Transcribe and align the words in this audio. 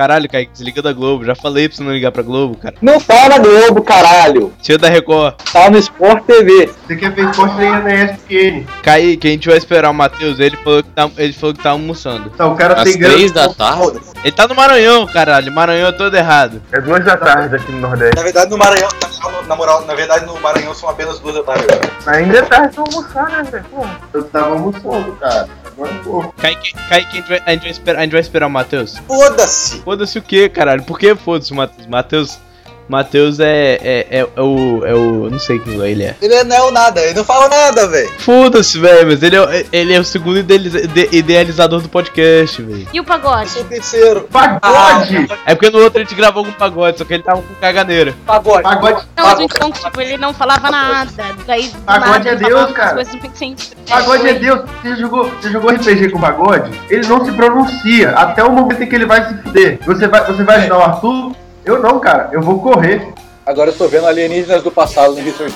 Caralho, 0.00 0.30
Kaique, 0.30 0.52
desliga 0.52 0.80
da 0.80 0.94
Globo. 0.94 1.26
Já 1.26 1.34
falei 1.34 1.68
pra 1.68 1.76
você 1.76 1.82
não 1.84 1.92
ligar 1.92 2.10
pra 2.10 2.22
Globo, 2.22 2.56
cara. 2.56 2.74
Não 2.80 2.98
tá 2.98 3.28
na 3.28 3.38
Globo, 3.38 3.82
caralho. 3.82 4.50
Tira 4.62 4.78
da 4.78 4.88
Record. 4.88 5.34
Tá 5.52 5.68
no 5.68 5.76
Sport 5.76 6.24
TV. 6.24 6.70
Você 6.86 6.96
quer 6.96 7.10
ver 7.10 7.28
esporte 7.28 7.54
nem 7.56 7.70
na 7.70 7.94
ESPN. 8.04 8.64
Kaique, 8.82 9.28
a 9.28 9.30
gente 9.30 9.46
vai 9.50 9.58
esperar 9.58 9.90
o 9.90 9.92
Matheus. 9.92 10.40
Ele 10.40 10.56
falou 10.56 10.82
que 10.82 10.88
tá, 10.88 11.10
ele 11.18 11.34
falou 11.34 11.54
que 11.54 11.62
tá 11.62 11.70
almoçando. 11.72 12.30
Tá, 12.30 12.46
o 12.46 12.56
cara 12.56 12.76
Às 12.80 12.84
tem 12.84 12.98
grana. 12.98 13.14
três 13.14 13.30
da 13.30 13.50
tarde? 13.52 14.00
Ele 14.24 14.32
tá 14.32 14.48
no 14.48 14.54
Maranhão, 14.54 15.06
caralho. 15.06 15.52
Maranhão 15.52 15.88
é 15.88 15.92
todo 15.92 16.16
errado. 16.16 16.62
É 16.72 16.80
duas 16.80 17.04
da 17.04 17.18
tarde 17.18 17.56
aqui 17.56 17.70
no 17.70 17.80
Nordeste. 17.80 18.16
Na 18.16 18.22
verdade, 18.22 18.50
no 18.50 18.56
Maranhão, 18.56 18.88
na, 19.02 19.42
na 19.48 19.54
moral, 19.54 19.84
na 19.84 19.94
verdade, 19.94 20.24
no 20.24 20.40
Maranhão 20.40 20.74
são 20.74 20.88
apenas 20.88 21.18
duas 21.18 21.34
da 21.34 21.42
tarde. 21.42 21.66
Ainda 22.06 22.38
é 22.38 22.42
tarde 22.42 22.74
pra 22.74 22.84
almoçar, 22.84 23.28
né, 23.28 23.42
velho? 23.52 23.64
Pô, 23.70 23.84
Eu 24.14 24.24
tava 24.24 24.52
almoçando, 24.52 25.12
cara. 25.20 25.46
Agora 25.80 25.94
pô. 26.04 26.32
Kaique, 26.36 26.74
Kaique 26.74 27.08
a, 27.08 27.20
gente 27.20 27.28
vai, 27.28 27.42
a, 27.46 27.50
gente 27.52 27.62
vai 27.62 27.70
esperar, 27.70 27.98
a 27.98 28.02
gente 28.02 28.12
vai 28.12 28.20
esperar 28.20 28.46
o 28.46 28.50
Matheus. 28.50 28.98
Foda-se! 28.98 29.80
Foda-se 29.80 30.18
o 30.18 30.22
que, 30.22 30.48
caralho? 30.50 30.82
Por 30.82 30.98
que 30.98 31.14
foda-se 31.14 31.52
o 31.52 31.56
Matheus? 31.56 31.86
Matheus. 31.86 32.38
Matheus 32.90 33.38
é, 33.40 33.78
é, 33.82 34.06
é, 34.10 34.18
é 34.36 34.42
o. 34.42 34.82
É 34.84 34.94
o. 34.94 35.30
Não 35.30 35.38
sei 35.38 35.58
quem 35.60 35.74
ele 35.80 36.02
é. 36.04 36.16
Ele 36.20 36.42
não 36.44 36.56
é 36.56 36.62
o 36.62 36.70
nada, 36.70 37.00
ele 37.00 37.14
não 37.14 37.24
fala 37.24 37.48
nada, 37.48 37.86
velho. 37.86 38.10
Foda-se, 38.18 38.78
velho, 38.78 39.06
mas 39.06 39.22
ele 39.22 39.36
é, 39.36 39.66
ele 39.72 39.92
é 39.94 40.00
o 40.00 40.04
segundo 40.04 40.38
idealiza- 40.38 40.80
ide- 40.80 41.08
idealizador 41.12 41.80
do 41.80 41.88
podcast, 41.88 42.60
velho. 42.60 42.88
E 42.92 42.98
o 42.98 43.02
Eu 43.02 43.04
pagode? 43.04 43.50
sou 43.50 43.62
o 43.62 43.64
terceiro. 43.64 44.28
Pagode! 44.30 45.28
É 45.46 45.54
porque 45.54 45.70
no 45.70 45.78
outro 45.82 46.00
a 46.00 46.04
gente 46.04 46.14
gravou 46.14 46.44
com 46.44 46.52
pagode, 46.52 46.98
só 46.98 47.04
que 47.04 47.14
ele 47.14 47.22
tava 47.22 47.40
com 47.42 47.54
caganeira. 47.60 48.14
Pagode. 48.26 48.62
Pagode, 48.62 49.06
Não, 49.16 49.24
mas 49.24 49.40
então, 49.40 49.70
tipo, 49.70 50.00
ele 50.00 50.16
não 50.16 50.34
falava 50.34 50.70
nada. 50.70 51.10
Daí, 51.46 51.70
Pagode 51.86 52.10
nada, 52.10 52.30
é 52.30 52.36
Deus, 52.36 52.72
cara. 52.72 53.04
pagode 53.88 54.28
é 54.28 54.34
Deus. 54.34 54.60
Você 54.82 54.96
jogou, 54.96 55.30
você 55.40 55.50
jogou 55.50 55.70
RPG 55.70 56.10
com 56.10 56.20
pagode? 56.20 56.70
Ele 56.88 57.06
não 57.06 57.24
se 57.24 57.32
pronuncia 57.32 58.10
até 58.10 58.42
o 58.44 58.50
momento 58.50 58.82
em 58.82 58.86
que 58.88 58.94
ele 58.94 59.06
vai 59.06 59.26
se 59.28 59.34
fuder. 59.42 59.78
Você 59.86 60.06
vai, 60.08 60.24
você 60.24 60.42
vai 60.42 60.56
ajudar 60.56 60.78
o 60.78 60.82
Arthur? 60.82 61.32
Eu 61.64 61.80
não, 61.80 62.00
cara. 62.00 62.30
Eu 62.32 62.42
vou 62.42 62.60
correr. 62.60 63.12
Agora 63.44 63.70
eu 63.70 63.76
tô 63.76 63.88
vendo 63.88 64.06
alienígenas 64.06 64.62
do 64.62 64.70
passado 64.70 65.14
no 65.14 65.20
History 65.20 65.50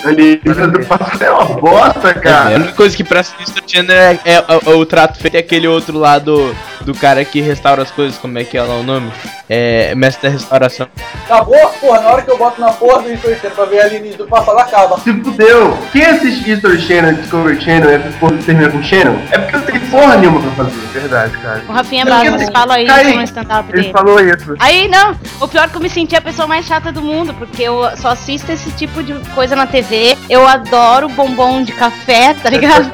Channel. 0.00 0.08
Ali, 0.10 0.36
do 0.36 0.86
passado 0.86 1.22
é 1.22 1.30
uma 1.30 1.44
bosta, 1.44 2.10
A 2.10 2.14
cara. 2.14 2.56
única 2.56 2.72
coisa 2.72 2.96
que 2.96 3.04
presta 3.04 3.34
no 3.40 3.68
Channel 3.70 3.96
é, 3.96 4.18
é- 4.24 4.44
é 4.66 4.74
o 4.74 4.86
trato 4.86 5.18
feito 5.18 5.36
é 5.36 5.40
aquele 5.40 5.68
outro 5.68 5.98
lá 5.98 6.18
do, 6.18 6.54
do 6.82 6.94
cara 6.94 7.24
que 7.24 7.40
restaura 7.40 7.82
as 7.82 7.90
coisas, 7.90 8.18
como 8.18 8.38
é 8.38 8.44
que 8.44 8.56
é 8.56 8.62
lá 8.62 8.74
o 8.76 8.82
nome? 8.82 9.10
É. 9.48 9.94
Mestre 9.94 10.28
da 10.28 10.32
restauração. 10.32 10.86
Acabou, 11.24 11.68
porra, 11.80 12.00
na 12.00 12.08
hora 12.10 12.22
que 12.22 12.30
eu 12.30 12.38
boto 12.38 12.60
na 12.60 12.72
porra 12.72 13.02
do 13.02 13.08
Channel 13.20 13.50
pra 13.54 13.64
ver 13.64 13.80
alienígenas 13.80 14.16
do 14.18 14.26
passado, 14.26 14.58
acaba. 14.58 14.98
Se 15.00 15.12
fudeu. 15.12 15.76
Quem 15.92 16.04
assiste 16.04 16.50
History 16.50 16.80
Channel, 16.80 17.14
Discovery 17.14 17.60
Channel, 17.60 17.90
essas 17.90 18.14
porra 18.16 18.36
que 18.36 18.44
termina 18.44 18.70
com 18.70 18.82
Channel, 18.82 19.18
é 19.30 19.38
porque 19.38 19.56
eu 19.56 19.62
tenho 19.62 19.80
porra 19.90 20.16
nenhuma 20.16 20.40
pra 20.40 20.64
fazer. 20.64 20.80
Verdade, 20.92 21.36
cara. 21.38 21.62
O 21.68 21.72
Rafinha 21.72 22.04
eu- 22.04 22.52
fala 22.52 22.80
isso 22.80 23.16
no 23.16 23.22
stand-up 23.24 23.68
Ele 23.72 23.82
dele. 23.82 23.92
falou 23.92 24.20
isso. 24.20 24.54
Aí, 24.58 24.88
não, 24.88 25.16
o 25.40 25.48
pior 25.48 25.64
é 25.64 25.68
que 25.68 25.76
eu 25.76 25.80
me 25.80 25.90
senti 25.90 26.14
a 26.16 26.20
pessoa 26.20 26.46
mais 26.46 26.64
chata 26.66 26.92
do 26.92 27.02
mundo, 27.02 27.34
porque 27.34 27.62
eu 27.62 27.88
só 27.96 28.08
assisto 28.10 28.50
esse 28.52 28.70
tipo 28.72 29.02
de 29.02 29.14
coisa 29.34 29.54
na 29.56 29.66
TV 29.66 29.89
fazer. 29.90 30.16
Eu 30.28 30.46
adoro 30.46 31.08
bombom 31.08 31.62
de 31.62 31.72
café, 31.72 32.34
tá 32.34 32.48
ligado? 32.48 32.90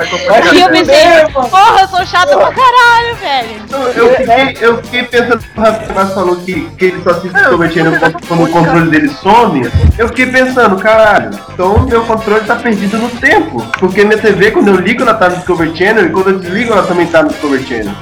e 0.55 0.61
eu 0.61 0.71
pensei, 0.71 1.27
porra, 1.33 1.83
eu 1.83 1.89
sou 1.89 2.07
chata 2.07 2.37
pra 2.37 2.53
caralho, 2.53 3.17
velho. 3.21 3.95
Eu, 3.95 4.15
fiquei, 4.15 4.57
eu 4.61 4.83
fiquei 4.83 5.03
pensando, 5.05 5.45
o 5.57 5.61
Rafinha 5.61 6.07
falou 6.07 6.37
que, 6.37 6.69
que 6.79 6.85
ele 6.87 7.03
só 7.03 7.21
se 7.21 7.29
comprometia 7.29 7.85
quando 8.27 8.45
o 8.45 8.49
controle 8.49 8.91
dele 8.91 9.09
some. 9.09 9.71
Eu 9.99 10.09
fiquei 10.09 10.27
pensando, 10.27 10.77
caralho, 10.77 11.31
então 11.53 11.81
meu 11.87 12.05
controle 12.05 12.45
tá 12.45 12.57
perdido 12.57 12.99
no 12.99 13.11
tempo. 13.11 13.61
Porque 13.79 14.05
minha 14.05 14.19
TV, 14.19 14.51
quando 14.51 14.69
eu 14.69 14.77
ligo, 14.77 15.03
ela 15.03 15.15
tá 15.15 15.29
no 15.29 15.37
Discovery 15.37 15.77
Channel 15.77 16.07
e 16.07 16.11
quando 16.11 16.31
eu 16.31 16.39
desligo, 16.39 16.73
ela 16.73 16.83
também 16.83 17.07
tá 17.07 17.23
no 17.23 17.29
Discovery 17.29 17.67
Channel. 17.67 17.95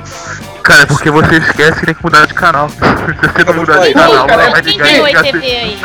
Cara, 0.62 0.82
é 0.82 0.86
porque 0.86 1.10
você 1.10 1.36
esquece 1.36 1.80
que 1.80 1.86
tem 1.86 1.94
que 1.94 2.02
mudar 2.02 2.26
de 2.26 2.32
canal. 2.32 2.70
Se 2.72 2.76
você 2.78 3.44
não 3.44 3.54
mudar 3.54 3.86
de 3.86 3.92
canal, 3.92 4.26
vai 4.26 4.60
ligar 4.62 5.10
e 5.10 5.22
TV 5.22 5.46
aí? 5.46 5.78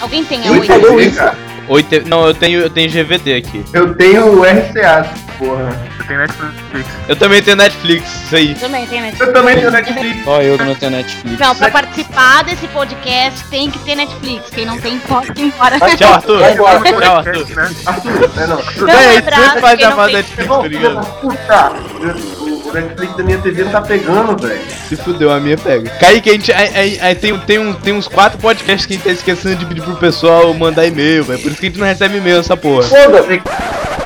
Alguém 0.00 0.24
tem 0.24 0.46
a 0.46 0.52
8? 0.52 1.55
Oite... 1.68 2.00
Não, 2.00 2.26
eu 2.26 2.34
tenho, 2.34 2.60
eu 2.60 2.70
tenho 2.70 2.90
GVD 2.90 3.34
aqui. 3.34 3.64
Eu 3.72 3.94
tenho 3.94 4.42
RCA, 4.42 5.08
porra. 5.38 5.86
Eu 5.98 6.06
tenho 6.06 6.20
Netflix. 6.20 6.88
Eu 7.08 7.16
também 7.16 7.42
tenho 7.42 7.56
Netflix, 7.56 8.24
isso 8.24 8.36
aí. 8.36 8.50
Eu 8.52 8.58
também 8.58 8.86
tenho 8.86 9.02
Netflix. 9.02 9.26
Eu 9.26 9.32
também 9.32 9.56
tenho 9.56 9.70
Netflix. 9.70 10.24
Só 10.24 10.42
eu 10.42 10.58
que 10.58 10.64
não 10.64 10.74
tenho 10.74 10.92
Netflix. 10.92 11.38
Não, 11.38 11.54
pra 11.56 11.70
participar 11.70 12.44
desse 12.44 12.68
podcast 12.68 13.44
tem 13.48 13.70
que 13.70 13.78
ter 13.80 13.94
Netflix. 13.96 14.50
Quem 14.50 14.66
não 14.66 14.78
tem, 14.78 14.98
pode 15.00 15.32
ir 15.40 15.46
embora. 15.46 15.78
Tchau, 15.96 16.12
Arthur. 16.14 16.38
Vai 16.38 16.52
embora. 16.54 16.80
Tchau, 16.80 17.16
Arthur. 17.16 17.46
Arthur, 17.86 18.30
é 18.36 18.46
não. 18.46 18.60
É, 18.88 19.20
não, 19.22 19.36
não. 19.36 19.66
Não, 19.76 19.96
não. 19.96 20.16
Não, 20.36 20.92
não. 20.92 20.94
Não, 20.94 20.94
não. 20.94 22.36
Não, 22.36 22.45
o 22.68 22.72
Netflix 22.72 23.16
da 23.16 23.22
minha 23.24 23.38
TV 23.38 23.64
tá 23.64 23.80
pegando, 23.80 24.36
velho. 24.46 24.60
Se 24.88 24.96
fudeu, 24.96 25.30
a 25.30 25.40
minha 25.40 25.56
pega. 25.56 25.88
Kaique, 25.98 26.30
a 26.30 26.32
gente. 26.32 26.52
Aí, 26.52 26.98
aí- 27.00 27.14
tem, 27.14 27.36
tem, 27.40 27.58
um, 27.58 27.72
tem 27.72 27.92
uns 27.94 28.08
quatro 28.08 28.38
podcasts 28.38 28.86
que 28.86 28.94
a 28.94 28.96
gente 28.96 29.04
tá 29.04 29.10
esquecendo 29.12 29.56
de 29.56 29.66
pedir 29.66 29.82
pro 29.82 29.96
pessoal 29.96 30.52
mandar 30.54 30.86
e-mail, 30.86 31.24
velho. 31.24 31.40
Por 31.40 31.50
isso 31.52 31.60
que 31.60 31.66
a 31.66 31.68
gente 31.70 31.78
não 31.78 31.86
recebe 31.86 32.16
e-mail 32.18 32.36
nessa 32.38 32.56
porra. 32.56 32.82
Foda-se. 32.84 33.40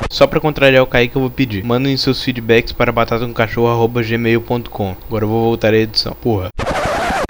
Só 0.09 0.27
pra 0.27 0.39
contrariar 0.41 0.83
o 0.83 0.87
Kaique, 0.87 1.15
eu 1.15 1.21
vou 1.21 1.29
pedir. 1.31 1.63
Mandem 1.63 1.95
seus 1.97 2.21
feedbacks 2.21 2.73
para 2.73 2.91
batatacomcachorro.gmail.com. 2.91 4.95
Agora 5.07 5.23
eu 5.23 5.29
vou 5.29 5.43
voltar 5.45 5.73
à 5.73 5.77
edição. 5.77 6.13
Porra. 6.21 6.49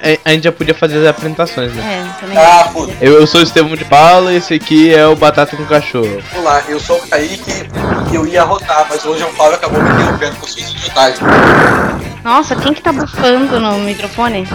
É, 0.04 0.18
A 0.26 0.32
gente 0.32 0.44
já 0.46 0.52
podia 0.52 0.74
fazer 0.74 0.98
as 0.98 1.08
apresentações, 1.08 1.72
né? 1.74 2.04
É, 2.08 2.20
também. 2.22 2.38
Ah, 2.38 2.68
foda. 2.74 2.92
Eu, 3.00 3.14
eu 3.14 3.28
sou 3.28 3.40
o 3.40 3.44
Estevão 3.44 3.76
de 3.76 3.86
Paula 3.86 4.34
e 4.34 4.38
esse 4.38 4.54
aqui 4.56 4.92
é 4.94 5.06
o 5.06 5.16
Batata 5.16 5.56
com 5.56 5.64
Cachorro. 5.66 6.22
Olá, 6.36 6.64
eu 6.68 6.80
sou 6.80 6.98
o 6.98 7.08
Kaique 7.08 7.70
e 8.12 8.16
eu 8.16 8.26
ia 8.26 8.44
rotar, 8.44 8.88
mas 8.90 9.06
hoje 9.06 9.24
o 9.24 9.28
Fábio 9.30 9.56
acabou 9.56 9.82
me 9.82 9.90
interrompendo 9.92 10.36
com 10.38 10.48
suas 10.48 10.70
idiotagens. 10.72 11.20
Nossa, 12.24 12.56
quem 12.56 12.74
que 12.74 12.82
tá 12.82 12.92
bufando 12.92 13.60
no 13.60 13.78
microfone? 13.80 14.48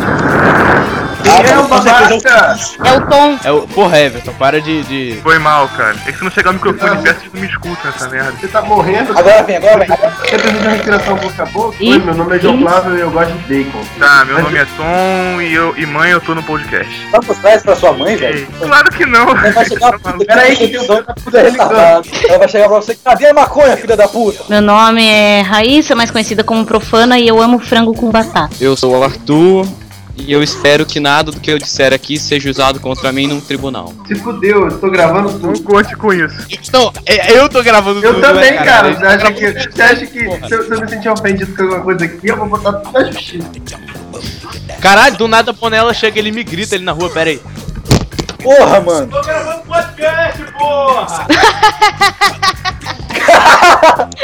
É 1.27 1.59
o 1.59 1.67
babaca? 1.69 2.15
É 2.85 2.93
o 2.97 3.07
Tom. 3.09 3.39
É 3.45 3.51
o. 3.53 3.63
Porra, 3.69 3.99
Everton, 4.01 4.33
para 4.35 4.61
de. 4.61 4.83
de... 4.85 5.21
Foi 5.23 5.39
mal, 5.39 5.69
cara. 5.69 5.97
É 6.07 6.13
que 6.13 6.19
se 6.19 6.25
não 6.25 6.31
chegar 6.31 6.51
o 6.51 6.55
microfone 6.55 7.03
perto, 7.03 7.21
você 7.23 7.31
não 7.35 7.41
me 7.41 7.47
escuta 7.49 7.89
nessa 7.89 8.09
merda. 8.09 8.33
Você 8.41 8.49
tá 8.49 8.63
morrendo? 8.63 9.19
Agora 9.19 9.43
vem, 9.43 9.57
agora 9.57 9.79
vem. 9.79 9.89
Você 9.89 10.39
precisa 10.39 10.61
de 10.63 10.69
respiração 10.69 11.17
boca 11.17 11.43
a 11.43 11.47
boca? 11.47 11.77
Oi, 11.81 11.99
meu 11.99 12.15
nome 12.15 12.37
é 12.37 12.39
João 12.39 12.59
Flávio 12.61 12.97
e 12.97 13.01
eu 13.01 13.11
gosto 13.11 13.33
de 13.33 13.55
bacon. 13.65 13.81
Tá, 13.99 14.25
meu 14.25 14.43
nome 14.43 14.59
é 14.59 14.65
Tom 14.77 15.41
e, 15.43 15.53
eu, 15.55 15.75
e 15.77 15.87
mãe 15.87 16.11
eu 16.11 16.21
tô 16.21 16.35
no 16.35 16.43
podcast. 16.43 17.07
Tá 17.11 17.19
por 17.21 17.37
trás 17.37 17.63
pra 17.63 17.77
sua 17.77 17.93
mãe, 17.93 18.17
velho? 18.17 18.47
Claro 18.61 18.91
que 18.93 19.05
não. 19.07 19.31
Ela 19.31 19.51
vai 19.53 19.65
chegar 19.69 19.89
a 19.95 19.99
puta 19.99 20.25
Pera 20.25 20.41
aí, 20.43 20.57
que 20.57 20.69
que 20.69 20.75
eu- 20.77 20.81
edição, 20.81 21.05
puta 21.25 21.43
retardado. 21.43 22.09
Ela 22.29 22.39
vai 22.39 22.49
chegar 22.49 22.69
pra 22.69 22.77
você, 22.77 22.95
cadê 22.95 23.27
a 23.29 23.35
maconha, 23.35 23.77
filha 23.77 23.97
da 23.97 24.07
puta? 24.09 24.45
Meu 24.49 24.61
nome 24.63 25.05
é 25.07 25.41
Raíssa, 25.43 25.95
mais 25.95 26.11
conhecida 26.11 26.45
como 26.45 26.65
Profana, 26.65 27.19
e 27.19 27.27
eu 27.29 27.41
amo 27.41 27.59
frango 27.59 27.95
com 27.95 28.11
batata. 28.11 28.55
Eu 28.61 28.77
sou 28.77 28.97
o 28.97 29.03
Arthur 29.03 29.67
e 30.17 30.33
eu 30.33 30.43
espero 30.43 30.85
que 30.87 30.99
nada 30.99 31.31
do 31.31 31.39
que 31.41 31.51
eu 31.51 31.59
disser 31.59 31.93
aqui 31.93 32.19
seja 32.19 32.51
usado 32.51 32.81
contra 32.81 33.13
mim 33.13 33.27
num 33.27 33.41
tribunal. 33.41 33.93
Se 34.09 34.15
fudeu, 34.17 34.69
eu 34.69 34.79
tô 34.79 34.91
gravando 34.91 35.31
Não 35.33 35.53
tudo. 35.53 35.63
conte 35.63 35.95
com 35.97 36.13
isso. 36.13 36.35
Não, 36.73 36.93
é- 37.05 37.39
eu 37.39 37.49
tô 37.49 37.63
gravando 37.63 38.03
Eu 38.05 38.15
tudo, 38.15 38.23
também, 38.23 38.53
né, 38.53 38.65
cara. 38.65 38.89
Eu 38.89 38.97
Você 38.99 39.07
acha 39.07 39.33
que, 39.33 39.53
você 39.53 39.83
acha 39.83 40.07
que 40.07 40.19
se, 40.21 40.55
eu, 40.55 40.65
se 40.65 40.71
eu 40.75 40.81
me 40.81 40.89
sentir 40.89 41.09
ofendido 41.09 41.55
com 41.55 41.63
alguma 41.63 41.81
coisa 41.83 42.05
aqui, 42.05 42.29
eu 42.29 42.37
vou 42.37 42.49
botar 42.49 42.73
tudo 42.75 42.93
na 42.93 43.05
justiça. 43.13 43.49
Caralho, 44.81 45.17
do 45.17 45.29
nada 45.29 45.51
a 45.51 45.55
panela 45.55 45.93
chega, 45.95 46.19
ele 46.19 46.31
me 46.33 46.43
grita 46.45 46.75
ali 46.75 46.85
na 46.85 46.93
rua, 46.93 47.11
pera 47.11 47.31
aí. 47.31 47.41
Porra, 48.43 48.81
mano. 48.81 49.07
Tô 49.09 49.21
gravando 49.23 49.63
podcast, 49.65 50.45
porra! 50.59 51.27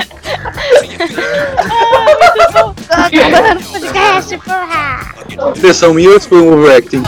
Podcast, 3.72 4.38
porra! 4.38 5.00
Foi 6.26 6.40
um 6.40 6.52
overacting. 6.52 7.02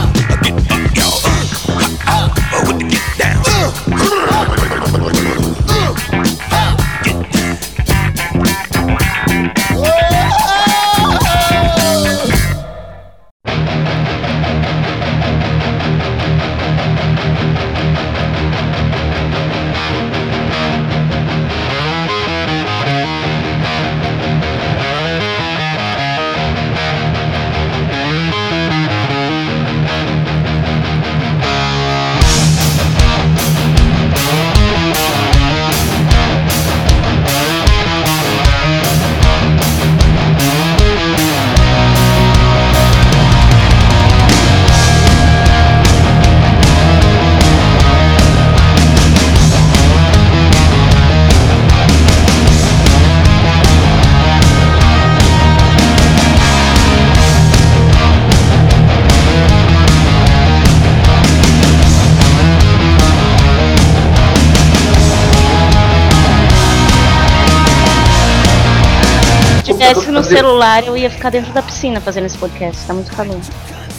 Tivesse 69.93 70.11
no 70.11 70.23
celular, 70.23 70.85
eu 70.85 70.97
ia 70.97 71.09
ficar 71.09 71.29
dentro 71.29 71.51
da 71.53 71.61
piscina 71.61 71.99
fazendo 72.01 72.25
esse 72.25 72.37
podcast. 72.37 72.85
Tá 72.85 72.93
muito 72.93 73.11
calor. 73.15 73.39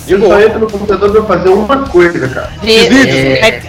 Eu 0.08 0.20
só 0.20 0.40
entro 0.40 0.60
no 0.60 0.70
computador 0.70 1.10
pra 1.10 1.36
fazer 1.36 1.48
uma 1.48 1.88
coisa, 1.88 2.28
cara. 2.28 2.52
Ver- 2.62 3.62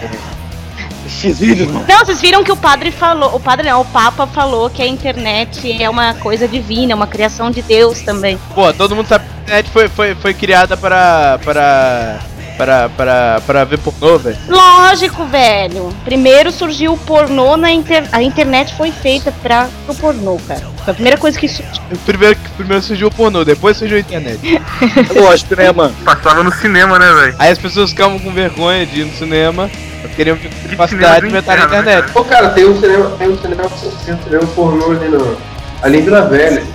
X-Vídeos, 1.08 1.68
mano. 1.70 1.84
Não, 1.88 2.04
vocês 2.04 2.20
viram 2.20 2.44
que 2.44 2.52
o 2.52 2.56
padre 2.56 2.90
falou, 2.92 3.34
o 3.34 3.40
padre 3.40 3.68
não, 3.68 3.80
o 3.80 3.84
Papa 3.84 4.26
falou 4.26 4.68
que 4.68 4.82
a 4.82 4.86
internet 4.86 5.82
é 5.82 5.88
uma 5.88 6.14
coisa 6.14 6.46
divina, 6.46 6.92
é 6.92 6.94
uma 6.94 7.06
criação 7.06 7.50
de 7.50 7.62
Deus 7.62 8.02
também. 8.02 8.38
Pô, 8.54 8.72
todo 8.72 8.94
mundo 8.94 9.08
sabe 9.08 9.24
que 9.24 9.30
a 9.30 9.42
internet 9.42 9.70
foi, 9.70 9.88
foi, 9.88 10.14
foi 10.14 10.34
criada 10.34 10.76
para. 10.76 11.40
para. 11.44 12.18
para. 12.56 12.88
para, 12.90 13.40
para 13.46 13.64
ver 13.64 13.78
pornô, 13.78 14.18
velho. 14.18 14.36
Lógico, 14.48 15.24
velho. 15.24 15.88
Primeiro 16.04 16.52
surgiu 16.52 16.92
o 16.92 16.98
pornô 16.98 17.56
na 17.56 17.72
internet. 17.72 18.10
A 18.12 18.22
internet 18.22 18.74
foi 18.74 18.92
feita 18.92 19.32
pra 19.42 19.68
o 19.88 19.94
pornô, 19.94 20.38
cara. 20.46 20.66
Foi 20.88 20.92
a 20.92 20.94
primeira 20.94 21.18
coisa 21.18 21.38
que 21.38 21.46
surgiu. 21.46 21.82
Primeiro, 22.06 22.38
primeiro 22.56 22.82
surgiu 22.82 23.08
o 23.08 23.10
pornô, 23.10 23.44
depois 23.44 23.76
surgiu 23.76 23.98
a 23.98 24.00
internet. 24.00 24.38
Lógico, 25.14 25.54
né, 25.54 25.70
mano? 25.70 25.94
Passava 26.02 26.42
no 26.42 26.50
cinema, 26.50 26.98
né, 26.98 27.12
velho? 27.12 27.34
Aí 27.38 27.50
as 27.50 27.58
pessoas 27.58 27.90
ficavam 27.90 28.18
com 28.18 28.32
vergonha 28.32 28.86
de 28.86 29.02
ir 29.02 29.04
no 29.04 29.12
cinema, 29.12 29.70
queriam 30.16 30.34
ver 30.36 30.48
capacidade 30.70 31.20
de 31.20 31.26
inventar 31.26 31.58
na 31.58 31.64
inferno, 31.66 31.82
internet. 31.82 32.12
Pô, 32.12 32.24
cara, 32.24 32.48
tem 32.50 32.64
um 32.66 32.80
cinema, 32.80 33.10
tem 33.18 33.28
um 33.28 33.38
cinema, 33.38 33.64
tem 34.06 34.14
um 34.14 34.22
cinema 34.22 34.46
pornô 34.54 34.92
ali 34.92 35.08
no. 35.10 35.36
Ali 35.82 35.98
em 35.98 36.02
Vila 36.04 36.22
Velha. 36.22 36.66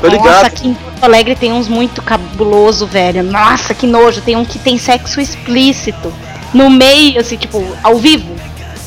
Tô 0.00 0.08
Nossa, 0.08 0.16
ligado. 0.16 0.46
aqui 0.46 0.68
em 0.68 0.74
Porto 0.74 1.04
Alegre 1.04 1.36
tem 1.36 1.52
uns 1.52 1.68
muito 1.68 2.02
cabuloso, 2.02 2.88
velho. 2.88 3.22
Nossa, 3.22 3.72
que 3.72 3.86
nojo. 3.86 4.20
Tem 4.20 4.34
um 4.34 4.44
que 4.44 4.58
tem 4.58 4.76
sexo 4.78 5.20
explícito. 5.20 6.12
No 6.52 6.68
meio, 6.68 7.20
assim, 7.20 7.36
tipo, 7.36 7.64
ao 7.84 7.98
vivo. 7.98 8.34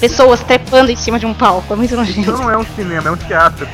Pessoas 0.01 0.41
trepando 0.41 0.91
em 0.91 0.95
cima 0.97 1.17
de 1.17 1.25
um 1.25 1.33
palco. 1.33 1.73
É 1.73 1.75
muito 1.77 1.93
Então 1.93 2.03
nojento. 2.05 2.31
não 2.33 2.51
é 2.51 2.57
um 2.57 2.65
cinema, 2.75 3.07
é 3.07 3.11
um 3.11 3.17
teatro. 3.17 3.65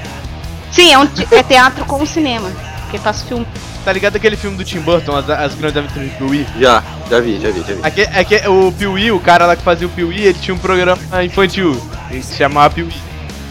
Sim, 0.74 0.92
é, 0.94 0.98
um 0.98 1.06
te- 1.08 1.28
é 1.32 1.44
teatro 1.44 1.86
com 1.86 2.06
cinema. 2.06 2.50
Porque 2.82 2.98
faz 2.98 3.22
filme. 3.24 3.46
Tá 3.86 3.92
ligado 3.92 4.16
aquele 4.16 4.36
filme 4.38 4.56
do 4.58 4.64
Tim 4.64 4.80
Burton, 4.80 5.16
As, 5.16 5.30
as 5.30 5.56
Grandes 5.56 5.78
Aventuras 5.78 6.10
de 6.10 6.16
Pee-wee? 6.16 6.46
Já, 6.60 6.82
já 7.10 7.20
vi, 7.20 7.40
já 7.40 7.50
vi, 7.52 7.60
já 7.68 7.74
vi. 7.74 7.80
Aqui, 7.84 8.02
aqui, 8.04 8.48
o 8.48 8.72
Pee-wee, 8.72 9.12
o 9.12 9.20
cara 9.20 9.46
lá 9.46 9.56
que 9.56 9.64
fazia 9.64 9.88
o 9.88 9.90
Pee-wee, 9.90 10.22
ele 10.26 10.38
tinha 10.40 10.56
um 10.56 10.58
programa 10.60 10.98
infantil, 11.24 11.76
ele 12.10 12.24
se 12.24 12.36
chamava 12.36 12.74
Pee-wee. 12.74 12.94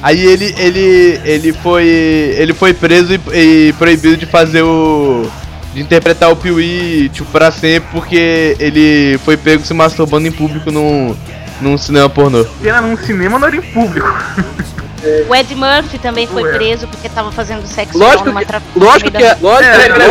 Aí 0.02 0.20
ele, 0.24 0.54
ele, 0.58 1.20
ele 1.24 1.52
foi, 1.52 1.84
ele 1.86 2.54
foi 2.54 2.72
preso 2.74 3.12
e, 3.14 3.20
e 3.69 3.72
proibido 3.74 4.16
de 4.16 4.26
fazer 4.26 4.62
o, 4.62 5.28
de 5.74 5.80
interpretar 5.82 6.30
o 6.32 6.36
Pee-wee, 6.36 7.08
tipo, 7.10 7.30
pra 7.30 7.50
sempre, 7.52 7.88
porque 7.92 8.56
ele 8.58 9.19
foi 9.24 9.36
pego 9.36 9.64
se 9.64 9.74
masturbando 9.74 10.26
em 10.26 10.32
público 10.32 10.70
num, 10.72 11.14
num 11.60 11.76
cinema 11.78 12.08
pornô. 12.08 12.44
Era 12.64 12.80
num 12.80 12.96
cinema, 12.96 13.38
não 13.38 13.46
era 13.46 13.56
em 13.56 13.62
público. 13.62 14.08
O 15.28 15.34
Ed 15.34 15.54
Murphy 15.54 15.99
também 15.99 16.26
foi 16.26 16.44
preso 16.52 16.87
porque 16.87 17.08
tava 17.08 17.32
fazendo 17.32 17.66
sexo 17.66 17.99
Lógico 17.99 18.26
numa 18.26 18.40
que, 18.40 18.46
tra- 18.46 18.62
lógico 18.76 19.10
que 19.10 19.16
é, 19.22 19.37
lógico 19.40 19.64
É, 19.64 19.76
que 19.76 19.93
é, 19.93 19.99
não, 19.99 20.06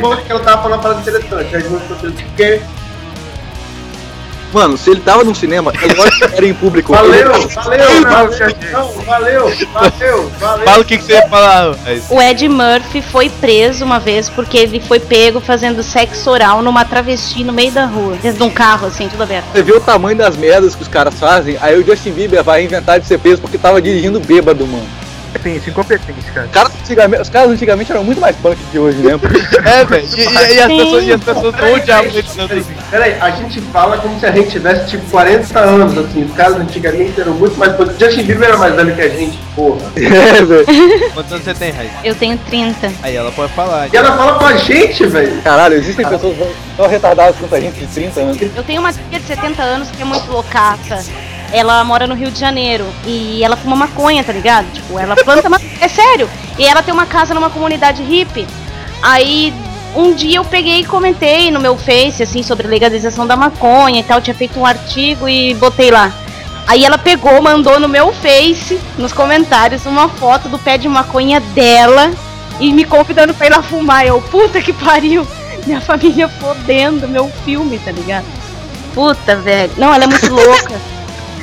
boca 0.00 0.22
que 0.22 0.32
ela 0.32 0.40
tava 0.40 0.62
falando 0.62 0.78
uma 0.78 0.82
parada 0.82 1.00
interessante. 1.00 1.54
Aí 1.56 1.62
você 1.62 1.94
porque 2.24 2.60
Mano, 4.52 4.76
se 4.78 4.90
ele 4.90 5.00
tava 5.00 5.24
num 5.24 5.34
cinema, 5.34 5.72
é 5.82 5.94
lógico 5.94 6.28
que 6.28 6.34
era 6.36 6.46
em 6.46 6.54
público. 6.54 6.92
Valeu, 6.92 7.34
Ele- 7.34 7.46
valeu, 7.54 8.00
Não, 8.00 8.92
valeu, 9.04 9.52
valeu, 9.72 10.30
valeu. 10.38 10.64
Fala 10.64 10.78
o 10.80 10.84
que, 10.84 10.96
que 10.98 11.04
você 11.04 11.12
ia 11.14 11.28
falar. 11.28 11.74
O 12.08 12.22
Ed 12.22 12.48
Murphy 12.48 13.02
foi 13.02 13.28
preso 13.28 13.84
uma 13.84 13.98
vez 13.98 14.28
porque 14.30 14.56
ele 14.56 14.80
foi 14.80 15.00
pego 15.00 15.40
fazendo 15.40 15.82
sexo 15.82 16.30
oral 16.30 16.62
numa 16.62 16.84
travesti 16.84 17.44
no 17.44 17.52
meio 17.52 17.72
da 17.72 17.84
rua. 17.86 18.16
Dentro 18.22 18.38
de 18.38 18.44
um 18.44 18.50
carro, 18.50 18.86
assim, 18.86 19.08
tudo 19.08 19.22
aberto. 19.22 19.46
Você 19.52 19.62
vê 19.62 19.72
o 19.72 19.80
tamanho 19.80 20.16
das 20.16 20.36
merdas 20.36 20.74
que 20.74 20.82
os 20.82 20.88
caras 20.88 21.14
fazem, 21.18 21.56
aí 21.60 21.78
o 21.78 21.84
Justin 21.84 22.12
Bieber 22.12 22.42
vai 22.42 22.64
inventar 22.64 22.98
de 23.00 23.06
ser 23.06 23.18
preso 23.18 23.40
porque 23.40 23.58
tava 23.58 23.80
dirigindo 23.82 24.20
bêbado, 24.20 24.66
mano. 24.66 24.86
Incompetente, 25.46 25.70
incompetente, 25.70 26.32
cara. 26.32 26.46
Os 26.46 26.52
caras, 26.52 26.72
antigamente, 26.82 27.22
os 27.22 27.28
caras 27.28 27.50
antigamente 27.50 27.92
eram 27.92 28.04
muito 28.04 28.20
mais 28.20 28.34
punk 28.36 28.58
que 28.70 28.78
hoje, 28.78 28.98
né? 28.98 29.12
É, 29.64 29.84
velho, 29.84 30.08
e, 30.16 30.20
e- 30.20 30.54
e 30.54 30.60
as 30.60 30.66
pessoas, 30.72 31.04
e 31.04 31.12
as 31.12 31.20
pessoas 31.24 31.54
não 31.56 31.72
odiavam 31.74 32.04
ele 32.10 32.22
tanto 32.22 32.48
Peraí, 32.48 32.60
assim. 32.60 32.74
peraí, 32.90 33.16
a 33.20 33.30
gente 33.30 33.60
fala 33.60 33.98
como 33.98 34.18
se 34.18 34.26
a 34.26 34.30
gente 34.32 34.50
tivesse 34.50 34.86
tipo 34.88 35.08
40 35.10 35.58
anos, 35.60 35.98
assim, 35.98 36.24
os 36.24 36.34
caras 36.34 36.56
antigamente 36.56 37.20
eram 37.20 37.34
muito 37.34 37.56
mais. 37.58 37.72
Justin 37.98 38.22
Bieber 38.24 38.48
era 38.48 38.56
mais 38.56 38.74
velho 38.74 38.94
que 38.94 39.02
a 39.02 39.08
gente, 39.08 39.38
porra. 39.54 39.80
é, 39.96 40.42
velho. 40.44 40.66
Quantos 41.14 41.32
anos 41.32 41.44
você 41.44 41.54
tem, 41.54 41.70
Raíssa? 41.72 41.94
Eu 42.04 42.14
tenho 42.14 42.38
30. 42.38 42.92
Aí 43.02 43.14
ela 43.16 43.30
pode 43.32 43.52
falar. 43.52 43.88
E 43.92 43.96
ela 43.96 44.16
fala 44.16 44.38
com 44.38 44.44
a 44.46 44.56
gente, 44.56 45.06
velho. 45.06 45.40
Caralho, 45.42 45.74
existem 45.74 46.06
pessoas 46.08 46.36
tão 46.76 46.88
retardadas 46.88 47.36
quanto 47.38 47.54
a 47.54 47.60
gente 47.60 47.78
de 47.78 47.86
30 47.86 48.20
anos. 48.20 48.38
Eu 48.54 48.62
tenho 48.64 48.80
uma 48.80 48.92
tia 48.92 49.18
de 49.20 49.26
70 49.26 49.62
anos 49.62 49.88
que 49.90 50.02
é 50.02 50.04
muito 50.04 50.30
loucaça. 50.30 51.04
Ela 51.52 51.82
mora 51.84 52.06
no 52.06 52.14
Rio 52.14 52.30
de 52.30 52.38
Janeiro 52.38 52.86
e 53.06 53.42
ela 53.42 53.56
fuma 53.56 53.76
maconha, 53.76 54.22
tá 54.24 54.32
ligado? 54.32 54.66
Tipo, 54.72 54.98
ela 54.98 55.14
planta 55.16 55.48
maconha. 55.48 55.70
É 55.80 55.88
sério. 55.88 56.28
E 56.58 56.64
ela 56.64 56.82
tem 56.82 56.92
uma 56.92 57.06
casa 57.06 57.34
numa 57.34 57.50
comunidade 57.50 58.02
hippie. 58.02 58.46
Aí 59.02 59.52
um 59.94 60.12
dia 60.14 60.38
eu 60.38 60.44
peguei 60.44 60.80
e 60.80 60.84
comentei 60.84 61.50
no 61.50 61.60
meu 61.60 61.76
Face, 61.76 62.22
assim, 62.22 62.42
sobre 62.42 62.66
legalização 62.66 63.26
da 63.26 63.36
maconha 63.36 64.00
e 64.00 64.02
tal. 64.02 64.20
Tinha 64.20 64.34
feito 64.34 64.58
um 64.58 64.66
artigo 64.66 65.28
e 65.28 65.54
botei 65.54 65.90
lá. 65.90 66.12
Aí 66.66 66.84
ela 66.84 66.98
pegou, 66.98 67.40
mandou 67.40 67.78
no 67.78 67.88
meu 67.88 68.12
Face, 68.12 68.80
nos 68.98 69.12
comentários, 69.12 69.86
uma 69.86 70.08
foto 70.08 70.48
do 70.48 70.58
pé 70.58 70.76
de 70.76 70.88
maconha 70.88 71.40
dela 71.40 72.10
e 72.58 72.72
me 72.72 72.84
convidando 72.84 73.32
pra 73.32 73.46
ir 73.46 73.50
lá 73.50 73.62
fumar. 73.62 74.04
Eu, 74.04 74.20
puta 74.20 74.60
que 74.60 74.72
pariu! 74.72 75.26
Minha 75.64 75.80
família 75.80 76.28
fodendo 76.28 77.08
meu 77.08 77.28
filme, 77.44 77.78
tá 77.78 77.90
ligado? 77.90 78.26
Puta, 78.94 79.36
velho. 79.36 79.72
Não, 79.76 79.92
ela 79.92 80.04
é 80.04 80.06
muito 80.06 80.32
louca. 80.32 80.74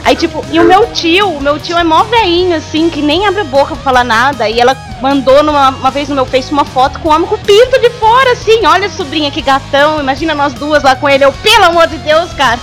Aí, 0.03 0.17
tipo, 0.17 0.43
e 0.51 0.59
o 0.59 0.65
meu 0.65 0.87
tio, 0.87 1.29
o 1.29 1.41
meu 1.41 1.57
tio 1.57 1.77
é 1.77 1.83
mó 1.83 2.03
veinho, 2.03 2.57
assim, 2.57 2.89
que 2.89 3.01
nem 3.01 3.25
abre 3.25 3.41
a 3.41 3.45
boca 3.45 3.73
pra 3.73 3.83
falar 3.83 4.03
nada. 4.03 4.49
E 4.49 4.59
ela 4.59 4.75
mandou 5.01 5.41
numa, 5.41 5.69
uma 5.69 5.91
vez 5.91 6.09
no 6.09 6.15
meu 6.15 6.25
Face 6.25 6.51
uma 6.51 6.65
foto 6.65 6.99
com 6.99 7.07
o 7.07 7.11
homem 7.11 7.27
com 7.27 7.35
o 7.35 7.39
pinto 7.39 7.79
de 7.79 7.89
fora, 7.91 8.33
assim. 8.33 8.65
Olha, 8.65 8.89
sobrinha, 8.89 9.31
que 9.31 9.41
gatão. 9.41 10.01
Imagina 10.01 10.35
nós 10.35 10.53
duas 10.53 10.83
lá 10.83 10.93
com 10.95 11.07
ele. 11.07 11.23
Eu, 11.23 11.31
pelo 11.31 11.65
amor 11.65 11.87
de 11.87 11.97
Deus, 11.99 12.33
cara. 12.33 12.59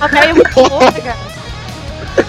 A 0.00 0.06
velha 0.06 0.30
é 0.30 0.32
muito 0.32 0.60
louca, 0.60 1.00
cara. 1.00 1.34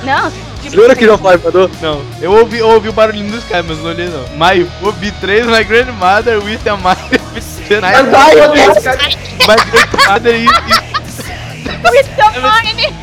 Não, 0.04 0.32
tipo, 0.64 0.78
Lembra 0.78 0.96
que 0.96 1.06
João 1.06 1.18
Flávio 1.20 1.42
mandou? 1.46 1.70
Não, 1.82 2.02
eu 2.20 2.32
ouvi, 2.32 2.58
eu 2.58 2.70
ouvi 2.70 2.90
o 2.90 2.94
barulhinho 2.94 3.32
dos 3.32 3.44
caras, 3.44 3.68
mas 3.68 3.78
não 3.78 3.92
olhei 3.92 4.08
não. 4.08 4.24
My 4.30 4.66
Fobi 4.82 5.12
3, 5.12 5.46
My 5.46 5.64
Grandmother 5.64 6.44
with 6.44 6.68
a 6.68 6.76
Mother 6.76 7.22
with 7.36 7.68
tonight. 7.68 8.02
My 9.48 9.56
Grandmother 9.70 10.36
is 10.36 10.95
with 11.84 12.08
the 12.16 12.40
money. 12.40 12.94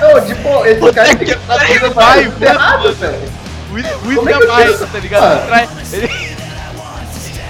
Não, 0.00 0.20
tipo, 0.26 0.64
esse 0.66 0.92
cara 0.92 1.08
tem 1.08 1.16
que 1.18 1.24
estar 1.32 1.58
fazendo 1.58 1.94
Vai, 1.94 2.24
tudo 2.24 2.42
errado, 2.42 2.92
velho. 2.94 3.32
with, 3.72 3.84
with 4.06 4.14
Como 4.16 4.30
é 4.30 4.32
eu 4.34 4.48
Mother, 4.48 4.72
tiro- 4.72 4.86
tá 4.86 4.98
ligado? 4.98 5.22
Ah. 5.24 5.44
Trai- 5.46 5.68
ele- 5.92 6.30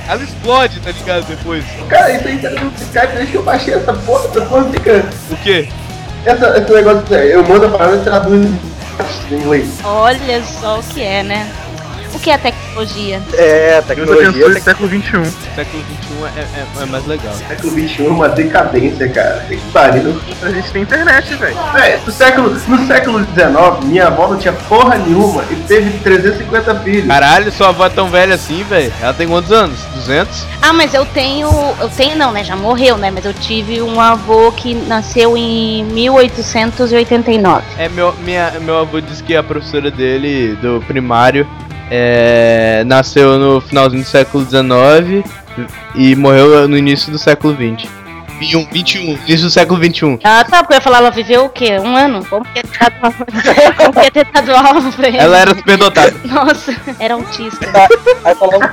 Ela 0.09 0.23
explode, 0.25 0.81
tá 0.81 0.91
ligado? 0.91 1.25
Depois. 1.29 1.65
Cara, 1.89 2.13
isso 2.13 2.27
aí 2.27 2.39
tá 2.39 2.51
no 2.51 2.73
Skype, 2.77 3.07
desde 3.15 3.27
que 3.31 3.37
eu 3.37 3.43
baixei 3.45 3.75
essa 3.75 3.93
porra, 3.93 4.25
essa 4.27 4.41
porra 4.43 4.65
fica. 4.71 5.05
O 5.31 5.37
quê? 5.37 5.69
Essa, 6.27 6.59
esse 6.59 6.73
negócio, 6.73 7.15
eu 7.15 7.45
mando 7.45 7.67
a 7.67 7.71
parada 7.71 7.97
e 7.97 8.01
traduz 8.01 8.47
em 9.31 9.35
inglês. 9.35 9.69
Olha 9.85 10.43
só 10.61 10.81
o 10.81 10.83
que 10.83 11.01
é, 11.03 11.23
né? 11.23 11.49
O 12.15 12.19
que 12.19 12.31
é 12.31 12.39
tecnologia? 12.39 13.23
É, 13.35 13.83
tecnologia. 13.83 14.29
abençoe 14.29 14.53
o 14.53 14.63
século 14.63 14.89
XXI. 14.89 15.31
Século 15.55 15.85
XXI 15.85 16.11
é, 16.37 16.41
é, 16.41 16.83
é 16.83 16.87
mais 16.87 17.07
legal. 17.07 17.35
Século 17.35 17.73
XXI 17.73 18.07
é 18.07 18.09
uma 18.09 18.29
decadência, 18.29 19.09
cara. 19.09 19.45
Que 19.49 19.57
pariu. 19.73 20.21
A 20.43 20.51
gente 20.51 20.71
tem 20.71 20.83
internet, 20.83 21.35
velho. 21.35 21.57
Véi, 21.73 22.01
no 22.05 22.13
século, 22.13 22.51
no 22.51 22.87
século 22.87 23.19
XIX, 23.21 23.85
minha 23.85 24.07
avó 24.09 24.29
não 24.29 24.39
tinha 24.39 24.53
porra 24.53 24.99
nenhuma 24.99 25.45
e 25.51 25.57
teve 25.57 25.99
350 25.99 26.81
filhos. 26.81 27.07
Caralho, 27.07 27.53
sua 27.53 27.69
avó 27.69 27.87
é 27.87 27.91
tão 27.91 28.09
velha 28.09 28.35
assim, 28.35 28.63
velho. 28.65 28.93
Ela 29.01 29.15
tem 29.15 29.29
quantos 29.29 29.53
anos? 29.53 29.79
200? 29.95 30.47
Ah, 30.63 30.73
mas 30.73 30.95
eu 30.95 31.05
tenho. 31.07 31.49
Eu 31.81 31.89
tenho, 31.89 32.17
não, 32.17 32.33
né? 32.33 32.45
Já 32.45 32.57
morreu, 32.57 32.97
né? 32.97 33.11
Mas 33.11 33.25
eu 33.25 33.33
tive 33.33 33.81
um 33.81 34.01
avô 34.01 34.53
que 34.53 34.75
nasceu 34.75 35.37
em 35.37 35.85
1889. 35.85 37.65
É, 37.79 37.89
meu, 37.89 38.15
minha, 38.25 38.53
meu 38.61 38.79
avô 38.79 39.01
disse 39.01 39.23
que 39.23 39.35
a 39.35 39.43
professora 39.43 39.91
dele, 39.91 40.57
do 40.57 40.83
primário, 40.87 41.47
é, 41.91 42.85
nasceu 42.87 43.39
no 43.39 43.61
finalzinho 43.61 44.03
do 44.03 44.09
século 44.09 44.45
XIX 44.45 45.29
e 45.95 46.15
morreu 46.15 46.69
no 46.69 46.77
início 46.79 47.11
do 47.11 47.19
século 47.19 47.55
XX. 47.55 47.91
21, 48.41 48.69
21, 48.73 49.03
início 49.27 49.47
do 49.47 49.51
século 49.51 49.79
um. 49.79 49.93
XXI. 49.93 50.19
Ah, 50.25 50.43
tá, 50.45 50.63
porque 50.63 50.73
eu 50.73 50.77
ia 50.77 50.81
falar, 50.81 50.99
ela 50.99 51.11
viveu 51.11 51.45
o 51.45 51.49
quê? 51.51 51.79
Um 51.79 51.95
ano? 51.95 52.25
Como 52.25 52.43
que 52.47 52.59
ia 52.59 52.63
ter 52.63 53.75
Como 53.77 53.93
que 53.93 54.01
ia 54.01 54.11
ter 54.11 54.25
dado 54.33 54.51
aula 54.53 54.93
pra 54.93 55.09
ele? 55.09 55.19
Ela 55.19 55.39
era 55.39 55.55
superdotada. 55.55 56.15
Nossa, 56.25 56.75
era 56.99 57.15
autista. 57.15 57.67
Aí 58.25 58.35
falando 58.35 58.71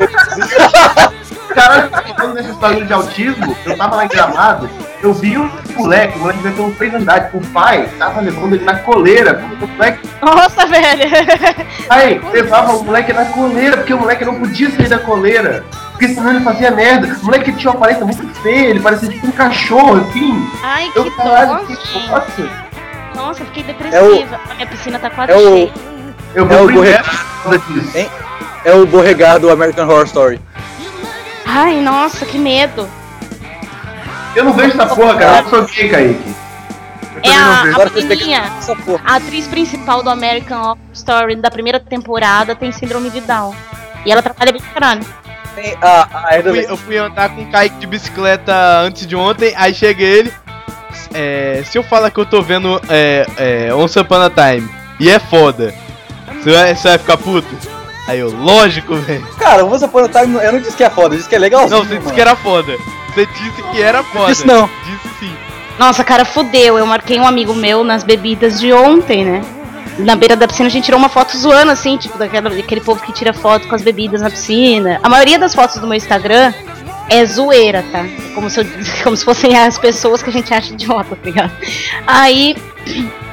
Caralho, 1.58 1.90
falando 2.16 2.36
desse 2.36 2.54
bagulho 2.54 2.86
de 2.86 2.94
autismo, 2.94 3.58
eu 3.66 3.76
tava 3.76 3.96
lá 3.96 4.06
em 4.06 4.08
Gramado, 4.08 4.70
eu 5.02 5.12
vi 5.14 5.38
um 5.38 5.50
moleque, 5.76 6.16
o 6.18 6.22
moleque 6.22 6.40
devia 6.40 6.56
ter 6.56 6.62
uns 6.62 6.78
três 6.78 6.94
andades, 6.94 7.30
o 7.34 7.42
pai 7.48 7.90
tava 7.98 8.22
levando 8.22 8.54
ele 8.56 8.64
na 8.64 8.76
coleira, 8.78 9.34
porque 9.34 9.66
o 9.66 9.68
moleque, 9.68 10.10
Nossa, 10.22 10.66
velho. 10.68 11.10
pai, 11.88 12.22
levava 12.32 12.74
o 12.74 12.84
moleque 12.84 13.12
na 13.12 13.26
coleira, 13.26 13.78
porque 13.78 13.94
o 13.94 13.98
moleque 14.00 14.24
não 14.24 14.36
podia 14.36 14.70
sair 14.70 14.88
da 14.88 15.00
coleira, 15.00 15.66
porque 15.92 16.10
senão 16.10 16.30
ele 16.30 16.42
fazia 16.44 16.70
merda. 16.70 17.08
O 17.22 17.26
moleque 17.26 17.52
tinha 17.54 17.72
uma 17.72 17.78
aparência 17.78 18.06
muito 18.06 18.26
feia, 18.42 18.68
ele 18.68 18.80
parecia 18.80 19.10
tipo 19.10 19.26
um 19.28 19.32
cachorro, 19.32 19.96
assim. 20.08 20.48
Ai, 20.64 20.90
que 20.92 21.00
Eu, 21.00 21.12
caralho, 21.16 21.66
que 21.66 21.74
dó. 21.76 22.00
nossa. 22.12 22.68
Nossa, 23.16 23.46
fiquei 23.46 23.64
depressiva. 23.64 24.40
A 24.50 24.54
minha 24.54 24.68
piscina 24.68 25.00
tá 25.00 25.10
quase 25.10 25.32
é 25.32 25.36
o- 25.36 25.40
cheia. 25.42 25.74
Eu 26.36 26.44
É 26.46 26.48
vou 26.48 26.66
o 26.68 26.74
causa 26.74 27.60
disso. 27.68 28.10
É 28.64 28.74
o 28.76 28.86
Borregar 28.86 29.40
do 29.40 29.50
American 29.50 29.88
Horror 29.88 30.06
Story. 30.06 30.40
Ai, 31.48 31.80
nossa, 31.82 32.26
que 32.26 32.38
medo. 32.38 32.88
Eu 34.36 34.44
não 34.44 34.54
vejo 34.54 34.74
essa 34.74 34.86
porra, 34.94 35.16
cara. 35.16 35.44
Eu 35.44 35.50
sou 35.50 35.66
gay, 35.66 35.90
Kaique. 35.90 36.36
É 37.24 37.32
a, 37.32 37.62
a 37.62 37.90
menininha, 37.90 38.44
a 39.04 39.16
atriz 39.16 39.48
principal 39.48 40.04
do 40.04 40.10
American 40.10 40.62
Horror 40.62 40.78
Story 40.94 41.36
da 41.38 41.50
primeira 41.50 41.80
temporada 41.80 42.56
tem 42.56 42.72
síndrome 42.72 43.10
de 43.10 43.22
Down. 43.22 43.56
E 44.06 44.12
ela 44.12 44.22
trabalha 44.22 44.52
bem 44.52 44.62
caralho. 44.62 45.02
Tem 45.56 45.76
Eu 46.36 46.44
fui, 46.44 46.66
eu 46.70 46.78
fui 46.78 46.98
andar 46.98 47.30
com 47.30 47.42
o 47.42 47.52
Kaique 47.52 47.78
de 47.78 47.88
bicicleta 47.88 48.54
antes 48.82 49.08
de 49.08 49.16
ontem, 49.16 49.54
aí 49.58 49.74
chega 49.74 50.04
ele. 50.04 50.32
é, 51.14 51.64
se 51.66 51.78
eu 51.78 51.84
falar 51.84 52.12
que 52.12 52.20
eu 52.20 52.26
tô 52.26 52.42
vendo 52.42 52.80
é, 52.90 53.26
é, 53.38 53.74
Once 53.74 53.98
Upon 53.98 54.22
a 54.22 54.30
Time 54.30 54.70
e 55.00 55.10
é 55.10 55.18
foda, 55.18 55.74
você 56.44 56.52
vai, 56.52 56.76
você 56.76 56.88
vai 56.90 56.98
ficar 57.00 57.18
puto? 57.18 57.77
Aí 58.08 58.20
eu, 58.20 58.32
lógico, 58.32 58.96
velho. 58.96 59.28
Cara, 59.38 59.66
o 59.66 59.74
Once 59.74 59.84
Upon 59.84 60.00
a 60.06 60.08
Time, 60.10 60.36
eu 60.42 60.54
não 60.54 60.60
disse 60.62 60.78
que 60.78 60.84
é 60.84 60.90
foda, 60.90 61.14
eu 61.14 61.18
disse 61.18 61.28
que 61.30 61.36
é 61.36 61.40
legalzinho, 61.40 61.72
Não, 61.80 61.86
você 61.86 61.90
disse 61.96 62.04
mano. 62.06 62.16
que 62.16 62.22
era 62.22 62.36
foda. 62.36 62.78
Você 63.14 63.26
disse 63.26 63.62
que 63.72 63.82
era 63.82 64.04
foda. 64.04 64.28
disse 64.28 64.48
não. 64.48 64.70
Disse 64.86 65.10
sim. 65.20 65.34
Nossa, 65.78 66.04
cara, 66.04 66.24
fudeu. 66.26 66.78
Eu 66.78 66.86
marquei 66.86 67.20
um 67.20 67.28
amigo 67.28 67.54
meu 67.54 67.84
nas 67.84 68.04
bebidas 68.04 68.60
de 68.60 68.72
ontem, 68.74 69.26
né? 69.26 69.42
Na 70.00 70.16
beira 70.16 70.36
da 70.36 70.48
piscina 70.48 70.68
a 70.68 70.72
gente 70.72 70.86
tirou 70.86 71.00
uma 71.00 71.10
foto 71.10 71.36
zoando, 71.38 71.72
assim, 71.72 71.98
tipo, 71.98 72.18
daquela, 72.18 72.50
daquele 72.50 72.82
povo 72.82 73.02
que 73.02 73.12
tira 73.12 73.34
foto 73.34 73.68
com 73.68 73.76
as 73.76 73.82
bebidas 73.82 74.22
na 74.22 74.30
piscina. 74.30 75.00
A 75.04 75.10
maioria 75.10 75.38
das 75.40 75.54
fotos 75.56 75.78
do 75.78 75.88
meu 75.88 75.98
Instagram 75.98 76.54
é 77.10 77.26
zoeira, 77.26 77.84
tá? 77.92 78.00
É 78.06 78.34
Como 78.36 78.50
se, 78.50 78.60
eu- 78.62 78.66
como 79.04 79.16
se 79.18 79.26
fossem 79.26 79.58
as 79.58 79.78
pessoas 79.78 80.22
que 80.24 80.30
a 80.30 80.34
gente 80.34 80.54
acha 80.54 80.72
idiota, 80.74 81.16
tá 81.16 81.26
ligado? 81.26 81.52
Aí 82.06 82.56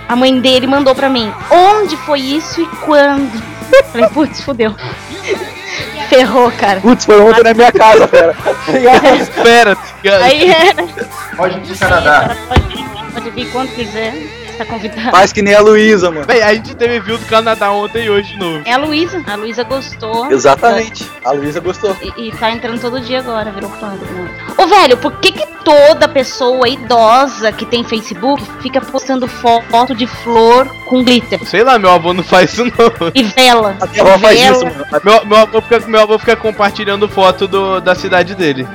a 0.09 0.16
mãe 0.16 0.40
dele 0.40 0.66
mandou 0.66 0.95
pra 0.95 1.09
mim: 1.11 1.31
onde 1.50 1.97
foi 1.99 2.21
isso 2.21 2.61
e 2.62 2.66
quando? 2.85 3.43
Falei, 3.92 4.09
putz, 4.09 4.40
fudeu. 4.42 4.75
Ferrou, 6.09 6.50
cara. 6.52 6.80
Putz, 6.80 7.04
foi 7.04 7.21
ontem 7.21 7.42
na 7.42 7.54
minha 7.54 7.73
casa, 7.73 8.09
ligado? 8.68 9.06
Espera, 9.21 9.76
cara. 10.02 10.25
Aí 10.25 10.50
é. 10.50 10.75
Pode 11.37 11.59
ir 11.59 11.66
pro 11.66 11.78
Canadá. 11.78 12.37
Pode 12.49 12.68
vir, 12.68 12.85
pode 13.12 13.30
vir 13.30 13.50
quando 13.50 13.75
quiser. 13.75 14.43
Tá 14.56 14.64
convidado. 14.64 15.11
Faz 15.11 15.32
que 15.32 15.42
nem 15.42 15.54
a 15.54 15.61
Luísa, 15.61 16.11
mano. 16.11 16.26
Véi, 16.26 16.42
a 16.42 16.54
gente 16.54 16.75
teve 16.76 17.00
viu 17.00 17.18
do 17.18 17.26
Canadá 17.26 17.70
ontem 17.73 18.04
e 18.04 18.11
hoje 18.11 18.32
de 18.34 18.38
novo. 18.38 18.62
É 18.64 18.73
a 18.73 18.76
Luísa. 18.78 19.23
A 19.26 19.34
Luísa 19.37 19.64
gostou. 19.64 20.30
Exatamente. 20.30 21.08
A 21.25 21.32
Luísa 21.32 21.61
gostou. 21.61 21.96
E, 22.00 22.28
e 22.28 22.32
tá 22.32 22.50
entrando 22.50 22.80
todo 22.80 23.00
dia 23.00 23.18
agora, 23.20 23.50
virou 23.50 23.70
fã. 23.70 23.88
né? 23.88 24.30
Ô, 24.56 24.66
velho, 24.66 24.96
por 24.96 25.12
que 25.18 25.32
que 25.32 25.44
toda 25.64 26.06
pessoa 26.06 26.68
idosa 26.68 27.50
que 27.50 27.64
tem 27.66 27.82
Facebook 27.84 28.42
fica 28.61 28.80
postando 28.80 29.26
foto 29.26 29.94
de 29.94 30.06
flor 30.06 30.66
com 30.87 31.02
glitter 31.02 31.42
Sei 31.44 31.64
lá, 31.64 31.78
meu 31.78 31.90
avô 31.90 32.12
não 32.12 32.23
faz 32.23 32.52
isso 32.52 32.64
não. 32.64 32.73
e 33.14 33.23
vela? 33.23 33.76
A 33.80 33.87
minha 33.87 34.02
avó 34.02 34.18
faz 34.18 34.38
Vela. 34.38 34.56
isso, 34.56 34.64
mano. 34.66 34.87
Meu, 35.04 35.26
meu, 35.26 35.38
avô 35.38 35.61
fica, 35.62 35.80
meu 35.87 36.00
avô 36.00 36.18
fica 36.18 36.37
compartilhando 36.37 37.08
foto 37.08 37.49
do, 37.49 37.80
da 37.80 37.94
cidade 37.94 38.34
dele. 38.34 38.66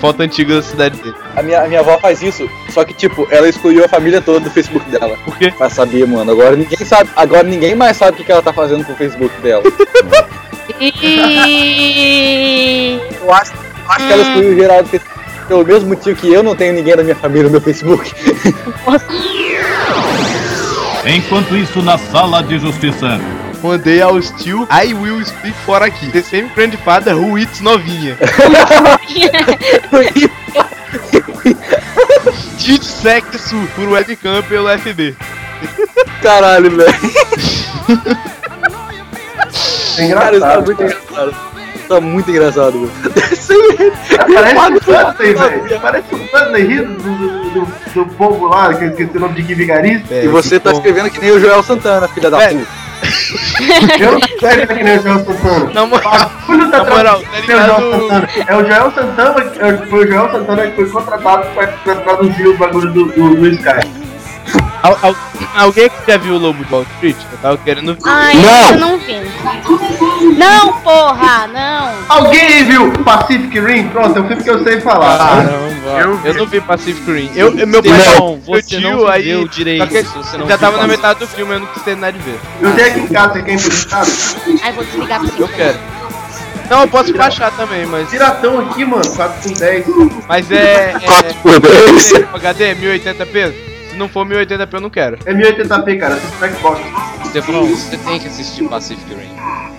Foto 0.00 0.22
antiga 0.22 0.54
da 0.54 0.62
cidade 0.62 0.96
dele. 1.02 1.16
A 1.34 1.42
minha, 1.42 1.62
a 1.62 1.68
minha 1.68 1.80
avó 1.80 1.98
faz 1.98 2.22
isso, 2.22 2.48
só 2.70 2.84
que, 2.84 2.94
tipo, 2.94 3.26
ela 3.30 3.48
excluiu 3.48 3.84
a 3.84 3.88
família 3.88 4.20
toda 4.20 4.40
do 4.40 4.50
Facebook 4.50 4.88
dela. 4.88 5.18
Por 5.24 5.36
quê? 5.36 5.52
Pra 5.56 5.68
saber, 5.68 6.06
mano. 6.06 6.30
Agora 6.30 6.54
ninguém 6.54 6.86
sabe. 6.86 7.10
Agora 7.16 7.42
ninguém 7.42 7.74
mais 7.74 7.96
sabe 7.96 8.12
o 8.12 8.16
que, 8.16 8.24
que 8.24 8.30
ela 8.30 8.42
tá 8.42 8.52
fazendo 8.52 8.84
com 8.84 8.92
o 8.92 8.96
Facebook 8.96 9.34
dela. 9.40 9.64
Eu 13.20 13.32
acho, 13.32 13.52
eu 13.54 13.90
acho 13.90 14.06
que 14.06 14.12
ela 14.12 14.22
excluiu 14.22 14.56
geral 14.56 14.82
do 14.82 14.88
Facebook. 14.88 15.14
Pelo 15.46 15.64
mesmo 15.64 15.88
motivo 15.90 16.18
que 16.18 16.32
eu 16.32 16.42
não 16.42 16.56
tenho 16.56 16.72
ninguém 16.72 16.96
da 16.96 17.02
minha 17.02 17.14
família 17.14 17.44
no 17.44 17.50
meu 17.50 17.60
Facebook. 17.60 18.10
Enquanto 21.06 21.54
isso, 21.56 21.82
na 21.82 21.98
sala 21.98 22.42
de 22.42 22.58
justiça. 22.58 23.20
Mandei 23.64 24.02
ao 24.02 24.20
Steel, 24.20 24.68
I 24.70 24.92
will 24.92 25.24
speak 25.24 25.54
for 25.64 25.82
aqui. 25.82 26.10
The 26.10 26.20
same 26.22 26.50
grandfather 26.54 27.14
who 27.16 27.38
eats 27.38 27.60
novinha. 27.62 28.14
Tite 32.58 32.84
sexo 32.84 33.56
por 33.74 33.88
webcam 33.88 34.42
pelo 34.42 34.68
FB. 34.78 35.14
Caralho, 36.22 36.70
velho. 36.76 36.94
É 39.96 40.08
Cara, 40.12 40.36
isso 40.36 40.40
tá 40.40 40.58
engraçado. 40.58 40.64
muito 40.66 40.82
engraçado. 40.82 41.34
Tá 41.88 42.00
muito 42.00 42.30
engraçado, 42.30 42.78
mano. 42.78 42.92
Parece 44.34 44.66
o 44.66 44.80
Dudley, 44.80 45.34
velho. 45.34 45.80
Parece 45.80 46.14
o 46.14 46.18
Dudley 46.18 46.66
rindo 46.66 46.94
do, 47.02 47.16
do, 47.16 47.50
do, 47.50 47.66
do 47.94 48.06
povo 48.14 48.46
lá, 48.48 48.72
que 48.74 48.84
eu 48.84 48.90
esqueci 48.90 49.16
o 49.16 49.20
nome 49.20 49.34
de 49.34 49.42
que 49.42 49.54
vigarista. 49.54 50.14
É, 50.14 50.24
E 50.24 50.28
você 50.28 50.58
tá 50.60 50.70
bom. 50.70 50.76
escrevendo 50.78 51.10
que 51.10 51.20
nem 51.20 51.30
o 51.30 51.40
Joel 51.40 51.62
Santana, 51.62 52.08
filha 52.08 52.30
da 52.30 52.38
Velho. 52.38 52.60
puta. 52.60 52.84
Eu 54.00 54.12
não 54.12 54.20
quero 54.38 54.66
que 54.66 54.82
nem 54.82 54.98
o 54.98 55.02
Joel 55.02 55.18
Santana. 55.24 55.70
Na 55.72 55.86
moral, 55.86 56.30
na 56.48 56.84
moral, 56.84 57.22
tá 57.22 57.36
É 57.36 57.40
o 57.40 57.44
Joel 57.46 57.60
ligado? 57.66 57.90
Santana. 57.90 58.28
É 58.48 58.56
o 58.56 58.64
Joel 58.66 58.92
Santana, 58.92 59.52
é- 59.60 59.86
foi 59.88 60.04
o 60.04 60.08
Joel 60.12 60.30
Santana 60.32 60.66
que 60.66 60.76
foi 60.76 60.90
contratado 60.90 61.46
pra 61.54 61.66
traduzir 61.94 62.48
o 62.48 62.56
bagulho 62.56 62.92
do, 62.92 63.04
do, 63.06 63.34
do 63.36 63.46
Sky. 63.48 64.03
Al- 64.84 64.98
al- 65.02 65.16
alguém 65.56 65.88
que 65.88 66.12
já 66.12 66.18
viu 66.18 66.34
o 66.34 66.38
Lobo 66.38 66.62
de 66.62 66.70
Wall 66.70 66.82
Street? 66.96 67.16
Eu 67.32 67.38
tava 67.38 67.56
querendo 67.56 67.94
ver. 67.94 68.00
Ai, 68.04 68.34
Não. 68.36 68.70
eu 68.70 68.78
não 68.78 68.98
vi. 68.98 70.34
Não, 70.36 70.72
porra, 70.80 71.46
não. 71.46 71.90
Alguém 72.06 72.40
aí 72.40 72.64
viu 72.64 72.92
Pacific 73.02 73.58
Rim? 73.60 73.88
Pronto, 73.88 74.18
é 74.18 74.20
um 74.20 74.28
filme 74.28 74.42
que 74.42 74.50
eu 74.50 74.62
sei 74.62 74.80
falar. 74.82 75.16
Caramba, 75.16 75.88
Eu 75.88 76.10
eu, 76.10 76.16
vi. 76.18 76.32
não 76.38 76.46
vi 76.46 76.60
Pacific 76.60 77.10
Rim. 77.10 77.30
Eu, 77.34 77.56
eu- 77.58 77.66
meu 77.66 77.82
pai 77.82 77.92
Não, 78.18 78.28
meu 78.36 78.40
você 78.44 78.62
tio, 78.62 78.80
não 78.82 79.06
aí, 79.08 79.22
viveu 79.22 79.48
direito, 79.48 79.86
que 79.88 80.02
você 80.02 80.36
não 80.36 80.46
já 80.46 80.58
tava 80.58 80.72
viu 80.72 80.82
na 80.82 80.86
metade 80.88 81.18
do 81.20 81.26
filme, 81.28 81.54
eu 81.54 81.60
não 81.60 81.66
quis 81.68 81.82
terminar 81.82 82.12
de 82.12 82.18
ver. 82.18 82.38
Eu 82.60 82.74
tenho 82.74 82.88
aqui 82.88 83.00
em 83.00 83.06
casa, 83.06 83.32
você 83.32 83.42
quer 83.42 83.52
emprestado? 83.54 84.10
Ai, 84.62 84.72
vou 84.72 84.84
desligar 84.84 85.20
pra 85.20 85.28
você. 85.30 85.42
Eu 85.42 85.48
quero. 85.48 85.78
Não, 86.70 86.80
eu 86.82 86.88
posso 86.88 87.14
baixar 87.14 87.50
também, 87.52 87.86
mas. 87.86 88.08
Piratão 88.10 88.60
aqui, 88.60 88.84
mano, 88.84 89.08
4 89.16 89.48
com 89.48 89.54
10. 89.54 89.86
Mas 90.28 90.50
é. 90.50 90.94
é 90.94 92.26
HD 92.34 92.74
1080p? 92.74 93.73
Se 93.94 93.98
não 94.00 94.08
for 94.08 94.26
1080p, 94.26 94.68
eu 94.72 94.80
não 94.80 94.90
quero. 94.90 95.18
É 95.24 95.32
1080p, 95.32 95.98
cara, 96.00 96.16
você 96.16 96.46
tem 96.48 96.56
Xbox. 96.56 96.80
Stefano, 97.28 97.64
você 97.66 97.96
tem 97.96 98.18
que 98.18 98.26
assistir 98.26 98.64
Pacific 98.68 99.14
Rim. 99.14 99.30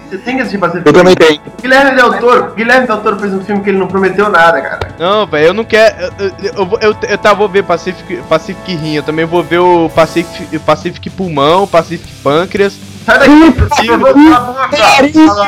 Você 0.10 0.18
tem 0.20 0.36
que 0.38 0.42
assistir 0.44 0.58
Pacific 0.58 0.88
Eu 0.88 0.94
Rim. 0.94 1.00
também 1.00 1.16
tenho. 1.18 1.42
Guilherme 1.62 1.96
Del 1.98 2.14
Toro, 2.20 2.54
Guilherme 2.56 2.88
Del 2.88 2.98
Toro 3.02 3.20
fez 3.20 3.34
um 3.34 3.42
filme 3.44 3.62
que 3.62 3.70
ele 3.72 3.78
não 3.78 3.88
prometeu 3.88 4.30
nada, 4.30 4.62
cara. 4.62 4.96
Não, 4.98 5.28
velho, 5.28 5.48
eu 5.48 5.54
não 5.54 5.66
quero. 5.66 5.96
Eu, 6.02 6.12
eu, 6.18 6.54
eu, 6.56 6.66
vou- 6.66 6.80
eu, 6.82 6.96
eu, 7.10 7.18
tá, 7.18 7.34
vou 7.34 7.50
ver 7.50 7.64
Pacific, 7.66 8.22
Pacific 8.30 8.74
Rim, 8.74 8.94
eu 8.96 9.04
também 9.04 9.26
vou 9.26 9.44
ver 9.44 9.60
o 9.60 9.90
Pacific, 9.90 10.58
Pacific 10.60 11.10
Pulmão, 11.10 11.68
Pacific 11.68 12.10
Pâncreas. 12.24 12.74
Sai 13.06 13.20
daqui, 13.20 13.54
cala 13.70 13.94
a 13.94 13.98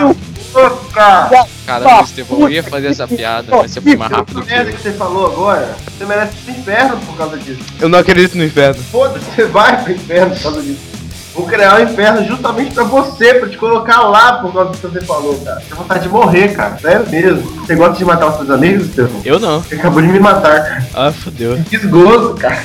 boca! 0.09 0.15
Boca! 0.53 1.47
Caramba, 1.65 2.01
Estevão, 2.03 2.41
eu 2.41 2.49
ia 2.49 2.63
fazer 2.63 2.87
essa 2.87 3.07
piada, 3.07 3.55
mas 3.55 3.71
você 3.71 3.81
foi 3.81 3.95
mais 3.95 4.11
rápido 4.11 4.41
que 4.41 4.47
merda 4.47 4.71
que 4.71 4.81
você 4.81 4.93
falou 4.93 5.27
agora, 5.27 5.75
você 5.97 6.05
merece 6.05 6.37
pro 6.37 6.51
inferno 6.53 6.97
por 7.05 7.17
causa 7.17 7.37
disso. 7.37 7.59
Eu 7.79 7.89
não 7.89 7.99
acredito 7.99 8.37
no 8.37 8.43
inferno. 8.43 8.81
Foda-se, 8.83 9.25
você 9.25 9.45
vai 9.47 9.83
pro 9.83 9.91
inferno 9.93 10.35
por 10.35 10.43
causa 10.43 10.61
disso. 10.61 10.96
Vou 11.37 11.45
criar 11.45 11.79
um 11.79 11.83
inferno 11.83 12.25
justamente 12.25 12.73
pra 12.73 12.83
você, 12.83 13.35
pra 13.35 13.47
te 13.47 13.57
colocar 13.57 14.01
lá 14.01 14.39
por 14.39 14.51
causa 14.51 14.71
do 14.71 14.77
que 14.79 14.87
você 14.87 15.01
falou, 15.01 15.39
cara. 15.41 15.59
Você 15.59 15.67
tem 15.67 15.77
vontade 15.77 16.03
de 16.03 16.09
morrer, 16.09 16.47
cara. 16.55 16.79
Sério 16.79 17.07
mesmo. 17.07 17.43
Você 17.61 17.75
gosta 17.75 17.95
de 17.95 18.03
matar 18.03 18.29
os 18.31 18.37
seus 18.37 18.49
amigos, 18.49 18.87
Estevão? 18.87 19.21
Eu 19.23 19.39
não. 19.39 19.61
Você 19.61 19.75
acabou 19.75 20.01
de 20.01 20.07
me 20.07 20.19
matar, 20.19 20.63
cara. 20.63 20.87
Ah, 20.95 21.11
fodeu. 21.11 21.55
Que 21.69 21.77
desgosto, 21.77 22.33
cara. 22.33 22.63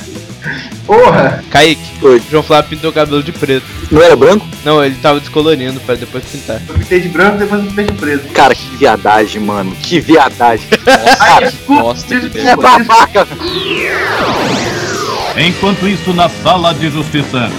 Porra! 0.86 1.44
Kaique, 1.50 1.82
Oi. 2.02 2.20
João 2.30 2.42
Flávio 2.42 2.70
pintou 2.70 2.88
o 2.90 2.92
cabelo 2.94 3.22
de 3.22 3.30
preto. 3.30 3.66
Não 3.90 4.02
era 4.02 4.16
branco? 4.16 4.44
Não, 4.64 4.82
ele 4.82 4.96
tava 5.02 5.20
descolorindo 5.20 5.78
pra 5.80 5.94
depois 5.94 6.24
pintar. 6.24 6.60
Eu 6.66 6.74
pintei 6.74 7.00
de 7.00 7.08
branco 7.10 7.36
depois 7.36 7.60
eu 7.62 7.68
pintei 7.68 7.84
de 7.84 7.92
preto. 7.92 8.32
Cara, 8.32 8.54
que 8.54 8.76
viadagem, 8.76 9.40
mano. 9.42 9.70
Que 9.82 10.00
viadagem. 10.00 10.66
Ai, 11.20 11.38
que 11.38 11.50
desculpa, 11.50 11.82
bosta 11.82 12.20
de 12.20 12.28
desculpa, 12.30 12.68
É 12.68 12.78
babaca. 12.78 13.28
Enquanto 15.36 15.86
isso, 15.86 16.12
na 16.14 16.28
sala 16.28 16.72
de 16.74 16.88
justiça. 16.90 17.50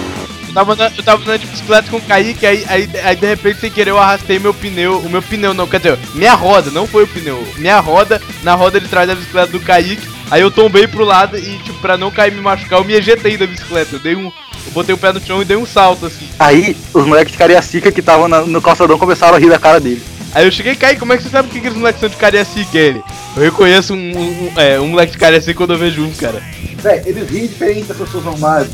Eu 0.54 0.60
tava, 0.60 0.72
andando, 0.74 0.92
eu 0.96 1.02
tava 1.02 1.22
andando 1.22 1.40
de 1.40 1.46
bicicleta 1.48 1.90
com 1.90 1.96
o 1.96 2.00
Kaique, 2.00 2.46
aí, 2.46 2.64
aí, 2.68 2.88
aí 3.02 3.16
de 3.16 3.26
repente, 3.26 3.58
sem 3.58 3.70
querer, 3.72 3.90
eu 3.90 3.98
arrastei 3.98 4.38
meu 4.38 4.54
pneu. 4.54 5.00
O 5.00 5.10
meu 5.10 5.20
pneu 5.20 5.52
não, 5.52 5.66
quer 5.66 5.78
dizer, 5.78 5.98
minha 6.14 6.34
roda, 6.34 6.70
não 6.70 6.86
foi 6.86 7.02
o 7.02 7.08
pneu. 7.08 7.44
Minha 7.56 7.80
roda, 7.80 8.22
na 8.44 8.54
roda 8.54 8.80
de 8.80 8.86
trás 8.86 9.08
da 9.08 9.16
bicicleta 9.16 9.48
do 9.50 9.58
Kaique. 9.58 10.06
Aí 10.30 10.40
eu 10.42 10.52
tombei 10.52 10.86
pro 10.86 11.04
lado 11.04 11.36
e, 11.36 11.58
tipo, 11.58 11.78
pra 11.80 11.96
não 11.98 12.08
cair 12.10 12.32
e 12.32 12.36
me 12.36 12.40
machucar, 12.40 12.78
eu 12.78 12.84
me 12.84 12.94
ejetei 12.94 13.36
da 13.36 13.48
bicicleta. 13.48 13.96
Eu 13.96 13.98
dei 14.00 14.14
um. 14.14 14.26
Eu 14.26 14.72
botei 14.72 14.94
o 14.94 14.98
pé 14.98 15.12
no 15.12 15.20
chão 15.20 15.42
e 15.42 15.44
dei 15.44 15.56
um 15.56 15.66
salto, 15.66 16.06
assim. 16.06 16.28
Aí, 16.38 16.76
os 16.94 17.04
moleques 17.04 17.32
de 17.32 17.38
Cariacica 17.38 17.90
que 17.90 17.98
estavam 18.00 18.28
na- 18.28 18.42
no 18.42 18.62
calçadão 18.62 18.96
começaram 18.96 19.34
a 19.34 19.38
rir 19.40 19.50
da 19.50 19.58
cara 19.58 19.80
dele. 19.80 20.02
Aí 20.32 20.46
eu 20.46 20.52
cheguei, 20.52 20.74
Kaique, 20.76 21.00
como 21.00 21.12
é 21.12 21.16
que 21.16 21.24
você 21.24 21.28
sabe 21.30 21.48
que 21.48 21.58
aqueles 21.58 21.76
moleques 21.76 22.00
são 22.00 22.08
de 22.08 22.16
Cariacica, 22.16 22.78
ele? 22.78 23.02
Eu 23.36 23.42
reconheço 23.42 23.92
um, 23.92 23.96
um, 23.96 24.20
um- 24.46 24.52
é, 24.60 24.80
um 24.80 24.86
moleque 24.88 25.12
de 25.12 25.18
Cariacica 25.18 25.54
quando 25.54 25.72
eu 25.74 25.78
vejo 25.78 26.02
um, 26.04 26.12
cara. 26.12 26.40
Véi, 26.80 27.02
eles 27.06 27.28
riem 27.28 27.46
diferente 27.48 27.88
das 27.88 27.96
pessoas 27.96 28.24
normais. 28.24 28.68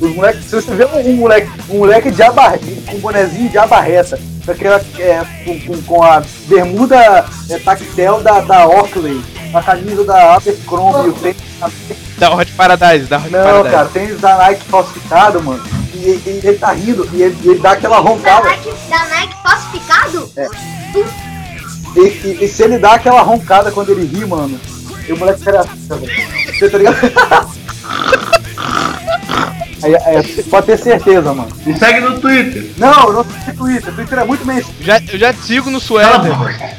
Os 0.00 0.14
moleques, 0.14 0.44
se 0.46 0.56
você 0.56 0.74
vê 0.74 0.84
um 0.86 1.16
moleque, 1.16 1.50
um 1.68 1.78
moleque 1.78 2.10
de 2.10 2.22
aba, 2.22 2.54
com 2.86 2.96
um 2.96 3.00
bonezinho 3.00 3.50
de 3.50 3.58
abarreta, 3.58 4.18
com 4.46 4.50
aquela, 4.52 4.80
é, 4.98 5.22
com, 5.44 5.60
com, 5.60 5.82
com 5.82 6.02
a 6.02 6.22
bermuda 6.48 7.26
é, 7.50 7.58
tactel 7.58 8.22
da, 8.22 8.40
da 8.40 8.66
Oakley, 8.66 9.20
a 9.52 9.62
camisa 9.62 10.02
da 10.04 10.34
Abercrombie, 10.36 11.10
o 11.10 11.12
tênis 11.12 11.36
Da 12.18 12.32
Hot 12.34 12.50
Paradise, 12.52 13.06
da 13.06 13.18
Hot 13.18 13.28
Não, 13.30 13.42
Paradise. 13.44 13.70
cara, 13.74 13.88
tênis 13.88 14.20
da 14.20 14.36
Nike 14.38 14.64
falsificado, 14.64 15.42
mano. 15.42 15.62
e, 15.94 15.98
e 15.98 16.40
ele 16.44 16.56
tá 16.58 16.72
rindo 16.72 17.06
e 17.12 17.22
ele, 17.22 17.36
ele 17.44 17.58
dá 17.58 17.72
aquela 17.72 17.96
Da 17.96 18.02
roncada. 18.08 18.48
Nike, 18.48 18.72
da 18.88 19.04
Nike 19.06 19.34
falsificado? 19.42 20.32
E, 21.94 22.00
e- 22.00 22.44
e 22.44 22.48
se 22.48 22.62
ele 22.62 22.78
dá 22.78 22.92
aquela 22.94 23.20
roncada 23.20 23.70
quando 23.70 23.90
ele 23.90 24.06
ri, 24.06 24.24
mano, 24.24 24.58
e 25.06 25.12
o 25.12 25.18
moleque 25.18 25.40
fica 25.40 25.62
velho. 25.62 26.58
Você 26.58 26.70
tá 26.70 26.78
ligado? 26.78 26.96
Aí, 29.82 29.94
é, 29.94 30.42
pode 30.50 30.66
ter 30.66 30.78
certeza, 30.78 31.32
mano. 31.32 31.48
Me 31.64 31.76
segue 31.78 32.00
no 32.00 32.18
Twitter. 32.20 32.66
Não, 32.76 33.04
eu 33.08 33.12
não 33.12 33.24
sei 33.44 33.54
Twitter. 33.54 33.94
Twitter 33.94 34.18
é 34.18 34.24
muito 34.24 34.44
bem. 34.44 34.62
Já, 34.80 35.00
eu 35.12 35.18
já 35.18 35.32
te 35.32 35.40
sigo 35.44 35.70
no 35.70 35.80
Suéter. 35.80 36.32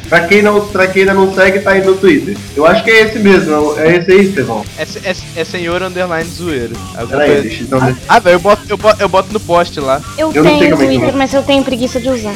Pra 0.10 0.22
quem, 0.28 0.42
não, 0.42 0.68
pra 0.68 0.88
quem 0.88 1.02
ainda 1.04 1.14
não 1.14 1.34
segue, 1.34 1.60
tá 1.60 1.72
aí 1.72 1.84
no 1.86 1.96
Twitter. 1.96 2.38
Eu 2.56 2.66
acho 2.66 2.84
que 2.84 2.92
é 2.92 3.02
esse 3.04 3.20
mesmo, 3.20 3.78
é 3.80 3.98
esse 3.98 4.12
aí, 4.12 4.26
Estevão. 4.28 4.66
É, 4.78 4.84
é, 4.84 5.16
é 5.38 5.44
senhor 5.44 5.82
underline 5.84 6.30
zoeiro. 6.30 6.76
Peraí, 7.10 7.28
coisa- 7.30 7.42
deixa 7.44 7.64
então. 7.64 7.80
deixa- 7.80 8.02
Ah, 8.08 8.20
velho, 8.20 8.36
eu 8.36 8.40
boto, 8.40 8.62
eu, 8.68 8.78
boto, 8.78 9.02
eu 9.02 9.10
boto 9.10 9.34
no 9.34 9.40
post 9.40 9.80
lá. 9.80 10.02
Eu, 10.18 10.32
Eu 10.34 10.44
tenho 10.44 10.74
é 10.74 10.76
Twitter, 10.76 11.10
é. 11.10 11.12
mas 11.12 11.34
eu 11.34 11.44
tenho 11.44 11.64
preguiça 11.64 12.00
de 12.00 12.10
usar. 12.10 12.36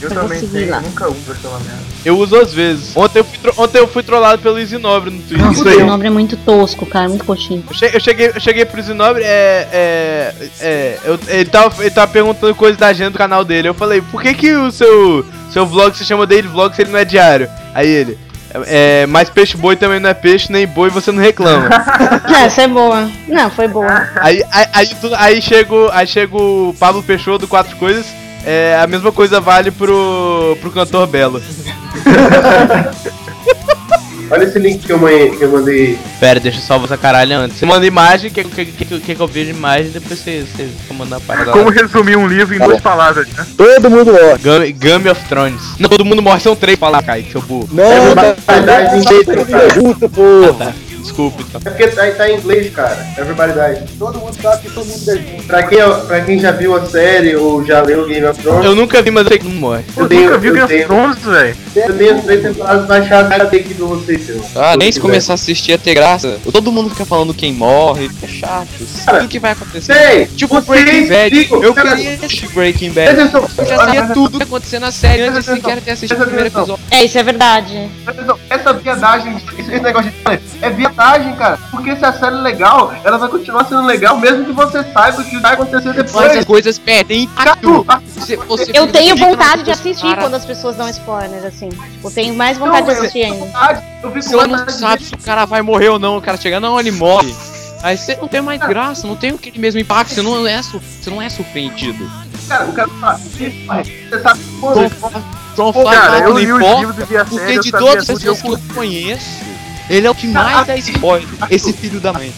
Eu 0.00 0.08
vou 0.08 0.22
também 0.22 0.40
tenho, 0.40 0.70
lá. 0.70 0.80
nunca 0.80 1.08
uso 1.08 1.32
aquela 1.32 1.58
merda. 1.58 1.89
Eu 2.04 2.16
uso 2.18 2.36
às 2.36 2.52
vezes. 2.54 2.96
Ontem 2.96 3.18
eu 3.18 3.24
fui, 3.24 3.38
tro- 3.38 3.54
ontem 3.58 3.78
eu 3.78 3.86
fui 3.88 4.02
trollado 4.02 4.40
pelo 4.40 4.58
Isinobre 4.58 5.10
no 5.10 5.18
Twitter. 5.22 5.46
Nossa, 5.46 5.68
o 5.76 5.86
nome 5.86 6.06
é 6.06 6.10
muito 6.10 6.36
tosco, 6.38 6.86
cara, 6.86 7.08
muito 7.08 7.24
coxinho. 7.24 7.62
Eu 7.68 7.74
che- 7.74 7.90
eu 7.94 8.00
cheguei, 8.00 8.28
eu 8.34 8.40
cheguei 8.40 8.64
pro 8.64 8.80
Zinobre, 8.82 9.22
é. 9.22 9.68
é, 9.72 10.34
é 10.60 10.98
eu- 11.04 11.18
ele, 11.28 11.44
tava, 11.50 11.82
ele 11.82 11.90
tava 11.90 12.10
perguntando 12.10 12.54
coisas 12.54 12.78
da 12.78 12.86
agenda 12.86 13.10
do 13.10 13.18
canal 13.18 13.44
dele. 13.44 13.68
Eu 13.68 13.74
falei, 13.74 14.00
por 14.00 14.22
que, 14.22 14.32
que 14.32 14.52
o 14.52 14.70
seu, 14.70 15.26
seu 15.52 15.66
vlog 15.66 15.94
se 15.96 16.04
chama 16.04 16.26
Daily 16.26 16.48
Vlog 16.48 16.74
se 16.74 16.82
ele 16.82 16.90
não 16.90 16.98
é 16.98 17.04
diário? 17.04 17.48
Aí 17.74 17.86
ele. 17.88 18.18
É, 18.66 19.06
mas 19.06 19.30
peixe 19.30 19.56
boi 19.56 19.76
também 19.76 20.00
não 20.00 20.10
é 20.10 20.14
peixe, 20.14 20.50
nem 20.50 20.66
boi 20.66 20.90
você 20.90 21.12
não 21.12 21.22
reclama. 21.22 21.68
Não, 22.28 22.34
essa 22.40 22.62
é 22.62 22.66
boa. 22.68 23.08
Não, 23.28 23.48
foi 23.50 23.68
boa. 23.68 24.08
aí, 24.16 24.42
aí, 24.50 24.66
aí, 24.72 24.88
aí 25.18 25.42
chega 25.42 25.72
o- 25.74 25.90
aí 25.92 26.06
chega 26.06 26.34
o 26.36 26.74
Pablo 26.80 27.02
Peixoto 27.02 27.40
do 27.40 27.48
Quatro 27.48 27.76
Coisas. 27.76 28.06
É, 28.44 28.80
a 28.82 28.86
mesma 28.86 29.12
coisa 29.12 29.38
vale 29.38 29.70
pro, 29.70 30.56
pro 30.62 30.70
cantor 30.70 31.06
Belo. 31.06 31.40
Olha 34.32 34.44
esse 34.44 34.60
link 34.60 34.86
que 34.86 34.92
eu, 34.92 34.98
mandei- 34.98 35.30
que 35.30 35.42
eu 35.42 35.50
mandei. 35.50 35.98
Pera, 36.20 36.38
deixa 36.38 36.58
eu 36.58 36.62
salvar 36.62 36.84
essa 36.86 36.96
caralho 36.96 37.36
antes. 37.36 37.58
Você 37.58 37.66
manda 37.66 37.84
imagem, 37.84 38.30
que, 38.30 38.44
que, 38.44 38.64
que, 38.66 39.00
que 39.14 39.20
eu 39.20 39.26
veja 39.26 39.50
imagem, 39.50 39.90
depois 39.90 40.20
você, 40.20 40.42
você 40.56 40.68
mandando 40.94 41.16
a 41.16 41.20
parada 41.20 41.50
Como 41.50 41.68
resumir 41.68 42.16
um 42.16 42.28
livro 42.28 42.54
em 42.54 42.58
Tá 42.58 42.64
duas 42.66 42.76
bom. 42.76 42.82
palavras, 42.82 43.26
né? 43.26 43.44
Todo 43.56 43.90
mundo 43.90 44.12
morre. 44.12 44.38
Game, 44.40 44.72
Game 44.72 45.08
of 45.08 45.20
Thrones. 45.28 45.60
Não, 45.80 45.88
todo 45.90 46.04
mundo 46.04 46.22
morre, 46.22 46.38
são 46.38 46.54
três 46.54 46.78
palavras, 46.78 47.06
Kaique, 47.06 47.32
seu 47.32 47.42
burro. 47.42 47.68
Não, 47.72 47.82
É 47.82 48.14
tá, 48.14 48.52
verdade, 48.52 48.96
em 48.96 49.00
inglês, 49.00 49.26
tá, 49.26 49.44
cara. 49.44 49.70
junto, 49.70 50.08
porra. 50.08 50.52
Tá, 50.66 50.72
desculpa 51.00 51.42
então. 51.42 51.60
É 51.64 51.70
porque 51.70 51.88
tá, 51.88 52.10
tá 52.12 52.30
em 52.30 52.36
inglês, 52.36 52.72
cara. 52.72 53.06
É 53.16 53.24
verdade. 53.24 53.84
Todo 53.98 54.18
mundo 54.18 54.36
sabe 54.40 54.62
que 54.62 54.70
todo 54.74 54.86
mundo 54.86 55.10
é 55.10 55.16
junto. 55.16 55.42
Pra 55.44 55.62
quem, 55.64 55.78
pra 56.06 56.20
quem 56.22 56.38
já 56.38 56.52
viu 56.52 56.76
a 56.76 56.84
série 56.86 57.36
ou 57.36 57.64
já 57.64 57.80
leu 57.82 58.06
Game 58.06 58.24
of 58.26 58.40
Thrones, 58.40 58.64
Eu 58.64 58.74
nunca 58.74 59.02
vi, 59.02 59.10
mas 59.10 59.24
eu 59.24 59.28
sei 59.30 59.38
que 59.38 59.44
não 59.46 59.54
morre. 59.54 59.82
Eu, 59.96 60.08
tenho- 60.08 60.22
nunca 60.24 60.38
vi 60.38 60.48
eu 60.48 60.54
Game 60.66 60.82
of 60.82 60.84
Thrones, 60.86 61.18
velho. 61.24 61.56
eu 61.76 61.98
tenho 61.98 62.16
as 62.16 62.24
três 62.24 62.42
temporadas 62.42 62.86
baixadas 62.86 63.32
HD 63.32 63.56
aqui 63.58 63.74
pra 63.74 63.86
vocês, 63.86 64.26
seu. 64.26 64.40
Ah, 64.56 64.76
nem 64.76 64.90
se 64.92 65.00
começar 65.00 65.32
a 65.32 65.34
assistir 65.34 65.70
ia 65.72 65.78
ter 65.78 65.94
graça. 65.94 66.38
Todo 66.52 66.70
mundo 66.72 66.90
fica 66.90 67.04
falando 67.04 67.32
quem 67.34 67.52
morre, 67.52 68.08
fica 68.08 68.28
chato. 68.28 68.68
Sabe 68.86 69.24
o 69.24 69.28
que 69.28 69.38
vai 69.38 69.52
acontecer? 69.52 69.92
Sei! 69.94 70.26
Tipo 70.26 70.60
Breaking 70.60 71.06
Bad. 71.08 71.48
Eu 71.62 71.74
Cara, 71.74 71.96
queria 71.96 72.14
assistir 72.14 72.48
Breaking 72.48 72.90
Bad. 72.92 73.10
Eu 73.58 73.66
já 73.66 73.76
sabia 73.76 74.06
tudo 74.08 74.32
que 74.32 74.38
ia 74.38 74.44
acontecer 74.44 74.78
na 74.78 74.90
série 74.90 75.22
antes 75.22 75.44
de 75.44 75.54
sequer 75.54 75.80
ter 75.80 75.92
assistido 75.92 76.20
o 76.22 76.24
primeiro 76.26 76.48
episódio. 76.48 76.78
É, 76.90 77.04
isso 77.04 77.18
é 77.18 77.22
verdade. 77.22 77.88
Essa 78.60 78.72
viadagem, 78.74 79.36
esse 79.58 79.80
negócio 79.80 80.10
de 80.10 80.40
é 80.64 80.70
viadagem, 80.70 81.34
cara. 81.36 81.58
Porque 81.70 81.96
se 81.96 82.04
a 82.04 82.12
série 82.12 82.36
é 82.36 82.40
legal, 82.40 82.92
ela 83.02 83.16
vai 83.18 83.28
continuar 83.28 83.64
sendo 83.64 83.82
legal, 83.86 84.18
mesmo 84.18 84.44
que 84.44 84.52
você 84.52 84.82
saiba 84.92 85.20
o 85.20 85.24
que 85.24 85.38
vai 85.38 85.54
acontecer 85.54 85.88
Mas 85.88 85.96
depois. 85.96 86.36
as 86.36 86.44
coisas 86.44 86.78
perdem 86.78 87.22
impacto. 87.24 87.86
Você, 88.16 88.36
você 88.36 88.70
Eu 88.74 88.86
tenho 88.92 89.16
vontade 89.16 89.62
de 89.62 89.70
assistir 89.70 90.08
cara. 90.08 90.20
quando 90.22 90.34
as 90.34 90.44
pessoas 90.44 90.76
dão 90.76 90.88
spoiler, 90.88 91.44
assim. 91.44 91.68
Tipo, 91.70 92.08
eu 92.08 92.10
tenho 92.12 92.34
mais 92.34 92.58
vontade 92.58 92.80
de 92.82 92.86
velho, 92.86 92.98
assistir 93.00 93.22
ainda. 93.24 93.38
vontade. 93.46 93.82
Eu 94.02 94.10
fico 94.12 94.22
Você 94.22 94.46
não 94.46 94.64
de 94.66 94.72
sabe 94.72 95.04
se 95.04 95.14
o 95.14 95.18
cara 95.18 95.44
vai 95.46 95.62
morrer 95.62 95.88
ou 95.88 95.98
não. 95.98 96.18
O 96.18 96.22
cara 96.22 96.36
chega, 96.36 96.60
não, 96.60 96.78
ele 96.78 96.90
morre. 96.90 97.34
Aí 97.82 97.96
você 97.96 98.14
não 98.16 98.28
tem 98.28 98.42
mais 98.42 98.60
graça, 98.60 99.06
não 99.06 99.16
tem 99.16 99.30
aquele 99.30 99.58
mesmo 99.58 99.80
impacto, 99.80 100.12
você 100.12 100.20
não 100.20 100.46
é, 100.46 100.62
su- 100.62 100.78
você 100.80 101.08
não 101.08 101.22
é 101.22 101.30
surpreendido. 101.30 102.04
Cara, 102.50 102.64
o 102.64 102.72
cara 102.72 102.88
fala, 103.00 103.14
você 103.16 104.20
sabe 104.20 104.40
John, 104.60 104.90
quando. 105.00 105.24
John 105.54 105.72
Pô, 105.72 105.84
cara, 105.84 106.18
eu 106.18 106.30
não 106.30 106.38
li 106.38 106.52
os 106.52 106.58
importa, 106.60 106.80
livros 106.80 106.98
e 106.98 107.04
vi 107.04 107.16
a 107.16 107.24
série, 107.24 107.38
porque 107.38 107.58
de 107.60 107.70
todas 107.70 107.96
as 108.10 108.18
pessoas 108.18 108.42
que 108.42 108.48
eu 108.48 108.58
conheço, 108.74 109.40
ele 109.88 110.06
é 110.06 110.10
o 110.10 110.14
que 110.16 110.26
mais 110.26 110.66
dá 110.66 110.76
spoiler. 110.76 111.28
Esse 111.48 111.72
filho 111.72 112.00
da 112.00 112.12
mãe. 112.12 112.32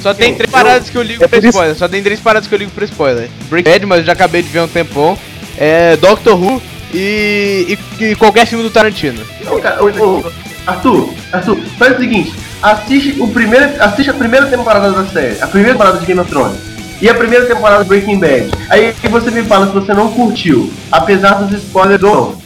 Só 0.00 0.14
tem 0.14 0.32
três 0.36 0.48
paradas 0.48 0.88
que 0.88 0.96
eu 0.96 1.02
ligo 1.02 1.24
É 1.24 1.26
pra 1.26 1.38
isso- 1.40 1.48
spoiler. 1.48 1.74
Só 1.76 1.88
tem 1.88 2.00
três 2.04 2.20
paradas 2.20 2.48
que 2.48 2.54
eu 2.54 2.58
ligo 2.60 2.70
pra 2.70 2.84
spoiler. 2.84 3.28
Breaking 3.50 3.72
Bad, 3.72 3.86
mas 3.86 3.98
eu 3.98 4.04
já 4.04 4.12
acabei 4.12 4.42
de 4.42 4.48
ver 4.48 4.60
um 4.60 4.68
tempão. 4.68 5.18
É 5.56 5.96
Doctor 5.96 6.40
Who 6.40 6.62
e, 6.94 7.76
e, 7.98 8.04
e 8.04 8.14
qualquer 8.14 8.46
filme 8.46 8.62
do 8.62 8.70
Tarantino. 8.70 9.20
Não, 9.44 9.60
cara, 9.60 9.82
ô, 9.82 9.86
ô, 9.88 10.32
Arthur, 10.68 11.12
Arthur, 11.32 11.58
faz 11.76 11.96
o 11.96 11.98
seguinte, 11.98 12.32
assiste, 12.62 13.20
o 13.20 13.26
primeiro, 13.26 13.82
assiste 13.82 14.10
a 14.10 14.14
primeira 14.14 14.46
temporada 14.46 14.92
da 14.92 15.04
série, 15.06 15.42
a 15.42 15.48
primeira 15.48 15.72
temporada 15.72 15.98
de 15.98 16.06
Game 16.06 16.20
of 16.20 16.30
Thrones. 16.30 16.60
E 17.00 17.08
a 17.08 17.14
primeira 17.14 17.46
temporada 17.46 17.82
de 17.84 17.88
Breaking 17.88 18.18
Bad. 18.18 18.50
Aí 18.68 18.92
você 19.10 19.30
me 19.30 19.42
fala 19.44 19.66
se 19.66 19.72
você 19.72 19.94
não 19.94 20.10
curtiu, 20.10 20.72
apesar 20.90 21.34
dos 21.34 21.62
spoilers 21.62 22.02
ou 22.02 22.14
não. 22.14 22.42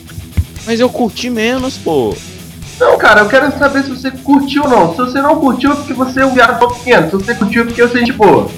Mas 0.66 0.78
eu 0.78 0.88
curti 0.88 1.30
menos, 1.30 1.76
pô. 1.78 2.14
Não, 2.78 2.98
cara, 2.98 3.20
eu 3.20 3.28
quero 3.28 3.50
saber 3.58 3.82
se 3.82 3.90
você 3.90 4.10
curtiu 4.10 4.64
ou 4.64 4.68
não. 4.68 4.90
Se 4.92 4.98
você 4.98 5.20
não 5.22 5.36
curtiu 5.40 5.72
é 5.72 5.74
porque 5.76 5.94
você 5.94 6.20
é 6.20 6.26
um 6.26 6.34
viado 6.34 6.58
tão 6.58 6.70
pequeno. 6.70 7.06
Se 7.10 7.16
você 7.16 7.34
curtiu 7.34 7.62
é 7.62 7.64
porque 7.66 7.82
você 7.82 7.96
é 7.96 8.00
gente 8.00 8.12
boa. 8.12 8.48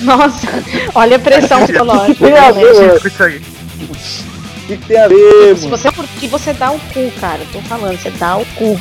Nossa, 0.00 0.48
olha 0.94 1.16
a 1.16 1.20
pressão 1.20 1.62
psicológica. 1.62 2.14
Tem 2.26 2.36
a 2.38 2.50
ver. 2.50 2.94
Tipo 2.94 3.08
isso 3.08 3.22
aí. 3.22 3.36
O 3.38 4.66
que 4.66 4.76
que 4.78 4.86
tem 4.86 4.98
a 5.00 5.06
ver, 5.06 5.56
Se 5.56 5.64
mano? 5.68 5.76
você 5.76 5.92
curtir, 5.92 6.26
você 6.26 6.52
dá 6.52 6.72
o 6.72 6.78
cu, 6.92 7.10
cara. 7.20 7.38
Eu 7.38 7.46
tô 7.52 7.68
falando, 7.68 7.96
você 7.96 8.10
dá 8.10 8.36
o 8.36 8.44
cu. 8.56 8.80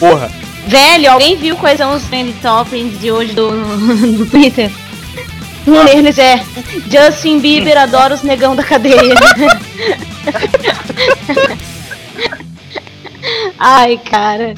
Porra. 0.00 0.30
Velho, 0.66 1.12
alguém 1.12 1.36
viu 1.36 1.56
quais 1.56 1.78
são 1.78 1.94
os 1.94 2.02
trend 2.04 2.32
toppings 2.42 3.00
de 3.00 3.10
hoje 3.10 3.32
do, 3.32 3.50
do 4.18 4.26
Twitter? 4.26 4.70
Um 5.66 5.84
deles 5.84 6.18
é 6.18 6.42
Justin 6.90 7.40
Bieber 7.40 7.76
adora 7.76 8.14
os 8.14 8.22
negão 8.22 8.56
da 8.56 8.64
cadeia. 8.64 8.96
Ai, 13.58 14.00
cara. 14.10 14.54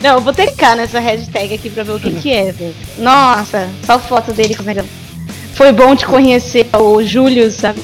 Não, 0.00 0.14
eu 0.14 0.20
vou 0.20 0.32
ter 0.32 0.46
que 0.46 0.52
clicar 0.52 0.76
nessa 0.76 0.98
hashtag 0.98 1.54
aqui 1.54 1.68
pra 1.68 1.82
ver 1.82 1.92
o 1.92 2.00
que 2.00 2.10
que 2.12 2.32
é, 2.32 2.52
velho. 2.52 2.74
Nossa, 2.98 3.68
só 3.84 3.98
foto 3.98 4.32
dele 4.32 4.54
com 4.54 4.62
o 4.62 4.66
negão. 4.66 4.86
Foi 5.54 5.72
bom 5.72 5.94
te 5.94 6.06
conhecer, 6.06 6.66
o 6.72 7.02
Júlio, 7.02 7.50
sabe? 7.50 7.82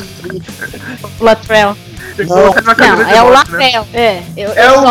Latrell. 1.20 1.76
Não, 2.18 2.38
é 2.38 3.22
o 3.22 3.24
né? 3.26 3.30
Latrell. 3.30 3.86
É, 3.92 4.22
eu, 4.36 4.50
É 4.52 4.66
eu 4.66 4.80
o 4.80 4.84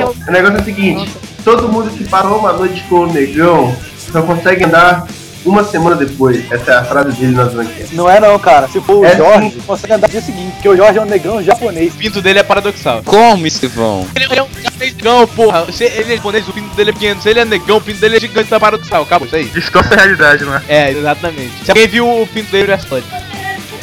eu... 0.00 0.16
O 0.28 0.30
negócio 0.30 0.58
é 0.58 0.60
o 0.60 0.64
seguinte, 0.64 1.12
todo 1.44 1.68
mundo 1.68 1.90
que 1.90 2.04
parou 2.04 2.38
uma 2.38 2.52
noite 2.52 2.82
com 2.88 2.96
o 3.00 3.12
negão 3.12 3.74
só 4.12 4.22
consegue 4.22 4.64
andar 4.64 5.06
uma 5.44 5.62
semana 5.62 5.94
depois. 5.96 6.50
Essa 6.50 6.72
é 6.72 6.76
a 6.76 6.84
frase 6.84 7.12
dele 7.12 7.34
nas 7.36 7.52
banquetas. 7.52 7.92
Não 7.92 8.08
é 8.08 8.18
não, 8.18 8.38
cara. 8.38 8.66
Se 8.68 8.80
for 8.80 8.96
o 8.96 9.04
É 9.04 9.14
Jorge, 9.14 9.50
sim. 9.50 9.60
consegue 9.66 9.92
andar 9.92 10.06
no 10.06 10.12
dia 10.12 10.22
seguinte, 10.22 10.52
porque 10.54 10.68
o 10.68 10.76
Jorge 10.76 10.98
é 10.98 11.02
um 11.02 11.06
negão 11.06 11.42
japonês. 11.42 11.92
O 11.94 11.98
pinto 11.98 12.22
dele 12.22 12.38
é 12.38 12.42
paradoxal. 12.42 13.02
Como, 13.04 13.46
Estevão? 13.46 14.06
Ele 14.14 14.24
é 14.24 14.42
um 14.42 14.46
japonês 14.46 14.94
negão, 14.94 15.26
porra. 15.28 15.70
Se 15.70 15.84
ele 15.84 16.14
é 16.14 16.16
japonês, 16.16 16.48
o 16.48 16.52
pinto 16.52 16.74
dele 16.74 16.90
é 16.90 16.92
pequeno. 16.94 17.20
Se 17.20 17.28
ele 17.28 17.40
é 17.40 17.44
negão, 17.44 17.76
o 17.76 17.80
pinto 17.80 18.00
dele 18.00 18.16
é 18.16 18.20
gigante, 18.20 18.48
tá 18.48 18.58
paradoxal. 18.58 19.02
Acabou 19.02 19.26
isso 19.26 19.36
aí. 19.36 19.44
Distorce 19.44 19.92
a 19.92 19.96
realidade, 19.96 20.44
não 20.44 20.54
é? 20.54 20.62
É, 20.68 20.90
exatamente. 20.92 21.52
Se 21.64 21.70
alguém 21.70 21.88
viu 21.88 22.08
o 22.08 22.26
pinto 22.26 22.50
dele, 22.50 22.68
já 22.68 22.78
pode. 22.78 23.04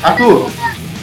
Arthur, 0.01 0.49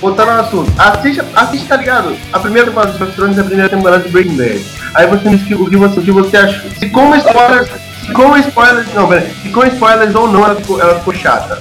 voltando 0.00 0.30
ao 0.30 0.40
assunto, 0.40 0.72
assiste, 0.78 1.22
assiste, 1.34 1.66
tá 1.66 1.76
ligado? 1.76 2.16
A 2.32 2.38
primeira 2.38 2.68
temporada 2.68 2.92
de 2.92 2.98
Game 2.98 3.10
of 3.10 3.16
Thrones 3.16 3.36
e 3.36 3.40
a 3.40 3.44
primeira 3.44 3.68
temporada 3.68 4.02
de 4.02 4.08
Breaking 4.10 4.36
Bad. 4.36 4.64
Aí 4.94 5.06
você 5.06 5.28
me 5.28 5.36
diz 5.36 5.46
que- 5.46 5.54
o 5.54 5.68
que 5.68 5.76
você, 5.76 6.00
o 6.00 6.02
que 6.02 6.10
você 6.12 6.36
achou. 6.36 6.70
Se 6.78 6.88
com 6.88 7.14
spoilers, 7.16 7.68
se 8.06 8.12
com 8.12 8.36
spoilers, 8.38 8.86
não, 8.94 9.08
pera, 9.08 9.26
se 9.42 9.48
com 9.48 9.64
spoilers 9.64 10.14
ou 10.14 10.28
não, 10.28 10.44
ela 10.44 10.54
ficou, 10.56 10.80
ela 10.80 10.94
ficou 10.98 11.14
chata. 11.14 11.60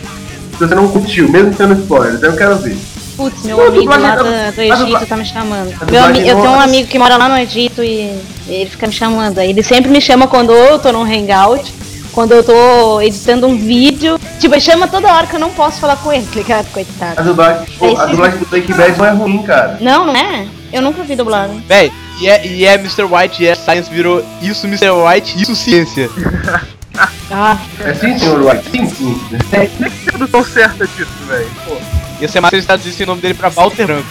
Se 0.57 0.65
você 0.65 0.73
não 0.75 0.87
curtiu, 0.87 1.29
mesmo 1.29 1.53
tendo 1.53 1.73
spoilers, 1.73 2.21
eu 2.23 2.35
quero 2.35 2.55
ver. 2.57 2.77
Putz, 3.15 3.43
meu 3.43 3.57
Não, 3.57 3.65
amigo 3.67 3.97
lá 3.99 4.15
do, 4.15 4.23
do 4.55 4.61
Egito 4.61 5.05
tá 5.07 5.17
me 5.17 5.25
chamando. 5.25 5.73
Meu 5.91 6.03
ami- 6.03 6.19
eu 6.27 6.35
tenho 6.35 6.51
um 6.51 6.59
amigo 6.59 6.87
que 6.87 6.99
mora 6.99 7.17
lá 7.17 7.27
no 7.27 7.37
Egito 7.37 7.83
e 7.83 8.15
ele 8.47 8.69
fica 8.69 8.85
me 8.85 8.93
chamando. 8.93 9.39
Ele 9.39 9.63
sempre 9.63 9.89
me 9.89 9.99
chama 9.99 10.27
quando 10.27 10.51
eu 10.53 10.77
tô 10.77 10.91
num 10.91 11.01
hangout, 11.03 11.73
quando 12.13 12.33
eu 12.33 12.43
tô 12.43 13.01
editando 13.01 13.47
um 13.47 13.57
vídeo. 13.57 14.16
Tipo, 14.39 14.53
ele 14.53 14.61
chama 14.61 14.87
toda 14.87 15.11
hora 15.13 15.25
que 15.25 15.35
eu 15.35 15.39
não 15.39 15.49
posso 15.51 15.79
falar 15.79 15.95
com 15.97 16.13
ele, 16.13 16.25
tá 16.25 16.35
ligado? 16.35 16.65
A 16.67 16.69
Coitado. 16.73 17.23
dublagem, 17.23 17.65
pô, 17.77 17.97
a 17.97 18.05
dublagem 18.05 18.39
do 18.39 18.45
Breaking 18.45 18.73
Bad 18.75 18.97
não 18.97 19.05
é 19.05 19.11
ruim, 19.11 19.43
cara. 19.43 19.77
Não, 19.81 20.05
não 20.05 20.15
é? 20.15 20.47
Eu 20.71 20.81
nunca 20.81 21.01
vi 21.03 21.15
dublado. 21.15 21.53
Véi, 21.67 21.91
e 22.19 22.27
é, 22.29 22.45
e 22.45 22.65
é 22.65 22.73
Mr. 22.75 23.03
White, 23.03 23.41
e 23.43 23.47
é 23.47 23.55
Science 23.55 23.89
virou 23.89 24.23
isso 24.41 24.67
Mr. 24.67 24.89
White, 24.91 25.41
isso 25.41 25.55
ciência. 25.55 26.09
Ah, 27.31 27.57
É 27.83 27.93
sim, 27.93 28.17
senhor 28.17 28.41
White? 28.41 28.69
Sim, 28.71 28.87
sim. 28.89 29.21
Nem 29.79 29.89
que 29.91 30.05
tradução 30.05 30.43
certa 30.43 30.87
disso, 30.87 31.09
velho. 31.27 31.49
Ia 32.19 32.27
ser 32.27 32.39
mais 32.39 32.49
se 32.49 32.55
eles 32.55 32.65
traduzissem 32.65 33.03
o 33.03 33.07
nome 33.07 33.21
dele 33.21 33.33
pra 33.35 33.49
Walter 33.49 33.85
Branco. 33.85 34.07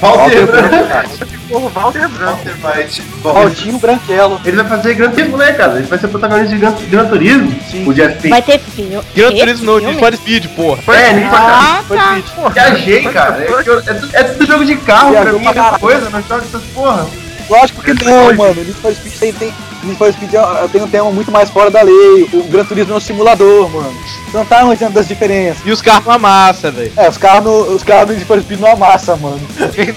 Walter 0.00 0.46
Branco. 0.46 1.28
Porra, 1.48 1.68
Walter 1.70 2.08
Branco. 2.08 2.40
Vai, 2.60 2.88
Valtinho 3.22 3.78
Branquelo. 3.78 4.40
Ele 4.44 4.56
vai 4.56 4.66
fazer 4.66 4.94
Gran 4.94 5.10
Turismo, 5.10 5.36
né, 5.36 5.52
cara? 5.52 5.78
Ele 5.78 5.86
vai 5.86 5.98
ser 5.98 6.08
protagonista 6.08 6.54
de 6.54 6.58
Gran, 6.60 6.74
Gran 6.88 7.06
Turismo. 7.06 7.60
O 7.86 7.92
Jeff 7.94 8.14
Payne. 8.16 8.30
Vai 8.30 8.42
ter 8.42 8.58
filme. 8.60 9.00
Gran? 9.14 9.30
Turismo 9.30 9.66
Filme? 9.66 9.86
Need 9.86 9.98
for 9.98 10.14
Speed, 10.14 10.46
porra. 10.48 10.94
É, 10.94 11.12
nem 11.14 11.28
pra 11.28 11.38
Ah, 11.38 11.84
tá. 11.88 12.50
Viajei, 12.50 13.02
cara. 13.08 13.38
É, 13.42 14.16
é, 14.16 14.20
é 14.20 14.24
tudo 14.24 14.46
jogo 14.46 14.64
de 14.64 14.76
carro 14.76 15.12
pra 15.12 15.32
mim, 15.32 15.44
caralho. 15.44 15.78
coisa, 15.80 16.10
não 16.10 16.22
joga 16.22 16.44
essas 16.44 16.62
porra. 16.74 17.06
Lógico 17.48 17.82
que 17.82 17.94
não, 18.04 18.34
mano. 18.34 18.54
Need 18.54 18.72
for 18.74 18.94
Speed 18.94 19.14
tem, 19.18 19.32
tem, 19.32 19.52
Need 19.82 19.96
for 19.96 20.12
Speed 20.12 20.34
é- 20.34 20.68
tem 20.68 20.82
um 20.82 20.88
tema 20.88 21.10
muito 21.10 21.30
mais 21.32 21.48
fora 21.50 21.70
da 21.70 21.82
lei. 21.82 22.28
O 22.32 22.42
Gran 22.44 22.64
Turismo 22.64 22.92
é 22.92 22.96
um 22.96 23.00
simulador, 23.00 23.68
mano. 23.70 23.94
Não 24.34 24.44
tá 24.44 24.64
manjando 24.64 24.92
das 24.92 25.08
diferenças. 25.08 25.64
E 25.64 25.70
os 25.70 25.80
carros 25.80 26.06
uma 26.06 26.18
massa, 26.18 26.70
velho. 26.70 26.92
É, 26.96 27.08
os 27.08 27.16
carros 27.16 27.44
no, 27.44 27.74
os 27.74 27.82
carros 27.82 28.08
do 28.08 28.12
Need 28.12 28.26
for 28.26 28.40
Speed 28.40 28.60
não 28.60 28.72
amassam, 28.72 29.16
mano. 29.18 29.40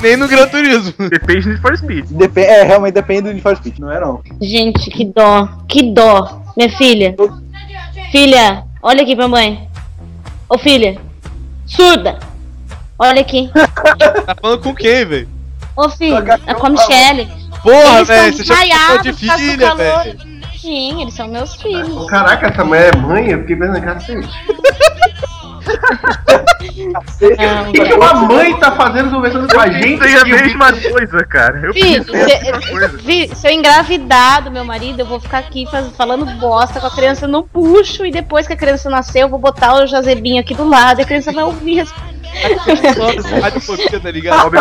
Nem 0.01 0.15
no 0.15 0.27
Gran 0.27 0.47
Turismo. 0.47 0.93
Depende 1.09 1.41
de 1.41 1.49
Need 1.49 1.61
for 1.61 1.77
Speed. 1.77 2.05
Depen 2.09 2.43
é, 2.45 2.63
realmente 2.63 2.93
depende 2.93 3.21
do 3.23 3.27
Need 3.29 3.41
for 3.41 3.55
Speed, 3.57 3.79
não 3.79 3.91
é 3.91 3.99
não. 3.99 4.21
Gente, 4.41 4.89
que 4.89 5.03
dó. 5.05 5.47
Que 5.67 5.91
dó. 5.91 6.41
Minha 6.55 6.69
filha. 6.69 7.15
Filha, 8.11 8.63
olha 8.81 9.03
aqui 9.03 9.15
pra 9.15 9.27
mãe. 9.27 9.67
Ô 10.47 10.57
filha. 10.57 10.97
Surda. 11.65 12.19
Olha 12.99 13.21
aqui. 13.21 13.49
Tá 14.25 14.35
falando 14.39 14.61
com 14.61 14.75
quem, 14.75 15.05
velho? 15.05 15.27
Ô 15.75 15.89
filha, 15.89 16.39
é 16.45 16.53
com 16.53 16.67
a 16.67 16.69
Michelle. 16.69 17.27
Porra, 17.63 18.03
velho, 18.03 18.33
você 18.33 18.43
já 18.43 18.97
de 18.97 19.13
filha, 19.13 19.75
velho. 19.75 20.19
Sim, 20.59 21.01
eles 21.01 21.13
são 21.15 21.27
meus 21.27 21.55
filhos. 21.55 22.05
Caraca, 22.07 22.47
essa 22.47 22.63
mulher 22.63 22.93
é 22.93 22.97
mãe? 22.97 23.31
Eu 23.31 23.39
fiquei 23.39 23.55
pensando, 23.55 23.81
cacete. 23.81 24.29
O 26.81 27.71
que, 27.71 27.81
que 27.85 27.93
uma 27.93 28.13
mãe 28.13 28.57
tá 28.59 28.71
fazendo 28.71 29.11
conversando 29.11 29.47
com 29.47 29.59
a 29.59 29.69
gente? 29.69 29.99
Pensei 29.99 30.17
a 30.19 30.25
mesma 30.25 30.73
coisa, 30.73 31.25
cara. 31.25 31.59
Eu 31.59 31.73
Filho, 31.73 32.03
se, 33.03 33.35
se 33.35 33.47
eu 33.47 33.51
engravidar 33.51 34.43
do 34.43 34.51
meu 34.51 34.65
marido, 34.65 34.99
eu 35.01 35.05
vou 35.05 35.19
ficar 35.19 35.39
aqui 35.39 35.65
faz- 35.69 35.95
falando 35.95 36.25
bosta 36.39 36.79
com 36.79 36.87
a 36.87 36.91
criança 36.91 37.27
no 37.27 37.43
puxo 37.43 38.05
e 38.05 38.11
depois 38.11 38.47
que 38.47 38.53
a 38.53 38.57
criança 38.57 38.89
nascer, 38.89 39.21
eu 39.23 39.29
vou 39.29 39.39
botar 39.39 39.75
o 39.75 39.85
Jazebinho 39.87 40.41
aqui 40.41 40.53
do 40.53 40.67
lado 40.67 40.99
e 40.99 41.03
a 41.03 41.05
criança 41.05 41.31
vai 41.31 41.43
ouvir. 41.43 41.81
as- 41.81 41.93
Tá 44.01 44.11
ligado? 44.11 44.51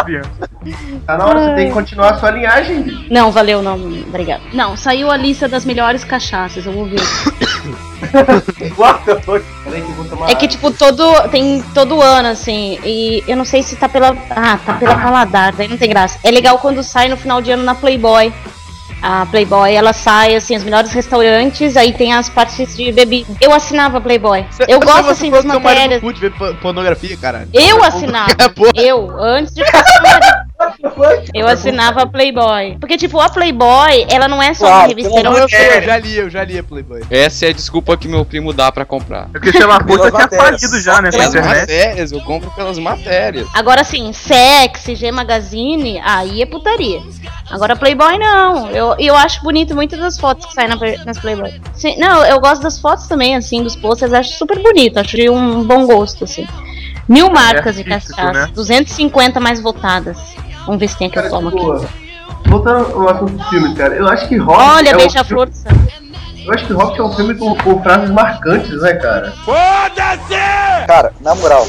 Tá 1.06 1.16
na 1.16 1.26
hora, 1.26 1.44
você 1.44 1.54
tem 1.54 1.68
que 1.68 1.72
continuar 1.72 2.10
a 2.10 2.18
sua 2.18 2.30
linhagem, 2.30 2.82
bicho. 2.82 3.06
Não, 3.10 3.32
valeu, 3.32 3.62
não, 3.62 3.76
obrigado. 3.76 4.42
Não, 4.52 4.76
saiu 4.76 5.10
a 5.10 5.16
lista 5.16 5.48
das 5.48 5.64
melhores 5.64 6.04
cachaças, 6.04 6.66
eu 6.66 6.72
vou 6.72 6.86
ver. 6.86 7.00
What 8.76 9.04
the 9.04 9.20
fuck? 9.20 9.44
Peraí 9.64 9.82
que 9.82 9.88
eu 9.88 9.94
vou 9.94 10.04
tomar 10.06 10.30
É 10.30 10.34
que, 10.34 10.48
tipo, 10.48 10.70
todo. 10.70 11.28
Tem 11.28 11.62
todo 11.74 12.00
ano, 12.00 12.28
assim. 12.28 12.78
E 12.84 13.22
eu 13.26 13.36
não 13.36 13.44
sei 13.44 13.62
se 13.62 13.76
tá 13.76 13.88
pela. 13.88 14.16
Ah, 14.30 14.58
tá 14.64 14.74
pela 14.74 14.96
paladar, 15.00 15.52
daí 15.52 15.68
não 15.68 15.76
tem 15.76 15.88
graça. 15.88 16.18
É 16.24 16.30
legal 16.30 16.58
quando 16.58 16.82
sai 16.82 17.08
no 17.08 17.16
final 17.16 17.40
de 17.40 17.50
ano 17.50 17.62
na 17.62 17.74
Playboy. 17.74 18.32
A 19.02 19.26
Playboy, 19.26 19.72
ela 19.72 19.92
sai, 19.92 20.34
assim, 20.34 20.56
os 20.56 20.64
melhores 20.64 20.92
restaurantes, 20.92 21.76
aí 21.76 21.92
tem 21.92 22.12
as 22.12 22.28
partes 22.28 22.76
de 22.76 22.92
bebida. 22.92 23.32
Eu 23.40 23.52
assinava 23.52 24.00
Playboy. 24.00 24.44
Eu 24.68 24.80
gosto, 24.80 25.10
assim, 25.10 25.30
das 25.30 25.44
que 25.44 25.50
seu 25.50 25.60
marido 25.60 25.80
matérias. 25.80 26.02
não 26.02 26.12
ver 26.20 26.32
pornografia, 26.60 27.16
caralho. 27.16 27.48
Eu 27.52 27.82
assinava. 27.82 28.30
Eu, 28.74 29.10
antes 29.18 29.54
de 29.54 29.62
marido. 29.62 30.39
Eu 31.34 31.46
assinava 31.46 32.02
a 32.02 32.06
Playboy. 32.06 32.76
Porque, 32.80 32.96
tipo, 32.96 33.20
a 33.20 33.28
Playboy, 33.28 34.06
ela 34.10 34.26
não 34.28 34.42
é 34.42 34.54
só 34.54 34.64
uma 34.66 34.70
Claro, 34.72 34.88
revista. 34.88 35.12
é 35.12 35.26
Eu, 35.26 35.30
uma- 35.30 35.48
sei, 35.48 35.78
eu 35.78 35.82
já 35.82 35.98
li, 35.98 36.16
eu 36.16 36.30
já 36.30 36.44
li 36.44 36.58
a 36.58 36.62
Playboy. 36.62 37.02
Essa 37.10 37.46
é 37.46 37.48
a 37.50 37.52
desculpa 37.52 37.96
que 37.96 38.08
meu 38.08 38.24
primo 38.24 38.52
dá 38.52 38.70
pra 38.72 38.84
comprar. 38.84 39.24
É 39.34 39.38
porque, 39.38 39.52
sei 39.52 39.66
lá, 39.66 39.76
a 39.76 39.84
puta 39.84 40.08
tinha 40.08 40.12
matérias. 40.20 40.60
falido 40.60 40.80
já, 40.80 41.02
né, 41.02 41.10
Pelas 41.10 41.34
matérias, 41.34 42.12
eu 42.12 42.20
compro 42.22 42.50
pelas 42.52 42.78
matérias. 42.78 43.46
Agora 43.54 43.84
sim, 43.84 44.12
sexy, 44.12 44.94
G 44.94 45.10
Magazine, 45.12 46.00
aí 46.04 46.42
é 46.42 46.46
putaria. 46.46 47.00
Agora 47.50 47.76
Playboy 47.76 48.18
não. 48.18 48.68
Eu, 48.70 48.94
eu 48.98 49.16
acho 49.16 49.42
bonito 49.42 49.74
muitas 49.74 49.98
das 49.98 50.18
fotos 50.18 50.46
que 50.46 50.54
saem 50.54 50.68
na, 50.68 50.76
nas 51.04 51.18
Playboy. 51.18 51.52
Sim, 51.74 51.96
não, 51.98 52.24
eu 52.24 52.40
gosto 52.40 52.62
das 52.62 52.78
fotos 52.78 53.06
também, 53.06 53.36
assim, 53.36 53.62
dos 53.62 53.76
posters, 53.76 54.12
acho 54.12 54.32
super 54.38 54.58
bonito, 54.62 54.98
acho 54.98 55.16
de 55.16 55.28
um 55.28 55.62
bom 55.64 55.86
gosto, 55.86 56.24
assim. 56.24 56.46
Mil 57.08 57.28
marcas 57.30 57.74
de 57.74 57.82
artístico, 57.82 58.16
cachaça, 58.16 58.46
né? 58.46 58.52
250 58.54 59.40
mais 59.40 59.60
votadas. 59.60 60.16
Vamos 60.70 60.78
ver 60.82 60.88
se 60.88 60.96
tem 60.98 61.08
a 61.08 61.10
que 61.10 61.18
eu 61.18 61.22
Cara, 61.22 61.34
tomo 61.34 61.48
aqui. 61.48 61.56
boa. 61.58 61.84
Voltando 62.46 62.94
ao 62.94 63.08
assunto 63.08 63.32
do 63.32 63.44
filme, 63.48 63.74
cara, 63.74 63.92
eu 63.96 64.06
acho 64.06 64.28
que 64.28 64.36
Rock. 64.36 64.62
Olha, 64.62 64.90
é 64.90 64.94
um 64.94 64.98
beija-flor 64.98 65.48
do 65.48 65.52
sangue. 65.56 65.90
filme- 65.90 66.16
Eu 66.46 66.54
acho 66.54 66.64
que 66.66 66.72
Rock 66.72 67.00
é 67.00 67.02
um 67.02 67.12
filme 67.12 67.34
com, 67.34 67.56
com 67.56 67.82
frases 67.82 68.10
marcantes, 68.10 68.80
né, 68.80 68.92
cara? 68.94 69.32
Cara, 70.86 71.12
na 71.20 71.34
moral. 71.34 71.66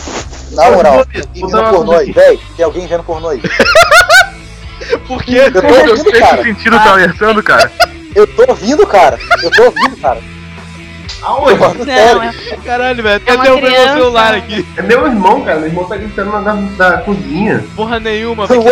Na 0.52 0.70
moral, 0.70 1.04
tem 1.06 1.24
vendo 1.34 1.64
pornô 1.72 1.94
aí, 1.94 2.12
velho. 2.12 2.40
Tem 2.56 2.64
alguém 2.64 2.86
vendo 2.86 3.04
pornô 3.04 3.30
aí. 3.30 3.42
Por 5.08 5.24
quê? 5.24 5.50
Eu 5.52 5.52
tô 5.52 5.68
ouvindo, 5.68 5.98
sei 5.98 6.12
que 6.12 6.20
cara. 6.20 6.44
sentido 6.44 6.78
tá 6.78 6.92
alertando, 6.92 7.42
cara. 7.42 7.72
Eu 8.14 8.28
tô 8.28 8.46
ouvindo, 8.50 8.86
cara. 8.86 9.18
Eu 9.42 9.50
tô 9.50 9.64
ouvindo, 9.64 9.98
cara. 9.98 10.20
Aonde? 11.22 11.60
Não, 11.60 11.86
sério. 11.86 12.22
é, 12.24 12.56
Caralho, 12.66 13.04
velho, 13.04 13.24
É 13.26 13.32
até 13.34 13.44
derrubei 13.44 13.70
meu 13.70 13.94
celular 13.94 14.34
aqui. 14.34 14.66
É 14.78 14.82
meu 14.82 15.06
irmão, 15.06 15.42
cara. 15.42 15.60
Meu 15.60 15.68
irmão 15.68 15.84
tá 15.86 15.96
gritando 15.98 16.32
na, 16.32 16.42
na, 16.42 16.54
na 16.54 16.98
cozinha. 17.00 17.64
Porra 17.76 18.00
nenhuma, 18.00 18.48
velho. 18.48 18.64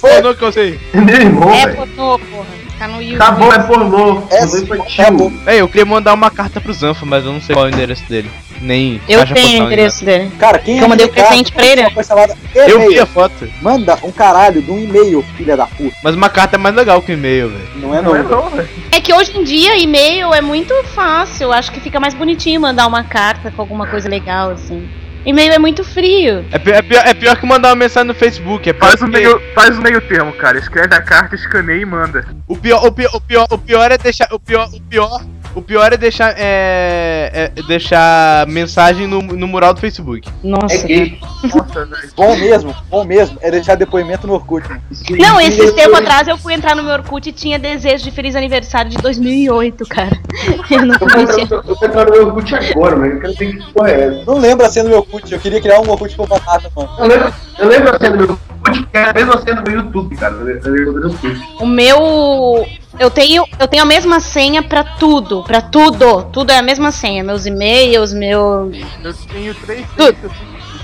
pornô 0.00 0.34
que 0.34 0.42
eu 0.42 0.52
sei. 0.52 0.78
É 0.92 1.00
meu 1.00 1.16
irmão, 1.16 1.52
é 1.52 1.66
pornô, 1.68 2.18
porra. 2.18 2.63
Tá 2.78 2.88
no 2.88 3.00
YouTube. 3.00 3.18
Tá 3.18 3.30
bom, 3.30 3.52
é 3.52 3.58
pornô. 3.60 4.22
É, 4.30 4.44
infantil. 4.44 5.32
eu 5.46 5.68
queria 5.68 5.84
mandar 5.84 6.12
uma 6.12 6.30
carta 6.30 6.60
pro 6.60 6.72
Zanfa, 6.72 7.06
mas 7.06 7.24
eu 7.24 7.32
não 7.32 7.40
sei 7.40 7.54
qual 7.54 7.66
é 7.66 7.70
o 7.70 7.72
endereço 7.72 8.04
dele. 8.08 8.30
Nem. 8.60 9.00
Eu 9.08 9.26
tenho 9.26 9.62
o 9.62 9.66
endereço 9.66 10.04
dele. 10.04 10.30
Cara, 10.38 10.58
quem 10.58 10.78
Eu 10.78 10.88
mandei 10.88 11.06
é 11.06 11.08
o 11.08 11.12
presente 11.12 11.52
pra 11.52 11.66
ele. 11.66 11.82
Nada. 11.82 12.36
Eu 12.54 12.88
vi 12.88 12.98
a 12.98 13.06
foto. 13.06 13.48
Manda 13.60 13.98
um 14.02 14.10
caralho 14.10 14.62
de 14.62 14.70
um 14.70 14.78
e-mail, 14.78 15.22
filha 15.36 15.56
da 15.56 15.66
puta. 15.66 15.94
Mas 16.02 16.14
uma 16.14 16.28
carta 16.28 16.56
é 16.56 16.58
mais 16.58 16.74
legal 16.74 17.02
que 17.02 17.12
o 17.12 17.14
e-mail, 17.14 17.50
velho. 17.50 17.68
Não 17.76 17.94
é 17.94 18.00
Não 18.00 18.12
não. 18.12 18.16
é 18.16 18.22
não, 18.22 18.50
velho. 18.50 18.68
É 18.90 19.00
que 19.00 19.12
hoje 19.12 19.36
em 19.36 19.44
dia 19.44 19.76
e-mail 19.76 20.32
é 20.32 20.40
muito 20.40 20.72
fácil. 20.94 21.52
Acho 21.52 21.72
que 21.72 21.80
fica 21.80 22.00
mais 22.00 22.14
bonitinho 22.14 22.60
mandar 22.60 22.86
uma 22.86 23.04
carta 23.04 23.50
com 23.50 23.60
alguma 23.60 23.86
coisa 23.86 24.08
legal, 24.08 24.50
assim. 24.50 24.88
E-mail 25.24 25.52
é 25.52 25.58
muito 25.58 25.82
frio. 25.84 26.44
É, 26.52 26.58
pi- 26.58 26.70
é 26.72 26.82
pior, 26.82 27.02
é 27.06 27.14
pior 27.14 27.36
que 27.36 27.46
mandar 27.46 27.68
uma 27.70 27.76
mensagem 27.76 28.06
no 28.08 28.14
Facebook. 28.14 28.68
É 28.68 28.72
pior 28.72 28.88
Faz 28.90 29.00
o, 29.02 29.06
que- 29.06 29.10
meio, 29.12 29.40
faz 29.54 29.78
o 29.78 29.82
meio 29.82 30.00
termo, 30.02 30.32
cara. 30.32 30.58
Escreve 30.58 30.94
a 30.94 31.00
carta, 31.02 31.34
escaneia 31.34 31.80
e 31.80 31.84
manda. 31.86 32.26
O 32.46 32.56
pior, 32.56 32.84
o 32.84 32.92
pior, 32.92 33.10
o 33.14 33.20
pior, 33.20 33.46
o 33.50 33.58
pior 33.58 33.90
é 33.90 33.98
deixar. 33.98 34.28
O 34.32 34.38
pior, 34.38 34.68
o 34.72 34.80
pior, 34.80 35.24
o 35.54 35.62
pior 35.62 35.92
é 35.92 35.96
deixar. 35.96 36.34
É, 36.36 37.50
é 37.56 37.62
deixar 37.62 38.46
mensagem 38.48 39.06
no, 39.06 39.22
no 39.22 39.46
mural 39.46 39.72
do 39.74 39.80
Facebook. 39.80 40.28
Nossa. 40.42 40.74
É 40.74 40.82
gay. 40.86 41.18
Nossa, 41.74 41.86
velho. 41.86 42.12
Bom 42.16 42.36
mesmo, 42.36 42.74
bom 42.90 43.04
mesmo, 43.04 43.38
é 43.40 43.50
deixar 43.50 43.74
depoimento 43.74 44.26
no 44.26 44.34
Orkut. 44.34 44.68
mano. 44.68 44.80
Não, 45.18 45.40
esses 45.40 45.72
tempos 45.72 45.98
atrás 45.98 46.28
eu 46.28 46.36
fui 46.38 46.54
entrar 46.54 46.74
no 46.76 46.82
meu 46.82 46.92
Orkut 46.92 47.28
e 47.28 47.32
tinha 47.32 47.58
desejo 47.58 48.04
de 48.04 48.10
feliz 48.10 48.34
aniversário 48.36 48.90
de 48.90 48.96
2008, 48.98 49.86
cara. 49.86 50.10
Eu 50.70 50.86
não 50.86 50.98
conhecia. 50.98 51.42
entrando- 51.44 51.68
eu 51.68 51.76
tô 51.76 51.86
entrando 51.86 52.06
no 52.10 52.12
meu 52.16 52.26
Orkut 52.28 52.54
agora, 52.54 52.96
mas 52.96 53.12
eu 53.12 53.20
quero 53.20 53.34
ver 53.34 53.56
que 53.56 53.72
porra 53.72 53.90
é 53.90 54.04
essa. 54.04 54.24
Não 54.24 54.38
lembro 54.38 54.66
a 54.66 54.70
cena 54.70 54.84
do 54.84 54.90
meu 54.90 54.98
Orkut, 54.98 55.32
eu 55.32 55.38
queria 55.40 55.60
criar 55.60 55.80
um 55.80 55.90
Orkut 55.90 56.16
com 56.16 56.26
batata, 56.26 56.70
mano. 56.74 56.90
Eu 56.98 57.06
lembro, 57.06 57.34
eu 57.58 57.68
lembro 57.68 57.94
a 57.94 57.98
cena 57.98 58.16
do 58.16 58.26
meu 58.26 58.30
Orkut, 58.64 58.86
que 58.86 58.96
é 58.96 59.02
a 59.02 59.12
mesma 59.12 59.40
cena 59.42 59.62
do 59.62 59.70
YouTube, 59.70 60.16
cara. 60.16 60.34
Eu 60.34 60.44
lembro 60.72 61.00
do 61.00 61.06
Orkut. 61.08 61.40
O 61.60 61.66
meu. 61.66 62.66
Eu 62.98 63.10
tenho, 63.10 63.44
eu 63.58 63.66
tenho 63.66 63.82
a 63.82 63.86
mesma 63.86 64.20
senha 64.20 64.62
pra 64.62 64.84
tudo, 64.84 65.42
pra 65.42 65.60
tudo. 65.60 66.24
Tudo 66.32 66.50
é 66.52 66.58
a 66.58 66.62
mesma 66.62 66.92
senha. 66.92 67.24
Meus 67.24 67.44
e-mails, 67.44 68.12
meu. 68.12 68.70
Eu 69.02 69.12
tenho 69.32 69.54
três 69.54 69.84
Tudo. 69.96 70.16
senhas, 70.16 70.32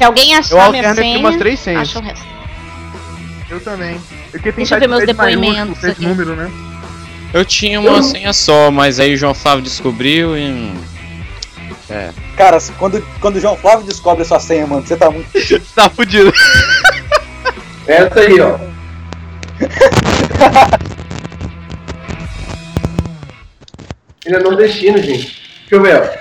Se 0.01 0.05
alguém 0.05 0.33
Eu 0.33 0.39
achar 0.39 0.55
minha 0.55 0.65
alterno 0.65 0.89
entre 0.93 1.03
senha, 1.03 1.19
umas 1.19 1.37
três 1.37 1.61
senhas. 1.61 1.83
acha 1.83 1.99
o 1.99 2.03
resto. 2.03 2.25
Eu 3.51 3.61
também. 3.61 4.01
Eu 4.33 4.53
Deixa 4.53 4.75
eu 4.77 4.81
ver 4.81 4.89
meus 4.89 5.05
depoimentos 5.05 5.85
aqui. 5.85 6.07
número, 6.07 6.35
né? 6.35 6.51
Eu 7.35 7.45
tinha 7.45 7.79
uma 7.79 8.03
senha 8.03 8.33
só, 8.33 8.71
mas 8.71 8.99
aí 8.99 9.13
o 9.13 9.17
João 9.19 9.35
Flávio 9.35 9.63
descobriu 9.63 10.39
e. 10.39 10.73
Cara, 12.35 12.57
quando, 12.79 13.07
quando 13.21 13.37
o 13.37 13.41
João 13.41 13.59
Flávio 13.59 13.85
descobre 13.85 14.23
a 14.23 14.25
sua 14.25 14.41
senha, 14.41 14.67
mano, 14.67 14.87
você 14.87 14.97
tá 14.97 15.11
muito. 15.11 15.29
Tá 15.75 15.91
fudido. 15.91 16.33
Essa 17.87 18.21
aí, 18.21 18.41
ó. 18.41 18.59
Ele 24.25 24.37
é 24.37 24.39
nordestino, 24.39 24.97
gente. 24.97 25.43
Deixa 25.69 25.75
eu 25.75 25.83
ver, 25.83 26.01
ó. 26.01 26.20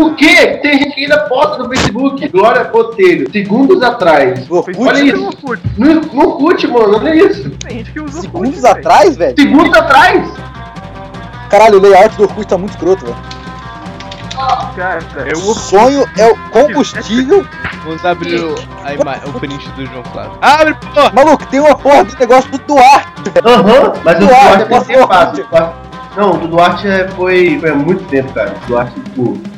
Por 0.00 0.14
quê? 0.16 0.58
Tem 0.62 0.78
gente 0.78 0.94
que 0.94 1.02
ainda 1.02 1.18
posta 1.24 1.58
no 1.58 1.68
Facebook. 1.68 2.26
Glória 2.28 2.64
Botelho, 2.64 3.30
segundos 3.30 3.82
atrás. 3.82 4.48
No 4.48 4.56
Orkut, 4.56 4.78
Olha 4.80 4.98
isso. 4.98 5.30
No, 5.76 5.94
no 6.00 6.26
Orkut, 6.26 6.66
mano, 6.68 6.96
olha 6.96 7.14
isso. 7.14 7.50
Tem 7.50 7.76
gente 7.76 7.92
que 7.92 8.00
usa 8.00 8.22
segundos 8.22 8.64
atrás, 8.64 9.14
velho. 9.18 9.34
Segundos 9.38 9.76
atrás? 9.76 10.26
Caralho, 11.50 11.76
o 11.76 11.82
layout 11.82 12.16
do 12.16 12.22
Orkut 12.22 12.46
tá 12.48 12.56
muito 12.56 12.70
escroto, 12.70 13.04
velho. 13.04 13.16
Cara, 14.74 15.00
é 15.26 15.36
o 15.36 15.50
O 15.50 15.54
sonho 15.54 16.08
é 16.16 16.26
o 16.28 16.36
combustível. 16.50 17.46
Vamos 17.84 18.02
abrir 18.02 18.40
o, 18.42 18.54
o 18.54 19.32
print 19.38 19.68
do 19.72 19.84
João 19.84 20.04
Flávio. 20.04 20.32
Abre, 20.40 20.74
pô! 20.94 21.10
Maluco, 21.12 21.46
tem 21.48 21.60
uma 21.60 21.76
porra 21.76 22.04
do 22.04 22.18
negócio 22.18 22.50
do 22.50 22.58
Duarte. 22.60 23.32
Aham, 23.44 23.92
mas 24.02 24.16
o 24.16 24.26
Duarte, 24.26 24.64
Duarte 24.64 24.94
falar? 24.94 25.06
fácil. 25.08 25.46
Não, 26.16 26.30
o 26.42 26.48
Duarte 26.48 26.88
é- 26.88 27.06
foi, 27.08 27.58
foi 27.60 27.70
há 27.70 27.74
muito 27.74 28.02
tempo, 28.04 28.32
cara. 28.32 28.54
O 28.64 28.66
Duarte, 28.66 28.98
tipo. 29.00 29.49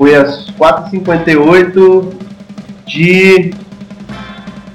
Foi 0.00 0.14
às 0.14 0.46
4h58 0.52 2.12
de. 2.86 3.52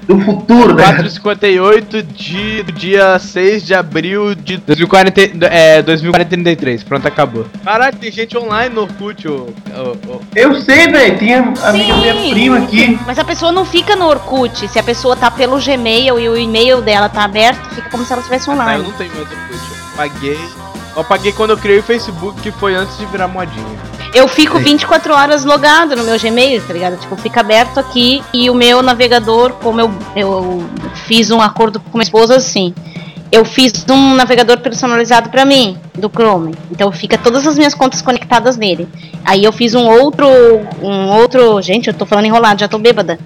do 0.06 0.20
futuro, 0.20 0.72
né? 0.72 0.84
458 0.84 2.00
de 2.04 2.62
do 2.62 2.70
dia 2.70 3.18
6 3.18 3.66
de 3.66 3.74
abril 3.74 4.36
de 4.36 4.58
2040, 4.58 5.20
é, 5.46 5.82
2043. 5.82 6.84
Pronto, 6.84 7.08
acabou. 7.08 7.44
Caralho, 7.64 7.96
tem 7.96 8.12
gente 8.12 8.38
online 8.38 8.72
no 8.72 8.82
Orkut, 8.82 9.26
ô. 9.26 9.48
ô, 9.74 10.12
ô. 10.14 10.20
Eu 10.32 10.54
sei, 10.62 10.86
velho, 10.86 11.18
tem 11.18 11.34
a 11.34 11.38
amiga 11.40 11.94
Sim. 11.94 12.00
minha 12.00 12.30
prima 12.30 12.58
aqui. 12.58 12.96
Mas 13.04 13.18
a 13.18 13.24
pessoa 13.24 13.50
não 13.50 13.64
fica 13.64 13.96
no 13.96 14.06
Orkut. 14.06 14.68
Se 14.68 14.78
a 14.78 14.82
pessoa 14.84 15.16
tá 15.16 15.28
pelo 15.28 15.58
Gmail 15.60 16.20
e 16.20 16.28
o 16.28 16.36
e-mail 16.36 16.80
dela 16.82 17.08
tá 17.08 17.24
aberto, 17.24 17.68
fica 17.74 17.90
como 17.90 18.04
se 18.04 18.12
ela 18.12 18.20
estivesse 18.20 18.48
Ah, 18.48 18.52
eu 18.52 18.60
online. 18.60 18.84
não 18.84 18.92
tenho 18.92 19.10
mais 19.10 19.22
Orkut. 19.22 19.40
Eu 19.90 19.96
paguei. 19.96 20.38
Eu 20.96 21.04
paguei 21.04 21.32
quando 21.32 21.50
eu 21.50 21.56
criei 21.58 21.80
o 21.80 21.82
Facebook, 21.82 22.40
que 22.40 22.52
foi 22.52 22.76
antes 22.76 22.96
de 22.96 23.04
virar 23.06 23.26
modinha. 23.26 23.95
Eu 24.14 24.28
fico 24.28 24.58
24 24.58 25.12
horas 25.12 25.44
logado 25.44 25.94
no 25.96 26.04
meu 26.04 26.18
Gmail, 26.18 26.62
tá 26.62 26.72
ligado? 26.72 26.96
Tipo, 26.98 27.16
fica 27.16 27.40
aberto 27.40 27.78
aqui 27.78 28.22
e 28.32 28.48
o 28.48 28.54
meu 28.54 28.82
navegador, 28.82 29.52
como 29.54 29.80
eu, 29.80 29.90
eu 30.14 30.64
fiz 31.06 31.30
um 31.30 31.40
acordo 31.40 31.80
com 31.80 31.98
minha 31.98 32.04
esposa 32.04 32.36
assim. 32.36 32.74
Eu 33.30 33.44
fiz 33.44 33.84
um 33.90 34.14
navegador 34.14 34.58
personalizado 34.58 35.30
pra 35.30 35.44
mim, 35.44 35.76
do 35.94 36.08
Chrome. 36.08 36.54
Então 36.70 36.92
fica 36.92 37.18
todas 37.18 37.46
as 37.46 37.56
minhas 37.58 37.74
contas 37.74 38.00
conectadas 38.00 38.56
nele. 38.56 38.88
Aí 39.24 39.42
eu 39.42 39.52
fiz 39.52 39.74
um 39.74 39.84
outro. 39.84 40.26
Um 40.80 41.08
outro. 41.08 41.60
Gente, 41.60 41.88
eu 41.88 41.94
tô 41.94 42.06
falando 42.06 42.26
enrolado, 42.26 42.60
já 42.60 42.68
tô 42.68 42.78
bêbada. 42.78 43.18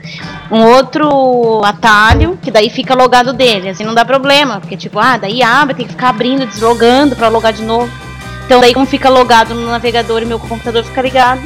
Um 0.51 0.65
outro 0.65 1.63
atalho, 1.65 2.39
que 2.43 2.51
daí 2.51 2.71
fica 2.71 2.95
logado 2.95 3.35
dele. 3.35 3.69
Assim 3.69 3.85
não 3.85 3.95
dá 3.95 4.05
problema. 4.05 4.59
Porque, 4.59 4.77
tipo, 4.77 4.99
ah, 4.99 5.19
daí 5.19 5.43
abre, 5.43 5.75
tem 5.75 5.87
que 5.87 5.93
ficar 5.93 6.09
abrindo, 6.09 6.47
deslogando 6.47 7.15
pra 7.15 7.29
logar 7.29 7.53
de 7.53 7.63
novo. 7.63 8.10
Então 8.51 8.61
daí 8.61 8.75
como 8.75 8.85
fica 8.85 9.09
logado 9.09 9.55
no 9.55 9.71
navegador 9.71 10.23
e 10.23 10.25
meu 10.25 10.37
computador 10.41 10.83
fica 10.83 11.01
ligado. 11.01 11.41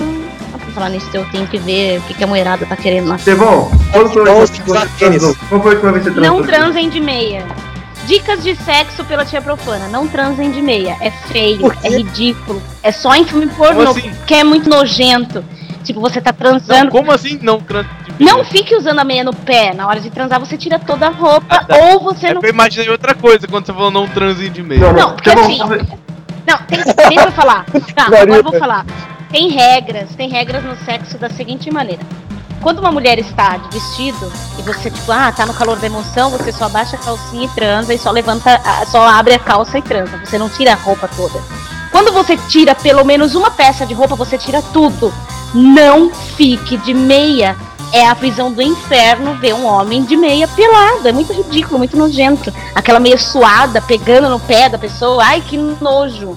ah, 0.54 0.56
Pra 0.58 0.72
falar 0.72 0.88
nisso, 0.88 1.06
eu 1.12 1.22
tenho 1.26 1.46
que 1.46 1.58
ver 1.58 1.98
o 1.98 2.02
que, 2.04 2.14
que 2.14 2.24
a 2.24 2.26
mulherada 2.26 2.64
tá 2.64 2.74
querendo 2.76 3.08
lá. 3.10 3.16
Estevão? 3.16 3.70
Qual 3.92 4.08
foi 4.08 4.26
a 4.26 4.32
última 4.32 4.34
vez 4.38 4.50
que 4.50 4.62
você 4.62 6.10
transou? 6.10 6.38
Não 6.38 6.42
transem 6.42 6.88
de 6.88 7.00
meia. 7.00 7.44
Dicas 8.06 8.42
de 8.42 8.56
sexo 8.56 9.04
pela 9.04 9.22
tia 9.22 9.42
profana. 9.42 9.86
Não 9.88 10.08
transem 10.08 10.50
de 10.50 10.62
meia. 10.62 10.96
É 11.02 11.10
feio, 11.10 11.70
é 11.82 11.90
ridículo. 11.90 12.62
É 12.82 12.90
só 12.90 13.14
em 13.14 13.26
filme 13.26 13.48
pornô, 13.48 13.90
assim? 13.90 14.10
que 14.26 14.32
é 14.36 14.42
muito 14.42 14.70
nojento. 14.70 15.44
Tipo, 15.82 16.00
você 16.00 16.22
tá 16.22 16.30
Não, 16.32 16.38
transando. 16.38 16.90
como 16.90 17.12
assim 17.12 17.38
não 17.42 17.60
trans 17.60 17.84
de 18.16 18.24
Não 18.24 18.42
fique 18.46 18.74
usando 18.74 19.00
a 19.00 19.04
meia 19.04 19.22
no 19.22 19.34
pé. 19.34 19.74
Na 19.74 19.86
hora 19.86 20.00
de 20.00 20.08
transar, 20.08 20.40
você 20.40 20.56
tira 20.56 20.78
toda 20.78 21.08
a 21.08 21.10
roupa. 21.10 21.44
Ah, 21.50 21.64
tá. 21.66 21.76
Ou 21.76 22.00
você 22.00 22.28
É 22.28 22.32
não. 22.34 22.40
eu 22.42 22.48
imaginei 22.48 22.88
outra 22.88 23.14
coisa 23.14 23.46
quando 23.46 23.66
você 23.66 23.74
falou 23.74 23.90
não 23.90 24.08
transe 24.08 24.48
de 24.48 24.62
meio. 24.62 24.80
Não, 24.80 24.92
Não, 24.94 25.08
não, 25.08 25.10
porque 25.16 25.28
assim- 25.28 25.68
ver. 25.68 25.86
Não, 26.46 26.58
tem, 26.66 26.78
deixa 27.08 27.26
eu 27.26 27.32
falar. 27.32 27.64
Tá, 27.94 28.06
agora 28.06 28.30
eu 28.36 28.42
vou 28.42 28.58
falar. 28.58 28.84
Tem 29.30 29.48
regras, 29.50 30.14
tem 30.16 30.28
regras 30.28 30.62
no 30.64 30.76
sexo 30.84 31.16
da 31.18 31.28
seguinte 31.30 31.70
maneira. 31.70 32.02
Quando 32.60 32.78
uma 32.78 32.90
mulher 32.92 33.18
está 33.18 33.56
de 33.56 33.68
vestido 33.78 34.32
e 34.58 34.62
você, 34.62 34.90
tipo, 34.90 35.10
ah, 35.12 35.30
tá 35.32 35.44
no 35.44 35.52
calor 35.54 35.76
da 35.78 35.86
emoção, 35.86 36.30
você 36.30 36.50
só 36.50 36.64
abaixa 36.66 36.96
a 36.96 36.98
calcinha 36.98 37.44
e 37.44 37.48
transa 37.48 37.92
e 37.92 37.98
só 37.98 38.10
levanta, 38.10 38.54
a- 38.64 38.86
só 38.86 39.06
abre 39.06 39.34
a 39.34 39.38
calça 39.38 39.78
e 39.78 39.82
transa. 39.82 40.18
Você 40.24 40.38
não 40.38 40.48
tira 40.48 40.72
a 40.72 40.76
roupa 40.76 41.08
toda. 41.08 41.38
Quando 41.90 42.10
você 42.12 42.36
tira 42.48 42.74
pelo 42.74 43.04
menos 43.04 43.34
uma 43.34 43.50
peça 43.50 43.84
de 43.86 43.92
roupa, 43.94 44.14
você 44.16 44.38
tira 44.38 44.62
tudo. 44.72 45.12
Não 45.52 46.10
fique 46.10 46.76
de 46.78 46.94
meia. 46.94 47.54
É 47.94 48.08
a 48.08 48.14
prisão 48.16 48.50
do 48.50 48.60
inferno 48.60 49.36
ver 49.36 49.54
um 49.54 49.64
homem 49.64 50.02
de 50.02 50.16
meia 50.16 50.48
pelado. 50.48 51.06
É 51.06 51.12
muito 51.12 51.32
ridículo, 51.32 51.78
muito 51.78 51.96
nojento. 51.96 52.52
Aquela 52.74 52.98
meia 52.98 53.16
suada, 53.16 53.80
pegando 53.80 54.28
no 54.28 54.40
pé 54.40 54.68
da 54.68 54.76
pessoa. 54.76 55.22
Ai, 55.22 55.40
que 55.40 55.56
nojo. 55.56 56.36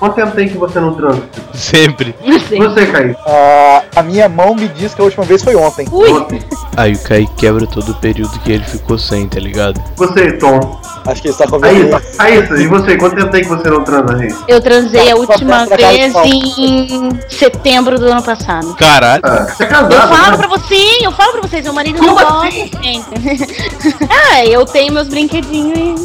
Quanto 0.00 0.14
tempo 0.16 0.32
tem 0.34 0.48
que 0.48 0.58
você 0.58 0.80
não 0.80 0.92
transa? 0.94 1.22
Sempre. 1.54 2.16
Sei. 2.48 2.58
Você, 2.58 2.86
Caí. 2.86 3.14
Ah, 3.24 3.82
a 3.94 4.02
minha 4.02 4.28
mão 4.28 4.52
me 4.52 4.66
diz 4.66 4.92
que 4.92 5.00
a 5.00 5.04
última 5.04 5.24
vez 5.24 5.44
foi 5.44 5.54
ontem. 5.54 5.86
Ui, 5.92 6.10
Ontem. 6.10 6.42
Aí 6.76 6.94
o 6.94 6.98
Kaique 6.98 7.34
quebra 7.34 7.66
todo 7.68 7.92
o 7.92 7.94
período 7.94 8.36
que 8.40 8.50
ele 8.50 8.64
ficou 8.64 8.98
sem, 8.98 9.28
tá 9.28 9.38
ligado? 9.38 9.80
Você, 9.96 10.32
Tom. 10.38 10.80
Acho 11.06 11.22
que 11.22 11.28
ele 11.28 11.34
está 11.34 11.46
com 11.46 11.56
Aí, 11.64 11.90
aí, 12.18 12.62
e 12.62 12.66
você? 12.66 12.96
Quanto 12.96 13.16
tempo 13.16 13.30
tem 13.30 13.40
que 13.42 13.48
você 13.48 13.68
não 13.70 13.82
transa, 13.82 14.18
gente? 14.18 14.34
eu 14.46 14.60
transei 14.60 15.10
a 15.10 15.14
Tá, 15.14 15.20
última 15.20 15.66
cá 15.66 15.76
de 15.76 15.82
vez 15.84 16.14
em 16.58 17.10
setembro 17.28 17.98
do 17.98 18.06
ano 18.12 18.22
passado. 18.22 18.74
Caralho. 18.76 19.22
Ah, 19.24 19.46
você 19.46 19.62
é 19.62 19.66
Eu 19.66 19.70
casado, 19.70 20.08
falo 20.16 20.30
né? 20.32 20.36
pra 20.36 20.48
você, 20.48 20.76
eu 21.02 21.12
falo 21.12 21.32
pra 21.32 21.40
vocês, 21.42 21.64
meu 21.64 21.72
marido 21.72 22.02
não 22.02 22.14
Como 22.14 22.20
gosta, 22.26 22.48
assim? 22.48 22.70
gente. 22.82 23.06
ah, 24.10 24.44
eu 24.44 24.64
tenho 24.66 24.92
meus 24.92 25.08
brinquedinhos 25.08 26.00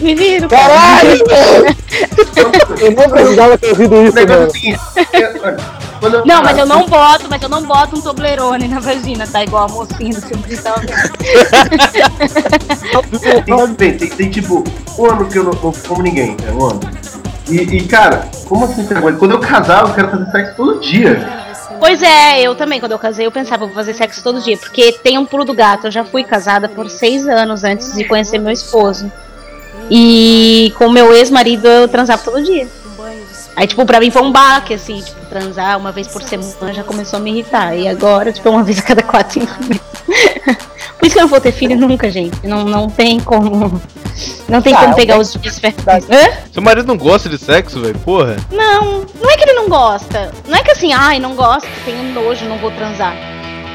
e 0.00 0.04
me 0.04 0.14
viro. 0.14 0.48
cara. 0.48 0.62
Caralho! 0.74 1.24
eu 2.80 2.90
não 2.90 3.08
precisava 3.10 3.56
ter 3.58 3.68
ouvido 3.68 3.94
O 3.94 4.04
isso, 4.04 4.14
mano. 4.14 4.46
o 4.46 4.50
seguinte. 4.50 4.80
eu- 5.12 6.10
eu- 6.10 6.24
Não, 6.26 6.42
mas 6.42 6.58
eu 6.58 6.66
não 6.66 6.86
boto, 6.86 7.24
mas 7.30 7.40
eu 7.40 7.48
não 7.48 7.62
boto 7.62 7.96
um 7.96 8.00
Toblerone 8.02 8.68
na 8.68 8.78
vagina, 8.78 9.26
tá? 9.26 9.42
Igual 9.42 9.64
a 9.64 9.68
mocinha 9.68 10.12
do 10.12 10.20
filme 10.20 10.42
de 10.42 10.56
tal. 10.58 10.74
Tem, 13.78 13.96
tem, 13.96 14.08
tem, 14.10 14.23
tem, 14.24 14.30
tipo 14.30 14.64
um 14.98 15.06
ano 15.06 15.28
que 15.28 15.38
eu 15.38 15.44
não, 15.44 15.52
como 15.52 16.02
ninguém, 16.02 16.36
é 16.46 16.52
um 16.52 16.64
ano. 16.64 16.80
E, 17.48 17.56
e, 17.56 17.86
cara, 17.86 18.28
como 18.48 18.64
assim 18.64 18.84
você 18.84 18.94
aguenta? 18.94 19.18
Quando 19.18 19.32
eu 19.32 19.40
casar, 19.40 19.86
eu 19.86 19.94
quero 19.94 20.10
fazer 20.10 20.30
sexo 20.30 20.56
todo 20.56 20.80
dia. 20.80 21.44
Pois 21.78 22.02
é, 22.02 22.40
eu 22.40 22.54
também, 22.54 22.80
quando 22.80 22.92
eu 22.92 22.98
casei, 22.98 23.26
eu 23.26 23.32
pensava, 23.32 23.66
vou 23.66 23.74
fazer 23.74 23.92
sexo 23.92 24.22
todo 24.22 24.40
dia, 24.40 24.56
porque 24.56 24.92
tem 24.92 25.18
um 25.18 25.26
pulo 25.26 25.44
do 25.44 25.52
gato. 25.52 25.86
Eu 25.86 25.90
já 25.90 26.04
fui 26.04 26.24
casada 26.24 26.68
por 26.68 26.88
seis 26.88 27.26
anos 27.26 27.64
antes 27.64 27.94
de 27.94 28.04
conhecer 28.04 28.38
meu 28.38 28.52
esposo. 28.52 29.10
E 29.90 30.72
com 30.78 30.88
meu 30.88 31.12
ex-marido 31.12 31.66
eu 31.66 31.88
transava 31.88 32.22
todo 32.22 32.42
dia. 32.42 32.66
Aí, 33.56 33.66
tipo, 33.66 33.84
pra 33.86 34.00
mim 34.00 34.10
foi 34.10 34.22
um 34.22 34.32
baque, 34.32 34.74
assim, 34.74 35.00
tipo, 35.00 35.24
transar 35.26 35.78
uma 35.78 35.92
vez 35.92 36.08
por 36.08 36.22
semana 36.22 36.72
já 36.72 36.82
começou 36.82 37.18
a 37.18 37.22
me 37.22 37.30
irritar. 37.30 37.76
E 37.76 37.86
agora, 37.86 38.32
tipo, 38.32 38.48
é 38.48 38.50
uma 38.50 38.62
vez 38.64 38.78
a 38.78 38.82
cada 38.82 39.02
quatro, 39.02 39.34
cinco 39.40 39.52
meses. 39.64 39.82
Por 40.98 41.06
isso 41.06 41.14
que 41.16 41.18
eu 41.20 41.22
não 41.24 41.28
vou 41.28 41.40
ter 41.40 41.52
filho 41.52 41.76
nunca, 41.76 42.10
gente. 42.10 42.34
Não, 42.46 42.64
não 42.64 42.88
tem 42.88 43.20
como. 43.20 43.80
Não 44.48 44.62
tem 44.62 44.72
Ah, 44.74 44.78
como 44.78 44.94
pegar 44.94 45.18
os 45.18 45.34
dias 45.34 45.58
férteis. 45.58 46.04
Seu 46.52 46.62
marido 46.62 46.86
não 46.86 46.96
gosta 46.96 47.28
de 47.28 47.36
sexo, 47.36 47.80
velho? 47.80 47.98
Porra. 47.98 48.36
Não, 48.50 49.04
não 49.20 49.30
é 49.30 49.36
que 49.36 49.42
ele 49.42 49.52
não 49.54 49.68
gosta. 49.68 50.32
Não 50.48 50.56
é 50.56 50.62
que 50.62 50.70
assim, 50.70 50.92
ai, 50.94 51.18
não 51.18 51.34
gosto, 51.34 51.68
tenho 51.84 52.02
nojo, 52.14 52.46
não 52.46 52.56
vou 52.58 52.70
transar. 52.70 53.14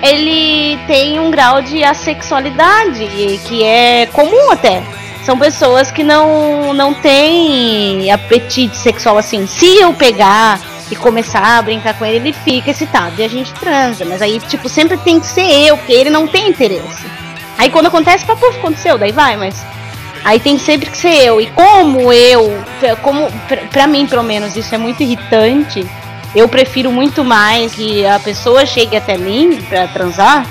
Ele 0.02 0.80
tem 0.88 1.20
um 1.20 1.30
grau 1.30 1.62
de 1.62 1.84
assexualidade 1.84 3.06
que 3.48 3.64
é 3.64 4.08
comum 4.08 4.52
até. 4.52 4.82
São 5.30 5.38
pessoas 5.38 5.92
que 5.92 6.04
não, 6.04 6.74
não 6.74 6.92
têm 6.92 8.12
apetite 8.12 8.76
sexual 8.76 9.16
assim. 9.16 9.46
Se 9.46 9.80
eu 9.80 9.94
pegar 9.94 10.60
e 10.90 10.96
começar 10.96 11.60
a 11.60 11.62
brincar 11.62 11.94
com 12.00 12.04
ele, 12.04 12.16
ele 12.16 12.34
fica 12.34 12.72
excitado 12.72 13.14
e 13.22 13.24
a 13.24 13.28
gente 13.28 13.54
transa. 13.54 14.04
Mas 14.06 14.24
aí, 14.24 14.40
tipo, 14.40 14.68
sempre 14.68 14.98
tem 14.98 15.20
que 15.20 15.28
ser 15.28 15.46
eu, 15.68 15.78
porque 15.78 15.94
ele 15.94 16.10
não 16.10 16.26
tem 16.26 16.50
interesse. 16.50 17.06
Aí 17.60 17.70
quando 17.70 17.86
acontece, 17.86 18.26
puf, 18.26 18.44
aconteceu, 18.58 18.98
daí 18.98 19.12
vai, 19.12 19.38
mas 19.38 19.64
Aí 20.26 20.40
tem 20.40 20.58
sempre 20.58 20.90
que 20.90 20.98
ser 20.98 21.24
eu. 21.24 21.40
E 21.40 21.46
como 21.52 22.12
eu, 22.12 22.52
como 23.04 23.28
pra 23.72 23.86
mim 23.86 24.08
pelo 24.08 24.24
menos 24.24 24.56
isso 24.56 24.74
é 24.74 24.80
muito 24.80 25.04
irritante, 25.04 25.86
eu 26.36 26.50
prefiro 26.50 26.92
muito 26.92 27.24
mais 27.24 27.76
que 27.76 28.04
a 28.04 28.18
pessoa 28.18 28.66
chegue 28.66 28.98
até 28.98 29.16
mim 29.16 29.62
pra 29.70 29.88
transar. 29.90 30.48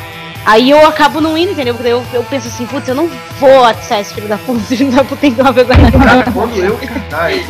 Aí 0.48 0.70
eu 0.70 0.86
acabo 0.86 1.20
não 1.20 1.36
indo, 1.36 1.52
entendeu? 1.52 1.74
Porque 1.74 1.90
eu, 1.90 2.02
eu 2.10 2.22
penso 2.24 2.48
assim, 2.48 2.64
putz, 2.64 2.88
eu 2.88 2.94
não 2.94 3.06
vou 3.38 3.66
atiçar 3.66 4.00
esse 4.00 4.14
filho 4.14 4.28
da 4.28 4.38
puta, 4.38 4.60
esse 4.60 4.78
filho 4.78 4.90
da 4.90 5.04
puta 5.04 5.20
tem 5.20 5.30
que 5.30 5.36
tomar 5.36 5.50
vergonha 5.50 5.92
cara. 5.92 6.04
Cara, 6.04 6.32
quando 6.32 6.56
eu 6.56 6.78
casar, 7.10 7.32
eu 7.32 7.44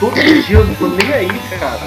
todos 0.00 0.18
os 0.18 0.46
dias, 0.46 0.48
eu 0.48 0.64
não 0.64 0.74
tô 0.76 0.86
nem 0.86 1.12
aí, 1.12 1.28
cara. 1.58 1.78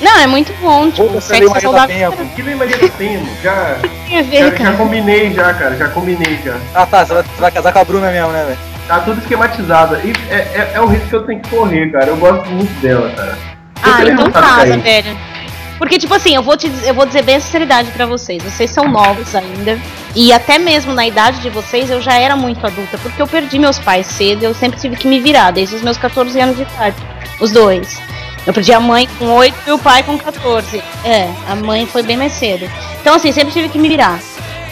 Não, 0.00 0.18
é 0.18 0.26
muito 0.26 0.50
bom, 0.62 0.90
tipo, 0.90 1.08
Puta, 1.08 1.20
sexo 1.20 1.44
é 1.44 1.46
Maria 1.46 1.54
da 1.54 1.60
saudável. 1.60 2.12
Que 2.34 2.42
nem 2.42 2.54
Maria 2.54 2.78
do 2.78 2.88
Tempo, 2.88 3.26
já, 3.42 3.76
Tem 4.08 4.18
a 4.18 4.22
ver, 4.22 4.56
já, 4.56 4.64
já 4.64 4.72
combinei 4.78 5.30
já, 5.34 5.52
cara, 5.52 5.76
já 5.76 5.88
combinei 5.88 6.40
já. 6.42 6.56
Ah 6.74 6.86
tá, 6.86 7.04
você 7.04 7.12
vai, 7.12 7.22
você 7.22 7.40
vai 7.40 7.50
casar 7.50 7.72
com 7.74 7.78
a 7.78 7.84
Bruna 7.84 8.10
mesmo, 8.10 8.32
né, 8.32 8.44
velho? 8.46 8.58
Tá 8.88 9.00
tudo 9.00 9.20
esquematizado. 9.20 9.96
E 9.96 10.14
é, 10.30 10.36
é, 10.36 10.70
é 10.72 10.80
um 10.80 10.86
risco 10.86 11.08
que 11.08 11.16
eu 11.16 11.22
tenho 11.24 11.40
que 11.40 11.50
correr, 11.50 11.92
cara. 11.92 12.06
Eu 12.06 12.16
gosto 12.16 12.48
muito 12.48 12.72
dela, 12.80 13.10
cara. 13.10 13.36
Eu 13.84 13.92
Ah, 13.92 14.04
então 14.04 14.30
casa, 14.32 14.78
velho. 14.78 15.35
Porque, 15.78 15.98
tipo 15.98 16.14
assim, 16.14 16.34
eu 16.34 16.42
vou, 16.42 16.56
te, 16.56 16.70
eu 16.84 16.94
vou 16.94 17.04
dizer 17.04 17.22
bem 17.22 17.36
a 17.36 17.40
sinceridade 17.40 17.90
pra 17.90 18.06
vocês. 18.06 18.42
Vocês 18.42 18.70
são 18.70 18.88
novos 18.88 19.34
ainda. 19.34 19.78
E 20.14 20.32
até 20.32 20.58
mesmo 20.58 20.94
na 20.94 21.06
idade 21.06 21.40
de 21.40 21.50
vocês, 21.50 21.90
eu 21.90 22.00
já 22.00 22.14
era 22.14 22.34
muito 22.34 22.66
adulta. 22.66 22.96
Porque 22.98 23.20
eu 23.20 23.26
perdi 23.26 23.58
meus 23.58 23.78
pais 23.78 24.06
cedo. 24.06 24.42
Eu 24.42 24.54
sempre 24.54 24.80
tive 24.80 24.96
que 24.96 25.06
me 25.06 25.20
virar, 25.20 25.50
desde 25.50 25.76
os 25.76 25.82
meus 25.82 25.98
14 25.98 26.40
anos 26.40 26.56
de 26.56 26.62
idade. 26.62 26.96
Os 27.40 27.50
dois. 27.50 28.00
Eu 28.46 28.54
perdi 28.54 28.72
a 28.72 28.80
mãe 28.80 29.08
com 29.18 29.26
8 29.26 29.54
e 29.66 29.72
o 29.72 29.78
pai 29.78 30.02
com 30.02 30.16
14. 30.16 30.82
É, 31.04 31.28
a 31.48 31.54
mãe 31.54 31.84
foi 31.86 32.02
bem 32.02 32.16
mais 32.16 32.32
cedo. 32.32 32.70
Então, 33.00 33.14
assim, 33.14 33.32
sempre 33.32 33.52
tive 33.52 33.68
que 33.68 33.78
me 33.78 33.88
virar. 33.88 34.18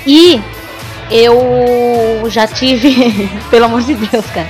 E 0.07 0.41
eu 1.11 2.25
já 2.31 2.47
tive. 2.47 3.29
pelo 3.51 3.67
amor 3.67 3.83
de 3.83 3.95
Deus, 3.95 4.25
cara. 4.27 4.49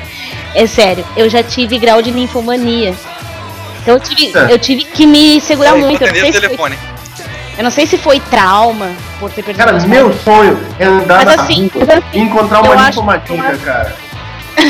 É 0.54 0.66
sério, 0.68 1.04
eu 1.16 1.28
já 1.28 1.42
tive 1.42 1.78
grau 1.78 2.00
de 2.00 2.12
ninfomania. 2.12 2.94
Então 3.84 3.94
eu 3.94 4.00
tive, 4.00 4.36
É. 4.36 4.52
eu 4.54 4.58
tive 4.58 4.84
que 4.84 5.06
me 5.06 5.40
segurar 5.40 5.76
muito. 5.76 6.02
Eu 6.02 6.08
não, 6.08 6.14
sei 6.14 6.22
o 6.30 6.32
se 6.32 6.32
foi, 6.32 6.40
telefone. 6.40 6.78
eu 7.58 7.64
não 7.64 7.70
sei 7.70 7.86
se 7.86 7.98
foi 7.98 8.18
trauma 8.20 8.90
por 9.20 9.30
ter 9.30 9.42
perdido 9.44 9.62
Cara, 9.64 9.78
meu 9.86 10.08
pais. 10.10 10.22
sonho 10.24 10.58
é 10.78 10.84
andar 10.86 11.24
Mas 11.24 11.36
na 11.36 11.42
assim, 11.42 11.70
rua 11.74 12.02
e 12.12 12.18
encontrar 12.18 12.58
eu 12.58 12.64
uma 12.64 12.74
acho- 12.74 12.86
ninfomaníaca, 13.02 13.58
cara. 13.58 13.96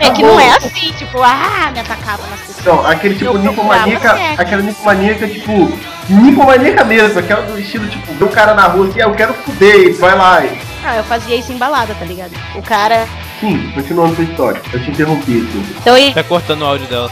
é 0.00 0.10
que 0.10 0.22
tá 0.22 0.26
não 0.28 0.34
bom. 0.34 0.40
é 0.40 0.56
assim, 0.56 0.92
tipo, 0.92 1.20
ah, 1.22 1.70
me 1.72 1.80
atacava 1.80 2.22
nas 2.28 2.40
pessoas. 2.40 2.64
Não, 2.64 2.86
aquele 2.86 3.16
tipo 3.16 3.36
ninfomaníaca, 3.36 4.16
aquela 4.38 4.62
ninfomaníaca, 4.62 5.28
tipo, 5.28 5.78
Nipomaníaca 6.08 6.84
mesmo, 6.84 7.18
aquela 7.20 7.42
do 7.42 7.58
estilo, 7.58 7.86
tipo, 7.86 8.12
ver 8.12 8.24
um 8.24 8.28
cara 8.28 8.54
na 8.54 8.66
rua 8.66 8.88
assim, 8.88 9.00
ah, 9.00 9.04
eu 9.04 9.12
quero 9.14 9.32
fuder, 9.34 9.88
e 9.88 9.92
vai 9.92 10.16
lá. 10.16 10.44
E... 10.44 10.58
Ah, 10.84 10.96
eu 10.96 11.04
fazia 11.04 11.36
isso 11.36 11.52
em 11.52 11.56
balada, 11.56 11.94
tá 11.94 12.04
ligado? 12.04 12.32
O 12.56 12.62
cara. 12.62 13.06
Sim, 13.38 13.70
continuando 13.72 14.14
sua 14.16 14.24
história. 14.24 14.60
Eu 14.72 14.82
te 14.82 14.90
interrompi, 14.90 15.46
assim. 15.48 15.66
Então 15.80 15.96
ele. 15.96 16.12
Tá 16.12 16.24
cortando 16.24 16.62
o 16.62 16.66
áudio 16.66 16.86
dela. 16.88 17.08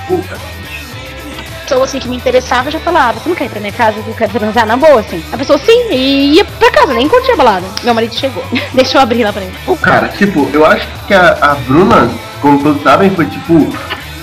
Pessoa 1.70 1.85
assim 1.85 2.00
que 2.00 2.09
me 2.09 2.16
interessava 2.16 2.66
eu 2.66 2.72
já 2.72 2.80
falava, 2.80 3.20
você 3.20 3.28
não 3.28 3.37
quer 3.37 3.44
ir 3.44 3.48
pra 3.48 3.61
minha 3.61 3.72
casa, 3.72 3.98
eu 4.04 4.14
quero 4.14 4.33
transar 4.33 4.66
na 4.66 4.76
boa, 4.76 4.98
assim. 4.98 5.22
A 5.33 5.38
pessoa 5.38 5.56
sim, 5.56 5.92
e 5.92 6.35
ia 6.35 6.44
pra 6.44 6.70
casa, 6.72 6.92
nem 6.92 7.09
curtia 7.09 7.35
a 7.35 7.37
balada. 7.37 7.66
Meu 7.85 7.94
marido 7.94 8.12
chegou. 8.12 8.42
Deixa 8.74 8.98
eu 8.98 9.02
abrir 9.02 9.22
lá 9.22 9.33
pra 9.33 9.42
ele. 9.42 9.52
Pô, 9.64 9.76
cara, 9.76 10.09
tipo, 10.09 10.50
eu 10.52 10.66
acho 10.66 10.88
que 11.06 11.14
a, 11.14 11.38
a 11.40 11.54
Bruna, 11.54 12.11
como 12.42 12.61
todos 12.61 12.83
sabem, 12.83 13.11
foi 13.11 13.26
tipo 13.26 13.52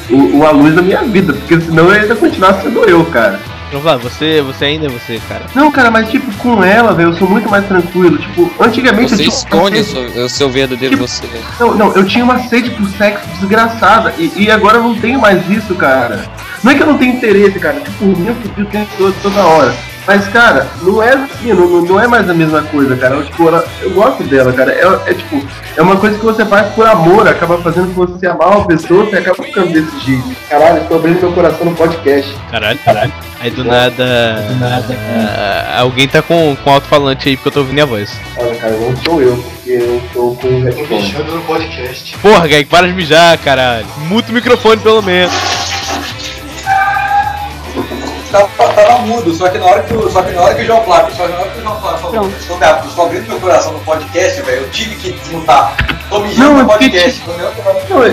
o, 0.10 0.38
o 0.38 0.46
a 0.46 0.52
luz 0.52 0.76
da 0.76 0.82
minha 0.82 1.04
vida, 1.04 1.32
porque 1.32 1.62
senão 1.62 1.86
eu 1.86 2.02
ainda 2.02 2.16
continuasse 2.18 2.64
sendo 2.64 2.84
eu, 2.84 3.06
cara. 3.06 3.40
Então 3.70 3.82
vá, 3.82 3.98
você, 3.98 4.42
você 4.42 4.66
ainda 4.66 4.86
é 4.88 4.90
você, 4.90 5.22
cara. 5.28 5.46
Não, 5.54 5.70
cara, 5.72 5.92
mas 5.92 6.10
tipo, 6.10 6.32
com 6.38 6.64
ela, 6.64 6.94
velho, 6.94 7.10
eu 7.10 7.14
sou 7.14 7.30
muito 7.30 7.50
mais 7.50 7.66
tranquilo. 7.66 8.18
Tipo, 8.18 8.52
antigamente 8.62 9.10
Você 9.10 9.16
eu 9.16 9.30
tinha. 9.30 9.30
esconde 9.30 9.80
o 9.80 9.84
seu, 9.84 10.26
o 10.26 10.30
seu 10.30 10.50
verdadeiro 10.50 10.98
você. 10.98 11.24
Não, 11.60 11.76
não, 11.76 11.94
eu 11.94 12.06
tinha 12.06 12.24
uma 12.24 12.40
sede 12.48 12.70
por 12.72 12.88
sexo 12.90 13.28
desgraçada. 13.40 14.14
E, 14.18 14.32
e 14.36 14.52
agora 14.52 14.78
eu 14.78 14.84
não 14.84 14.96
tenho 14.96 15.20
mais 15.20 15.50
isso, 15.50 15.76
cara. 15.76 16.30
Não 16.64 16.72
é 16.72 16.76
que 16.76 16.82
eu 16.84 16.88
não 16.88 16.98
tenho 16.98 17.16
interesse, 17.16 17.60
cara. 17.60 17.80
Tipo, 17.80 17.92
por 18.00 18.18
mim 18.20 18.28
eu 18.28 18.36
fudi 18.36 18.62
o 18.62 18.66
tempo 18.66 18.90
todo, 18.98 19.16
toda 19.22 19.42
hora. 19.42 19.74
Mas, 20.08 20.26
cara, 20.30 20.66
não 20.84 21.04
é 21.04 21.10
assim, 21.16 21.52
não, 21.52 21.82
não- 21.82 22.00
é 22.00 22.08
mais 22.08 22.30
a 22.30 22.34
mesma 22.34 22.62
coisa, 22.62 22.96
cara. 22.96 23.16
Eu, 23.16 23.26
tipo, 23.26 23.46
ela- 23.50 23.66
eu 23.82 23.90
gosto 23.92 24.24
dela, 24.24 24.54
cara. 24.54 24.72
É, 24.72 25.12
é, 25.12 25.14
tipo, 25.14 25.46
é 25.76 25.82
uma 25.82 25.98
coisa 25.98 26.18
que 26.18 26.24
você 26.24 26.46
faz 26.46 26.66
por 26.74 26.88
amor, 26.88 27.28
acaba 27.28 27.58
fazendo 27.58 27.94
você 27.94 28.26
amar 28.26 28.56
uma 28.56 28.66
pessoa, 28.66 29.04
você 29.04 29.18
acaba 29.18 29.44
ficando 29.44 29.74
desse 29.74 30.00
jeito. 30.00 30.24
Caralho, 30.50 30.82
estou 30.82 30.98
abrindo 30.98 31.20
meu 31.20 31.34
coração 31.34 31.66
no 31.66 31.76
podcast. 31.76 32.34
Caralho, 32.50 32.80
caralho. 32.86 33.12
Aí 33.42 33.52
do 33.52 33.66
nada. 33.66 34.46
Do 34.48 34.56
nada. 34.56 34.96
alguém 35.78 36.08
tá 36.08 36.22
com, 36.22 36.56
com 36.64 36.72
alto-falante 36.72 37.28
aí 37.28 37.36
porque 37.36 37.50
eu 37.50 37.54
tô 37.54 37.60
ouvindo 37.60 37.82
a 37.82 37.86
voz. 37.86 38.18
Olha, 38.38 38.56
cara, 38.56 38.74
não 38.78 38.96
sou 39.04 39.22
eu, 39.22 39.36
porque 39.36 39.72
eu 39.72 40.02
tô 40.14 40.32
com 40.42 40.48
o 40.48 40.64
headphone. 40.64 41.14
no 41.36 41.42
podcast. 41.42 42.18
Porra, 42.20 42.48
Gag, 42.48 42.64
para 42.66 42.88
de 42.88 42.94
mijar, 42.94 43.38
caralho. 43.40 43.86
Muta 44.08 44.32
o 44.32 44.34
microfone 44.34 44.78
pelo 44.82 45.02
menos. 45.02 45.34
Tava, 48.58 48.74
tava 48.74 49.00
mudo, 49.00 49.34
só 49.34 49.50
que 49.50 49.58
na 49.58 49.66
hora 49.66 49.84
que 49.84 49.94
o, 49.94 50.10
só 50.10 50.22
que 50.22 50.32
na 50.34 50.42
hora 50.42 50.56
que 50.56 50.62
o 50.62 50.66
João 50.66 50.84
Flávio, 50.84 51.16
só 51.16 51.26
que 51.26 51.32
na 51.34 51.40
hora 51.40 51.50
que 51.50 51.60
o 51.60 51.62
João 51.62 51.82
Flávio 51.82 52.00
falou, 52.00 52.28
estou, 52.28 52.58
me- 52.58 52.88
estou 52.88 53.06
abrindo 53.06 53.28
meu 53.28 53.40
coração 53.40 53.74
no 53.74 53.80
podcast, 53.80 54.42
velho, 54.42 54.62
eu 54.62 54.70
tive 54.70 54.96
que 54.96 55.12
desmutar. 55.14 55.76
Tô 56.10 56.20
mijando 56.20 56.54
no 56.54 56.62
é 56.62 56.66
podcast. 56.66 57.22
Não, 57.90 58.04
é, 58.04 58.08
é, 58.08 58.12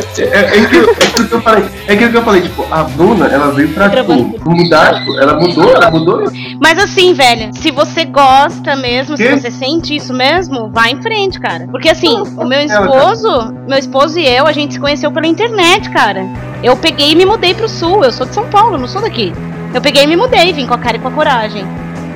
é, 0.58 0.62
aquilo, 0.64 0.90
é 0.90 1.04
aquilo 1.04 1.28
que 1.28 1.34
eu 1.34 1.40
falei. 1.42 1.64
É 1.87 1.92
aquilo 1.92 2.10
que 2.10 2.16
eu 2.16 2.22
falei, 2.24 2.42
tipo, 2.42 2.66
a 2.70 2.82
Bruna, 2.82 3.26
ela 3.26 3.52
veio 3.52 3.68
pra 3.72 3.88
tipo, 3.88 4.50
mudar, 4.50 4.94
tipo, 4.94 5.18
ela 5.20 5.34
mudou, 5.34 5.70
ela 5.70 5.90
mudou. 5.90 6.24
Mas 6.60 6.78
assim, 6.78 7.14
velho, 7.14 7.50
se 7.54 7.70
você 7.70 8.04
gosta 8.04 8.74
mesmo, 8.74 9.16
se 9.16 9.22
Quê? 9.22 9.37
você 9.37 9.50
sente 9.50 9.94
isso 9.94 10.12
mesmo, 10.12 10.70
vai 10.70 10.90
em 10.90 11.00
frente, 11.02 11.38
cara. 11.38 11.68
Porque 11.70 11.88
assim, 11.88 12.20
o 12.37 12.44
meu 12.44 12.58
ela, 12.60 12.64
esposo, 12.64 13.54
meu 13.68 13.78
esposo 13.78 14.18
e 14.18 14.26
eu, 14.28 14.46
a 14.46 14.52
gente 14.52 14.74
se 14.74 14.80
conheceu 14.80 15.12
pela 15.12 15.26
internet, 15.26 15.88
cara. 15.90 16.26
Eu 16.62 16.76
peguei 16.76 17.12
e 17.12 17.14
me 17.14 17.24
mudei 17.24 17.54
pro 17.54 17.68
sul. 17.68 18.02
Eu 18.04 18.10
sou 18.10 18.26
de 18.26 18.34
São 18.34 18.48
Paulo, 18.48 18.76
não 18.76 18.88
sou 18.88 19.02
daqui. 19.02 19.32
Eu 19.74 19.82
peguei 19.82 20.04
e 20.04 20.06
me 20.06 20.16
mudei, 20.16 20.52
vim 20.52 20.66
com 20.66 20.74
a 20.74 20.78
cara 20.78 20.96
e 20.96 21.00
com 21.00 21.08
a 21.08 21.10
coragem. 21.10 21.66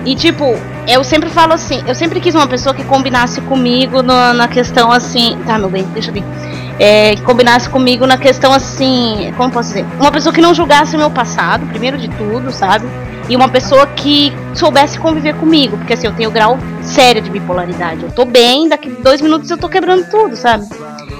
E 0.06 0.14
tipo, 0.14 0.56
eu 0.86 1.02
sempre 1.04 1.28
falo 1.28 1.52
assim, 1.52 1.82
eu 1.86 1.94
sempre 1.94 2.20
quis 2.20 2.34
uma 2.34 2.46
pessoa 2.46 2.74
que 2.74 2.84
combinasse 2.84 3.40
comigo 3.42 4.00
no- 4.02 4.32
na 4.32 4.48
questão 4.48 4.90
assim. 4.92 5.36
Tá, 5.44 5.58
meu 5.58 5.68
bem, 5.68 5.82
deixa 5.92 6.10
eu 6.10 6.14
vir. 6.14 6.24
É, 6.78 7.16
que 7.16 7.22
combinasse 7.22 7.68
comigo 7.68 8.06
na 8.06 8.16
questão 8.16 8.52
assim. 8.52 9.32
Como 9.36 9.50
posso 9.50 9.70
dizer? 9.70 9.86
Uma 9.98 10.12
pessoa 10.12 10.32
que 10.32 10.40
não 10.40 10.54
julgasse 10.54 10.94
o 10.94 10.98
meu 10.98 11.10
passado, 11.10 11.66
primeiro 11.66 11.98
de 11.98 12.08
tudo, 12.08 12.52
sabe? 12.52 12.86
E 13.28 13.36
uma 13.36 13.48
pessoa 13.48 13.86
que 13.86 14.32
soubesse 14.54 14.98
conviver 14.98 15.34
comigo, 15.34 15.76
porque 15.76 15.92
assim, 15.92 16.06
eu 16.06 16.14
tenho 16.14 16.30
grau 16.30 16.58
sério 16.80 17.20
de 17.20 17.28
bipolaridade. 17.28 18.04
Eu 18.04 18.10
tô 18.10 18.24
bem, 18.24 18.68
daqui 18.68 18.88
dois 18.88 19.20
minutos 19.20 19.50
eu 19.50 19.58
tô 19.58 19.68
quebrando 19.68 20.08
tudo, 20.08 20.34
sabe? 20.34 20.66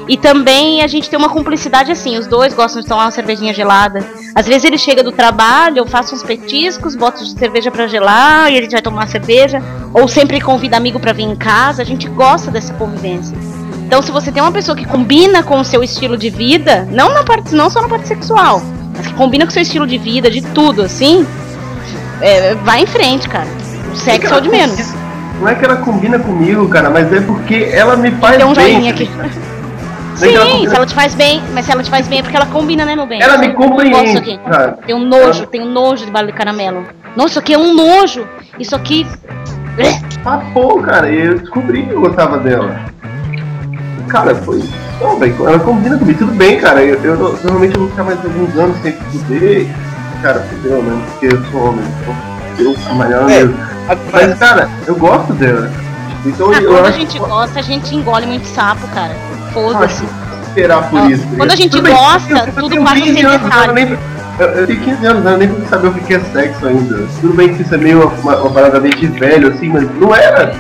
E 0.09 0.17
também 0.17 0.81
a 0.83 0.87
gente 0.87 1.11
tem 1.11 1.19
uma 1.19 1.29
cumplicidade 1.29 1.93
assim, 1.93 2.17
os 2.17 2.27
dois 2.27 2.55
gostam 2.55 2.81
de 2.81 2.89
tomar 2.89 3.05
uma 3.05 3.11
cervejinha 3.11 3.53
gelada. 3.53 4.03
Às 4.35 4.47
vezes 4.47 4.65
ele 4.65 4.79
chega 4.79 5.03
do 5.03 5.13
trabalho, 5.13 5.79
eu 5.79 5.87
faço 5.87 6.15
uns 6.15 6.23
petiscos, 6.23 6.97
boto 6.97 7.25
cerveja 7.27 7.71
pra 7.71 7.87
gelar 7.87 8.51
e 8.51 8.57
a 8.57 8.63
gente 8.63 8.73
vai 8.73 8.81
tomar 8.81 9.07
cerveja. 9.07 9.63
Ou 9.93 10.09
sempre 10.09 10.41
convida 10.41 10.79
amigo 10.79 10.99
pra 10.99 11.13
vir 11.13 11.25
em 11.25 11.37
casa, 11.37 11.83
a 11.83 11.85
gente 11.85 12.09
gosta 12.09 12.51
dessa 12.51 12.73
convivência. 12.73 13.37
Então 13.89 14.03
se 14.03 14.13
você 14.13 14.31
tem 14.31 14.43
uma 14.43 14.53
pessoa 14.53 14.77
que 14.77 14.85
combina 14.85 15.43
com 15.43 15.59
o 15.59 15.65
seu 15.65 15.83
estilo 15.83 16.19
de 16.19 16.29
vida, 16.29 16.87
não, 16.93 17.15
na 17.15 17.25
parte, 17.25 17.55
não 17.55 17.71
só 17.71 17.81
na 17.81 17.89
parte 17.89 18.07
sexual, 18.07 18.61
mas 18.95 19.07
que 19.07 19.15
combina 19.15 19.47
com 19.47 19.51
o 19.51 19.53
seu 19.53 19.63
estilo 19.63 19.87
de 19.87 19.97
vida, 19.97 20.31
de 20.31 20.43
tudo, 20.43 20.83
assim, 20.83 21.27
é, 22.21 22.55
vai 22.57 22.83
em 22.83 22.87
frente, 22.87 23.27
cara. 23.31 23.49
O 23.91 23.97
sexo 23.97 24.35
é 24.35 24.37
o 24.37 24.41
de 24.43 24.51
menos. 24.51 24.93
Não 25.41 25.49
é 25.49 25.55
que 25.55 25.65
ela 25.65 25.77
combina 25.77 26.19
comigo, 26.19 26.69
cara, 26.69 26.91
mas 26.91 27.11
é 27.11 27.23
porque 27.23 27.71
ela 27.73 27.97
me 27.97 28.11
faz 28.11 28.37
Tem 28.37 28.45
um 28.45 28.53
bem. 28.53 28.73
joinha 28.75 28.91
aqui. 28.93 29.11
É 30.21 30.21
Sim, 30.21 30.35
ela 30.35 30.47
combina- 30.47 30.71
se 30.71 30.77
ela 30.77 30.87
te 30.87 30.95
faz 30.95 31.15
bem, 31.15 31.43
mas 31.55 31.65
se 31.65 31.71
ela 31.71 31.81
te 31.81 31.91
faz 31.91 32.09
bem 32.09 32.19
é 32.19 32.23
porque 32.23 32.37
ela 32.37 32.47
combina, 32.47 32.85
né, 32.85 32.97
meu 32.97 33.07
bem? 33.07 33.23
Ela 33.23 33.39
me 33.39 33.53
compreende, 33.55 34.37
cara. 34.51 34.77
Tem 34.85 34.93
um 34.93 35.07
nojo, 35.07 35.47
tem 35.47 35.63
um 35.63 35.71
nojo 35.71 36.05
de 36.05 36.11
bala 36.11 36.27
de 36.27 36.33
caramelo. 36.33 36.85
Nossa, 37.15 37.29
isso 37.29 37.39
aqui 37.39 37.55
é 37.55 37.59
um 37.59 37.73
nojo. 37.73 38.27
Isso 38.59 38.75
aqui. 38.75 39.07
Pô, 40.53 40.81
cara, 40.81 41.09
e 41.09 41.25
eu 41.25 41.39
descobri 41.39 41.85
que 41.85 41.93
eu 41.93 42.01
gostava 42.01 42.37
dela. 42.39 42.81
Cara, 44.09 44.35
foi. 44.35 44.63
Não, 45.01 45.19
velho, 45.19 45.49
ela 45.49 45.59
combina 45.61 45.97
comigo, 45.99 46.19
tudo 46.19 46.33
bem, 46.33 46.59
cara. 46.59 46.83
Eu, 46.83 46.99
eu 47.03 47.17
normalmente 47.45 47.75
eu 47.75 47.81
vou 47.83 47.91
ficar 47.91 48.05
mais 48.05 48.19
alguns 48.25 48.57
anos 48.57 48.77
sem 48.83 48.93
fuder. 48.93 49.67
Cara, 50.23 50.41
fudeu, 50.41 50.83
né? 50.83 51.03
Porque 51.11 51.27
eu 51.27 51.45
sou 51.51 51.69
homem. 51.69 51.85
Então, 52.03 52.17
eu 52.59 52.77
amarelo 52.91 53.31
É, 53.31 53.45
mesmo. 53.45 53.55
Mas, 54.13 54.39
cara, 54.39 54.69
eu 54.87 54.97
gosto 54.97 55.33
dela. 55.35 55.71
Então 56.27 56.51
Ah, 56.53 56.61
eu 56.61 56.73
quando 56.73 56.85
a 56.85 56.89
acho 56.89 56.99
gente 56.99 57.19
gosta, 57.19 57.59
a 57.59 57.63
gente 57.63 57.95
engole 57.95 58.27
muito 58.27 58.47
sapo, 58.47 58.87
cara. 58.89 59.15
Foda-se. 59.53 60.03
que 60.05 60.49
esperar 60.49 60.91
por 60.91 61.01
Ah, 61.01 61.11
isso. 61.11 61.27
quando 61.37 61.53
a 61.53 61.57
gente 61.57 61.71
Tudo 61.71 61.83
bem, 61.85 61.95
gosta, 61.95 62.33
eu 62.33 62.53
tudo 62.53 62.77
passa 62.85 62.93
a 62.93 63.01
15 63.01 63.15
ser 63.15 63.27
anos, 63.27 63.43
detalhe. 63.43 63.99
Eu, 64.39 64.67
tenho 64.67 64.81
15 64.81 65.07
anos, 65.07 65.25
eu 65.25 65.39
nem 65.39 65.49
preciso 65.49 65.69
saber 65.71 65.89
o 65.89 65.95
que 65.95 66.15
é 66.15 66.21
sexo 66.21 66.67
ainda. 66.67 67.07
Tudo 67.21 67.35
bem 67.35 67.55
que 67.55 67.63
isso 67.63 67.75
é 67.75 67.79
meio 67.79 68.09
uma, 68.23 68.37
uma 68.37 68.51
parada 68.51 68.81
meio 68.81 68.95
de 68.97 69.07
velho, 69.07 69.49
assim, 69.53 69.69
mas 69.69 69.89
não 70.01 70.15
era. 70.15 70.53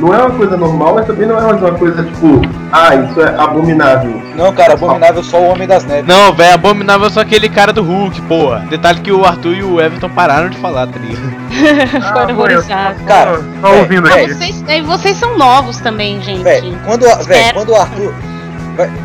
Não 0.00 0.14
é 0.14 0.18
uma 0.18 0.30
coisa 0.30 0.56
normal, 0.56 0.94
mas 0.94 1.06
também 1.06 1.26
não 1.28 1.38
é 1.38 1.52
uma 1.52 1.72
coisa 1.72 2.02
tipo, 2.02 2.40
ah, 2.72 2.94
isso 2.94 3.20
é 3.20 3.34
abominável. 3.38 4.20
Não, 4.34 4.52
cara, 4.52 4.72
abominável 4.72 5.22
só 5.22 5.38
o 5.38 5.48
Homem 5.50 5.68
das 5.68 5.84
Neves. 5.84 6.06
Não, 6.06 6.32
velho, 6.32 6.54
abominável 6.54 7.10
só 7.10 7.20
aquele 7.20 7.48
cara 7.50 7.72
do 7.72 7.82
Hulk, 7.82 8.22
porra. 8.22 8.64
Detalhe 8.70 9.00
que 9.00 9.12
o 9.12 9.24
Arthur 9.26 9.54
e 9.54 9.62
o 9.62 9.78
Everton 9.80 10.08
pararam 10.08 10.48
de 10.48 10.56
falar, 10.56 10.86
tá 10.86 10.98
ligado? 10.98 11.30
Ficaram 12.06 12.34
horrorizados. 12.34 13.02
Cara, 13.02 13.40
Só 13.60 13.76
ouvindo 13.76 14.08
Ah, 14.08 14.14
aqui. 14.14 14.34
vocês, 14.34 14.64
é, 14.68 14.82
vocês 14.82 15.16
são 15.18 15.36
novos 15.36 15.78
também, 15.80 16.20
gente. 16.22 16.42
Véi, 16.42 16.74
quando, 16.86 17.02
véi, 17.02 17.20
Espero. 17.20 17.54
quando 17.54 17.68
o 17.70 17.76
Arthur. 17.76 18.14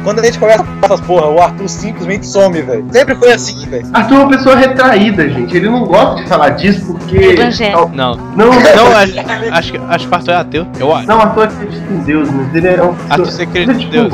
Quando 0.03 0.19
a 0.19 0.23
gente 0.23 0.39
começa 0.39 0.63
com 0.63 0.85
essas 0.85 1.01
porra, 1.01 1.27
o 1.27 1.41
Arthur 1.41 1.67
simplesmente 1.67 2.25
some, 2.27 2.61
velho. 2.61 2.85
Sempre 2.91 3.15
foi 3.15 3.31
assim, 3.33 3.67
velho. 3.67 3.85
Arthur 3.93 4.15
é 4.15 4.17
uma 4.19 4.29
pessoa 4.29 4.55
retraída, 4.55 5.27
gente. 5.29 5.55
Ele 5.55 5.69
não 5.69 5.83
gosta 5.85 6.21
de 6.23 6.27
falar 6.29 6.49
disso 6.49 6.85
porque. 6.85 7.17
Evangelho. 7.17 7.91
Não. 7.93 8.15
Não, 8.15 8.47
Não, 8.47 8.95
acho, 8.95 9.13
acho, 9.51 9.71
que- 9.71 9.81
acho 9.89 10.07
que 10.07 10.11
o 10.13 10.15
Arthur 10.15 10.31
é 10.31 10.35
ateu, 10.35 10.67
eu 10.79 10.95
acho. 10.95 11.07
Não, 11.07 11.19
Arthur 11.19 11.43
acredita 11.43 11.93
em 11.93 11.97
Deus, 11.99 12.29
mas 12.31 12.55
ele 12.55 12.67
é 12.67 12.83
um. 12.83 12.95
Arthur, 13.09 13.25
você 13.25 13.43
acredita 13.43 13.73
em 13.73 13.77
Tipo, 13.79 13.91
Deus? 13.91 14.13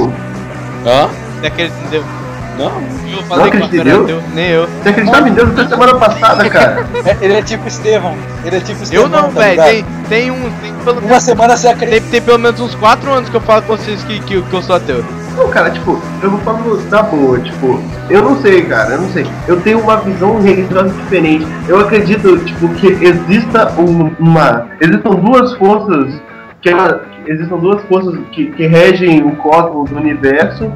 Hã? 0.85 1.09
Você 1.39 1.47
acredita 1.47 1.77
em 1.85 1.89
Deus? 1.89 2.05
Não. 2.57 2.65
Eu 2.65 3.17
Não 3.17 3.23
falei 3.23 3.51
que 3.51 3.57
o 3.57 3.63
acredita 3.63 3.63
Arthur 3.63 3.75
em 3.75 3.79
era 3.79 3.83
Deus? 3.83 4.03
ateu, 4.03 4.35
nem 4.35 4.47
eu. 4.49 4.67
Você 4.83 4.89
acreditava 4.89 5.29
em 5.29 5.33
Deus 5.33 5.49
até 5.51 5.67
semana 5.67 5.95
passada, 5.95 6.49
cara. 6.49 6.85
É, 7.05 7.17
Ele 7.21 7.33
é 7.33 7.41
tipo 7.41 7.67
Estevão. 7.67 8.15
Ele 8.45 8.55
é 8.55 8.59
tipo 8.59 8.83
Estevão. 8.83 9.05
Eu 9.05 9.09
não, 9.09 9.31
tá 9.31 9.39
velho. 9.41 9.63
Tem, 9.63 9.85
tem 10.09 10.31
um. 10.31 10.49
Tem 10.61 10.73
pelo 10.83 10.97
Uma 10.99 11.07
menos. 11.07 11.23
semana 11.23 11.57
você 11.57 11.67
acredita. 11.67 12.01
Tem, 12.01 12.09
tem 12.11 12.21
pelo 12.21 12.39
menos 12.39 12.59
uns 12.59 12.75
4 12.75 13.11
anos 13.11 13.29
que 13.29 13.35
eu 13.35 13.41
falo 13.41 13.61
com 13.63 13.75
vocês 13.77 14.03
que, 14.03 14.19
que, 14.21 14.41
que 14.41 14.53
eu 14.53 14.61
sou 14.61 14.75
ateu. 14.75 15.03
Não, 15.37 15.47
cara, 15.49 15.69
tipo, 15.71 15.99
eu 16.21 16.29
vou 16.29 16.39
falando 16.41 16.89
da 16.89 17.01
boa, 17.03 17.39
tipo, 17.39 17.81
eu 18.09 18.21
não 18.21 18.41
sei, 18.41 18.63
cara, 18.65 18.95
eu 18.95 19.01
não 19.01 19.09
sei. 19.09 19.25
Eu 19.47 19.61
tenho 19.61 19.79
uma 19.79 19.97
visão 19.97 20.41
religiosa 20.41 20.89
diferente. 20.89 21.47
Eu 21.67 21.79
acredito, 21.79 22.37
tipo, 22.39 22.67
que 22.75 22.87
exista 22.87 23.71
um- 23.79 24.11
uma. 24.19 24.67
Existam 24.79 25.11
duas 25.11 25.53
forças 25.55 26.21
que 26.61 26.69
ela- 26.69 27.01
existam 27.25 27.57
duas 27.57 27.81
forças 27.85 28.19
que, 28.31 28.47
que 28.51 28.67
regem 28.67 29.23
o 29.23 29.35
cosmos 29.37 29.89
do 29.89 29.95
universo. 29.97 30.71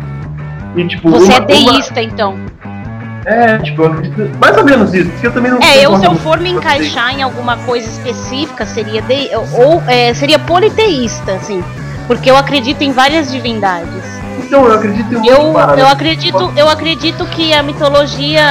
E 0.75 0.87
tipo, 0.87 1.09
Você 1.09 1.25
uma, 1.25 1.35
é 1.35 1.39
deísta, 1.41 2.01
então. 2.01 2.35
uma- 2.35 2.75
é, 3.25 3.57
tipo, 3.59 3.81
eu 3.81 3.91
acredito. 3.91 4.31
Mais 4.39 4.57
ou 4.57 4.63
menos 4.63 4.93
isso, 4.93 5.09
porque 5.11 5.27
eu 5.27 5.31
também 5.33 5.51
não 5.51 5.59
É, 5.61 5.85
eu 5.85 5.97
se 5.97 6.05
eu 6.05 6.15
for 6.15 6.39
me 6.39 6.49
encaixar 6.51 7.13
em 7.17 7.21
alguma 7.21 7.57
coisa 7.57 7.87
específica, 7.87 8.65
seria 8.65 9.01
de, 9.01 9.29
ou 9.35 9.81
é, 9.87 10.13
seria 10.13 10.39
politeísta, 10.39 11.33
assim. 11.33 11.63
Porque 12.07 12.29
eu 12.29 12.37
acredito 12.37 12.81
em 12.83 12.91
várias 12.91 13.31
divindades. 13.31 14.03
Então, 14.37 14.65
eu 14.65 14.73
acredito 14.73 15.13
em 15.13 15.27
Eu, 15.27 15.53
eu 15.77 15.87
acredito, 15.87 16.53
eu 16.55 16.69
acredito 16.69 17.25
que 17.27 17.53
a 17.53 17.63
mitologia 17.63 18.41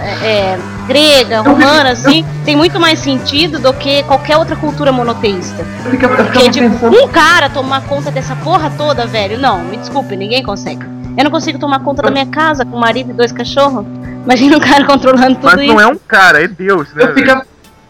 é, 0.00 0.26
é, 0.26 0.58
grega, 0.86 1.40
romana, 1.40 1.90
assim, 1.90 2.24
tem 2.44 2.56
muito 2.56 2.78
mais 2.78 2.98
sentido 2.98 3.58
do 3.58 3.72
que 3.72 4.02
qualquer 4.04 4.36
outra 4.36 4.54
cultura 4.56 4.92
monoteísta. 4.92 5.64
Eu 5.84 5.90
ficava, 5.90 6.14
eu 6.14 6.24
Porque, 6.26 6.50
tipo, 6.50 6.70
pensando. 6.70 6.96
um 6.96 7.08
cara 7.08 7.48
tomar 7.48 7.82
conta 7.82 8.10
dessa 8.10 8.36
porra 8.36 8.70
toda, 8.70 9.06
velho, 9.06 9.38
não, 9.38 9.60
me 9.60 9.76
desculpe, 9.76 10.16
ninguém 10.16 10.42
consegue. 10.42 10.84
Eu 11.16 11.24
não 11.24 11.30
consigo 11.30 11.58
tomar 11.58 11.80
conta 11.80 12.02
da 12.02 12.10
minha 12.10 12.26
casa 12.26 12.64
com 12.64 12.76
um 12.76 12.80
marido 12.80 13.10
e 13.10 13.12
dois 13.14 13.32
cachorros. 13.32 13.84
Imagina 14.24 14.56
um 14.56 14.60
cara 14.60 14.84
controlando 14.86 15.34
tudo 15.36 15.44
Mas 15.46 15.60
isso. 15.60 15.72
não 15.72 15.80
é 15.80 15.86
um 15.86 15.96
cara, 15.96 16.42
é 16.42 16.48
Deus, 16.48 16.92
né? 16.94 17.04
Eu 17.04 17.14
ficava, 17.14 17.46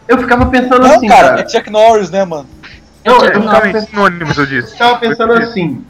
eu 0.07 0.17
ficava 0.17 0.45
pensando 0.47 0.81
Não, 0.81 0.95
assim, 0.95 1.07
cara, 1.07 1.29
cara. 1.29 1.41
é 1.41 1.47
Chuck 1.49 1.69
Norris, 1.69 2.09
né, 2.09 2.25
mano? 2.25 2.47
Não, 3.05 3.13
eu 3.15 3.19
ficava 3.21 3.39
Exatamente, 3.39 3.73
pensando, 3.73 3.89
sinônimos, 3.89 4.37
eu 4.37 4.45
disse. 4.45 4.71
ficava 4.71 4.97
pensando 4.97 5.33
assim. 5.33 5.83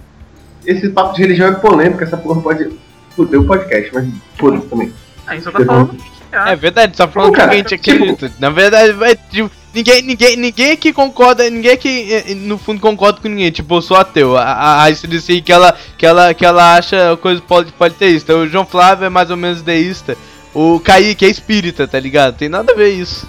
Esse 0.66 0.89
papo 0.89 1.14
de 1.16 1.22
religião 1.22 1.47
é 1.49 1.51
polêmico, 1.55 2.03
essa 2.03 2.18
porra 2.18 2.41
pode. 2.41 2.70
Fudeu 3.16 3.41
o 3.41 3.45
podcast, 3.45 3.91
mas 3.93 4.07
foda-se 4.39 4.66
também. 4.68 4.91
A 5.28 5.34
gente 5.36 5.43
só 5.43 5.51
tá 5.51 5.64
falando. 5.64 5.95
É 6.32 6.55
verdade, 6.55 6.97
só 6.97 7.07
falando 7.07 7.32
que 7.32 7.38
cara, 7.38 7.49
ninguém 7.51 7.64
te 7.64 7.78
tipo- 7.78 7.95
acredita. 8.03 8.32
Na 8.39 8.49
verdade, 8.49 8.91
vai, 8.93 9.16
tipo, 9.16 9.51
ninguém, 9.72 10.01
ninguém, 10.01 10.36
ninguém 10.36 10.72
aqui 10.72 10.91
concorda, 10.91 11.47
ninguém 11.47 11.74
aqui 11.74 12.11
eh, 12.11 12.34
no 12.34 12.57
fundo 12.57 12.82
concorda 12.82 13.22
com 13.22 13.28
ninguém. 13.28 13.51
Tipo, 13.51 13.76
eu 13.76 13.82
sou 13.84 13.95
ateu. 13.97 14.36
A, 14.36 14.84
aí 14.84 14.95
que 15.43 15.51
ela, 15.51 15.76
que 15.95 16.05
ela, 16.07 16.34
que 16.34 16.43
ela 16.43 16.76
acha 16.76 17.16
coisa 17.22 17.39
poli- 17.41 17.72
politeísta. 17.72 18.36
O 18.36 18.47
João 18.47 18.66
Flávio 18.66 19.05
é 19.05 19.09
mais 19.09 19.30
ou 19.30 19.38
menos 19.38 19.61
deísta. 19.61 20.18
O 20.55 20.80
Kaique 20.80 21.24
é 21.26 21.30
espírita, 21.30 21.88
tá 21.88 21.99
ligado? 21.99 22.36
Tem 22.36 22.49
nada 22.49 22.74
a 22.74 22.76
ver 22.76 22.89
isso. 22.89 23.28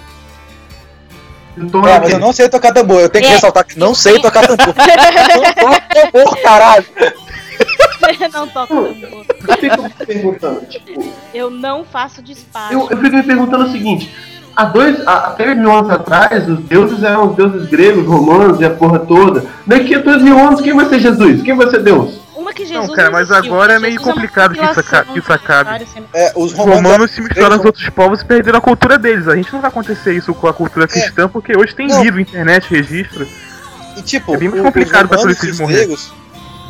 Eu 1.57 1.69
tô 1.69 1.87
É, 1.87 1.99
mas 1.99 2.11
eu 2.11 2.19
não 2.19 2.33
sei 2.33 2.49
tocar 2.49 2.73
tambor. 2.73 2.99
Eu 3.01 3.09
tenho 3.09 3.23
que 3.25 3.31
É. 3.31 3.33
ressaltar 3.35 3.65
que 3.65 3.77
não 3.79 3.93
sei 3.95 4.19
tocar 4.19 4.45
tambor. 4.47 4.73
não 4.75 5.53
toco 5.53 5.81
tambor, 6.11 6.41
caralho. 6.41 6.85
não 8.33 8.47
toco 8.47 8.75
tambor. 8.75 9.25
Eu 9.47 9.57
fico 9.57 9.81
me 9.83 9.89
perguntando, 10.05 10.65
tipo, 10.67 11.13
Eu 11.33 11.49
não 11.49 11.83
faço 11.85 12.21
despacho. 12.21 12.73
eu, 12.73 12.87
eu 12.89 12.97
fico 12.97 13.15
me 13.15 13.23
perguntando 13.23 13.65
o 13.65 13.71
seguinte. 13.71 14.13
Há 14.55 14.65
dois, 14.65 15.05
há 15.05 15.13
há 15.27 15.31
três 15.31 15.57
mil 15.57 15.69
anos 15.71 15.89
atrás, 15.91 16.47
os 16.47 16.59
deuses 16.59 17.03
eram 17.03 17.29
os 17.29 17.35
deuses 17.35 17.67
gregos, 17.69 18.05
romanos 18.07 18.59
e 18.61 18.65
a 18.65 18.69
porra 18.69 18.99
toda. 18.99 19.43
Daqui 19.67 19.95
a 19.95 19.99
dois 19.99 20.21
mil 20.21 20.37
anos, 20.39 20.61
quem 20.61 20.73
vai 20.73 20.85
ser 20.87 20.99
Jesus? 20.99 21.41
Quem 21.41 21.55
vai 21.57 21.69
ser 21.69 21.83
Deus? 21.83 22.21
Uma 22.45 22.53
que 22.53 22.63
Jesus 22.63 22.87
Não, 22.89 22.95
cara, 22.95 23.09
mas 23.09 23.31
existiu. 23.31 23.51
agora 23.55 23.73
é 23.73 23.79
meio 23.79 23.99
complicado 23.99 24.53
que 24.53 24.63
isso 24.63 24.83
que 25.13 25.19
isso 25.19 25.33
acabe. 25.33 25.83
É, 26.13 26.31
os 26.35 26.51
Os 26.51 26.53
romanos, 26.53 26.83
romanos 26.83 27.11
se 27.11 27.19
misturaram 27.19 27.55
aos 27.55 27.65
outros 27.65 27.89
povos 27.89 28.21
e 28.21 28.25
perderam 28.25 28.59
a 28.59 28.61
cultura 28.61 28.99
deles. 28.99 29.27
A 29.27 29.35
gente 29.35 29.51
não 29.51 29.59
vai 29.61 29.69
acontecer 29.69 30.13
isso 30.13 30.31
com 30.31 30.47
a 30.47 30.53
cultura 30.53 30.87
cristã, 30.87 31.27
porque 31.27 31.57
hoje 31.57 31.73
tem 31.73 31.87
Não. 31.87 32.03
livro, 32.03 32.19
internet, 32.21 32.69
registro. 32.69 33.27
E 33.97 34.01
tipo, 34.03 34.35
É 34.35 34.37
bem 34.37 34.49
mais 34.49 34.61
complicado 34.61 35.09
turistas 35.09 35.49
os 35.49 35.59
morrer. 35.59 35.73
gregos, 35.87 36.13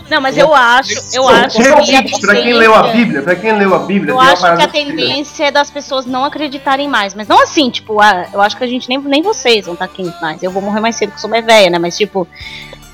Não, 0.09 0.21
mas 0.21 0.37
eu 0.37 0.53
acho, 0.55 0.93
eu 1.13 1.27
acho 1.27 1.57
que 1.57 1.63
a 1.67 1.75
Realmente, 1.75 2.21
pra 2.21 2.35
quem 2.35 2.53
leu 2.53 2.73
a 2.73 2.83
Bíblia, 2.93 3.21
pra 3.21 3.35
quem 3.35 3.57
leu 3.57 3.75
a 3.75 3.79
Bíblia, 3.79 4.11
Eu 4.13 4.19
acho 4.21 4.41
que 4.55 4.61
a 4.63 4.67
tendência 4.69 5.45
é 5.47 5.51
das 5.51 5.69
pessoas 5.69 6.05
não 6.05 6.23
acreditarem 6.23 6.87
mais. 6.87 7.13
Mas 7.13 7.27
não 7.27 7.41
assim, 7.43 7.69
tipo, 7.69 7.99
ah, 7.99 8.27
eu 8.31 8.39
acho 8.39 8.55
que 8.55 8.63
a 8.63 8.67
gente 8.67 8.87
nem, 8.87 8.97
nem 8.99 9.21
vocês 9.21 9.65
vão 9.65 9.73
estar 9.73 9.85
aqui 9.85 10.09
mais. 10.21 10.41
Eu 10.41 10.51
vou 10.51 10.61
morrer 10.61 10.79
mais 10.79 10.95
cedo 10.95 11.09
porque 11.09 11.19
sou 11.21 11.29
mais 11.29 11.43
velha, 11.45 11.69
né? 11.69 11.79
Mas, 11.79 11.97
tipo, 11.97 12.25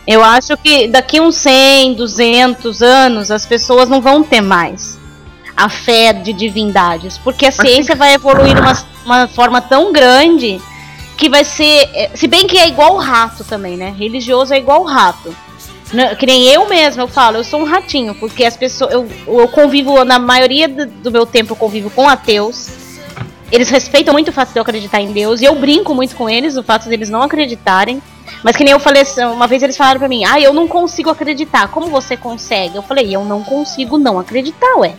eu 0.07 0.23
acho 0.23 0.57
que 0.57 0.87
daqui 0.87 1.19
uns 1.19 1.35
100, 1.35 1.93
200 1.93 2.81
anos, 2.81 3.31
as 3.31 3.45
pessoas 3.45 3.87
não 3.87 4.01
vão 4.01 4.23
ter 4.23 4.41
mais 4.41 4.99
a 5.55 5.69
fé 5.69 6.11
de 6.13 6.33
divindades. 6.33 7.17
Porque 7.17 7.45
a 7.45 7.51
ciência 7.51 7.95
vai 7.95 8.13
evoluir 8.13 8.55
de 8.55 8.61
uma, 8.61 8.77
uma 9.05 9.27
forma 9.27 9.61
tão 9.61 9.91
grande 9.93 10.59
que 11.17 11.29
vai 11.29 11.43
ser. 11.43 11.89
eh, 11.93 12.09
Se 12.15 12.27
bem 12.27 12.47
que 12.47 12.57
é 12.57 12.67
igual 12.67 12.95
o 12.95 12.97
rato 12.97 13.43
também, 13.43 13.77
né? 13.77 13.93
Religioso 13.97 14.53
é 14.53 14.57
igual 14.57 14.81
o 14.81 14.85
rato. 14.85 15.35
Que 16.17 16.25
nem 16.25 16.45
eu 16.45 16.69
mesma, 16.69 17.03
eu 17.03 17.07
falo, 17.07 17.37
eu 17.37 17.43
sou 17.43 17.59
um 17.59 17.65
ratinho, 17.65 18.15
porque 18.15 18.45
as 18.45 18.55
pessoas. 18.55 18.93
Eu, 18.93 19.07
eu 19.27 19.47
convivo, 19.49 20.05
na 20.05 20.17
maioria 20.17 20.67
do, 20.67 20.85
do 20.85 21.11
meu 21.11 21.25
tempo, 21.25 21.51
eu 21.51 21.57
convivo 21.57 21.89
com 21.89 22.07
ateus. 22.07 22.69
Eles 23.51 23.69
respeitam 23.69 24.13
muito 24.13 24.29
o 24.29 24.31
fato 24.31 24.53
de 24.53 24.57
eu 24.57 24.61
acreditar 24.61 25.01
em 25.01 25.11
Deus, 25.11 25.41
e 25.41 25.45
eu 25.45 25.53
brinco 25.55 25.93
muito 25.93 26.15
com 26.15 26.29
eles, 26.29 26.55
o 26.55 26.63
fato 26.63 26.87
deles 26.87 27.09
não 27.09 27.21
acreditarem. 27.21 28.01
Mas 28.43 28.55
que 28.55 28.63
nem 28.63 28.73
eu 28.73 28.79
falei, 28.79 29.03
assim, 29.03 29.23
uma 29.23 29.47
vez 29.47 29.61
eles 29.61 29.77
falaram 29.77 29.99
pra 29.99 30.09
mim, 30.09 30.23
ah, 30.25 30.39
eu 30.39 30.53
não 30.53 30.67
consigo 30.67 31.09
acreditar. 31.09 31.67
Como 31.67 31.87
você 31.87 32.17
consegue? 32.17 32.75
Eu 32.75 32.81
falei, 32.81 33.15
eu 33.15 33.23
não 33.23 33.43
consigo 33.43 33.97
não 33.97 34.17
acreditar, 34.17 34.75
ué. 34.77 34.95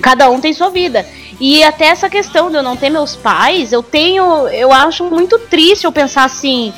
Cada 0.00 0.28
um 0.30 0.40
tem 0.40 0.52
sua 0.52 0.68
vida. 0.70 1.06
E 1.40 1.62
até 1.62 1.86
essa 1.86 2.08
questão 2.08 2.50
de 2.50 2.56
eu 2.56 2.62
não 2.62 2.76
ter 2.76 2.90
meus 2.90 3.16
pais, 3.16 3.72
eu 3.72 3.82
tenho. 3.82 4.48
Eu 4.48 4.72
acho 4.72 5.04
muito 5.04 5.38
triste 5.38 5.84
eu 5.84 5.92
pensar 5.92 6.24
assim. 6.24 6.72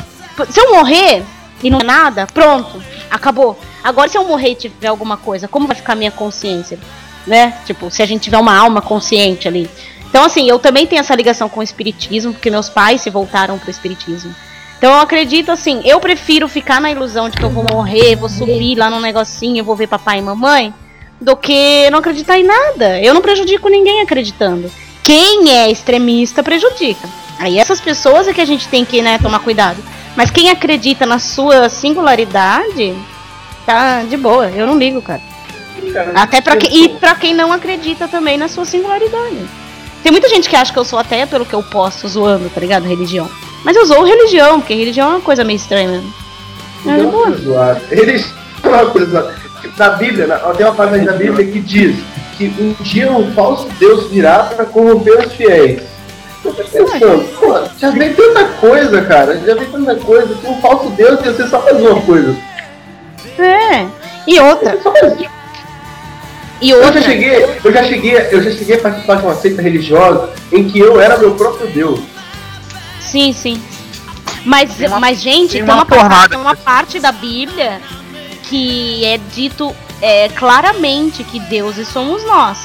Se 0.51 0.61
eu 0.61 0.75
morrer 0.75 1.23
e 1.63 1.71
não 1.71 1.81
é 1.81 1.85
nada, 1.85 2.27
pronto, 2.27 2.83
acabou. 3.11 3.59
Agora, 3.83 4.09
se 4.09 4.17
eu 4.17 4.25
morrer 4.25 4.51
e 4.51 4.55
tiver 4.55 4.89
alguma 4.89 5.17
coisa, 5.17 5.47
como 5.47 5.67
vai 5.67 5.77
ficar 5.77 5.93
a 5.93 5.97
minha 5.97 6.11
consciência? 6.11 6.79
Né? 7.27 7.55
Tipo, 7.65 7.91
se 7.91 8.03
a 8.03 8.07
gente 8.07 8.23
tiver 8.23 8.39
uma 8.39 8.57
alma 8.57 8.81
consciente 8.81 9.49
ali. 9.49 9.71
Então, 10.09 10.25
assim, 10.25 10.49
eu 10.49 10.59
também 10.59 10.87
tenho 10.87 11.01
essa 11.01 11.15
ligação 11.15 11.49
com 11.49 11.61
o 11.61 11.63
espiritismo, 11.63 12.33
porque 12.33 12.51
meus 12.51 12.69
pais 12.69 13.01
se 13.01 13.11
voltaram 13.11 13.59
pro 13.59 13.71
espiritismo. 13.71 14.35
Então 14.85 14.93
eu 14.97 15.01
acredito 15.01 15.51
assim, 15.51 15.81
eu 15.83 15.99
prefiro 15.99 16.47
ficar 16.47 16.79
na 16.79 16.91
ilusão 16.91 17.31
de 17.31 17.39
que 17.39 17.43
eu 17.43 17.49
vou 17.49 17.65
morrer, 17.65 18.17
vou 18.17 18.29
subir 18.29 18.77
lá 18.77 18.91
num 18.91 19.01
negocinho, 19.01 19.65
vou 19.65 19.75
ver 19.75 19.87
papai 19.87 20.19
e 20.19 20.21
mamãe, 20.21 20.75
do 21.19 21.35
que 21.35 21.89
não 21.89 22.01
acreditar 22.01 22.39
em 22.39 22.45
nada. 22.45 23.01
Eu 23.01 23.15
não 23.15 23.23
prejudico 23.23 23.71
ninguém 23.71 24.03
acreditando. 24.03 24.71
Quem 25.03 25.51
é 25.51 25.71
extremista 25.71 26.43
prejudica. 26.43 27.09
Aí 27.39 27.59
essas 27.59 27.81
pessoas 27.81 28.29
é 28.29 28.35
que 28.35 28.43
a 28.43 28.45
gente 28.45 28.69
tem 28.69 28.85
que 28.85 29.01
né, 29.01 29.17
tomar 29.17 29.39
cuidado. 29.39 29.83
Mas 30.15 30.31
quem 30.31 30.51
acredita 30.51 31.07
na 31.07 31.19
sua 31.19 31.71
singularidade, 31.71 32.95
tá 33.65 34.03
de 34.03 34.19
boa. 34.19 34.51
Eu 34.51 34.67
não 34.67 34.77
ligo, 34.77 35.01
cara. 35.01 35.23
Até 36.15 36.43
pra 36.43 36.59
quem, 36.59 36.85
e 36.85 36.89
pra 36.91 37.15
quem 37.15 37.33
não 37.33 37.55
acredita 37.55 38.07
também 38.07 38.37
na 38.37 38.49
sua 38.49 38.67
singularidade. 38.67 39.49
Tem 40.03 40.13
muita 40.13 40.29
gente 40.29 40.47
que 40.47 40.57
acha 40.57 40.71
que 40.71 40.79
eu 40.79 40.85
sou 40.85 40.99
até 40.99 41.25
pelo 41.25 41.47
que 41.47 41.55
eu 41.55 41.63
posto 41.63 42.07
zoando, 42.07 42.51
tá 42.51 42.61
ligado? 42.61 42.87
Religião. 42.87 43.31
Mas 43.65 43.77
eu 43.77 43.87
sou 43.87 44.05
religião, 44.05 44.61
porque 44.61 44.75
religião 44.75 45.09
é 45.09 45.11
uma 45.13 45.21
coisa 45.21 45.43
meio 45.43 45.57
estranha. 45.57 46.03
É, 46.87 47.37
zoado. 47.43 47.81
Eles 47.91 48.27
é 48.63 48.69
uma 48.69 48.87
coisa 48.91 49.11
zoada. 49.11 49.35
Tipo, 49.61 49.79
na 49.79 49.91
Bíblia, 49.91 50.27
na, 50.27 50.37
tem 50.39 50.67
uma 50.67 50.75
passagem 50.75 51.07
da 51.07 51.13
Bíblia 51.13 51.47
que 51.47 51.61
diz 51.61 51.97
que 52.37 52.53
um 52.59 52.75
dia 52.83 53.11
um 53.11 53.33
falso 53.33 53.67
Deus 53.79 54.11
virá 54.11 54.41
para 54.45 54.67
corromper 54.67 55.27
os 55.27 55.33
fiéis. 55.33 55.83
Eu 56.45 56.53
tô 56.53 56.63
pensando, 56.63 57.25
pô, 57.41 57.55
já 57.79 57.91
vem 57.91 58.13
tanta 58.13 58.45
coisa, 58.61 59.01
cara. 59.03 59.41
Já 59.47 59.55
vem 59.55 59.65
tanta 59.71 59.95
coisa. 59.97 60.35
Que 60.35 60.47
um 60.47 60.61
falso 60.61 60.91
Deus 60.91 61.25
ia 61.25 61.33
ser 61.33 61.49
só 61.49 61.63
mais 61.63 61.81
uma 61.81 62.03
coisa. 62.03 62.37
É. 63.39 63.87
E 64.27 64.39
outra. 64.41 64.79
E 66.61 66.71
Eu 66.71 66.79
outra. 66.79 67.01
já 67.01 67.09
cheguei, 67.09 67.45
eu 67.65 67.73
já 67.73 67.85
cheguei, 67.85 68.29
eu 68.31 68.43
já 68.43 68.51
cheguei 68.51 68.77
a 68.77 68.81
participar 68.81 69.17
de 69.17 69.23
uma 69.25 69.35
seita 69.35 69.63
religiosa 69.63 70.31
em 70.53 70.69
que 70.69 70.79
eu 70.79 71.01
era 71.01 71.17
meu 71.17 71.35
próprio 71.35 71.67
Deus. 71.69 72.01
Sim, 73.11 73.33
sim. 73.33 73.63
Mas, 74.45 74.71
mas 75.01 75.21
gente, 75.21 75.53
tem 75.53 75.63
tem 75.63 75.63
uma 75.63 75.75
uma, 75.75 75.87
parte, 75.87 76.31
tem 76.31 76.39
uma 76.39 76.57
parte 76.57 77.01
da 77.01 77.13
Bíblia 77.13 77.81
que 78.43 79.05
é 79.05 79.19
dito 79.35 79.75
é, 80.03 80.29
claramente 80.29 81.25
que 81.25 81.41
deuses 81.41 81.89
somos 81.89 82.23
nós. 82.25 82.59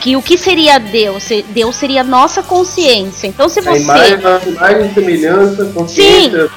Que 0.00 0.16
o 0.16 0.22
que 0.22 0.36
seria 0.36 0.78
Deus? 0.78 1.28
Deus 1.50 1.76
seria 1.76 2.00
a 2.00 2.04
nossa 2.04 2.42
consciência. 2.42 3.26
Então, 3.26 3.48
se 3.48 3.60
A 3.60 3.62
você. 3.62 3.80
imagem, 3.80 4.14
a 4.14 4.72
imagem, 4.72 4.94
semelhança, 4.94 5.64
consciência. 5.66 6.50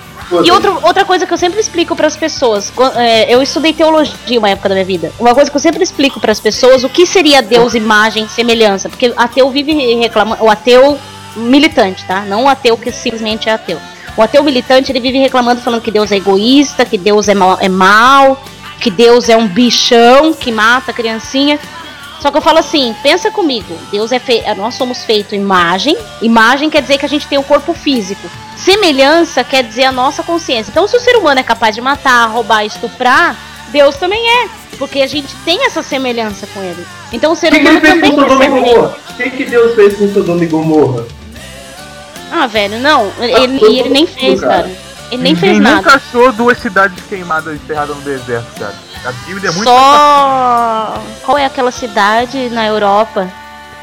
E 0.43 0.51
outra, 0.51 0.71
outra 0.71 1.05
coisa 1.05 1.27
que 1.27 1.33
eu 1.33 1.37
sempre 1.37 1.59
explico 1.59 1.95
para 1.95 2.07
as 2.07 2.17
pessoas, 2.17 2.73
é, 2.95 3.31
eu 3.31 3.43
estudei 3.43 3.73
teologia 3.73 4.39
uma 4.39 4.49
época 4.49 4.69
da 4.69 4.73
minha 4.75 4.85
vida. 4.85 5.11
Uma 5.19 5.35
coisa 5.35 5.51
que 5.51 5.55
eu 5.55 5.61
sempre 5.61 5.83
explico 5.83 6.19
para 6.19 6.31
as 6.31 6.39
pessoas, 6.39 6.83
o 6.83 6.89
que 6.89 7.05
seria 7.05 7.43
Deus, 7.43 7.75
imagem, 7.75 8.27
semelhança? 8.27 8.89
Porque 8.89 9.13
ateu 9.15 9.49
vive 9.51 9.73
reclamando, 9.95 10.43
o 10.43 10.49
ateu 10.49 10.97
militante, 11.35 12.05
tá? 12.05 12.21
Não 12.21 12.45
o 12.45 12.47
ateu 12.47 12.77
que 12.77 12.91
simplesmente 12.91 13.49
é 13.49 13.53
ateu. 13.53 13.79
O 14.17 14.21
ateu 14.21 14.43
militante, 14.43 14.91
ele 14.91 14.99
vive 14.99 15.17
reclamando, 15.17 15.61
falando 15.61 15.81
que 15.81 15.91
Deus 15.91 16.11
é 16.11 16.15
egoísta, 16.15 16.85
que 16.85 16.97
Deus 16.97 17.27
é 17.27 17.33
mal, 17.33 17.57
é 17.59 17.67
mal 17.67 18.41
que 18.79 18.89
Deus 18.89 19.29
é 19.29 19.37
um 19.37 19.47
bichão 19.47 20.33
que 20.33 20.51
mata 20.51 20.91
a 20.91 20.93
criancinha. 20.93 21.59
Só 22.21 22.31
que 22.31 22.37
eu 22.37 22.41
falo 22.41 22.59
assim, 22.59 22.95
pensa 23.03 23.29
comigo, 23.29 23.77
Deus 23.91 24.11
é 24.11 24.19
fe... 24.19 24.43
nós 24.57 24.75
somos 24.75 25.03
feitos 25.03 25.33
imagem, 25.33 25.97
imagem 26.21 26.69
quer 26.69 26.81
dizer 26.81 26.97
que 26.97 27.05
a 27.05 27.09
gente 27.09 27.27
tem 27.27 27.37
um 27.37 27.43
corpo 27.43 27.73
físico. 27.73 28.29
Semelhança 28.55 29.43
quer 29.43 29.63
dizer 29.63 29.83
a 29.85 29.91
nossa 29.91 30.23
consciência. 30.23 30.71
Então 30.71 30.87
se 30.87 30.95
o 30.95 30.99
ser 30.99 31.17
humano 31.17 31.39
é 31.39 31.43
capaz 31.43 31.75
de 31.75 31.81
matar, 31.81 32.27
roubar, 32.27 32.65
estuprar, 32.65 33.35
Deus 33.69 33.95
também 33.97 34.23
é, 34.43 34.49
porque 34.77 35.01
a 35.01 35.07
gente 35.07 35.35
tem 35.43 35.65
essa 35.65 35.83
semelhança 35.83 36.47
com 36.53 36.63
ele. 36.63 36.85
Então 37.11 37.33
o 37.33 37.35
ser 37.35 37.47
O 37.47 37.51
que, 37.51 37.59
que 37.59 37.67
humano 37.67 37.81
fez 37.81 37.93
também 37.93 38.11
e 38.11 38.15
essa 38.15 38.49
Gomorra? 38.49 38.97
O 39.09 39.13
que, 39.15 39.29
que 39.29 39.45
Deus 39.45 39.75
fez 39.75 39.97
com 39.97 40.13
Sodoma 40.13 40.43
e 40.43 40.47
Gomorra? 40.47 41.05
Ah, 42.37 42.47
velho, 42.47 42.79
não, 42.79 43.11
ele, 43.19 43.63
ele 43.63 43.89
nem 43.89 44.05
fez, 44.05 44.41
cara. 44.41 44.53
cara. 44.63 44.67
Ele 45.11 45.21
nem 45.23 45.33
Ninguém 45.33 45.35
fez 45.51 45.59
nada. 45.61 45.75
nunca 45.77 45.95
achou 45.95 46.31
duas 46.31 46.57
cidades 46.59 47.03
queimadas 47.05 47.55
enterradas 47.55 47.95
no 47.95 48.01
deserto, 48.01 48.47
cara. 48.59 48.73
A 49.05 49.11
Bíblia 49.27 49.49
é 49.49 49.53
muito 49.53 49.69
Só. 49.69 51.01
Qual 51.23 51.37
é 51.37 51.45
aquela 51.45 51.71
cidade 51.71 52.49
na 52.49 52.65
Europa? 52.65 53.29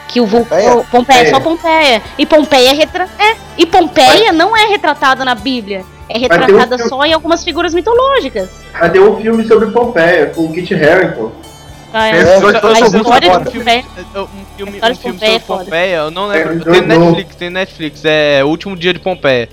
Que 0.08 0.20
o 0.20 0.26
vulcão. 0.26 0.58
Pompeia? 0.58 0.84
Pompeia, 0.90 1.30
só 1.30 1.40
Pompeia. 1.40 2.02
E 2.18 2.26
Pompeia 2.26 2.70
é 2.70 2.74
retra... 2.74 3.08
é. 3.18 3.36
E 3.56 3.64
Pompeia 3.64 4.32
não 4.32 4.54
é 4.56 4.66
retratada 4.66 5.24
na 5.24 5.34
Bíblia. 5.34 5.84
É 6.08 6.18
um 6.18 6.20
retratada 6.20 6.76
filme- 6.76 6.88
só 6.90 7.04
em 7.06 7.12
algumas 7.14 7.42
figuras 7.44 7.72
mitológicas. 7.72 8.50
Tem 8.92 9.00
um 9.00 9.16
filme 9.18 9.46
sobre 9.46 9.70
Pompeia, 9.70 10.26
com 10.34 10.42
o 10.42 10.52
Kit 10.52 10.74
Harington. 10.74 11.32
Ah, 11.92 12.08
É, 12.08 12.20
é. 12.20 12.38
Um 14.16 14.46
filme, 14.56 14.80
um 14.80 14.94
filme 14.94 15.12
Pompeia 15.18 15.36
é 15.36 15.40
sobre. 15.40 15.64
Pompeia, 15.64 15.96
eu 15.96 16.10
não 16.10 16.26
lembro. 16.28 16.70
É, 16.70 16.72
tem. 16.72 16.82
Netflix, 16.82 17.36
tem 17.36 17.50
Netflix, 17.50 18.04
é 18.04 18.44
O 18.44 18.48
Último 18.48 18.76
Dia 18.76 18.92
de 18.92 18.98
Pompeia. 18.98 19.48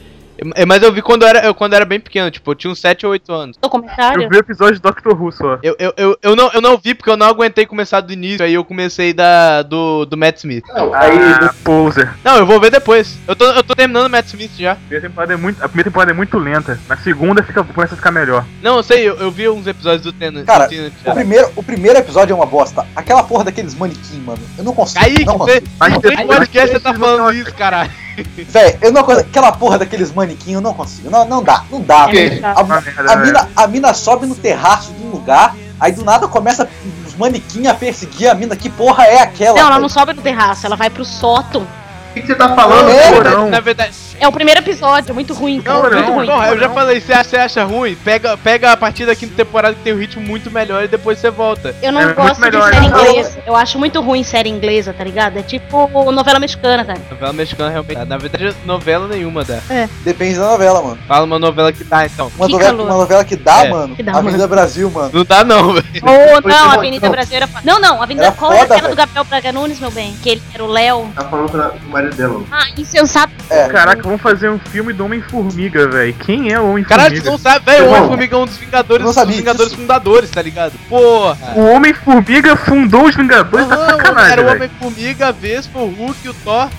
É, 0.55 0.65
Mas 0.65 0.81
eu 0.83 0.91
vi 0.91 1.01
quando 1.01 1.23
eu 1.23 1.27
era, 1.27 1.45
eu, 1.45 1.53
quando 1.53 1.73
eu 1.73 1.77
era 1.77 1.85
bem 1.85 1.99
pequeno, 1.99 2.29
tipo, 2.31 2.51
eu 2.51 2.55
tinha 2.55 2.71
uns 2.71 2.79
7 2.79 3.05
ou 3.05 3.11
8 3.11 3.31
anos. 3.31 3.57
Documentário? 3.61 4.23
Eu 4.23 4.29
vi 4.29 4.37
o 4.37 4.39
episódio 4.39 4.79
do 4.79 4.81
Doctor 4.81 5.21
Who 5.21 5.31
só. 5.31 5.59
Eu, 5.63 5.75
eu, 5.79 5.93
eu, 5.97 6.17
eu, 6.21 6.35
não, 6.35 6.49
eu 6.53 6.61
não 6.61 6.77
vi 6.77 6.93
porque 6.93 7.09
eu 7.09 7.17
não 7.17 7.27
aguentei 7.27 7.65
começar 7.65 8.01
do 8.01 8.13
início, 8.13 8.45
aí 8.45 8.53
eu 8.53 8.63
comecei 8.63 9.13
da, 9.13 9.61
do, 9.61 10.05
do 10.05 10.17
Matt 10.17 10.37
Smith. 10.37 10.63
Aí, 10.93 11.17
Ah, 11.19 11.53
poser. 11.63 12.09
Não, 12.23 12.37
eu 12.37 12.45
vou 12.45 12.59
ver 12.59 12.71
depois. 12.71 13.17
Eu 13.27 13.35
tô, 13.35 13.45
eu 13.45 13.63
tô 13.63 13.75
terminando 13.75 14.07
o 14.07 14.09
Matt 14.09 14.27
Smith 14.27 14.51
já. 14.57 14.73
A 14.73 14.75
primeira 14.75 15.07
temporada 15.07 15.33
é 15.33 15.37
muito, 15.37 15.63
a 15.63 15.67
primeira 15.67 15.89
temporada 15.89 16.11
é 16.11 16.15
muito 16.15 16.37
lenta. 16.37 16.79
Na 16.87 16.97
segunda 16.97 17.43
fica, 17.43 17.63
começa 17.63 17.93
a 17.93 17.97
ficar 17.97 18.11
melhor. 18.11 18.45
Não, 18.61 18.77
eu 18.77 18.83
sei, 18.83 19.07
eu, 19.07 19.15
eu 19.17 19.31
vi 19.31 19.49
uns 19.49 19.67
episódios 19.67 20.03
do 20.03 20.13
Tenant. 20.13 20.45
Cara, 20.45 20.65
do 20.65 20.69
Tenant 20.69 20.93
o 21.05 21.13
primeiro, 21.13 21.51
o 21.55 21.63
primeiro 21.63 21.99
episódio 21.99 22.33
é 22.33 22.35
uma 22.35 22.45
bosta. 22.45 22.85
Aquela 22.95 23.23
porra 23.23 23.45
daqueles 23.45 23.75
manequim, 23.75 24.19
mano. 24.19 24.39
Eu 24.57 24.63
não 24.63 24.73
consigo. 24.73 24.99
Kaique, 24.99 25.25
não 25.25 25.37
você, 25.37 25.63
não 25.79 26.27
podcast 26.27 26.71
você 26.71 26.79
tá 26.79 26.93
falando 26.93 27.33
isso, 27.33 27.53
caralho. 27.53 27.91
Véi, 28.37 28.77
eu 28.81 28.91
não 28.91 29.03
consigo. 29.03 29.27
Aquela 29.29 29.51
porra 29.51 29.77
daqueles 29.79 30.11
manequim, 30.11 30.28
eu 30.47 30.61
não 30.61 30.73
consigo. 30.73 31.09
Não, 31.09 31.25
não 31.25 31.43
dá, 31.43 31.63
não 31.71 31.82
dá, 31.82 32.07
É 32.09 32.11
velho. 32.11 32.30
muito 32.32 32.41
chato. 32.41 32.57
A, 32.57 32.75
a 33.11 33.15
velho. 33.15 33.25
mina, 33.25 33.49
a 33.55 33.67
mina 33.67 33.93
sobe 33.93 34.25
no 34.25 34.36
terraço 34.36 34.91
de 34.93 35.03
um 35.03 35.09
lugar, 35.11 35.55
aí 35.80 35.91
do 35.91 36.03
nada 36.03 36.27
começa 36.27 36.67
os 37.07 37.15
manequim 37.15 37.67
a 37.67 37.73
perseguir 37.73 38.30
a 38.30 38.34
mina. 38.34 38.55
Que 38.55 38.69
porra 38.69 39.05
é 39.05 39.21
aquela? 39.21 39.57
Não, 39.59 39.67
ela 39.67 39.80
não 39.80 39.89
sobe 39.89 40.13
no 40.13 40.21
terraço, 40.21 40.65
ela 40.65 40.75
vai 40.75 40.89
pro 40.89 41.05
sótão. 41.05 41.61
o 41.63 42.13
que, 42.13 42.21
que 42.21 42.27
você 42.27 42.36
tá 42.36 42.55
falando, 42.55 42.89
É, 42.89 43.11
porão? 43.11 43.49
Na 43.49 43.59
verdade, 43.59 43.93
É 44.20 44.28
o 44.28 44.32
primeiro 44.32 44.59
episódio, 44.59 45.11
é 45.11 45.13
muito 45.13 45.34
ruim, 45.34 45.61
cara. 45.61 45.78
Não, 45.78 45.89
muito 45.89 46.05
não, 46.07 46.15
ruim. 46.15 46.28
porra, 46.28 46.47
eu 46.49 46.59
já 46.59 46.70
falei, 46.70 46.99
você 46.99 47.13
acha, 47.13 47.30
você 47.30 47.38
acha 47.38 47.63
ruim? 47.63 47.95
Pega, 48.03 48.38
pega 48.38 48.72
a 48.74 48.78
partir 48.78 49.05
da 49.05 49.15
quinta 49.15 49.34
temporada 49.36 49.76
que 49.76 49.82
tem 49.82 49.93
um 49.93 49.97
ritmo 49.97 50.22
muito 50.22 50.51
melhor 50.51 50.84
e 50.84 50.88
depois 50.88 51.20
você 51.20 51.30
volta. 51.30 51.74
Eu 51.82 51.91
não 51.91 52.01
É 52.01 52.05
muito 52.05 52.17
gosto 52.17 52.41
melhor, 52.41 52.70
de 52.72 52.76
série 52.78 52.89
né? 52.89 52.99
inglesa. 53.09 53.39
Eu 53.45 53.55
acho 53.55 53.80
muito 53.80 54.01
ruim 54.01 54.24
série 54.24 54.49
inglesa, 54.49 54.93
tá 54.93 55.03
ligado? 55.03 55.38
É 55.38 55.41
tipo 55.41 55.88
novela 56.11 56.39
mexicana, 56.39 56.84
cara. 56.84 56.99
Novela 57.09 57.34
mexicana 57.34 57.70
realmente. 57.70 58.05
Na 58.05 58.17
verdade, 58.17 58.55
novela 58.65 59.07
nenhuma 59.07 59.43
dá. 59.45 59.59
Depende 60.03 60.38
da 60.38 60.49
novela, 60.49 60.82
mano. 60.82 60.99
Fala 61.07 61.26
uma 61.26 61.39
novela 61.39 61.72
que 61.72 61.84
dá, 61.84 62.05
então. 62.05 62.32
Uma, 62.36 62.45
Que 62.47 62.51
novela, 62.53 62.72
calor. 62.72 62.86
uma 62.88 62.97
novela 62.97 63.24
que 63.24 63.36
dá, 63.36 63.65
É, 63.65 63.70
mano. 63.70 63.95
que 63.95 64.03
dá, 64.03 64.11
Avenida 64.17 64.47
Brasil, 64.47 64.89
mano. 64.91 65.11
Não 65.13 65.24
dá, 65.24 65.43
não, 65.43 65.74
velho. 65.74 65.86
Ou 66.03 66.41
Foi 66.41 66.51
não, 66.51 66.72
Avenida. 66.72 67.09
Brasil 67.09 67.38
era 67.38 67.47
foda. 67.47 67.61
Não, 67.65 67.80
não, 67.80 68.01
Avenida. 68.01 68.28
Era 68.28 68.36
Qual 68.36 68.51
era 68.51 68.61
foda, 68.63 68.76
aquela 68.76 68.89
do. 68.89 68.95
Gabriel 68.95 69.24
Braga 69.24 69.51
Nunes, 69.53 69.80
meu 69.80 69.91
bem? 69.91 70.13
Que 70.22 70.30
ele 70.32 70.41
era 70.53 70.63
o 70.63 70.67
Léo. 70.67 71.09
Tá 71.15 71.24
falando 71.24 71.51
com 71.51 71.88
o 71.88 71.89
marido 71.89 72.15
dela. 72.15 72.43
Ah, 72.51 72.65
insensato. 72.78 73.32
É. 73.49 73.67
Caraca, 73.70 74.09
vamos 74.10 74.22
fazer 74.22 74.49
um 74.49 74.57
filme 74.57 74.91
do 74.91 75.05
Homem-Formiga, 75.05 75.88
velho. 75.88 76.14
Quem 76.16 76.51
é 76.51 76.60
o 76.60 76.84
Caralho, 76.84 77.22
tu 77.22 77.30
Homem-Formiga? 77.30 77.32
não 77.32 77.38
sabe, 77.38 77.66
velho. 77.66 77.86
O 77.86 77.89
Homem-Formiga 77.89 78.36
é 78.36 78.39
um 78.39 78.45
dos 78.45 78.57
Vingadores, 78.57 79.05
dos 79.05 79.16
Vingadores 79.36 79.70
disso. 79.72 79.82
fundadores, 79.82 80.30
tá 80.32 80.41
ligado? 80.41 80.74
Porra. 80.89 81.53
O 81.55 81.66
Homem-Formiga 81.68 82.55
fundou 82.55 83.05
os 83.05 83.16
Vingadores, 83.16 83.68
tá 83.68 83.76
Aham, 83.76 83.86
sacanagem, 83.89 84.32
era 84.32 84.41
o. 84.41 84.51
Homem-Formiga, 84.55 85.28
a 85.28 85.32
Vespa, 85.32 85.80
o 85.80 85.89
Hulk, 85.89 86.30
o 86.30 86.34
Thor 86.34 86.70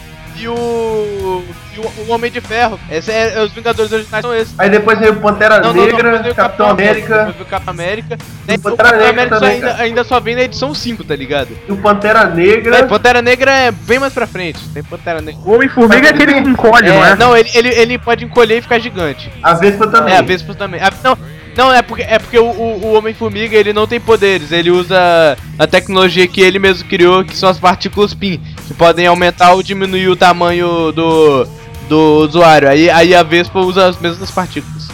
e 0.41 0.49
o. 0.49 1.45
e 1.74 1.78
o, 1.78 2.09
o 2.09 2.12
Homem 2.12 2.30
de 2.30 2.41
Ferro. 2.41 2.78
Esse 2.91 3.12
é, 3.12 3.43
os 3.43 3.53
Vingadores 3.53 3.93
originais 3.93 4.22
são 4.22 4.34
esses. 4.34 4.55
Aí 4.59 4.70
depois 4.70 4.99
veio 4.99 5.16
Pantera 5.16 5.61
Não, 5.61 5.68
não, 5.68 5.74
não, 5.74 5.84
Negra, 5.84 6.03
depois 6.03 6.22
veio 6.22 6.32
o 6.32 6.36
Capitão 6.36 6.70
América. 6.70 6.93
América 6.93 7.16
Depois 7.18 7.34
veio 7.34 7.47
o 7.47 7.51
Capitão 7.51 7.74
América. 7.74 8.18
Daí, 8.47 8.57
o 8.57 8.61
Pantera 8.61 8.91
Negra 8.91 9.11
América 9.11 9.34
também, 9.36 9.55
ainda, 9.55 9.66
cara. 9.68 9.82
ainda 9.82 10.05
só 10.05 10.20
vem 10.20 10.34
na 10.34 10.43
edição 10.43 10.74
5, 10.74 11.05
tá 11.05 11.14
ligado? 11.14 11.49
e 11.68 11.72
o 11.72 11.76
Pantera 11.76 12.24
Negra. 12.24 12.76
É, 12.76 12.82
Pantera 12.84 13.22
Negra 13.22 13.51
é 13.51 13.70
bem 13.70 13.99
mais 13.99 14.12
pra 14.12 14.26
frente. 14.26 14.61
Tem 14.72 14.82
Pantera 14.82 15.20
Negra. 15.20 15.41
O 15.45 15.55
Homem-Formiga 15.55 16.09
é 16.09 16.11
aquele 16.11 16.34
que 16.34 16.49
encolhe, 16.49 16.88
não 16.88 17.05
é? 17.05 17.16
não, 17.16 17.36
ele, 17.36 17.51
ele, 17.55 17.68
ele 17.68 17.99
pode 17.99 18.24
encolher 18.24 18.59
e 18.59 18.62
ficar 18.62 18.78
gigante. 18.78 19.30
A 19.43 19.55
Vespa 19.55 19.86
também. 19.86 20.14
É, 20.14 20.18
a 20.18 20.22
Vespa 20.22 20.55
também. 20.55 20.80
Ah, 20.80 20.91
não, 21.05 21.18
não, 21.57 21.72
é 21.72 21.82
porque, 21.82 22.03
é 22.03 22.18
porque 22.18 22.38
o, 22.38 22.47
o, 22.47 22.86
o 22.86 22.93
Homem-Formiga 22.95 23.57
ele 23.57 23.72
não 23.72 23.86
tem 23.86 24.01
poderes, 24.01 24.53
ele 24.53 24.70
usa 24.70 25.36
a 25.59 25.66
tecnologia 25.66 26.26
que 26.26 26.41
ele 26.41 26.59
mesmo 26.59 26.88
criou, 26.88 27.24
que 27.24 27.36
são 27.36 27.49
as 27.49 27.59
partículas 27.59 28.14
PIN, 28.14 28.41
que 28.70 28.74
podem 28.74 29.04
aumentar 29.08 29.52
ou 29.52 29.62
diminuir 29.64 30.08
o 30.08 30.14
tamanho 30.14 30.92
do, 30.92 31.44
do 31.88 32.18
usuário. 32.28 32.68
Aí, 32.68 32.88
aí 32.88 33.12
a 33.12 33.22
Vespa 33.24 33.58
usa 33.58 33.88
as 33.88 33.98
mesmas 33.98 34.30
partículas. 34.30 34.88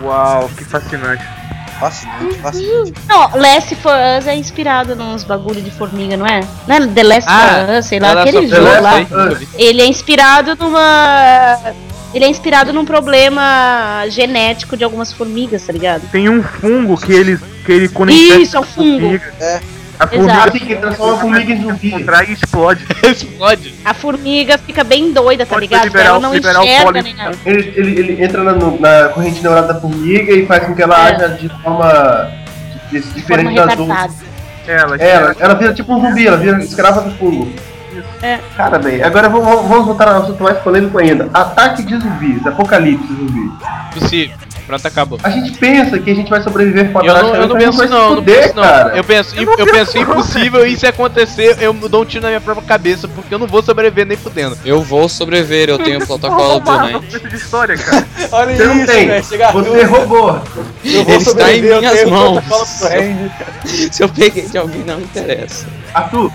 Uau, 0.00 0.48
que 0.56 0.64
fascinante. 0.64 1.24
Fascinante, 1.80 2.38
fascinante. 2.38 2.92
Não, 3.08 3.36
Last 3.36 3.74
for 3.76 3.92
Us 4.16 4.28
é 4.28 4.36
inspirado 4.36 4.94
nos 4.94 5.24
bagulho 5.24 5.60
de 5.60 5.72
formiga, 5.72 6.16
não 6.16 6.24
é? 6.24 6.40
Não 6.68 6.76
é 6.76 6.86
The 6.86 7.02
Last 7.02 7.28
Ah, 7.28 7.66
for 7.66 7.78
Us, 7.78 7.86
sei 7.86 7.98
lá, 7.98 8.22
aquele 8.22 8.38
of 8.38 8.48
jogo 8.48 8.80
lá. 8.80 8.94
Ele 9.58 9.82
é 9.82 9.86
inspirado 9.86 10.54
numa. 10.54 11.58
Ele 12.14 12.26
é 12.26 12.28
inspirado 12.28 12.72
num 12.72 12.84
problema 12.84 14.04
genético 14.08 14.76
de 14.76 14.84
algumas 14.84 15.12
formigas, 15.12 15.66
tá 15.66 15.72
ligado? 15.72 16.08
Tem 16.12 16.28
um 16.28 16.44
fungo 16.44 16.96
que 16.96 17.12
ele, 17.12 17.36
que 17.66 17.72
ele 17.72 17.88
quando 17.88 18.10
Isso, 18.10 18.56
é 18.56 18.60
um 18.60 18.62
a 18.62 18.66
fungo. 18.66 19.20
É. 19.40 19.60
A 19.98 20.06
formiga. 20.06 20.44
Assim 20.44 20.58
que 20.58 20.74
transforma 20.76 21.14
a 21.14 21.20
formiga 21.20 21.52
em 21.52 21.62
zumbi. 21.62 21.90
contrai 21.90 22.26
e 22.28 22.32
explode. 22.32 22.84
Explode. 23.04 23.74
A 23.84 23.94
formiga 23.94 24.58
fica 24.58 24.82
bem 24.84 25.12
doida, 25.12 25.46
tá 25.46 25.56
ligado? 25.58 25.84
liberar 25.84 26.06
Ela 26.06 26.18
não 26.20 26.34
enxerga 26.34 27.02
nem 27.02 27.14
nada. 27.14 27.36
Ele, 27.46 27.72
ele, 27.76 27.98
ele 28.00 28.24
entra 28.24 28.42
na, 28.42 28.52
na 28.54 29.08
corrente 29.10 29.40
neural 29.42 29.66
da 29.66 29.80
formiga 29.80 30.32
e 30.32 30.46
faz 30.46 30.64
com 30.66 30.74
que 30.74 30.82
ela 30.82 30.96
É. 31.08 31.14
haja 31.14 31.28
de 31.28 31.48
forma 31.62 32.30
de- 32.90 33.00
de- 33.00 33.14
diferente 33.14 33.54
forma 33.56 33.66
das 33.66 33.78
outras. 33.78 33.98
retardada. 33.98 34.24
Ela, 34.66 34.96
É, 34.96 35.10
ela, 35.10 35.36
ela 35.38 35.54
vira 35.54 35.74
tipo 35.74 35.92
um 35.94 36.00
zumbi, 36.00 36.26
ela 36.26 36.38
vira 36.38 36.58
escrava 36.62 37.02
do 37.02 37.10
fungo. 37.18 37.52
É. 38.22 38.40
Cara, 38.56 38.78
bem, 38.78 39.02
agora 39.02 39.28
vamos, 39.28 39.68
vamos 39.68 39.86
voltar 39.86 40.08
ao 40.08 40.22
assunto 40.22 40.42
mais 40.42 40.58
polêmico 40.58 40.98
ainda. 40.98 41.28
Ataque 41.32 41.82
de 41.82 41.96
zumbis, 41.98 42.44
apocalipse 42.46 43.06
zumbi. 43.06 43.52
Possível. 43.92 44.36
Pronto, 44.66 44.86
acabou. 44.86 45.18
A 45.22 45.30
gente 45.30 45.52
pensa 45.58 45.98
que 45.98 46.10
a 46.10 46.14
gente 46.14 46.30
vai 46.30 46.42
sobreviver 46.42 46.86
Eu 46.86 46.92
não, 46.92 46.92
fantásticamente, 46.92 47.42
eu 47.42 47.48
não 47.48 47.56
a 47.56 47.60
gente 47.60 47.76
penso 47.76 47.88
não, 47.88 48.10
eu 48.10 48.16
não 48.16 48.24
penso 48.24 48.54
não. 48.54 48.62
cara. 48.62 48.96
Eu 48.96 49.04
penso, 49.04 49.36
eu, 49.36 49.54
eu 49.58 49.66
penso 49.66 49.98
impossível 49.98 50.66
e 50.66 50.76
se 50.76 50.86
acontecer, 50.86 51.56
eu 51.60 51.72
dou 51.74 52.02
um 52.02 52.04
tiro 52.04 52.22
na 52.22 52.28
minha 52.28 52.40
própria 52.40 52.66
cabeça, 52.66 53.06
porque 53.06 53.34
eu 53.34 53.38
não 53.38 53.46
vou 53.46 53.62
sobreviver 53.62 54.06
nem 54.06 54.16
fudendo. 54.16 54.56
Eu 54.64 54.82
vou 54.82 55.08
sobreviver, 55.08 55.68
eu 55.68 55.78
tenho 55.78 56.00
o 56.02 56.06
protocolo 56.06 56.60
do 56.60 57.28
de 57.28 57.36
história, 57.36 57.76
cara. 57.76 58.06
Olha 58.32 58.56
Você 58.56 58.64
não 58.64 58.86
tem, 58.86 59.22
você 59.22 59.84
roubou. 59.84 60.42
Eu 60.84 61.00
Ele 61.02 61.16
está 61.16 61.52
em 61.52 61.64
eu 61.64 61.78
minhas 61.78 62.04
mãos. 62.10 62.44
Se 63.64 64.02
eu 64.02 64.08
peguei 64.08 64.46
de 64.46 64.58
alguém, 64.58 64.82
não 64.84 65.00
interessa. 65.00 65.66
Arthur, 65.92 66.30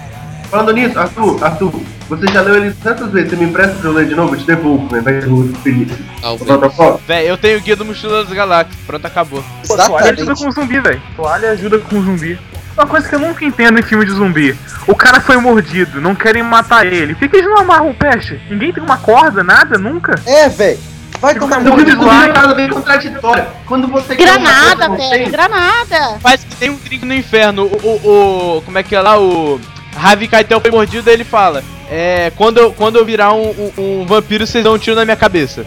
falando 0.50 0.74
nisso, 0.74 1.00
Arthur, 1.00 1.44
Arthur, 1.44 1.74
você 2.10 2.28
já 2.32 2.42
leu 2.42 2.56
ele 2.56 2.74
tantas 2.84 3.12
vezes, 3.12 3.30
você 3.30 3.36
me 3.36 3.46
empresta 3.46 3.76
pra 3.76 3.90
eu 3.90 3.94
ler 3.94 4.08
de 4.08 4.16
novo? 4.16 4.34
Eu 4.36 4.40
te 4.40 4.46
devolvo, 4.46 4.94
né? 4.94 5.02
Vai 5.02 5.22
ser 5.22 5.28
muito 5.28 5.60
feliz. 5.60 5.92
O 5.92 6.22
Talvez. 6.22 6.44
protocolo? 6.48 7.02
Véi, 7.08 7.30
eu 7.30 7.38
tenho 7.38 7.58
o 7.58 7.62
guia 7.62 7.76
do 7.76 7.86
Mochila 7.86 8.24
das 8.24 8.34
Galáxias. 8.34 8.76
Pronto, 8.86 9.06
acabou. 9.06 9.44
Toalha 9.68 10.12
ajuda 10.12 10.36
com 10.36 10.52
zumbi, 10.52 10.80
velho. 10.80 11.02
Toalha 11.16 11.52
ajuda 11.52 11.80
com 11.80 12.02
zumbi. 12.02 12.40
Uma 12.78 12.88
coisa 12.88 13.10
que 13.10 13.16
eu 13.16 13.20
nunca 13.20 13.44
entendo 13.44 13.78
em 13.78 13.84
filme 13.84 14.06
de 14.06 14.12
zumbi. 14.12 14.56
O 14.88 14.96
cara 14.96 15.20
foi 15.20 15.36
mordido, 15.38 16.00
não 16.00 16.16
querem 16.16 16.42
matar 16.42 16.86
ele. 16.86 17.14
Por 17.14 17.28
que 17.28 17.36
eles 17.38 17.50
não 17.50 17.58
amarram 17.60 17.90
o 17.90 17.94
peixe? 17.94 18.40
Ninguém 18.50 18.72
tem 18.72 18.82
uma 18.82 18.98
corda, 18.98 19.44
nada, 19.44 19.78
nunca? 19.78 20.16
É, 20.26 20.48
velho. 20.48 20.80
Vai 21.20 21.34
Fica 21.34 21.46
tomar 21.46 21.60
muito 21.60 21.76
no 21.76 22.56
de 22.56 22.70
contraditória. 22.74 23.48
Quando 23.66 23.88
você 23.90 24.16
Granada, 24.16 24.88
velho, 24.96 25.30
granada. 25.30 26.18
Mas 26.24 26.42
tem 26.58 26.70
um 26.70 26.78
drink 26.78 27.06
no 27.06 27.14
inferno. 27.14 27.64
O, 27.66 27.68
o, 27.88 28.58
o- 28.58 28.62
Como 28.62 28.78
é 28.78 28.84
que 28.84 28.96
é 28.96 29.02
lá? 29.02 29.20
O. 29.20 29.60
Ravi 29.96 30.28
Keitel 30.28 30.60
foi 30.62 30.72
mordido, 30.72 31.10
ele 31.10 31.24
fala: 31.24 31.64
É. 31.90 32.32
Quando 32.36 32.58
eu, 32.60 32.72
quando 32.74 32.98
eu 32.98 33.06
virar 33.06 33.34
um, 33.34 33.50
um- 33.78 34.02
um 34.02 34.06
vampiro, 34.06 34.46
vocês 34.46 34.64
dão 34.64 34.74
um 34.74 34.78
tiro 34.78 34.96
na 34.96 35.06
minha 35.06 35.18
cabeça. 35.18 35.66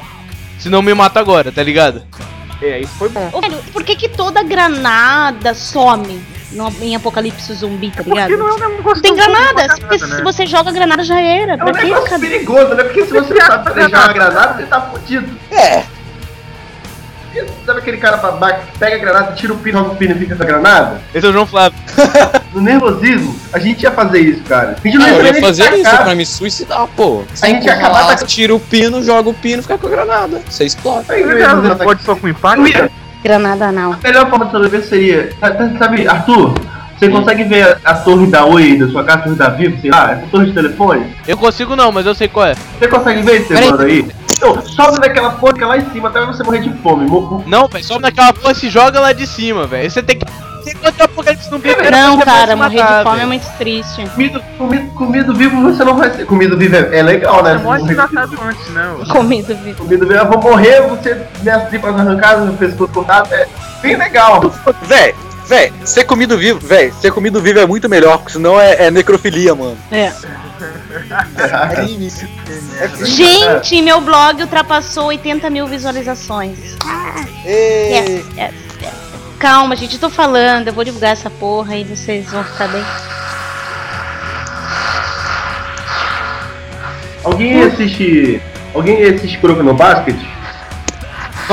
Se 0.59 0.68
não 0.68 0.81
me 0.83 0.95
mata 0.95 1.18
agora, 1.18 1.51
tá 1.51 1.62
ligado? 1.62 2.03
É, 2.61 2.79
isso 2.81 2.93
foi 2.97 3.09
bom. 3.09 3.29
Ô, 3.33 3.41
velho, 3.41 3.59
por 3.73 3.83
que 3.83 3.97
que 3.97 4.09
toda 4.09 4.41
granada 4.45 5.53
some 5.53 6.23
no, 6.53 6.73
em 6.81 6.95
Apocalipse 6.95 7.53
Zumbi, 7.55 7.91
tá 7.91 8.03
ligado? 8.03 8.29
Porque 8.29 8.37
não 8.37 8.49
é 8.49 8.55
um 8.55 8.77
negócio 8.77 8.95
Não 8.95 9.03
tem 9.03 9.11
bom 9.11 9.16
granada, 9.16 9.77
pra 9.81 9.99
se, 9.99 10.07
né? 10.07 10.20
você 10.23 10.47
joga 10.47 10.70
granada 10.70 11.03
já 11.03 11.20
era. 11.20 11.55
É 11.55 11.64
um 11.64 11.73
que, 11.73 11.83
negócio 11.85 12.05
cara? 12.05 12.20
perigoso, 12.20 12.75
né? 12.75 12.85
Porque 12.85 13.05
se 13.05 13.12
você 13.12 13.35
sabe 13.37 13.64
planejar 13.64 14.05
uma 14.05 14.12
granada, 14.12 14.55
você 14.55 14.66
tá 14.66 14.81
fudido. 14.83 15.37
É. 15.51 15.85
Sabe 17.64 17.78
aquele 17.78 17.97
cara 17.97 18.18
pra 18.18 18.33
baixo 18.33 18.61
que 18.72 18.78
pega 18.78 18.97
a 18.97 18.99
granada, 18.99 19.33
tira 19.33 19.53
o 19.53 19.57
pino, 19.59 19.78
joga 19.78 19.91
o 19.93 19.97
pino 19.97 20.14
e 20.14 20.18
fica 20.18 20.37
com 20.37 20.43
a 20.43 20.47
granada? 20.47 21.01
Esse 21.14 21.26
é 21.26 21.30
o 21.30 21.33
João 21.33 21.47
Flávio. 21.47 21.78
No 22.53 22.61
nervosismo, 22.61 23.35
a 23.51 23.59
gente 23.59 23.83
ia 23.83 23.91
fazer 23.91 24.18
isso, 24.20 24.43
cara. 24.43 24.76
A 24.78 24.87
gente 24.87 24.99
não 24.99 25.07
Ah, 25.07 25.09
eu 25.09 25.16
ia 25.20 25.22
ia 25.28 25.33
nem 25.33 25.41
fazer 25.41 25.72
isso 25.72 25.85
tacar. 25.85 26.05
pra 26.05 26.14
me 26.14 26.26
suicidar, 26.26 26.87
pô. 26.95 27.22
A 27.41 27.47
gente 27.47 27.64
ia 27.64 27.72
acabar 27.72 28.14
com- 28.18 28.26
tira 28.26 28.55
o 28.55 28.61
pino, 28.61 29.03
joga 29.03 29.30
o 29.30 29.35
pino, 29.35 29.62
fica 29.62 29.78
com 29.78 29.87
a 29.87 29.91
granada. 29.91 30.43
Você 30.51 30.64
explode. 30.64 31.07
Aí 31.11 31.22
eu 31.22 31.39
ia 31.39 31.49
Não, 31.55 31.64
essa- 31.72 31.83
pode 31.83 32.03
só 32.03 32.14
com 32.14 32.28
impacto. 32.28 32.61
Eu 32.61 32.66
ia- 32.68 32.91
Granada 33.24 33.72
não. 33.72 33.93
A 33.95 33.99
melhor 34.03 34.28
forma 34.28 34.45
de 34.45 34.51
sobreviver 34.53 34.87
seria. 34.87 35.30
sabe- 35.41 35.78
Sabe, 35.78 36.07
Arthur? 36.07 36.53
Você 36.99 37.09
consegue 37.09 37.43
ver 37.45 37.62
a, 37.85 37.91
a 37.91 37.95
torre 37.95 38.26
da 38.26 38.45
Oi 38.45 38.62
aí 38.62 38.78
da 38.78 38.87
sua 38.89 39.03
casa, 39.03 39.18
a 39.20 39.22
torre 39.22 39.37
da 39.37 39.49
Vivo, 39.49 39.80
sei 39.80 39.91
lá, 39.91 40.12
essa 40.12 40.26
torre 40.30 40.47
de 40.47 40.53
telefone? 40.53 41.16
Eu 41.26 41.37
consigo 41.37 41.74
não, 41.74 41.91
mas 41.91 42.05
eu 42.07 42.14
sei 42.14 42.28
qual 42.28 42.47
é. 42.47 42.55
Você 42.78 42.87
consegue 42.87 43.22
ver 43.22 43.41
esse 43.41 43.53
mano 43.55 43.80
aí? 43.83 44.07
Então, 44.43 44.61
sobe 44.66 44.99
daquela 45.01 45.30
porra 45.30 45.53
que 45.55 45.62
é 45.62 45.66
lá 45.66 45.76
em 45.78 45.88
cima 45.93 46.09
até 46.09 46.24
você 46.26 46.43
morrer 46.43 46.61
de 46.61 46.72
fome. 46.82 47.09
Mo- 47.09 47.20
mo- 47.20 47.45
Não, 47.47 47.68
velho, 47.68 47.84
sobe 47.84 48.03
naquela 48.03 48.32
porra 48.32 48.53
e 48.53 48.55
se 48.57 48.68
joga 48.68 48.99
lá 48.99 49.12
de 49.12 49.24
cima, 49.26 49.66
velho. 49.66 49.88
Você 49.88 50.03
tem 50.03 50.18
que. 50.18 50.26
Você 50.62 50.74
contra 50.74 51.03
o 51.03 51.05
apocalipse 51.07 51.51
não 51.51 51.61
tem 51.61 51.74
Não, 51.90 52.18
cara, 52.20 52.55
morrer 52.57 52.82
de 52.82 53.03
fome 53.03 53.20
é 53.20 53.26
muito 53.26 53.47
triste. 53.59 54.05
Comido, 54.11 54.43
comido, 54.59 54.90
comido 54.95 55.34
vivo 55.34 55.61
você 55.62 55.84
não 55.84 55.97
vai 55.97 56.11
ser. 56.11 56.24
Comido 56.24 56.57
vivo 56.57 56.76
é, 56.76 56.99
é 56.99 57.03
legal, 57.03 57.43
né? 57.43 57.55
Mó 57.55 57.62
Morrer 57.70 57.80
de- 57.82 57.86
desgastado 57.88 58.38
antes, 58.43 58.72
não. 58.74 59.05
Comida 59.07 59.55
viva. 59.55 59.76
Comido 59.78 60.07
vivo, 60.07 60.18
eu 60.20 60.26
vou 60.28 60.40
morrer, 60.43 60.80
você 60.82 61.20
minhas 61.43 61.68
tripas 61.68 61.97
arrancadas, 61.99 62.45
meu 62.45 62.55
pescoço 62.55 62.93
cortado, 62.93 63.32
é 63.34 63.49
bem 63.80 63.97
legal. 63.97 64.40
Véi, 64.82 65.14
Véi, 65.47 65.72
ser 65.84 66.05
comido 66.05 66.38
vivo, 66.38 66.61
véi, 66.61 66.93
ser 67.01 67.11
comido 67.11 67.40
vivo 67.40 67.59
é 67.59 67.66
muito 67.66 67.88
melhor, 67.88 68.18
porque 68.18 68.32
senão 68.32 68.61
é, 68.61 68.86
é 68.86 68.90
necrofilia, 68.90 69.55
mano. 69.55 69.76
É. 69.90 70.12
Crime. 71.74 72.12
É 72.78 72.88
crime. 72.88 73.11
Gente, 73.11 73.82
meu 73.82 74.01
blog 74.01 74.40
ultrapassou 74.40 75.07
80 75.07 75.51
mil 75.51 75.66
visualizações. 75.66 76.59
Yes, 77.45 78.09
yes, 78.09 78.24
yes. 78.36 78.55
Calma, 79.38 79.74
gente, 79.74 79.95
eu 79.95 80.01
tô 80.01 80.09
falando, 80.09 80.68
eu 80.68 80.72
vou 80.72 80.84
divulgar 80.84 81.11
essa 81.11 81.28
porra 81.28 81.76
e 81.76 81.82
vocês 81.82 82.30
vão 82.30 82.45
ficar 82.45 82.68
bem. 82.68 82.84
Alguém 87.24 87.62
assiste. 87.62 88.40
Alguém 88.74 89.05
assiste 89.05 89.38
Kuroko 89.38 89.62
no 89.62 89.74
Basket? 89.74 90.16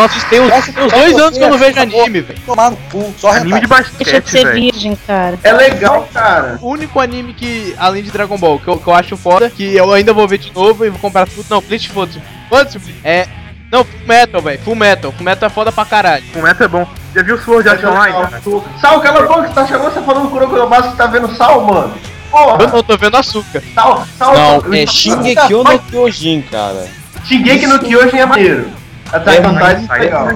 Nossa, 0.01 0.25
tem 0.29 0.39
uns, 0.39 0.65
tem 0.65 0.85
uns 0.85 0.91
dois 0.93 1.19
anos 1.19 1.37
que 1.37 1.43
eu 1.43 1.49
não 1.49 1.57
vejo 1.57 1.79
anime, 1.79 2.21
velho. 2.21 2.39
Tomar 2.45 2.71
no 2.71 2.77
cu, 2.91 3.13
só 3.17 3.31
Anime 3.31 3.59
de 3.59 3.67
Deixa 3.67 3.67
basquete, 3.67 4.23
de 4.23 4.29
ser 4.29 4.43
velho. 4.45 4.61
virgem, 4.61 4.97
cara. 5.05 5.37
É 5.43 5.51
legal, 5.51 6.07
cara. 6.13 6.57
O 6.61 6.69
único 6.69 6.99
anime 6.99 7.33
que, 7.33 7.75
além 7.77 8.01
de 8.03 8.11
Dragon 8.11 8.37
Ball, 8.37 8.59
que 8.59 8.67
eu, 8.67 8.77
que 8.77 8.87
eu 8.87 8.93
acho 8.93 9.17
foda, 9.17 9.49
que 9.49 9.75
eu 9.75 9.91
ainda 9.91 10.13
vou 10.13 10.27
ver 10.27 10.37
de 10.37 10.53
novo 10.53 10.85
e 10.85 10.89
vou 10.89 10.99
comprar 10.99 11.27
tudo. 11.27 11.45
Não, 11.49 11.61
Bleach 11.61 11.89
foda-se. 11.89 12.21
Foda-se, 12.47 12.79
é. 13.03 13.27
Não, 13.71 13.83
Full 13.83 13.99
Metal, 14.07 14.41
velho. 14.41 14.59
Full 14.61 14.75
Metal. 14.75 15.11
Full 15.11 15.25
Metal 15.25 15.47
é 15.47 15.49
foda 15.49 15.71
pra 15.71 15.85
caralho. 15.85 16.23
O 16.33 16.41
meta 16.41 16.63
é 16.63 16.67
bom. 16.67 16.87
Já 17.13 17.21
viu 17.21 17.37
Sword 17.37 17.67
Art 17.69 17.83
Online? 17.83 18.13
cara? 18.13 18.41
Sal, 18.79 19.01
cala 19.01 19.19
a 19.19 19.27
boca, 19.27 19.47
você 19.47 19.53
tá 19.53 19.67
chamando 19.67 19.93
você 19.93 20.01
falando 20.01 20.29
Kuroko 20.29 20.55
no 20.55 20.67
Basket, 20.69 20.91
você 20.91 20.97
tá 20.97 21.07
vendo 21.07 21.35
Sal, 21.35 21.61
mano? 21.65 21.93
Porra, 22.31 22.63
Eu 22.63 22.67
não 22.67 22.83
tô 22.83 22.97
vendo 22.97 23.17
açúcar. 23.17 23.61
Sal, 23.75 24.07
Sal. 24.17 24.33
Não, 24.33 24.73
é 24.73 24.85
Shingeki 24.85 25.53
no 25.53 25.79
Kyojin, 25.79 26.41
cara. 26.43 26.87
Shingeki 27.25 27.67
no 27.67 27.79
Kyojin 27.79 28.17
é 28.17 28.25
maneiro. 28.25 28.69
Attack 29.11 29.39
on 29.47 29.53
Titan 29.53 29.93
é 29.95 29.99
legal. 29.99 30.27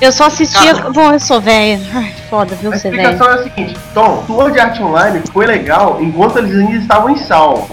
Eu 0.00 0.12
só 0.12 0.26
assistia. 0.26 0.74
Bom, 0.74 1.12
eu 1.12 1.20
sou 1.20 1.40
velha. 1.40 1.80
Ai, 1.94 2.14
foda, 2.30 2.54
viu, 2.54 2.72
A 2.72 2.76
você 2.78 2.90
velho. 2.90 3.02
explicação 3.02 3.34
é 3.34 3.40
a 3.40 3.42
seguinte, 3.42 3.76
Tom, 3.92 4.22
Sword 4.26 4.58
Art 4.60 4.80
Online 4.80 5.22
foi 5.32 5.46
legal 5.46 5.98
enquanto 6.00 6.38
eles 6.38 6.56
ainda 6.56 6.76
estavam 6.76 7.10
em 7.10 7.16
Sal. 7.16 7.68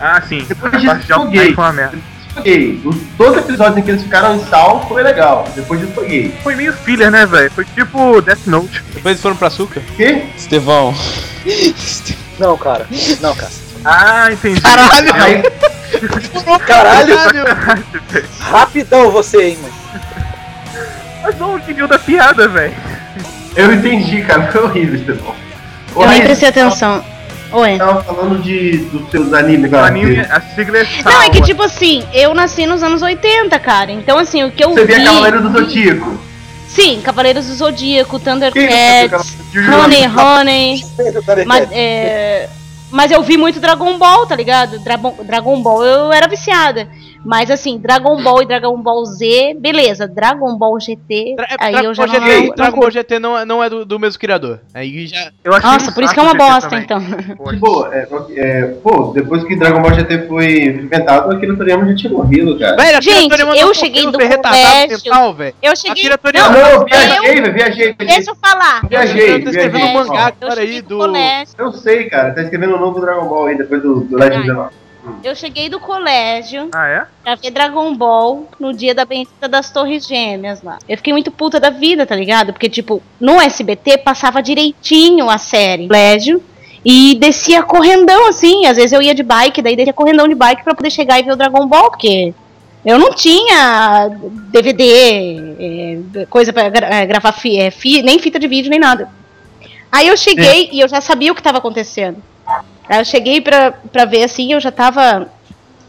Ah, 0.00 0.20
sim. 0.28 0.44
Depois 0.48 0.74
A 0.74 0.78
disso, 0.78 0.94
de 0.96 1.06
joguei. 1.06 1.54
foi 1.54 1.64
uma 1.64 1.72
merda. 1.72 1.98
Joguei. 2.36 2.80
Os 2.84 2.96
dois 3.16 3.36
episódios 3.38 3.78
em 3.78 3.82
que 3.82 3.90
eles 3.92 4.02
ficaram 4.02 4.34
em 4.34 4.44
Sal 4.46 4.84
foi 4.88 5.02
legal. 5.02 5.46
Depois 5.54 5.80
disso, 5.80 5.92
joguei. 5.94 6.34
Foi 6.42 6.54
meio 6.56 6.72
filler, 6.72 7.10
né, 7.10 7.24
velho? 7.24 7.50
Foi 7.52 7.64
tipo 7.64 8.20
Death 8.20 8.46
Note. 8.46 8.82
Depois 8.92 9.12
eles 9.12 9.20
foram 9.22 9.36
pra 9.36 9.46
açúcar. 9.48 9.80
Quê? 9.96 10.24
Estevão. 10.36 10.92
Não, 12.38 12.56
cara. 12.56 12.86
Não, 13.20 13.34
cara. 13.34 13.52
Ah, 13.84 14.32
entendi. 14.32 14.60
Caralho! 14.60 15.14
Aí, 15.14 15.42
Caralho, 16.66 17.16
Caralho! 17.16 17.84
rapidão 18.40 19.10
você, 19.10 19.50
hein, 19.50 19.58
mano. 19.60 19.74
Mas 21.22 21.38
não 21.38 21.56
entendeu 21.56 21.88
da 21.88 21.98
piada, 21.98 22.48
velho. 22.48 22.74
eu 23.56 23.72
entendi, 23.72 24.22
cara. 24.22 24.50
Foi 24.50 24.62
horrível, 24.62 24.94
Estevão. 24.96 25.34
Eu 25.96 26.08
nem 26.08 26.22
prestei 26.22 26.48
atenção. 26.48 27.04
Oi. 27.52 27.78
Tava 27.78 28.02
falando 28.02 28.42
de, 28.42 28.78
dos 28.78 29.08
seus 29.10 29.32
animes, 29.32 29.70
cara. 29.70 29.86
anime, 29.86 30.18
a 30.18 30.40
sigla 30.40 30.78
é 30.78 30.86
Não, 31.04 31.22
é 31.22 31.30
que 31.30 31.40
tipo 31.40 31.62
assim, 31.62 32.04
eu 32.12 32.34
nasci 32.34 32.66
nos 32.66 32.82
anos 32.82 33.00
80, 33.00 33.56
cara. 33.60 33.92
Então, 33.92 34.18
assim, 34.18 34.42
o 34.42 34.50
que 34.50 34.64
eu 34.64 34.70
Você 34.74 34.84
vi. 34.84 34.94
via 34.94 35.04
Cavaleiro 35.04 35.40
do 35.40 35.52
Zodíaco. 35.52 36.18
Sim, 36.68 37.00
Cavaleiros 37.04 37.46
do 37.46 37.54
Zodíaco, 37.54 38.18
Quem 38.18 38.32
Thundercats, 38.34 39.36
Honey? 39.54 40.08
Honey. 40.08 40.84
É, 41.70 42.48
mas 42.94 43.10
eu 43.10 43.20
vi 43.24 43.36
muito 43.36 43.58
Dragon 43.58 43.98
Ball, 43.98 44.24
tá 44.24 44.36
ligado? 44.36 44.78
Dragon, 44.78 45.60
Ball 45.60 45.84
eu 45.84 46.12
era 46.12 46.28
viciada. 46.28 46.88
Mas 47.24 47.50
assim, 47.50 47.78
Dragon 47.78 48.22
Ball 48.22 48.42
e 48.42 48.46
Dragon 48.46 48.76
Ball 48.80 49.04
Z, 49.06 49.56
beleza. 49.58 50.06
Dragon 50.06 50.56
Ball 50.56 50.78
GT, 50.78 51.34
Dra- 51.36 51.46
aí 51.58 51.72
Dragon 51.72 51.88
eu 51.88 51.94
já 51.94 52.06
Ball 52.06 52.20
não, 52.20 52.26
GT, 52.26 52.46
não 52.48 52.54
Dragon 52.54 52.80
Ball. 52.80 52.90
GT 52.90 53.18
não, 53.18 53.38
é- 53.38 53.44
não 53.44 53.64
é 53.64 53.70
do, 53.70 53.84
do 53.84 53.98
mesmo 53.98 54.18
criador. 54.20 54.60
Aí 54.74 55.06
já. 55.06 55.30
Eu 55.42 55.52
Nossa, 55.52 55.90
um 55.90 55.94
por 55.94 56.02
isso 56.04 56.12
que 56.12 56.20
é 56.20 56.22
uma 56.22 56.34
bosta, 56.34 56.68
também. 56.68 56.84
então. 56.84 57.02
Pô, 57.58 57.86
é, 57.92 58.06
é, 58.36 58.62
pô, 58.82 59.12
depois 59.14 59.42
que 59.44 59.56
Dragon 59.56 59.80
Ball 59.80 59.94
GT 59.94 60.26
foi 60.28 60.64
inventado, 60.64 61.30
aquele 61.32 61.56
Toriyama 61.56 61.86
já 61.88 61.94
tinha 61.94 62.12
morrido, 62.12 62.58
cara. 62.58 62.76
Velho, 62.76 63.02
Gente, 63.02 63.40
eu 63.58 63.74
cheguei 63.74 64.04
do 64.04 64.12
colégio. 64.18 64.98
mental, 65.04 65.34
velho. 65.34 65.54
Eu 65.62 65.76
cheguei. 65.76 66.08
Não, 66.08 66.52
não, 66.52 66.58
eu- 66.58 66.84
viajei, 66.84 67.20
velho, 67.20 67.52
viajei. 67.54 67.94
viajei. 67.94 67.94
Deixa 68.16 68.30
eu 68.30 68.36
falar. 68.36 68.86
Viajei, 68.88 69.34
Eu 69.36 69.42
tô 69.44 69.50
escrevendo 69.50 69.72
viajei. 69.78 69.90
um 69.90 69.94
mangá 69.94 70.32
Eu 70.40 70.46
agora 70.48 70.60
aí 70.60 70.82
do. 70.82 71.16
Eu 71.58 71.72
sei, 71.72 72.04
cara, 72.10 72.32
tá 72.34 72.42
escrevendo 72.42 72.76
um 72.76 72.80
novo 72.80 73.00
Dragon 73.00 73.26
Ball 73.26 73.46
aí 73.46 73.56
depois 73.56 73.82
do, 73.82 74.00
do 74.00 74.16
Legend 74.18 74.50
of. 74.50 74.83
Eu 75.22 75.34
cheguei 75.34 75.68
do 75.68 75.78
colégio 75.80 76.68
Ah, 76.72 76.86
é? 76.86 77.06
pra 77.22 77.34
ver 77.34 77.50
Dragon 77.50 77.94
Ball 77.94 78.48
no 78.60 78.72
dia 78.72 78.94
da 78.94 79.04
bendita 79.04 79.48
das 79.48 79.70
Torres 79.70 80.06
Gêmeas 80.06 80.62
lá. 80.62 80.78
Eu 80.88 80.96
fiquei 80.96 81.12
muito 81.12 81.30
puta 81.30 81.58
da 81.60 81.70
vida, 81.70 82.06
tá 82.06 82.14
ligado? 82.14 82.52
Porque, 82.52 82.68
tipo, 82.68 83.02
no 83.20 83.40
SBT 83.40 83.98
passava 83.98 84.42
direitinho 84.42 85.28
a 85.30 85.38
série. 85.38 85.86
Colégio. 85.86 86.42
E 86.84 87.14
descia 87.18 87.62
correndão, 87.62 88.28
assim. 88.28 88.66
Às 88.66 88.76
vezes 88.76 88.92
eu 88.92 89.00
ia 89.00 89.14
de 89.14 89.22
bike, 89.22 89.62
daí 89.62 89.74
descia 89.76 89.92
correndão 89.92 90.28
de 90.28 90.34
bike 90.34 90.62
pra 90.64 90.74
poder 90.74 90.90
chegar 90.90 91.18
e 91.18 91.22
ver 91.22 91.32
o 91.32 91.36
Dragon 91.36 91.66
Ball, 91.66 91.90
porque 91.90 92.34
eu 92.84 92.98
não 92.98 93.10
tinha 93.14 94.10
DVD, 94.50 94.84
é, 95.58 96.26
coisa 96.26 96.52
pra 96.52 96.68
gra- 96.68 96.88
é, 96.94 97.06
gravar, 97.06 97.32
fi, 97.32 97.58
é, 97.58 97.70
fi- 97.70 98.02
nem 98.02 98.18
fita 98.18 98.38
de 98.38 98.46
vídeo, 98.46 98.70
nem 98.70 98.78
nada. 98.78 99.08
Aí 99.90 100.08
eu 100.08 100.16
cheguei 100.16 100.68
e 100.72 100.80
eu 100.80 100.88
já 100.88 101.00
sabia 101.00 101.32
o 101.32 101.34
que 101.34 101.42
tava 101.42 101.58
acontecendo. 101.58 102.22
Aí 102.88 102.98
eu 102.98 103.04
cheguei 103.04 103.40
pra, 103.40 103.72
pra 103.72 104.04
ver 104.04 104.24
assim, 104.24 104.52
eu 104.52 104.60
já 104.60 104.70
tava. 104.70 105.28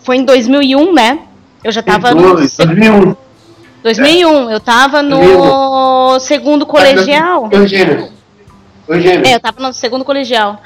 Foi 0.02 0.18
em 0.18 0.24
2001, 0.24 0.94
né? 0.94 1.20
Eu 1.64 1.72
já 1.72 1.82
tava 1.82 2.14
no. 2.14 2.36
2001. 2.36 3.16
2001, 3.84 4.50
eu 4.50 4.60
tava 4.60 5.04
no 5.04 6.20
segundo 6.20 6.66
colegial. 6.66 7.50
Os 7.52 7.70
gêmeos. 7.70 8.10
Os 8.88 9.02
gêmeos. 9.02 9.30
É, 9.30 9.36
eu 9.36 9.40
tava 9.40 9.62
no 9.62 9.74
segundo 9.74 10.04
colegial. 10.04 10.60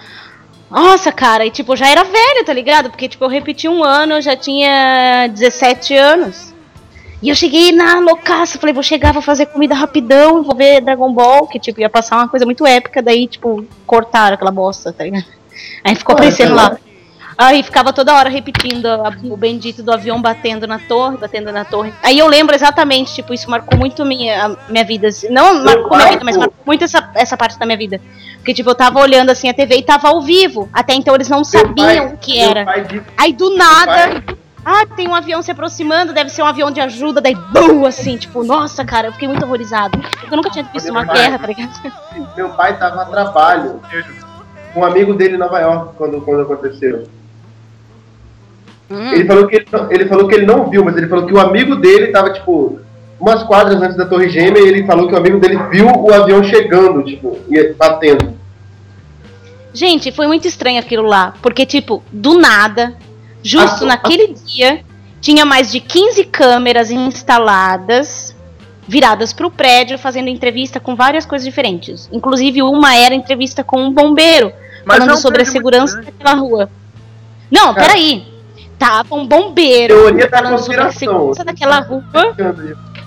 Nossa, 0.69 1.11
cara, 1.11 1.45
e 1.45 1.51
tipo, 1.51 1.73
eu 1.73 1.77
já 1.77 1.89
era 1.89 2.03
velha, 2.03 2.45
tá 2.45 2.53
ligado? 2.53 2.89
Porque, 2.89 3.09
tipo, 3.09 3.25
eu 3.25 3.29
repeti 3.29 3.67
um 3.67 3.83
ano, 3.83 4.13
eu 4.13 4.21
já 4.21 4.35
tinha 4.35 5.27
17 5.27 5.95
anos. 5.95 6.53
E 7.21 7.27
eu 7.27 7.35
cheguei 7.35 7.71
na 7.71 7.99
loucaça, 7.99 8.59
falei, 8.59 8.73
vou 8.73 8.83
chegar, 8.83 9.11
vou 9.11 9.21
fazer 9.21 9.47
comida 9.47 9.75
rapidão, 9.75 10.41
vou 10.43 10.55
ver 10.55 10.79
Dragon 10.79 11.11
Ball, 11.11 11.47
que, 11.47 11.59
tipo, 11.59 11.81
ia 11.81 11.89
passar 11.89 12.15
uma 12.17 12.29
coisa 12.29 12.45
muito 12.45 12.65
épica, 12.65 13.01
daí, 13.01 13.27
tipo, 13.27 13.65
cortaram 13.85 14.35
aquela 14.35 14.51
bosta, 14.51 14.93
tá 14.93 15.03
ligado? 15.03 15.38
Aí 15.83 15.95
ficou 15.95 16.13
aparecendo 16.13 16.55
lá. 16.55 16.77
Aí 17.37 17.63
ficava 17.63 17.93
toda 17.93 18.13
hora 18.13 18.27
repetindo 18.29 18.85
a- 18.85 19.13
o 19.23 19.37
bendito 19.37 19.81
do 19.81 19.93
avião 19.93 20.21
batendo 20.21 20.67
na 20.67 20.77
torre, 20.77 21.15
batendo 21.15 21.51
na 21.53 21.63
torre. 21.63 21.93
Aí 22.03 22.19
eu 22.19 22.27
lembro 22.27 22.53
exatamente, 22.53 23.13
tipo, 23.15 23.33
isso 23.33 23.49
marcou 23.49 23.77
muito 23.79 24.03
minha, 24.03 24.45
a 24.45 24.49
minha 24.69 24.83
vida. 24.83 25.07
Não 25.29 25.63
marcou 25.63 25.95
minha 25.95 26.09
vida, 26.11 26.25
mas 26.25 26.35
marcou 26.35 26.57
muito 26.65 26.83
essa, 26.83 27.09
essa 27.15 27.37
parte 27.37 27.57
da 27.57 27.65
minha 27.65 27.77
vida. 27.77 28.01
Porque, 28.37 28.53
tipo, 28.53 28.69
eu 28.69 28.75
tava 28.75 28.99
olhando 28.99 29.29
assim 29.29 29.47
a 29.47 29.53
TV 29.53 29.77
e 29.77 29.83
tava 29.83 30.09
ao 30.09 30.21
vivo. 30.21 30.67
Até 30.73 30.93
então 30.93 31.15
eles 31.15 31.29
não 31.29 31.43
sabiam 31.45 32.07
o 32.07 32.17
que 32.17 32.37
era. 32.37 32.65
Aí 33.17 33.31
do 33.31 33.55
nada. 33.55 34.21
Ah, 34.65 34.85
tem 34.85 35.07
um 35.07 35.15
avião 35.15 35.41
se 35.41 35.49
aproximando, 35.49 36.11
deve 36.11 36.29
ser 36.29 36.43
um 36.43 36.45
avião 36.45 36.69
de 36.69 36.81
ajuda, 36.81 37.21
daí 37.21 37.33
BUM! 37.33 37.85
Assim, 37.85 38.17
tipo, 38.17 38.43
nossa, 38.43 38.83
cara, 38.83 39.07
eu 39.07 39.13
fiquei 39.13 39.29
muito 39.29 39.43
horrorizado. 39.45 39.97
Porque 39.97 40.33
eu 40.33 40.35
nunca 40.35 40.49
tinha 40.49 40.65
visto 40.65 40.89
uma 40.91 41.05
Meu 41.05 41.07
pai- 41.13 41.17
guerra, 41.23 41.39
tá 41.39 41.47
ligado? 41.47 41.93
Meu 42.35 42.49
pai 42.49 42.77
tava 42.77 43.01
a 43.03 43.05
trabalho 43.05 43.81
um 44.75 44.83
amigo 44.83 45.13
dele 45.13 45.35
em 45.35 45.39
Nova 45.39 45.59
York 45.59 45.95
quando, 45.97 46.21
quando 46.21 46.41
aconteceu. 46.41 47.03
Hum. 48.89 49.11
Ele, 49.13 49.25
falou 49.25 49.47
que 49.47 49.55
ele, 49.57 49.67
não- 49.71 49.91
ele 49.91 50.05
falou 50.07 50.27
que 50.27 50.35
ele 50.35 50.45
não 50.45 50.69
viu, 50.69 50.83
mas 50.83 50.97
ele 50.97 51.07
falou 51.07 51.25
que 51.25 51.33
o 51.33 51.39
amigo 51.39 51.75
dele 51.75 52.07
tava, 52.07 52.31
tipo, 52.33 52.79
umas 53.19 53.43
quadras 53.43 53.81
antes 53.81 53.95
da 53.95 54.05
Torre 54.05 54.29
Gêmea 54.29 54.61
e 54.61 54.67
ele 54.67 54.85
falou 54.85 55.07
que 55.07 55.13
o 55.13 55.17
amigo 55.17 55.39
dele 55.39 55.57
viu 55.69 55.87
o 55.87 56.13
avião 56.13 56.43
chegando, 56.43 57.03
tipo, 57.03 57.37
e 57.49 57.73
batendo. 57.73 58.33
Gente, 59.73 60.11
foi 60.11 60.25
muito 60.25 60.47
estranho 60.47 60.79
aquilo 60.79 61.03
lá. 61.03 61.33
Porque, 61.41 61.65
tipo, 61.65 62.01
do 62.11 62.39
nada, 62.39 62.95
justo 63.43 63.83
Ah, 63.83 63.89
naquele 63.89 64.33
dia, 64.33 64.83
tinha 65.21 65.45
mais 65.45 65.71
de 65.71 65.79
15 65.79 66.23
câmeras 66.25 66.89
instaladas, 66.89 68.35
viradas 68.89 69.31
pro 69.31 69.51
prédio, 69.51 69.99
fazendo 69.99 70.29
entrevista 70.29 70.79
com 70.79 70.95
várias 70.95 71.25
coisas 71.25 71.45
diferentes. 71.45 72.09
Inclusive, 72.11 72.63
uma 72.63 72.95
era 72.95 73.13
entrevista 73.13 73.63
com 73.63 73.83
um 73.83 73.93
bombeiro, 73.93 74.51
Mas 74.83 74.97
falando 74.97 75.11
é 75.11 75.13
um 75.13 75.17
sobre 75.17 75.43
a 75.43 75.45
segurança 75.45 76.01
daquela 76.01 76.33
rua. 76.33 76.69
Não, 77.51 77.73
Cara. 77.73 77.87
peraí. 77.87 78.27
Tava 78.79 79.13
um 79.13 79.27
bombeiro 79.27 79.93
Teoria 79.93 80.29
falando 80.29 80.57
sobre 80.57 80.81
a 80.81 80.91
segurança 80.91 81.43
daquela 81.43 81.81
rua 81.81 82.03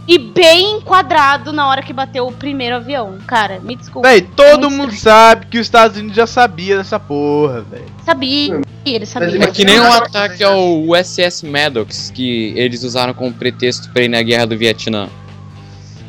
e 0.06 0.18
bem 0.18 0.76
enquadrado 0.76 1.52
na 1.52 1.66
hora 1.66 1.82
que 1.82 1.92
bateu 1.92 2.26
o 2.26 2.32
primeiro 2.32 2.76
avião. 2.76 3.18
Cara, 3.26 3.58
me 3.60 3.74
desculpa. 3.74 4.06
Véi, 4.06 4.20
todo 4.20 4.70
mundo 4.70 4.92
sabe 4.94 5.46
que 5.46 5.58
os 5.58 5.66
Estados 5.66 5.96
Unidos 5.96 6.14
já 6.16 6.26
sabia 6.26 6.76
dessa 6.76 7.00
porra, 7.00 7.62
velho. 7.62 7.86
Sabia, 8.04 8.60
ele 8.84 9.06
sabia. 9.06 9.44
É 9.44 9.46
que 9.46 9.64
nem 9.64 9.80
um 9.80 9.92
ataque 9.92 10.44
ao 10.44 10.82
USS 10.82 11.42
Maddox 11.44 12.10
que 12.10 12.52
eles 12.56 12.82
usaram 12.82 13.14
como 13.14 13.32
pretexto 13.32 13.90
pra 13.92 14.02
ir 14.02 14.08
na 14.08 14.22
guerra 14.22 14.46
do 14.46 14.58
Vietnã. 14.58 15.08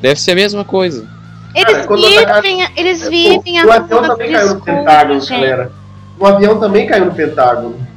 Deve 0.04 0.20
ser 0.20 0.32
a 0.32 0.36
mesma 0.36 0.66
coisa. 0.66 1.08
Eles 1.56 1.86
Cara, 1.86 2.42
vivem, 2.42 2.68
eles 2.76 3.08
vivem 3.08 3.64
o 3.64 3.72
a 3.72 3.76
avião 3.76 4.00
rua 4.00 4.10
também 4.10 4.32
caiu 4.34 4.56
no 4.56 4.62
Pentágono, 4.62 5.20
gente. 5.22 5.30
galera. 5.32 5.72
O 6.20 6.26
avião 6.28 6.60
também 6.60 6.88
caiu 6.88 7.06
no 7.06 7.14
Pentágono. 7.14 7.88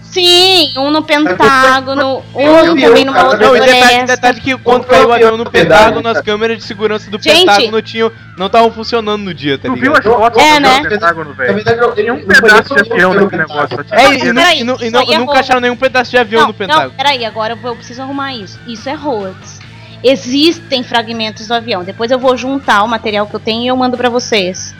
Sim, 0.00 0.72
um 0.76 0.90
no 0.92 1.02
Pentágono, 1.02 2.22
um 2.34 2.64
também 2.64 2.84
eu- 2.84 3.04
numa 3.04 3.24
outra 3.24 3.38
Não, 3.46 3.56
e 3.56 3.60
detalhe, 3.60 4.04
detalhe 4.06 4.40
que 4.40 4.56
quando 4.58 4.84
caiu 4.84 5.06
o 5.06 5.08
o 5.08 5.12
avião 5.12 5.36
no 5.36 5.46
avião? 5.46 5.50
Pentágono, 5.52 6.08
as 6.08 6.20
câmeras 6.20 6.58
de 6.58 6.64
segurança 6.64 7.10
do 7.10 7.20
Gente. 7.20 7.40
Pentágono 7.46 7.82
tinham, 7.82 8.12
não 8.36 8.46
estavam 8.46 8.70
funcionando 8.72 9.22
no 9.22 9.34
dia, 9.34 9.58
tá 9.58 9.68
Tu 9.68 9.74
viu 9.74 9.92
ligado? 9.92 9.98
as 9.98 10.04
fotos 10.20 10.42
É, 10.42 10.54
do 10.54 10.60
né? 10.60 10.88
Pentágono, 10.88 11.30
Na 11.30 11.36
velho? 11.36 11.54
verdade, 11.54 11.80
eu, 11.80 11.92
Tinha 11.94 12.14
um 12.14 12.24
pedaço 12.26 12.74
de 12.74 12.80
avião 12.92 13.10
o 13.10 13.14
naquele 13.14 13.42
Pentágono. 13.42 13.68
negócio. 13.70 13.94
É, 13.94 14.14
e, 14.14 14.34
Peraí, 14.34 14.60
e 14.60 14.64
nu- 14.64 14.76
e 14.80 15.14
é 15.14 15.18
nunca 15.18 15.38
acharam 15.40 15.60
nenhum 15.60 15.76
pedaço 15.76 16.10
de 16.12 16.18
avião 16.18 16.40
não, 16.42 16.48
no 16.48 16.54
Pentágono. 16.54 16.88
Não, 16.88 16.96
peraí, 16.96 17.24
agora 17.24 17.54
eu, 17.60 17.68
eu 17.68 17.76
preciso 17.76 18.02
arrumar 18.02 18.34
isso. 18.34 18.58
Isso 18.66 18.88
é 18.88 18.94
hoax. 18.96 19.59
Existem 20.02 20.82
fragmentos 20.82 21.46
do 21.48 21.54
avião. 21.54 21.84
Depois 21.84 22.10
eu 22.10 22.18
vou 22.18 22.36
juntar 22.36 22.82
o 22.82 22.88
material 22.88 23.26
que 23.26 23.34
eu 23.34 23.40
tenho 23.40 23.62
e 23.64 23.66
eu 23.68 23.76
mando 23.76 23.96
pra 23.96 24.08
vocês. 24.08 24.74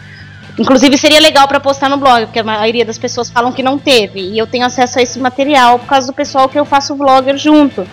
Inclusive 0.59 0.97
seria 0.99 1.21
legal 1.21 1.47
pra 1.47 1.61
postar 1.61 1.89
no 1.89 1.97
blog, 1.97 2.27
porque 2.27 2.39
a 2.41 2.45
maioria 2.45 2.85
das 2.85 2.99
pessoas 2.99 3.31
falam 3.31 3.53
que 3.53 3.63
não 3.63 3.79
teve. 3.79 4.21
E 4.21 4.39
eu 4.39 4.47
tenho 4.47 4.67
acesso 4.67 4.99
a 4.99 5.03
esse 5.03 5.19
material 5.19 5.79
por 5.79 5.87
causa 5.87 6.07
do 6.07 6.13
pessoal 6.13 6.49
que 6.49 6.59
eu 6.59 6.65
faço 6.65 6.95
vlogger 6.97 7.37
junto. 7.37 7.87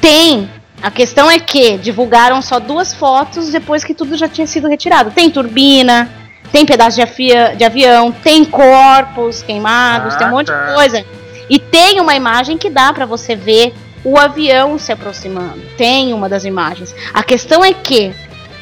Tem. 0.00 0.48
A 0.82 0.90
questão 0.90 1.30
é 1.30 1.38
que 1.40 1.76
divulgaram 1.78 2.40
só 2.40 2.60
duas 2.60 2.94
fotos 2.94 3.50
depois 3.50 3.82
que 3.82 3.94
tudo 3.94 4.16
já 4.16 4.28
tinha 4.28 4.46
sido 4.46 4.68
retirado. 4.68 5.10
Tem 5.10 5.28
turbina, 5.30 6.08
tem 6.52 6.64
pedaço 6.64 6.96
de, 6.96 7.02
afia- 7.02 7.54
de 7.56 7.64
avião, 7.64 8.12
tem 8.12 8.44
corpos 8.44 9.42
queimados, 9.42 10.14
tem 10.14 10.26
um 10.26 10.30
Ah, 10.30 10.32
monte 10.32 10.46
tá. 10.46 10.66
de 10.68 10.74
coisa. 10.74 11.04
E 11.50 11.58
tem 11.58 12.00
uma 12.00 12.14
imagem 12.14 12.56
que 12.58 12.70
dá 12.70 12.92
pra 12.92 13.06
você 13.06 13.34
ver 13.34 13.74
o 14.10 14.18
avião 14.18 14.78
se 14.78 14.90
aproximando. 14.92 15.60
Tem 15.76 16.12
uma 16.14 16.28
das 16.28 16.44
imagens. 16.44 16.94
A 17.12 17.22
questão 17.22 17.64
é 17.64 17.72
que 17.72 18.12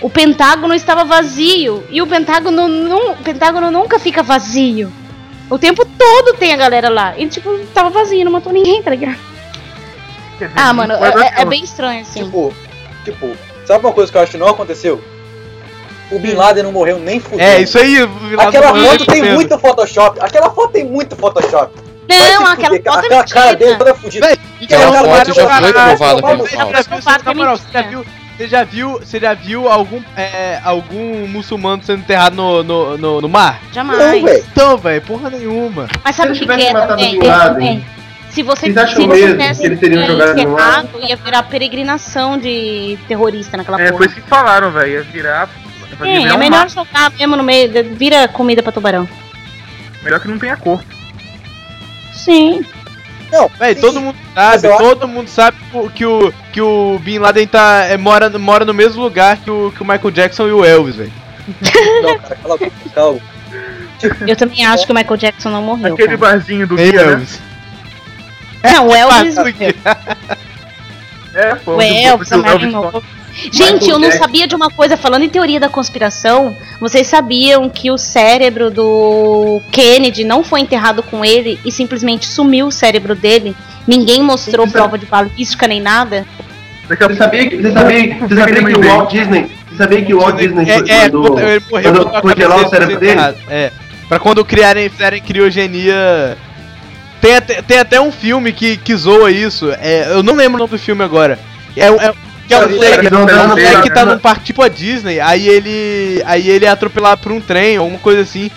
o 0.00 0.10
Pentágono 0.10 0.74
estava 0.74 1.04
vazio 1.04 1.84
e 1.88 2.02
o 2.02 2.06
Pentágono, 2.06 2.66
nu- 2.68 3.12
o 3.12 3.16
Pentágono 3.16 3.70
nunca 3.70 3.98
fica 3.98 4.22
vazio. 4.22 4.92
O 5.48 5.58
tempo 5.58 5.84
todo 5.84 6.34
tem 6.36 6.52
a 6.52 6.56
galera 6.56 6.88
lá. 6.88 7.14
E 7.16 7.26
tipo, 7.28 7.56
tava 7.72 7.90
vazio, 7.90 8.24
não 8.24 8.32
matou 8.32 8.52
ninguém, 8.52 8.82
tá 8.82 8.90
ligado? 8.90 9.16
Dizer, 10.32 10.50
Ah, 10.56 10.72
mano, 10.72 10.94
é, 10.94 11.42
é 11.42 11.44
bem 11.44 11.62
estranho 11.62 12.02
assim. 12.02 12.24
Tipo, 12.24 12.52
tipo, 13.04 13.30
sabe 13.66 13.86
uma 13.86 13.92
coisa 13.92 14.10
que 14.10 14.18
eu 14.18 14.22
acho 14.22 14.32
que 14.32 14.38
não 14.38 14.48
aconteceu? 14.48 15.00
O 16.10 16.18
Bin 16.18 16.34
Laden 16.34 16.62
não 16.64 16.72
morreu 16.72 16.98
nem 16.98 17.18
fudendo. 17.20 17.42
É, 17.42 17.60
isso 17.60 17.78
aí. 17.78 17.96
Aquela 18.38 18.68
morreu 18.72 18.90
foto 18.90 19.06
tem 19.06 19.22
muito 19.34 19.58
Photoshop. 19.58 20.20
Aquela 20.20 20.50
foto 20.50 20.72
tem 20.72 20.84
muito 20.84 21.16
Photoshop. 21.16 21.72
Não, 22.08 22.46
aquela 22.46 22.76
foto 22.76 22.88
é 22.88 23.18
Aquela 23.18 23.24
cara 23.24 23.56
dele 23.56 23.76
toda 23.76 23.94
fudida. 23.94 24.38
Aquela 24.62 24.86
Não, 24.86 25.04
foto 25.04 25.34
já 25.34 25.58
foi 25.58 25.72
provada 25.72 26.36
Você 26.36 26.56
já 26.56 26.66
falsa. 26.66 27.32
viu, 27.82 27.98
Não 28.04 28.06
você, 28.38 28.48
já 28.48 28.64
viu, 28.64 28.92
você 28.98 29.20
já 29.20 29.34
viu, 29.34 29.68
algum, 29.68 30.02
é, 30.16 30.60
algum 30.62 31.26
muçulmano 31.26 31.82
sendo 31.82 32.00
enterrado 32.00 32.34
no, 32.36 32.62
no, 32.62 32.98
no, 32.98 33.20
no 33.22 33.28
mar? 33.28 33.60
Jamais. 33.72 33.98
Não, 33.98 34.22
velho. 34.26 34.44
Então, 34.52 34.76
velho, 34.78 35.02
porra 35.02 35.30
nenhuma. 35.30 35.88
Mas 36.04 36.16
sabe 36.16 36.32
o 36.32 36.34
Se 36.34 36.40
que, 36.40 36.46
que 36.46 36.52
é 36.52 36.56
tivesse 36.56 36.72
matado 36.74 37.54
também? 37.54 37.84
Se 38.30 38.42
você, 38.42 38.66
vocês 38.66 38.76
acham 38.76 39.00
se 39.00 39.06
mesmo 39.06 39.30
tivesse 39.32 39.60
que 39.62 39.66
eles 39.66 39.80
teriam 39.80 40.02
é, 40.02 40.06
jogado 40.06 40.34
no 40.34 40.40
enterrado, 40.42 40.88
ia 41.00 41.16
virar 41.16 41.42
peregrinação 41.44 42.36
de 42.36 42.98
terrorista 43.08 43.56
naquela 43.56 43.80
É, 43.80 43.86
porra. 43.86 43.96
foi 43.96 44.06
isso 44.08 44.16
que 44.16 44.28
falaram, 44.28 44.70
velho. 44.70 44.92
Ia 44.92 45.02
virar. 45.02 45.48
ia 46.04 46.20
virar 46.20 46.30
é 46.30 46.34
um 46.34 46.38
melhor 46.38 46.58
mar. 46.58 46.68
jogar 46.68 47.10
mesmo 47.18 47.34
no 47.36 47.42
meio, 47.42 47.70
vira 47.94 48.28
comida 48.28 48.62
pra 48.62 48.70
tubarão. 48.72 49.08
Melhor 50.02 50.20
que 50.20 50.28
não 50.28 50.38
tenha 50.38 50.56
cor. 50.58 50.82
Sim. 52.16 52.64
Não, 53.30 53.48
Véi, 53.58 53.74
sim, 53.74 53.80
todo 53.80 54.00
mundo 54.00 54.16
Mas 54.34 54.60
sabe, 54.60 54.72
eu 54.74 54.78
todo 54.78 55.08
mundo 55.08 55.28
sabe 55.28 55.56
o- 55.72 55.90
que 55.90 56.06
o, 56.06 56.32
que 56.52 56.60
o 56.60 56.98
Bin 57.00 57.18
Laden 57.18 57.46
tá, 57.46 57.84
é, 57.84 57.96
mora, 57.96 58.30
mora 58.38 58.64
no 58.64 58.72
mesmo 58.72 59.02
lugar 59.02 59.36
que 59.38 59.50
o, 59.50 59.72
que 59.72 59.82
o 59.82 59.86
Michael 59.86 60.10
Jackson 60.12 60.46
e 60.48 60.52
o 60.52 60.64
Elvis, 60.64 60.96
velho. 60.96 61.12
Não, 62.02 62.18
cara, 62.18 62.36
cala 62.36 62.54
a 62.54 62.58
boca, 62.58 62.72
cala 62.94 63.10
a 63.10 63.12
boca. 63.12 63.36
Eu 64.26 64.36
também 64.36 64.64
acho 64.64 64.84
que 64.86 64.92
o 64.92 64.94
Michael 64.94 65.16
Jackson 65.16 65.48
não 65.50 65.62
morreu. 65.62 65.94
Aquele 65.94 66.18
cara. 66.18 66.18
barzinho 66.18 66.66
do 66.66 66.74
né? 66.76 66.88
Elvis. 66.88 67.40
Não, 68.62 68.88
o 68.88 68.94
Elvis. 68.94 69.38
Ah, 69.38 69.44
morreu. 69.44 69.74
É, 71.34 71.54
pô. 71.56 71.76
O 71.76 71.82
Elvis, 71.82 72.30
Marilyn 72.30 72.74
Elvis. 72.74 73.02
Gente, 73.52 73.88
eu 73.90 73.98
não 73.98 74.10
sabia 74.10 74.46
de 74.46 74.54
uma 74.54 74.70
coisa, 74.70 74.96
falando 74.96 75.22
em 75.22 75.28
teoria 75.28 75.60
da 75.60 75.68
conspiração, 75.68 76.56
vocês 76.80 77.06
sabiam 77.06 77.68
que 77.68 77.90
o 77.90 77.98
cérebro 77.98 78.70
do 78.70 79.60
Kennedy 79.70 80.24
não 80.24 80.42
foi 80.42 80.60
enterrado 80.60 81.02
com 81.02 81.24
ele 81.24 81.58
e 81.64 81.70
simplesmente 81.70 82.26
sumiu 82.26 82.68
o 82.68 82.72
cérebro 82.72 83.14
dele? 83.14 83.54
Ninguém 83.86 84.22
mostrou 84.22 84.66
é- 84.66 84.70
prova 84.70 84.98
de 84.98 85.06
balística 85.06 85.66
nem 85.66 85.80
nada? 85.80 86.26
Você 86.88 87.16
sabia 87.16 87.48
que, 87.48 87.56
você 87.56 87.72
sabia, 87.72 88.16
você 88.20 88.36
sabia 88.36 88.64
que 88.64 88.74
o 88.74 88.80
Walt 88.80 89.10
Disney. 89.10 89.50
Você 89.68 89.76
sabia 89.76 90.04
que 90.04 90.14
o 90.14 90.20
Walt 90.20 90.36
Disney 90.36 90.70
É, 90.70 90.74
é, 90.76 91.02
mandou, 91.02 91.38
ele 91.38 91.62
morreu 91.68 91.92
mandou 91.92 92.20
congelar 92.20 92.64
o 92.64 92.68
cérebro 92.68 92.98
dele. 92.98 93.20
É. 93.50 93.72
Pra 94.08 94.20
quando 94.20 94.44
criarem, 94.44 94.88
fizerem 94.88 95.20
criogenia. 95.20 96.38
Tem 97.20 97.34
até, 97.34 97.60
tem 97.60 97.78
até 97.78 98.00
um 98.00 98.12
filme 98.12 98.52
que, 98.52 98.76
que 98.76 98.94
zoa 98.94 99.32
isso. 99.32 99.70
É, 99.80 100.12
eu 100.12 100.22
não 100.22 100.34
lembro 100.34 100.54
o 100.54 100.58
nome 100.58 100.70
do 100.70 100.78
filme 100.78 101.02
agora. 101.02 101.38
É, 101.76 101.86
é, 101.88 102.14
que 102.46 102.54
é 102.54 102.58
um 102.58 102.68
moleque, 102.70 103.08
vão 103.10 103.28
é 103.28 103.42
um 103.42 103.48
moleque 103.48 103.82
que 103.82 103.88
tá 103.90 103.94
dando- 104.04 104.14
num 104.14 104.18
parque 104.20 104.44
tipo 104.44 104.62
a 104.62 104.68
Disney, 104.68 105.20
aí 105.20 105.48
ele. 105.48 106.22
Aí 106.26 106.48
ele 106.48 106.64
é 106.64 106.68
atropelado 106.68 107.20
por 107.20 107.32
um 107.32 107.40
trem, 107.40 107.76
alguma 107.76 107.98
coisa 107.98 108.22
assim. 108.22 108.50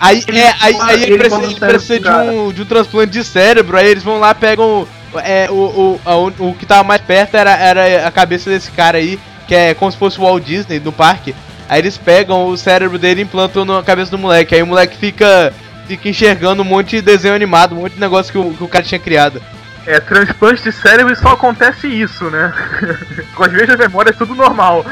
Aí, 0.00 0.22
Ele- 0.28 0.38
é, 0.40 0.54
aí, 0.60 0.76
aí 0.80 1.02
ele 1.02 1.04
ele 1.04 1.18
precisa, 1.18 1.42
ele 1.46 1.54
precisa 1.54 2.00
do 2.00 2.02
de, 2.02 2.10
um, 2.30 2.52
de 2.52 2.62
um 2.62 2.64
transplante 2.64 3.12
de 3.12 3.24
cérebro, 3.24 3.76
aí 3.76 3.86
eles 3.88 4.02
vão 4.02 4.18
lá, 4.18 4.34
pegam. 4.34 4.86
É, 5.22 5.46
o, 5.48 5.54
o, 5.54 6.00
un- 6.26 6.48
o 6.50 6.54
que 6.54 6.66
tava 6.66 6.82
mais 6.82 7.00
perto 7.00 7.36
era, 7.36 7.56
era 7.56 8.06
a 8.06 8.10
cabeça 8.10 8.50
desse 8.50 8.70
cara 8.72 8.98
aí, 8.98 9.18
que 9.46 9.54
é 9.54 9.72
como 9.72 9.90
se 9.90 9.96
fosse 9.96 10.18
o 10.18 10.22
Walt 10.22 10.42
Disney 10.44 10.80
no 10.80 10.90
parque. 10.92 11.34
Aí 11.68 11.78
eles 11.80 11.96
pegam 11.96 12.46
o 12.48 12.56
cérebro 12.56 12.98
dele 12.98 13.20
e 13.20 13.24
implantam 13.24 13.64
na 13.64 13.82
cabeça 13.82 14.10
do 14.10 14.18
moleque. 14.18 14.54
Aí 14.54 14.62
o 14.62 14.66
moleque 14.66 14.96
fica, 14.96 15.52
fica 15.86 16.08
enxergando 16.08 16.62
um 16.62 16.64
monte 16.64 16.96
de 16.96 17.02
desenho 17.02 17.34
animado, 17.34 17.74
um 17.76 17.82
monte 17.82 17.94
de 17.94 18.00
negócio 18.00 18.32
que 18.32 18.38
o, 18.38 18.52
que 18.52 18.64
o 18.64 18.68
cara 18.68 18.84
tinha 18.84 18.98
criado. 18.98 19.40
É, 19.86 20.00
transplante 20.00 20.62
de 20.62 20.72
cérebro 20.72 21.12
e 21.12 21.16
só 21.16 21.28
acontece 21.34 21.86
isso, 21.86 22.24
né? 22.30 22.52
Com 23.36 23.44
as 23.44 23.52
vezes 23.52 23.68
a 23.70 23.76
memória 23.76 24.10
é 24.10 24.14
tudo 24.14 24.34
normal. 24.34 24.84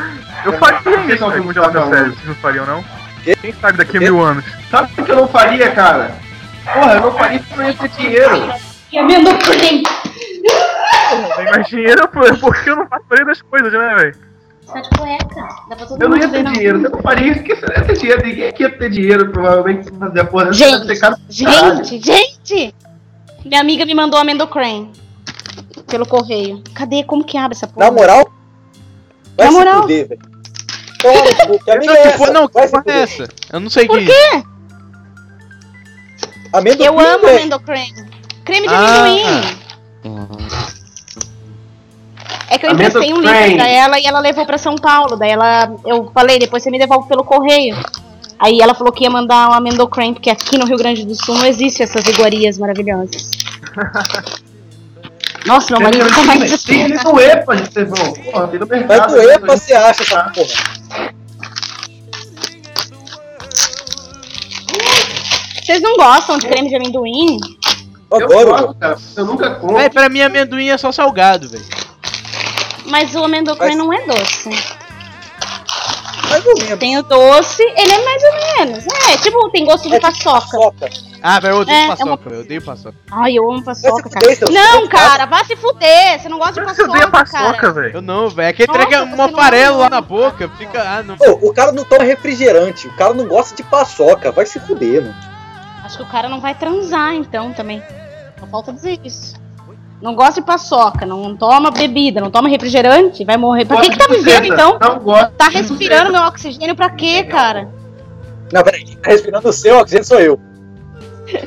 Eu 0.45 0.53
faria 0.59 0.81
que 0.81 0.91
isso, 1.15 1.31
que 1.31 1.41
Congelar 1.41 1.71
tá 1.71 1.73
meu 1.73 1.83
falando? 1.83 1.91
cérebro, 1.95 2.15
vocês 2.15 2.27
não 2.29 2.35
fariam, 2.35 2.67
não? 2.67 2.85
Quê? 3.25 3.37
Quem 3.41 3.53
sabe 3.55 3.79
daqui 3.79 3.97
a 3.97 4.01
mil 4.01 4.21
anos? 4.21 4.45
Sabe 4.71 4.93
o 5.01 5.05
que 5.05 5.11
eu 5.13 5.17
não 5.17 5.29
faria, 5.29 5.71
cara? 5.71 6.15
Porra, 6.75 6.93
eu 6.95 7.01
não 7.01 7.13
faria 7.13 7.43
não 7.57 7.65
ia 7.67 7.75
ter 7.75 7.89
dinheiro. 7.89 8.53
E 8.93 8.99
a 8.99 9.03
minha. 9.05 9.21
Tem 11.37 11.45
mais 11.51 11.67
dinheiro 11.69 12.09
por- 12.09 12.39
porque 12.39 12.71
eu 12.71 12.77
não 12.77 12.87
faço 12.87 13.05
maioria 13.09 13.27
das 13.27 13.43
coisas, 13.43 13.73
né, 13.73 13.95
velho? 13.97 14.15
Tá 14.67 14.81
de 14.81 14.89
cueca. 14.91 15.49
Dá 15.69 15.77
pra 15.77 15.87
todo 15.87 16.03
Eu 16.03 16.09
não 16.09 16.17
ia 16.17 16.29
ter 16.29 16.43
não. 16.43 16.53
dinheiro. 16.53 16.83
Eu 16.83 16.91
não 16.91 17.01
faria 17.03 17.29
isso 17.33 17.39
porque 17.41 17.57
você 17.57 17.67
não 17.67 17.75
ia 17.75 17.85
ter 17.85 17.97
dinheiro. 17.99 18.27
Ninguém 18.27 18.49
aqui 18.49 18.63
ia 18.63 18.71
ter 18.79 18.91
dinheiro, 18.91 19.31
provavelmente, 19.31 19.91
pra 19.91 20.07
fazer 20.09 20.21
a 20.21 20.25
porra 20.25 20.53
Gente, 20.53 20.99
pra 20.99 21.15
gente, 21.31 22.01
gente! 22.01 22.75
Minha 23.45 23.61
amiga 23.61 23.85
me 23.85 23.95
mandou 23.95 24.19
amendocrane. 24.21 24.91
Pelo 25.87 26.07
correio. 26.07 26.63
Cadê? 26.75 27.05
Como 27.05 27.25
que 27.25 27.37
abre 27.37 27.57
essa 27.57 27.67
porra? 27.67 27.87
Na 27.87 27.93
moral? 27.93 28.33
Vai 29.37 29.47
Na 29.47 29.53
se 29.53 29.59
moral. 29.59 29.81
no 29.83 29.87
cu, 31.59 31.65
que 31.65 31.71
amiga 31.71 31.93
Não, 31.93 31.99
é 31.99 32.03
que 32.03 32.09
essa? 32.09 32.19
porra, 32.19 32.31
não, 32.33 32.47
que 32.49 32.55
Vai 32.55 32.69
porra 32.69 32.85
é 32.87 33.03
essa? 33.03 33.29
Eu 33.53 33.61
não 33.61 33.69
sei 33.71 33.87
Por 33.87 33.99
que. 33.99 34.07
quê? 34.07 34.45
Amendoim, 36.53 36.87
Eu 36.87 37.01
amo 37.01 37.19
velho. 37.27 37.39
amendocrane. 37.39 38.11
Creme 38.45 38.69
de 38.69 38.75
Ah. 38.75 39.01
amendoim. 39.01 39.63
É 42.51 42.59
que 42.59 42.67
eu 42.67 42.71
emprestei 42.73 43.13
um 43.15 43.21
livro 43.21 43.55
pra 43.57 43.69
ela 43.69 43.99
e 43.99 44.05
ela 44.07 44.21
levou 44.21 44.45
pra 44.45 44.59
São 44.59 44.77
Paulo. 44.77 45.17
Daí 45.17 45.31
ela, 45.31 45.75
eu 45.87 46.11
falei, 46.13 46.39
depois 46.39 46.63
você 46.63 46.71
me 46.71 46.79
devolve 46.79 47.09
pelo 47.09 47.25
correio. 47.25 47.77
Aí 48.43 48.61
ela 48.61 48.75
falou 48.75 48.93
que 48.93 49.05
ia 49.05 49.11
mandar 49.11 49.49
um 49.51 49.53
amendocrane, 49.53 50.15
porque 50.15 50.29
aqui 50.29 50.59
no 50.59 50.67
Rio 50.67 50.77
Grande 50.77 51.07
do 51.07 51.15
Sul 51.15 51.37
não 51.37 51.47
existe 51.47 51.83
essas 51.83 52.05
iguarias 52.07 52.59
maravilhosas. 52.59 53.31
Nossa, 55.47 55.73
meu 55.73 55.81
marido 55.81 56.05
nunca 56.05 56.23
mais 56.25 56.63
Tem 56.63 56.83
ele 56.83 56.95
no 57.03 57.21
EPA, 57.21 57.57
gente, 57.57 57.73
vocês 57.73 57.89
vão. 57.89 58.13
Porra, 58.13 58.49
tem 58.49 58.61
no 58.61 58.67
Vai 58.67 58.79
mercado. 58.81 59.13
doer 59.13 59.27
né? 59.29 59.39
pra 59.39 59.57
você 59.57 59.73
acha 59.75 60.03
essa 60.03 60.23
porra. 60.31 60.49
Vocês 65.63 65.81
não 65.81 65.95
gostam 65.97 66.39
de 66.39 66.47
creme 66.47 66.69
de 66.69 66.77
amendoim? 66.77 67.39
Eu 68.11 68.25
adoro, 68.25 68.51
gosto, 68.51 68.75
cara. 68.75 68.99
Eu 69.17 69.25
nunca 69.25 69.51
compro. 69.55 69.77
Véi, 69.77 69.89
pra 69.91 70.09
mim 70.09 70.21
amendoim 70.21 70.69
é 70.69 70.77
só 70.79 70.93
salgado, 70.93 71.49
velho. 71.49 71.65
Mas 72.87 73.15
o 73.15 73.25
amendoim 73.25 73.57
Mas- 73.59 73.77
não 73.77 73.93
é 73.93 74.05
doce. 74.07 74.51
Mais 76.33 76.47
ou 76.47 76.55
menos. 76.55 76.79
Tem 76.79 76.99
o 76.99 77.03
doce, 77.03 77.63
ele 77.63 77.93
é 77.93 78.05
mais 78.05 78.23
ou 78.25 78.67
menos. 78.67 78.87
É, 78.87 79.17
tipo, 79.19 79.51
tem 79.51 79.65
gosto 79.65 79.89
de 79.89 79.95
É 79.95 80.01
tipo 80.01 80.25
paçoca. 80.25 80.59
Paçoca. 80.81 81.13
Ah, 81.23 81.39
velho, 81.39 81.55
eu 81.55 81.61
odeio 81.61 81.77
É, 81.77 81.85
é 81.85 81.89
paçoca, 81.89 82.31
eu 82.31 82.41
odeio 82.41 82.63
paçoca. 82.65 82.97
Ai, 83.11 83.39
eu 83.39 83.51
amo 83.51 83.63
paçoca, 83.63 84.11
cara. 84.11 84.37
fuder, 84.37 84.51
Não, 84.51 84.89
cara, 84.89 85.27
vai 85.27 85.45
se 85.45 85.55
fuder. 85.55 86.21
Você 86.21 86.29
não 86.29 86.39
gosta 86.39 86.55
de 86.55 86.61
Por 86.61 86.71
que 86.71 86.75
você 86.75 86.83
odeia 86.83 87.09
paçoca, 87.09 87.39
paçoca, 87.39 87.59
cara. 87.61 87.73
velho? 87.73 87.95
Eu 87.97 88.03
não, 88.03 88.29
velho. 88.29 88.57
Trem 88.57 88.89
que 88.89 88.95
é 88.95 88.99
você 88.99 89.05
um 89.05 89.17
não 89.17 89.25
amarelo 89.27 89.79
lá 89.79 89.89
na 89.91 90.01
boca, 90.01 90.51
fica. 90.59 90.83
Ah, 90.83 91.03
não. 91.03 91.17
Ô, 91.21 91.49
o 91.49 91.55
cara 91.55 91.71
não 91.71 91.85
toma 91.85 92.03
refrigerante, 92.05 92.89
o 92.89 92.97
cara 92.97 93.15
não 93.15 93.27
gosta 93.27 93.55
de 93.55 93.63
paçoca, 93.63 94.33
vai 94.33 94.47
se 94.47 94.59
fuder, 94.59 95.03
mano. 95.03 95.15
Acho 95.85 95.97
que 95.99 96.03
o 96.03 96.07
cara 96.07 96.29
não 96.29 96.41
vai 96.41 96.55
transar, 96.55 97.15
então, 97.15 97.53
também. 97.53 97.83
Só 98.41 98.47
falta 98.47 98.73
dizer 98.73 98.99
isso. 99.05 99.35
Não 100.03 100.17
gosta 100.17 100.41
de 100.41 100.47
paçoca, 100.47 101.07
não 101.07 101.37
toma 101.37 101.71
bebida, 101.71 102.21
não 102.21 102.29
toma 102.29 102.49
refrigerante, 102.49 103.25
vai 103.25 103.37
morrer. 103.37 103.65
Pra 103.65 103.81
que 103.81 103.91
que 103.91 103.97
tá 103.97 104.09
vivendo, 104.09 104.47
então? 104.47 104.77
Não 104.81 104.99
gosto. 104.99 105.31
Tá 105.35 105.49
respirando 105.49 106.11
meu 106.11 106.23
oxigênio 106.23 106.75
pra 106.75 106.91
quê, 106.91 107.23
cara? 107.23 107.69
Não, 108.53 108.65
peraí, 108.65 108.85
quem 108.85 108.97
tá 108.97 109.11
respirando 109.13 109.49
o 109.49 109.53
seu 109.53 109.79
oxigênio 109.79 110.05
sou 110.05 110.19
eu. 110.19 110.41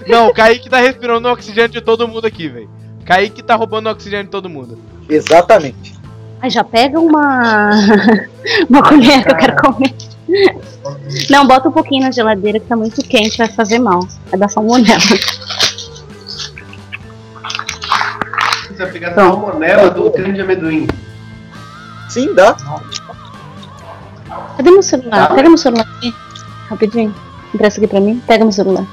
Não, 0.08 0.30
o 0.30 0.34
Kaique 0.34 0.70
tá 0.70 0.78
respirando 0.78 1.28
o 1.28 1.32
oxigênio 1.32 1.70
de 1.70 1.82
todo 1.82 2.08
mundo 2.08 2.26
aqui, 2.26 2.48
velho. 2.48 2.70
Kaique 3.06 3.44
tá 3.44 3.56
roubando 3.56 3.88
o 3.88 3.92
oxigênio 3.92 4.24
de 4.26 4.32
todo 4.32 4.50
mundo. 4.50 4.80
Exatamente. 5.10 5.94
Ai, 6.42 6.50
já 6.50 6.64
pega 6.64 6.98
uma. 6.98 7.72
uma 8.70 8.82
colher 8.82 9.22
que 9.24 9.32
eu 9.32 9.38
quero 9.38 9.56
comer. 9.58 9.94
Não, 11.30 11.46
bota 11.46 11.68
um 11.68 11.72
pouquinho 11.72 12.04
na 12.04 12.12
geladeira 12.12 12.60
que 12.60 12.68
tá 12.68 12.76
muito 12.76 13.02
quente, 13.04 13.38
vai 13.38 13.48
fazer 13.48 13.80
mal. 13.80 14.00
Vai 14.30 14.40
dar 14.40 14.50
salmonela. 14.50 15.02
Você 18.76 18.84
vai 18.84 18.92
pegar 18.92 19.14
salmonela 19.14 19.90
do 19.90 20.12
creme 20.12 20.34
de 20.34 20.42
amendoim. 20.42 20.88
Sim, 22.10 22.34
dá. 22.34 22.58
Cadê 24.58 24.70
meu 24.70 24.84
celular? 24.84 25.34
Pega 25.34 25.48
meu 25.48 25.58
celular 25.58 25.84
aqui. 25.84 26.14
Rapidinho. 26.70 27.16
Empresta 27.54 27.80
aqui 27.80 27.88
pra 27.88 28.02
mim. 28.02 28.22
Pega 28.28 28.44
meu 28.44 28.52
celular. 28.52 28.86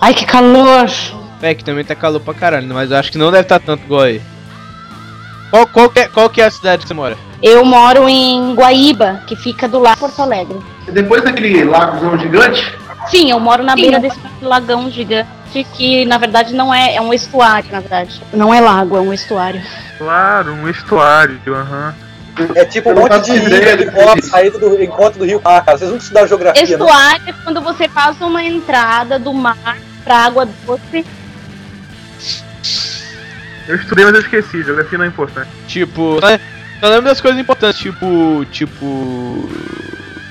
Ai, 0.00 0.12
que 0.14 0.26
calor! 0.26 0.90
É, 1.40 1.54
que 1.54 1.62
também 1.62 1.84
tá 1.84 1.94
calor 1.94 2.18
pra 2.18 2.34
caralho, 2.34 2.66
mas 2.74 2.90
eu 2.90 2.96
acho 2.96 3.12
que 3.12 3.18
não 3.18 3.30
deve 3.30 3.44
estar 3.44 3.60
tanto 3.60 3.84
igual 3.84 4.02
aí. 4.02 4.20
Qual, 5.50 5.66
qual, 5.68 5.88
que 5.88 6.00
é, 6.00 6.08
qual 6.08 6.28
que 6.28 6.40
é 6.40 6.46
a 6.46 6.50
cidade 6.50 6.82
que 6.82 6.88
você 6.88 6.94
mora? 6.94 7.16
Eu 7.40 7.64
moro 7.64 8.08
em 8.08 8.52
Guaíba, 8.54 9.22
que 9.28 9.36
fica 9.36 9.68
do 9.68 9.78
lado 9.78 9.94
de 9.94 10.00
Porto 10.00 10.22
Alegre. 10.22 10.58
Depois 10.90 11.22
daquele 11.22 11.64
lagozão 11.64 12.18
gigante, 12.18 12.76
Sim, 13.08 13.30
eu 13.30 13.38
moro 13.38 13.62
na 13.62 13.74
beira 13.74 14.00
desse 14.00 14.18
lagão 14.42 14.90
gigante, 14.90 15.30
que 15.64 16.04
na 16.04 16.18
verdade 16.18 16.54
não 16.54 16.72
é, 16.72 16.96
é 16.96 17.00
um 17.00 17.12
estuário, 17.12 17.70
na 17.70 17.80
verdade. 17.80 18.20
Não 18.32 18.52
é 18.52 18.60
lago, 18.60 18.96
é 18.96 19.00
um 19.00 19.12
estuário. 19.12 19.62
Claro, 19.98 20.52
um 20.52 20.68
estuário, 20.68 21.40
aham. 21.46 21.94
É 22.54 22.64
tipo 22.66 22.90
um 22.90 22.94
não 22.94 23.02
monte 23.02 23.24
de 23.24 23.32
ilha 23.32 23.76
do 23.76 23.84
de 23.84 23.90
que 23.90 24.18
isso. 24.18 24.28
saída 24.28 24.58
do 24.58 24.82
encontro 24.82 25.18
do 25.20 25.24
rio. 25.24 25.40
Ah, 25.44 25.62
cara, 25.62 25.78
vocês 25.78 25.88
vão 25.88 25.98
estudar 25.98 26.26
geografia, 26.26 26.62
né? 26.62 26.68
Estuário 26.70 27.22
é 27.28 27.32
quando 27.32 27.60
você 27.62 27.88
faz 27.88 28.20
uma 28.20 28.42
entrada 28.42 29.18
do 29.18 29.32
mar 29.32 29.78
pra 30.04 30.18
água 30.26 30.46
doce. 30.66 31.04
Eu 33.66 33.76
estudei, 33.76 34.04
mas 34.04 34.14
eu 34.14 34.20
esqueci. 34.20 34.62
Geografia 34.62 34.98
não 34.98 35.04
é 35.06 35.08
importante. 35.08 35.48
Tipo, 35.66 36.20
só 36.80 36.88
lembro 36.88 37.04
das 37.06 37.20
coisas 37.20 37.40
importantes, 37.40 37.78
tipo. 37.80 38.44
Tipo. 38.52 39.48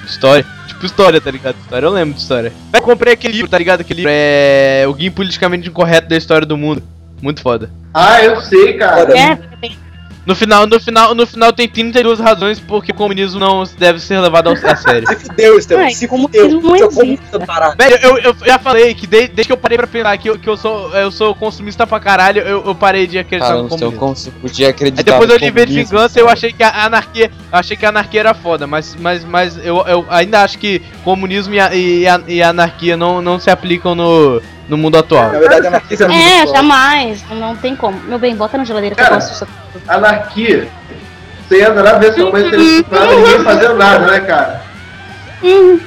História. 0.05 0.45
Tipo 0.85 1.01
história, 1.01 1.19
tá 1.19 1.31
ligado? 1.31 1.55
História, 1.59 1.85
eu 1.85 1.91
lembro 1.91 2.13
de 2.13 2.21
história. 2.21 2.53
Eu 2.73 2.81
comprei 2.81 3.13
aquele 3.13 3.33
livro, 3.33 3.49
tá 3.49 3.57
ligado? 3.57 3.81
Aquele 3.81 4.01
livro 4.01 4.11
é. 4.13 4.85
O 4.87 4.93
Guia 4.93 5.11
Politicamente 5.11 5.67
Incorreto 5.67 6.07
da 6.07 6.17
História 6.17 6.45
do 6.45 6.55
Mundo. 6.55 6.83
Muito 7.21 7.41
foda. 7.41 7.71
Ah, 7.93 8.23
eu 8.23 8.39
sei, 8.41 8.73
cara. 8.73 9.17
É, 9.17 9.39
No 10.25 10.33
final, 10.35 10.65
no 10.65 10.79
final, 10.79 11.13
no 11.13 11.27
final 11.27 11.53
tem 11.53 11.67
32 11.67 12.19
razões 12.19 12.59
porque 12.59 12.91
o 12.91 12.95
comunismo 12.95 13.39
não 13.39 13.63
deve 13.77 13.99
ser 13.99 14.19
levado 14.19 14.47
ao- 14.49 14.55
a 14.55 14.75
sério. 14.75 15.05
Se 15.07 15.15
fudeu, 15.27 15.59
Estevão. 15.59 15.83
Ué, 15.83 15.91
Se 15.91 16.07
fudeu. 16.07 16.49
não 16.61 16.77
Seu 16.77 16.89
comunista 16.89 17.37
do 17.39 17.45
caralho. 17.45 17.75
Velho, 17.77 17.95
eu, 18.01 18.17
eu 18.17 18.35
já 18.43 18.57
falei 18.57 18.93
que 18.95 19.05
desde, 19.05 19.27
desde 19.35 19.45
que 19.47 19.53
eu 19.53 19.57
parei 19.57 19.77
pra 19.77 19.85
pensar 19.85 20.17
que 20.17 20.29
eu, 20.29 20.39
que 20.39 20.49
eu 20.49 20.57
sou 20.57 20.91
eu 20.95 21.11
sou 21.11 21.35
consumista 21.35 21.85
pra 21.85 21.99
caralho, 21.99 22.41
eu, 22.41 22.63
eu 22.65 22.73
parei 22.73 23.05
de 23.05 23.19
acreditar 23.19 23.49
Cara, 23.49 23.61
no 23.61 23.69
comunismo. 23.69 24.07
você 24.15 24.31
podia 24.31 24.69
acreditar. 24.69 25.01
Aí 25.01 25.03
depois 25.03 25.29
no 25.29 25.35
eu 25.35 25.39
li 25.39 25.65
de 25.65 25.73
Vingança 25.83 26.19
e 26.19 26.21
eu 26.23 26.29
achei 26.29 26.51
que 26.51 26.63
a 26.63 26.85
anarquia. 26.85 27.29
Eu 27.51 27.59
achei 27.59 27.77
que 27.77 27.85
a 27.85 27.89
anarquia 27.89 28.19
era 28.21 28.33
foda, 28.33 28.65
mas, 28.65 28.95
mas, 28.99 29.23
mas 29.23 29.57
eu, 29.63 29.77
eu 29.87 30.05
ainda 30.09 30.41
acho 30.41 30.57
que 30.57 30.81
comunismo 31.03 31.53
e, 31.53 31.59
a, 31.59 31.75
e, 31.75 32.07
a, 32.07 32.21
e 32.27 32.41
a 32.41 32.49
anarquia 32.49 32.97
não, 32.97 33.21
não 33.21 33.39
se 33.39 33.49
aplicam 33.51 33.93
no, 33.93 34.41
no 34.67 34.77
mundo 34.77 34.97
atual. 34.97 35.31
Na 35.31 35.39
verdade, 35.39 35.67
anarquista 35.67 36.05
É, 36.05 36.47
jamais. 36.47 37.23
Não 37.29 37.55
tem 37.55 37.75
como. 37.75 37.99
Meu 38.01 38.17
bem, 38.19 38.35
bota 38.35 38.57
na 38.57 38.63
geladeira 38.65 38.95
que 38.95 39.01
eu 39.01 39.05
Cara, 39.05 39.17
disso. 39.17 39.47
Anarquia. 39.87 40.67
Você 41.47 41.59
ia 41.59 41.67
adorar 41.67 41.99
ver 41.99 42.13
sua 42.13 42.31
mãe 42.31 42.43
sendo 42.49 42.61
estuprada 42.61 43.13
e 43.13 43.15
ninguém 43.17 43.39
fazendo 43.43 43.75
nada, 43.75 44.07
né, 44.11 44.19
cara? 44.21 44.61
Hum, 45.43 45.79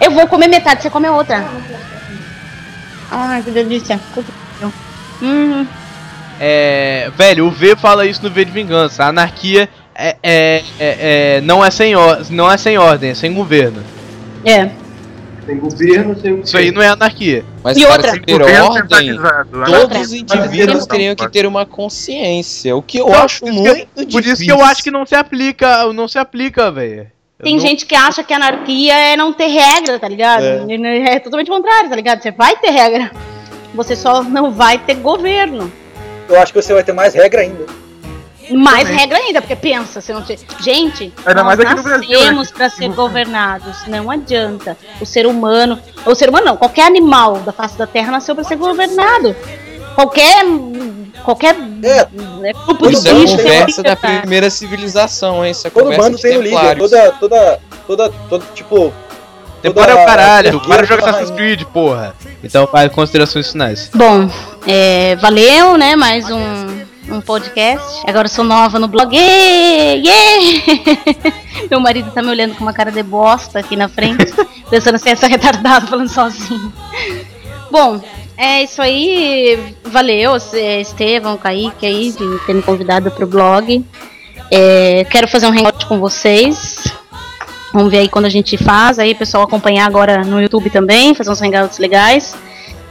eu 0.00 0.10
vou 0.10 0.26
comer 0.26 0.48
metade, 0.48 0.82
você 0.82 0.90
come 0.90 1.06
a 1.06 1.12
outra. 1.12 1.44
Ai, 3.10 3.42
que 3.42 3.50
delícia. 3.50 3.98
Hum, 5.22 5.66
É, 6.40 7.10
velho, 7.16 7.46
o 7.46 7.50
V 7.50 7.74
fala 7.74 8.06
isso 8.06 8.22
no 8.22 8.30
V 8.30 8.44
de 8.44 8.50
Vingança. 8.52 9.04
A 9.04 9.08
anarquia 9.08 9.68
é, 9.94 10.16
é, 10.22 10.62
é- 10.78 10.96
é- 11.38 11.40
não, 11.40 11.64
é 11.64 11.70
sem 11.70 11.96
or, 11.96 12.18
não 12.30 12.48
é 12.50 12.56
sem 12.56 12.78
ordem, 12.78 13.10
é 13.10 13.14
sem 13.14 13.32
governo. 13.34 13.82
é. 14.44 14.68
Tem 15.48 15.56
governo, 15.56 16.14
tem 16.14 16.40
Isso 16.40 16.58
aí 16.58 16.70
não 16.70 16.82
é 16.82 16.88
anarquia. 16.88 17.42
Mas 17.64 17.74
E 17.78 17.80
para 17.82 17.92
outra? 17.94 18.12
se 18.12 18.20
ter 18.20 18.42
ordem, 18.42 19.18
né? 19.18 19.64
todos 19.66 20.00
os 20.02 20.12
indivíduos 20.12 20.80
Não, 20.80 20.86
teriam 20.86 21.14
que 21.14 21.28
ter 21.30 21.46
uma 21.46 21.64
consciência. 21.64 22.76
O 22.76 22.82
que 22.82 22.98
eu 22.98 23.06
Não, 23.08 23.14
acho 23.14 23.40
por 23.40 23.48
isso 23.48 23.62
que 23.62 23.68
eu- 23.68 23.74
muito 23.74 23.88
difícil. 23.96 24.12
Por 24.12 24.24
isso 24.26 24.44
que 24.44 24.52
eu 24.52 24.62
acho 24.62 24.82
que 24.82 24.90
não 24.90 25.06
se 25.06 25.14
aplica, 25.14 25.90
não 25.94 26.06
se 26.06 26.18
aplica, 26.18 26.70
velho. 26.70 27.06
Tem 27.42 27.54
não- 27.54 27.60
gente 27.62 27.86
que 27.86 27.94
acha 27.94 28.22
que 28.22 28.34
anarquia 28.34 28.92
é 28.94 29.16
não 29.16 29.32
ter 29.32 29.46
regra, 29.46 29.98
tá 29.98 30.06
ligado? 30.06 30.42
É. 30.44 31.18
totalmente 31.18 31.50
o 31.50 31.54
contrário, 31.54 31.88
tá 31.88 31.96
ligado? 31.96 32.20
Você 32.22 32.30
vai 32.30 32.54
ter 32.56 32.68
regra. 32.70 33.10
Você 33.74 33.96
só 33.96 34.22
não 34.22 34.50
vai 34.50 34.76
ter 34.76 34.96
governo. 34.96 35.72
Eu 36.28 36.38
acho 36.42 36.52
que 36.52 36.60
você 36.60 36.74
vai 36.74 36.84
ter 36.84 36.92
mais 36.92 37.14
regra 37.14 37.40
ainda. 37.40 37.64
Mais 38.50 38.84
Também. 38.84 38.98
regra 38.98 39.18
ainda, 39.18 39.40
porque 39.42 39.56
pensa, 39.56 40.00
se 40.00 40.12
não 40.12 40.22
te... 40.22 40.38
Gente, 40.60 41.12
Ainda 41.26 41.42
nós 41.42 41.58
mais 41.58 41.82
Brasil, 41.82 42.18
nascemos 42.18 42.50
pra 42.50 42.70
ser 42.70 42.88
governados. 42.90 43.86
Não 43.86 44.10
adianta. 44.10 44.76
O 45.00 45.06
ser 45.06 45.26
humano, 45.26 45.78
o 46.06 46.14
ser 46.14 46.28
humano 46.28 46.46
não, 46.46 46.56
qualquer 46.56 46.86
animal 46.86 47.38
da 47.38 47.52
face 47.52 47.76
da 47.76 47.86
Terra 47.86 48.10
nasceu 48.12 48.34
pra 48.34 48.44
ser 48.44 48.56
governado. 48.56 49.36
Qualquer 49.94 50.44
qualquer 51.24 51.56
É. 51.82 52.06
né, 52.40 52.52
grupo 52.64 52.86
de 52.86 52.94
Isso 52.94 53.08
é 53.08 53.14
bicho 53.14 53.36
tem 53.36 53.44
conversa 53.44 53.82
da 53.82 53.96
primeira 53.96 54.48
civilização, 54.48 55.44
hein? 55.44 55.50
Isso 55.50 55.66
é 55.66 55.70
Todo 55.70 55.94
bando 55.96 56.16
de 56.16 56.22
tem 56.22 56.38
um 56.38 56.42
líder. 56.42 56.78
Toda, 56.78 57.12
toda, 57.12 57.60
toda, 57.86 58.12
toda, 58.28 58.44
tipo... 58.54 58.92
Temporada 59.60 59.98
é 59.98 60.02
o 60.04 60.06
caralho, 60.06 60.60
para 60.60 60.86
jogar 60.86 61.08
Assassin's. 61.10 61.32
Creed, 61.32 61.64
porra. 61.64 62.14
Então 62.44 62.64
faz 62.68 62.92
considerações 62.92 63.50
finais. 63.50 63.90
Bom, 63.92 64.30
é, 64.64 65.16
valeu, 65.16 65.76
né? 65.76 65.96
Mais 65.96 66.30
um, 66.30 66.67
um 67.10 67.20
podcast. 67.20 68.02
Agora 68.06 68.26
eu 68.26 68.30
sou 68.30 68.44
nova 68.44 68.78
no 68.78 68.88
blog. 68.88 69.14
Yeah! 69.14 70.00
yeah! 70.04 71.34
Meu 71.70 71.80
marido 71.80 72.10
tá 72.10 72.22
me 72.22 72.28
olhando 72.28 72.54
com 72.54 72.62
uma 72.62 72.72
cara 72.72 72.90
de 72.90 73.02
bosta 73.02 73.58
aqui 73.58 73.76
na 73.76 73.88
frente, 73.88 74.26
pensando 74.70 74.94
assim, 74.94 75.10
essa 75.10 75.26
retardada 75.26 75.86
falando 75.86 76.08
sozinho. 76.08 76.72
Bom, 77.70 78.00
é 78.36 78.62
isso 78.62 78.80
aí. 78.80 79.74
Valeu, 79.84 80.36
é, 80.54 80.80
Estevão, 80.80 81.36
Kaique 81.36 81.86
aí, 81.86 82.12
de 82.12 82.38
ter 82.46 82.54
me 82.54 82.62
convidado 82.62 83.10
pro 83.10 83.26
blog. 83.26 83.84
É, 84.50 85.04
quero 85.10 85.28
fazer 85.28 85.46
um 85.46 85.50
hangout 85.50 85.86
com 85.86 85.98
vocês. 85.98 86.84
Vamos 87.72 87.90
ver 87.90 87.98
aí 87.98 88.08
quando 88.08 88.24
a 88.24 88.30
gente 88.30 88.56
faz. 88.56 88.98
Aí, 88.98 89.14
pessoal, 89.14 89.44
acompanhar 89.44 89.86
agora 89.86 90.24
no 90.24 90.40
YouTube 90.40 90.70
também, 90.70 91.14
fazer 91.14 91.30
uns 91.30 91.42
hangouts 91.42 91.78
legais. 91.78 92.34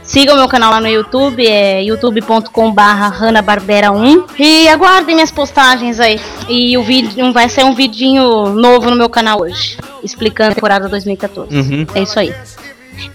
Sigam 0.08 0.36
meu 0.36 0.48
canal 0.48 0.70
lá 0.70 0.80
no 0.80 0.88
YouTube, 0.88 1.46
é 1.46 1.82
youtube.com.br 1.82 2.80
hanabarbera1 3.20 4.24
e 4.38 4.66
aguardem 4.66 5.14
minhas 5.14 5.30
postagens 5.30 6.00
aí. 6.00 6.18
E 6.48 6.78
o 6.78 6.82
vídeo 6.82 7.30
vai 7.30 7.46
ser 7.50 7.62
um 7.62 7.74
vidinho 7.74 8.48
novo 8.54 8.88
no 8.88 8.96
meu 8.96 9.10
canal 9.10 9.42
hoje, 9.42 9.76
explicando 10.02 10.52
a 10.52 10.54
temporada 10.54 10.88
2014. 10.88 11.54
Uhum. 11.54 11.86
É 11.94 12.00
isso 12.00 12.18
aí. 12.18 12.34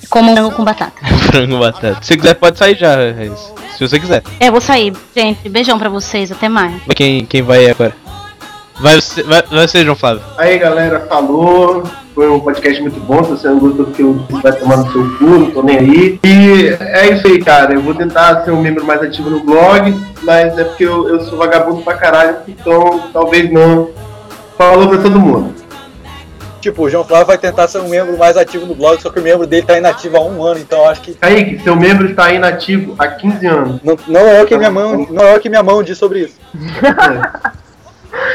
Como 0.07 0.35
frango 0.35 0.51
com 0.51 0.63
batata. 0.63 1.03
Frango 1.25 1.57
batata. 1.57 1.97
Se 2.03 2.09
você 2.09 2.17
quiser, 2.17 2.35
pode 2.35 2.59
sair 2.59 2.77
já. 2.77 2.95
Se 3.75 3.87
você 3.87 3.99
quiser. 3.99 4.21
É, 4.39 4.51
vou 4.51 4.61
sair. 4.61 4.93
Gente, 5.15 5.49
beijão 5.49 5.79
pra 5.79 5.89
vocês, 5.89 6.31
até 6.31 6.47
mais. 6.47 6.79
Quem, 6.95 7.25
quem 7.25 7.41
vai 7.41 7.71
agora? 7.71 8.02
Vai, 8.79 8.95
você- 8.99 9.23
vai, 9.23 9.41
vai 9.43 9.67
ser, 9.67 9.83
João 9.83 9.95
Flávio. 9.95 10.21
Aí, 10.37 10.57
galera, 10.57 11.01
falou. 11.07 11.83
Foi 12.13 12.29
um 12.29 12.39
podcast 12.39 12.79
muito 12.79 12.99
bom. 12.99 13.23
Se 13.23 13.31
você 13.31 13.47
não 13.47 13.57
gostou 13.57 13.85
do 13.87 13.91
que 13.91 14.03
vai 14.39 14.51
tomar 14.51 14.77
no 14.77 14.91
seu 14.91 15.17
cu, 15.17 15.25
não 15.25 15.49
tô 15.51 15.63
nem 15.63 15.79
aí. 15.79 16.19
E 16.23 16.67
é 16.79 17.11
isso 17.11 17.25
aí, 17.25 17.39
cara. 17.43 17.73
Eu 17.73 17.81
vou 17.81 17.95
tentar 17.95 18.43
ser 18.45 18.51
um 18.51 18.61
membro 18.61 18.85
mais 18.85 19.01
ativo 19.01 19.31
no 19.31 19.39
blog, 19.39 19.99
mas 20.21 20.55
é 20.59 20.63
porque 20.63 20.83
eu, 20.85 21.07
eu 21.09 21.21
sou 21.21 21.39
vagabundo 21.39 21.81
pra 21.81 21.95
caralho, 21.95 22.37
então 22.47 23.05
talvez 23.11 23.51
não. 23.51 23.89
Falou 24.55 24.89
pra 24.89 24.99
todo 24.99 25.19
mundo. 25.19 25.55
Tipo, 26.61 26.83
o 26.83 26.89
João 26.89 27.03
Flávio 27.03 27.25
vai 27.27 27.37
tentar 27.39 27.67
ser 27.67 27.79
um 27.79 27.89
membro 27.89 28.15
mais 28.15 28.37
ativo 28.37 28.67
no 28.67 28.75
blog, 28.75 29.01
só 29.01 29.09
que 29.09 29.19
o 29.19 29.23
membro 29.23 29.47
dele 29.47 29.65
tá 29.65 29.75
inativo 29.75 30.15
há 30.15 30.21
um 30.21 30.43
ano, 30.43 30.59
então 30.59 30.79
eu 30.83 30.89
acho 30.89 31.01
que. 31.01 31.15
Kaique, 31.15 31.63
seu 31.63 31.75
membro 31.75 32.11
está 32.11 32.31
inativo 32.31 32.93
há 32.99 33.07
15 33.07 33.47
anos. 33.47 33.81
Não, 33.83 33.97
não 34.07 34.21
é 34.21 34.43
o 34.43 34.45
que 34.45 34.55
minha 34.55 34.69
mão. 34.71 35.07
Não 35.09 35.25
é 35.25 35.35
o 35.35 35.39
que 35.39 35.49
minha 35.49 35.63
mão 35.63 35.81
diz 35.81 35.97
sobre 35.97 36.19
isso. 36.25 36.35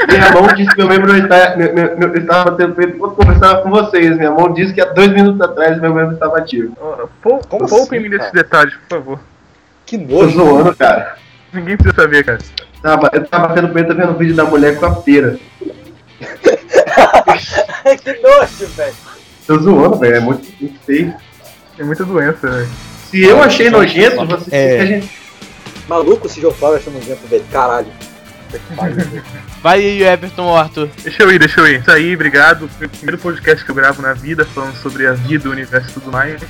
Minha 0.08 0.30
mão 0.32 0.46
disse 0.54 0.70
que 0.70 0.76
meu 0.78 0.88
membro 0.88 1.16
está. 1.16 1.56
Meu, 1.56 1.72
meu, 1.72 1.96
meu, 1.96 2.08
eu 2.14 2.20
estava 2.20 2.52
tendo 2.52 2.74
feito 2.74 2.98
vou 2.98 3.10
conversar 3.12 3.62
com 3.62 3.70
vocês. 3.70 4.16
Minha 4.16 4.30
mão 4.30 4.52
disse 4.52 4.74
que 4.74 4.80
há 4.80 4.86
dois 4.86 5.12
minutos 5.12 5.40
atrás 5.40 5.80
meu 5.80 5.94
membro 5.94 6.14
estava 6.14 6.38
ativo. 6.38 6.74
Pou- 7.22 7.38
Poupem-me 7.38 8.08
assim, 8.08 8.16
desses 8.18 8.32
detalhes, 8.32 8.74
por 8.88 8.98
favor. 8.98 9.20
Que 9.86 9.96
Tô 9.98 10.14
nojo. 10.22 10.30
zoando, 10.36 10.74
cara. 10.76 11.16
Ninguém 11.52 11.76
precisa 11.76 12.02
saber, 12.02 12.24
cara. 12.24 12.38
Tava, 12.82 13.10
eu 13.12 13.24
tava 13.26 13.54
vendo 13.54 13.68
punheta 13.70 13.94
vendo 13.94 14.10
o 14.12 14.16
vídeo 14.16 14.34
da 14.34 14.44
mulher 14.44 14.78
com 14.78 14.86
a 14.86 14.94
pera. 14.96 15.38
que 18.02 18.12
nojo, 18.20 18.66
velho. 18.76 18.94
Tô 19.46 19.58
zoando, 19.58 19.96
velho. 19.98 20.16
É 20.16 20.20
muito, 20.20 20.46
muito 20.60 20.78
feio. 20.84 21.14
É 21.78 21.84
muita 21.84 22.04
doença, 22.04 22.48
velho. 22.50 22.68
Se 23.10 23.22
eu 23.24 23.42
achei 23.42 23.70
nojento, 23.70 24.26
você 24.26 24.54
É. 24.54 24.80
a 24.80 24.86
gente. 24.86 25.10
Maluco 25.88 26.26
esse 26.26 26.40
João 26.40 26.52
Flávio 26.52 26.78
achando 26.78 26.94
nojento, 26.94 27.26
velho. 27.26 27.44
Caralho. 27.50 27.86
Vai 29.62 29.80
aí, 29.80 30.02
Everton 30.02 30.44
ou 30.44 30.56
Arthur. 30.56 30.88
Deixa 31.02 31.22
eu 31.22 31.32
ir, 31.32 31.38
deixa 31.38 31.60
eu 31.60 31.66
ir. 31.66 31.80
Isso 31.80 31.90
aí, 31.90 32.14
obrigado. 32.14 32.68
Foi 32.68 32.86
o 32.86 32.90
primeiro 32.90 33.18
podcast 33.18 33.64
que 33.64 33.70
eu 33.70 33.74
gravo 33.74 34.02
na 34.02 34.12
vida, 34.12 34.44
falando 34.44 34.76
sobre 34.76 35.06
a 35.06 35.12
vida, 35.12 35.48
o 35.48 35.52
universo 35.52 35.90
e 35.90 35.92
tudo 35.92 36.12
mais. 36.12 36.40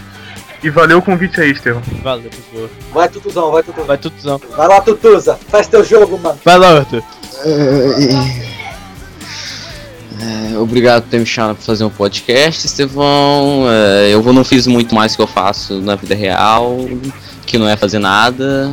E 0.62 0.70
valeu 0.70 0.98
o 0.98 1.02
convite 1.02 1.40
aí, 1.40 1.52
Estevão. 1.52 1.82
Valeu, 2.02 2.30
pessoal. 2.30 2.68
Vai, 2.92 3.08
Tutuzão, 3.08 3.52
vai, 3.52 3.62
Tutuzão. 3.62 3.86
Vai, 3.86 3.98
Tutuzão. 3.98 4.40
Vai 4.56 4.68
lá, 4.68 4.80
Tutuza. 4.80 5.38
Faz 5.48 5.68
teu 5.68 5.84
jogo, 5.84 6.18
mano. 6.18 6.38
Vai 6.44 6.58
lá, 6.58 6.78
Arthur. 6.78 7.02
É, 10.20 10.58
obrigado 10.58 11.04
por 11.04 11.10
ter 11.10 11.20
me 11.20 11.26
chamado 11.26 11.56
pra 11.56 11.64
fazer 11.64 11.84
um 11.84 11.90
podcast, 11.90 12.66
Estevão. 12.66 13.66
É, 13.68 14.12
eu 14.12 14.20
não 14.32 14.44
fiz 14.44 14.66
muito 14.66 14.94
mais 14.94 15.14
que 15.14 15.22
eu 15.22 15.28
faço 15.28 15.80
na 15.80 15.94
vida 15.94 16.14
real, 16.14 16.76
que 17.46 17.56
não 17.56 17.68
é 17.68 17.76
fazer 17.76 18.00
nada. 18.00 18.72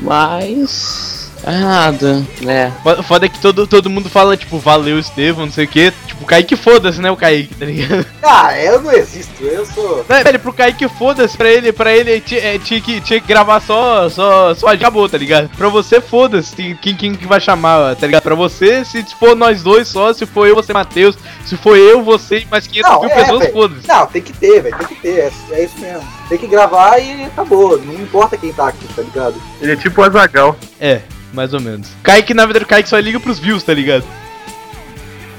Mas. 0.00 1.23
Nada, 1.46 2.22
né? 2.40 2.72
Foda- 2.82 3.02
Foda 3.02 3.26
é 3.26 3.28
que 3.28 3.38
todo, 3.38 3.66
todo 3.66 3.90
mundo 3.90 4.08
fala, 4.08 4.36
tipo, 4.36 4.58
valeu, 4.58 4.98
Estevão, 4.98 5.46
não 5.46 5.52
sei 5.52 5.66
o 5.66 5.68
que. 5.68 5.92
Tipo, 6.06 6.22
o 6.24 6.26
Kaique 6.26 6.56
foda-se, 6.56 7.00
né, 7.00 7.10
o 7.10 7.16
Kaique, 7.16 7.54
tá 7.54 7.66
ligado? 7.66 8.06
Ah, 8.22 8.58
eu 8.58 8.80
não 8.80 8.90
existo, 8.92 9.42
eu 9.44 9.66
sou. 9.66 10.04
Não, 10.08 10.22
velho, 10.24 10.38
pro 10.40 10.52
Kaique 10.52 10.88
foda-se, 10.88 11.36
pra 11.36 11.48
ele, 11.50 11.72
pra 11.72 11.92
ele 11.94 12.20
ti- 12.20 12.38
é, 12.38 12.58
tinha, 12.58 12.80
que, 12.80 13.00
tinha 13.00 13.20
que 13.20 13.26
gravar 13.28 13.60
só, 13.60 14.08
só, 14.08 14.54
só 14.54 14.68
acabou, 14.68 15.08
tá 15.08 15.18
ligado? 15.18 15.50
Pra 15.56 15.68
você, 15.68 16.00
foda-se, 16.00 16.54
quem, 16.80 16.96
quem 16.96 17.14
que 17.14 17.26
vai 17.26 17.40
chamar, 17.40 17.94
tá 17.96 18.06
ligado? 18.06 18.22
Pra 18.22 18.34
você, 18.34 18.84
se 18.84 19.04
for 19.18 19.36
nós 19.36 19.62
dois 19.62 19.86
só, 19.88 20.12
se 20.12 20.24
for 20.24 20.46
eu, 20.48 20.54
você, 20.54 20.72
Matheus, 20.72 21.16
se 21.44 21.56
for 21.56 21.76
eu, 21.76 22.02
você 22.02 22.38
e 22.38 22.46
mais 22.50 22.66
500 22.66 22.90
Não, 22.90 23.00
mil 23.02 23.10
é, 23.10 23.14
pessoas, 23.14 23.52
foda-se. 23.52 23.86
Não, 23.88 24.06
tem 24.06 24.22
que 24.22 24.32
ter, 24.32 24.62
velho, 24.62 24.76
tem 24.78 24.86
que 24.88 24.94
ter. 24.96 25.18
É, 25.18 25.32
é 25.52 25.64
isso 25.64 25.78
mesmo. 25.78 26.02
Tem 26.28 26.38
que 26.38 26.46
gravar 26.46 26.98
e 26.98 27.24
acabou. 27.24 27.78
Não 27.78 27.94
importa 27.94 28.36
quem 28.36 28.52
tá 28.52 28.68
aqui, 28.68 28.86
tá 28.96 29.02
ligado? 29.02 29.34
Ele 29.60 29.72
é 29.72 29.76
tipo 29.76 30.00
o 30.00 30.04
Azagal. 30.04 30.56
É, 30.80 31.00
mais 31.34 31.52
ou 31.52 31.60
menos. 31.60 31.88
Kaique, 32.02 32.32
na 32.32 32.44
verdade, 32.46 32.64
Kaique 32.66 32.88
só 32.88 32.98
liga 32.98 33.20
pros 33.20 33.38
views, 33.38 33.62
tá 33.62 33.74
ligado? 33.74 34.04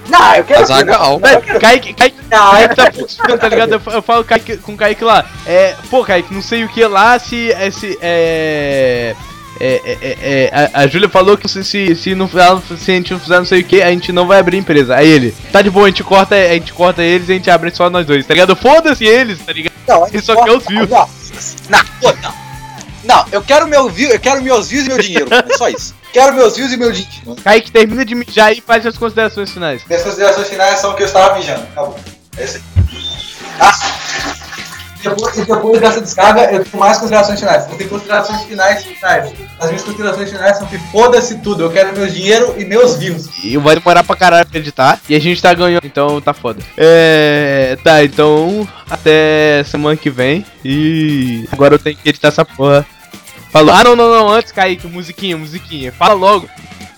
Não, 0.08 0.36
eu 0.36 0.44
quero. 0.44 0.62
Eu 0.62 1.42
quero- 1.42 1.60
Kaique, 1.60 1.94
Kaique, 1.94 2.18
Não, 2.30 2.52
Kaique 2.52 2.76
tá 2.76 2.92
puxando, 2.92 3.40
tá 3.40 3.50
ligado? 3.50 3.72
Eu, 3.74 3.82
eu 3.94 4.02
falo 4.02 4.24
Kaique, 4.24 4.58
com 4.58 4.74
o 4.74 4.78
Kaique 4.78 5.04
lá. 5.04 5.26
É, 5.48 5.76
pô, 5.90 6.04
Kaique, 6.04 6.34
não 6.34 6.42
sei 6.42 6.64
o 6.64 6.70
que 6.70 6.86
lá, 6.86 7.18
se. 7.18 7.52
É, 7.52 7.72
se 7.72 7.98
é. 8.02 9.16
É, 9.58 9.82
é, 9.86 9.98
é, 10.02 10.18
é, 10.22 10.70
a, 10.74 10.82
a 10.82 10.88
Júlia 10.88 11.08
falou 11.08 11.38
que 11.38 11.48
se, 11.48 11.64
se, 11.64 11.96
se, 11.96 12.14
não, 12.14 12.28
se 12.28 12.38
a 12.92 12.94
gente 12.94 13.14
não 13.14 13.20
fizer 13.22 13.38
não 13.38 13.46
sei 13.46 13.62
o 13.62 13.64
que, 13.64 13.82
a 13.82 13.90
gente 13.90 14.12
não 14.12 14.28
vai 14.28 14.38
abrir 14.40 14.58
empresa. 14.58 14.94
Aí 14.98 15.08
ele, 15.08 15.34
tá 15.50 15.62
de 15.62 15.70
boa, 15.70 15.86
a 15.86 15.90
gente 15.90 16.04
corta, 16.04 16.36
a 16.36 16.54
gente 16.54 16.74
corta 16.74 17.02
eles 17.02 17.30
e 17.30 17.32
a 17.32 17.36
gente 17.36 17.50
abre 17.50 17.72
só 17.74 17.90
nós 17.90 18.06
dois, 18.06 18.26
tá 18.28 18.34
ligado? 18.34 18.54
Foda-se 18.54 19.06
eles, 19.06 19.40
tá 19.40 19.54
ligado? 19.54 19.74
Não, 19.88 20.08
Ele 20.08 20.22
só 20.22 20.44
quer 20.44 20.52
os 20.52 20.66
views. 20.66 20.90
Não, 20.90 21.08
não, 21.70 21.80
pô, 22.02 22.14
não. 22.22 22.45
Não, 23.06 23.26
eu 23.32 23.42
quero 23.42 23.68
meu 23.68 23.90
view, 23.90 24.10
eu 24.10 24.20
quero 24.20 24.42
meus 24.42 24.70
views 24.70 24.86
e 24.86 24.90
meu 24.90 24.98
dinheiro. 24.98 25.28
É 25.32 25.58
só 25.58 25.70
isso. 25.70 25.96
Quero 26.12 26.34
meus 26.34 26.56
views 26.56 26.72
e 26.72 26.78
meu 26.78 26.92
dinheiro. 26.92 27.36
Kaique, 27.44 27.72
termina 27.72 28.04
de 28.04 28.16
mijar 28.16 28.48
aí 28.48 28.58
e 28.58 28.62
faz 28.62 28.86
as 28.86 28.98
considerações 28.98 29.52
finais. 29.52 29.82
Minhas 29.88 30.04
considerações 30.04 30.48
finais 30.48 30.80
são 30.80 30.94
que 30.96 31.04
eu 31.04 31.08
estava 31.08 31.36
mijando. 31.36 31.64
Acabou. 31.64 32.00
É 32.38 32.44
isso 32.44 32.58
aí. 32.58 32.64
Ah, 33.60 33.74
depois, 35.10 35.38
e 35.38 35.46
depois 35.46 35.80
dessa 35.80 36.02
descarga, 36.02 36.52
eu 36.52 36.64
tenho 36.66 36.78
mais 36.78 36.98
considerações 36.98 37.40
finais. 37.40 37.70
Eu 37.70 37.78
tenho 37.78 37.90
considerações 37.90 38.42
finais 38.44 38.84
finais. 38.84 39.34
As 39.60 39.68
minhas 39.68 39.84
considerações 39.84 40.32
finais 40.32 40.58
são 40.58 40.68
que 40.68 40.80
foda-se 40.92 41.36
tudo. 41.40 41.64
Eu 41.64 41.72
quero 41.72 41.94
meu 41.96 42.08
dinheiro 42.08 42.56
e 42.58 42.66
meus 42.66 42.96
views. 42.96 43.30
E 43.44 43.56
vai 43.58 43.76
demorar 43.76 44.04
pra 44.04 44.16
caralho 44.16 44.48
pra 44.48 44.60
editar. 44.60 45.00
E 45.08 45.16
a 45.16 45.20
gente 45.20 45.42
tá 45.42 45.54
ganhando, 45.54 45.86
então 45.86 46.20
tá 46.20 46.34
foda. 46.34 46.62
É. 46.76 47.78
Tá, 47.84 48.04
então. 48.04 48.68
Até 48.90 49.64
semana 49.66 49.96
que 49.96 50.10
vem. 50.10 50.44
E. 50.64 51.48
Agora 51.52 51.76
eu 51.76 51.80
tenho 51.80 51.96
que 51.96 52.10
editar 52.10 52.30
essa 52.30 52.44
porra. 52.44 52.86
Falou. 53.56 53.74
Ah, 53.74 53.84
não, 53.86 53.96
não, 53.96 54.10
não. 54.10 54.30
Antes, 54.34 54.52
Kaique, 54.52 54.86
musiquinha, 54.86 55.38
musiquinha. 55.38 55.90
Fala 55.94 56.14
logo. 56.14 56.50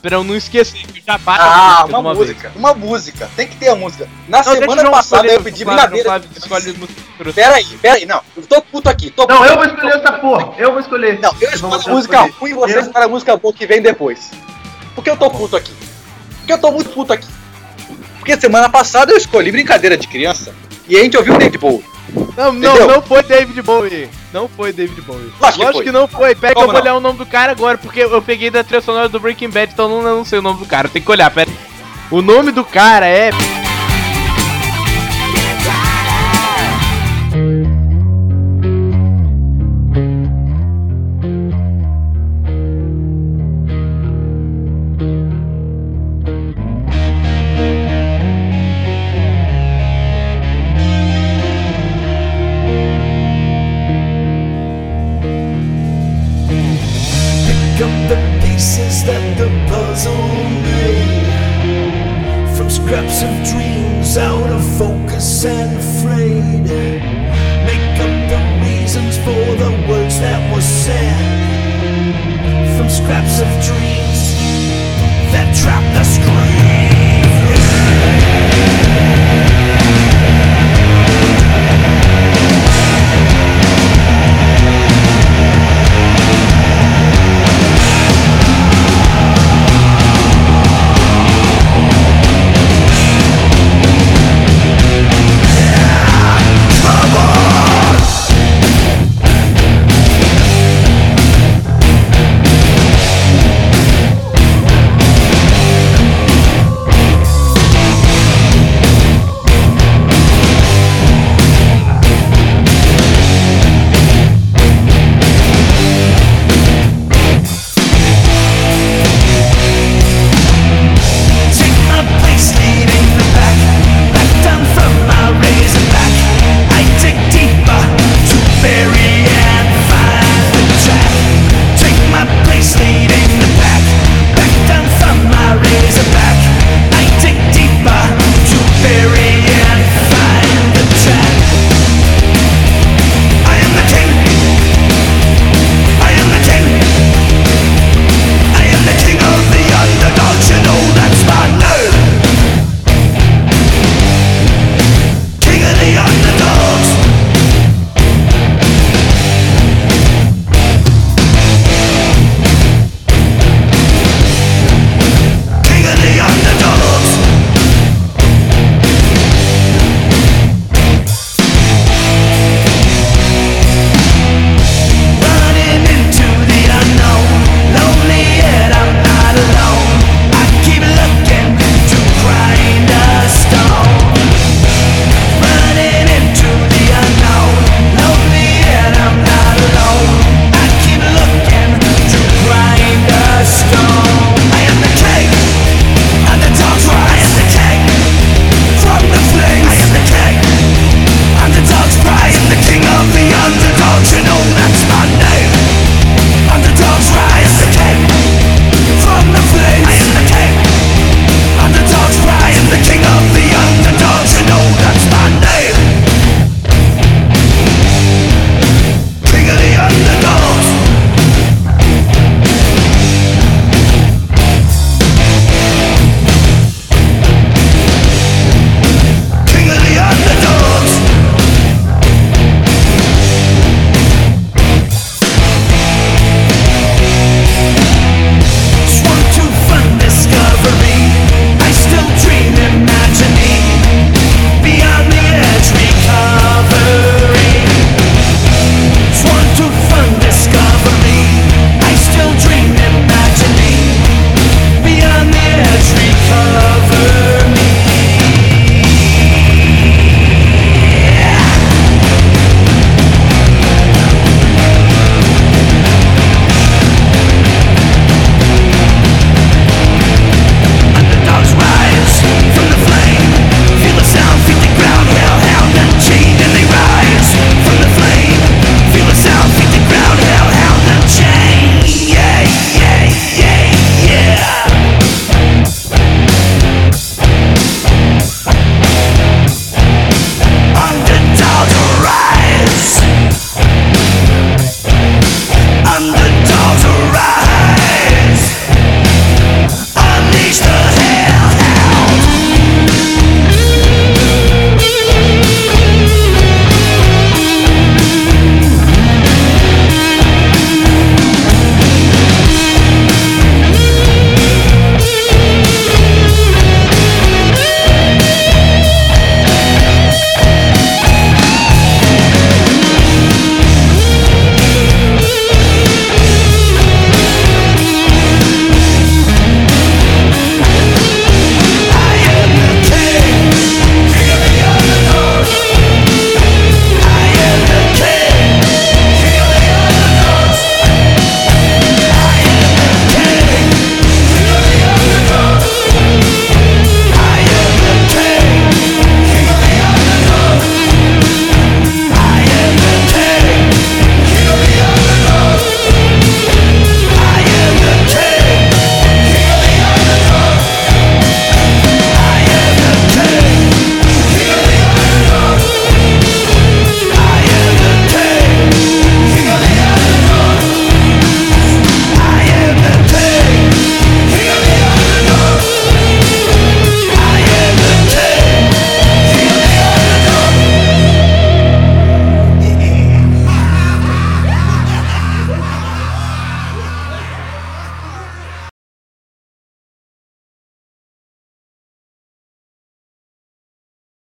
Pra 0.01 0.15
eu 0.15 0.23
não 0.23 0.35
esquecer, 0.35 0.79
que 0.87 0.99
eu 0.99 1.03
já 1.05 1.17
bato 1.19 1.41
Ah, 1.43 1.79
música 1.81 1.99
uma 1.99 2.11
de 2.13 2.17
vez. 2.17 2.29
música. 2.29 2.51
Uma 2.55 2.73
música. 2.73 3.29
Tem 3.35 3.47
que 3.47 3.55
ter 3.57 3.67
a 3.69 3.75
música. 3.75 4.07
Na 4.27 4.37
Não, 4.39 4.43
semana 4.55 4.89
passada 4.89 5.21
escolher, 5.27 5.33
eu 5.39 5.43
pedi 5.43 5.65
brincadeira. 5.65 6.03
Flávio 6.09 6.29
escolhe 6.35 6.73
música 6.73 7.01
pro- 7.15 7.33
Pera 7.33 7.55
aí, 7.55 7.65
pera 7.79 7.95
aí, 7.95 8.05
não. 8.07 8.21
Eu 8.35 8.43
tô 8.47 8.59
puto 8.61 8.89
aqui. 8.89 9.11
Tô 9.11 9.27
Não, 9.27 9.37
puto. 9.37 9.49
eu 9.49 9.55
vou 9.55 9.65
escolher 9.65 9.95
essa 9.97 10.11
porra. 10.13 10.53
Eu 10.57 10.71
vou 10.71 10.79
escolher. 10.79 11.19
Não, 11.19 11.31
eu 11.39 11.51
escolho 11.51 11.73
a 11.75 11.89
música 11.89 12.21
ruim 12.39 12.51
e 12.51 12.53
você 12.55 12.79
escolhe 12.79 13.05
a 13.05 13.07
música 13.07 13.37
boa 13.37 13.53
que 13.53 13.67
vem 13.67 13.81
depois. 13.81 14.31
Por 14.95 15.03
que 15.03 15.09
eu 15.11 15.17
tô 15.17 15.29
puto 15.29 15.55
aqui? 15.55 15.73
Porque 16.39 16.53
eu 16.53 16.57
tô 16.59 16.71
muito 16.71 16.89
puto 16.89 17.13
aqui. 17.13 17.27
Porque 18.17 18.39
semana 18.39 18.67
passada 18.69 19.11
eu 19.11 19.17
escolhi 19.17 19.51
brincadeira 19.51 19.95
de 19.95 20.07
criança 20.07 20.55
e 20.87 20.97
a 20.97 21.03
gente 21.03 21.17
ouviu 21.17 21.35
o 21.35 21.37
David 21.37 21.57
Bowie. 21.59 21.85
Não, 22.35 22.51
não, 22.53 22.87
não 22.87 23.01
foi 23.01 23.21
David 23.23 23.61
Bowie. 23.61 24.09
Não 24.33 24.47
foi 24.47 24.73
David 24.73 25.01
Bowie. 25.01 25.31
Lógico 25.39 25.39
que 25.39 25.59
Lógico 25.59 25.73
foi. 25.73 25.83
que 25.85 25.91
não 25.91 26.07
foi. 26.07 26.35
Pera 26.35 26.53
que 26.53 26.61
eu 26.61 26.65
vou 26.65 26.73
não? 26.73 26.81
olhar 26.81 26.95
o 26.95 26.99
nome 26.99 27.17
do 27.17 27.25
cara 27.25 27.51
agora, 27.51 27.77
porque 27.77 28.01
eu 28.01 28.21
peguei 28.21 28.49
da 28.49 28.63
trilha 28.63 28.81
sonora 28.81 29.07
do 29.09 29.19
Breaking 29.19 29.49
Bad, 29.49 29.71
então 29.73 29.89
eu 29.89 30.01
não, 30.01 30.17
não 30.17 30.25
sei 30.25 30.39
o 30.39 30.41
nome 30.41 30.59
do 30.59 30.65
cara. 30.65 30.89
Tem 30.89 31.01
que 31.01 31.11
olhar, 31.11 31.29
pera. 31.31 31.49
O 32.11 32.21
nome 32.21 32.51
do 32.51 32.63
cara 32.63 33.07
é. 33.07 33.31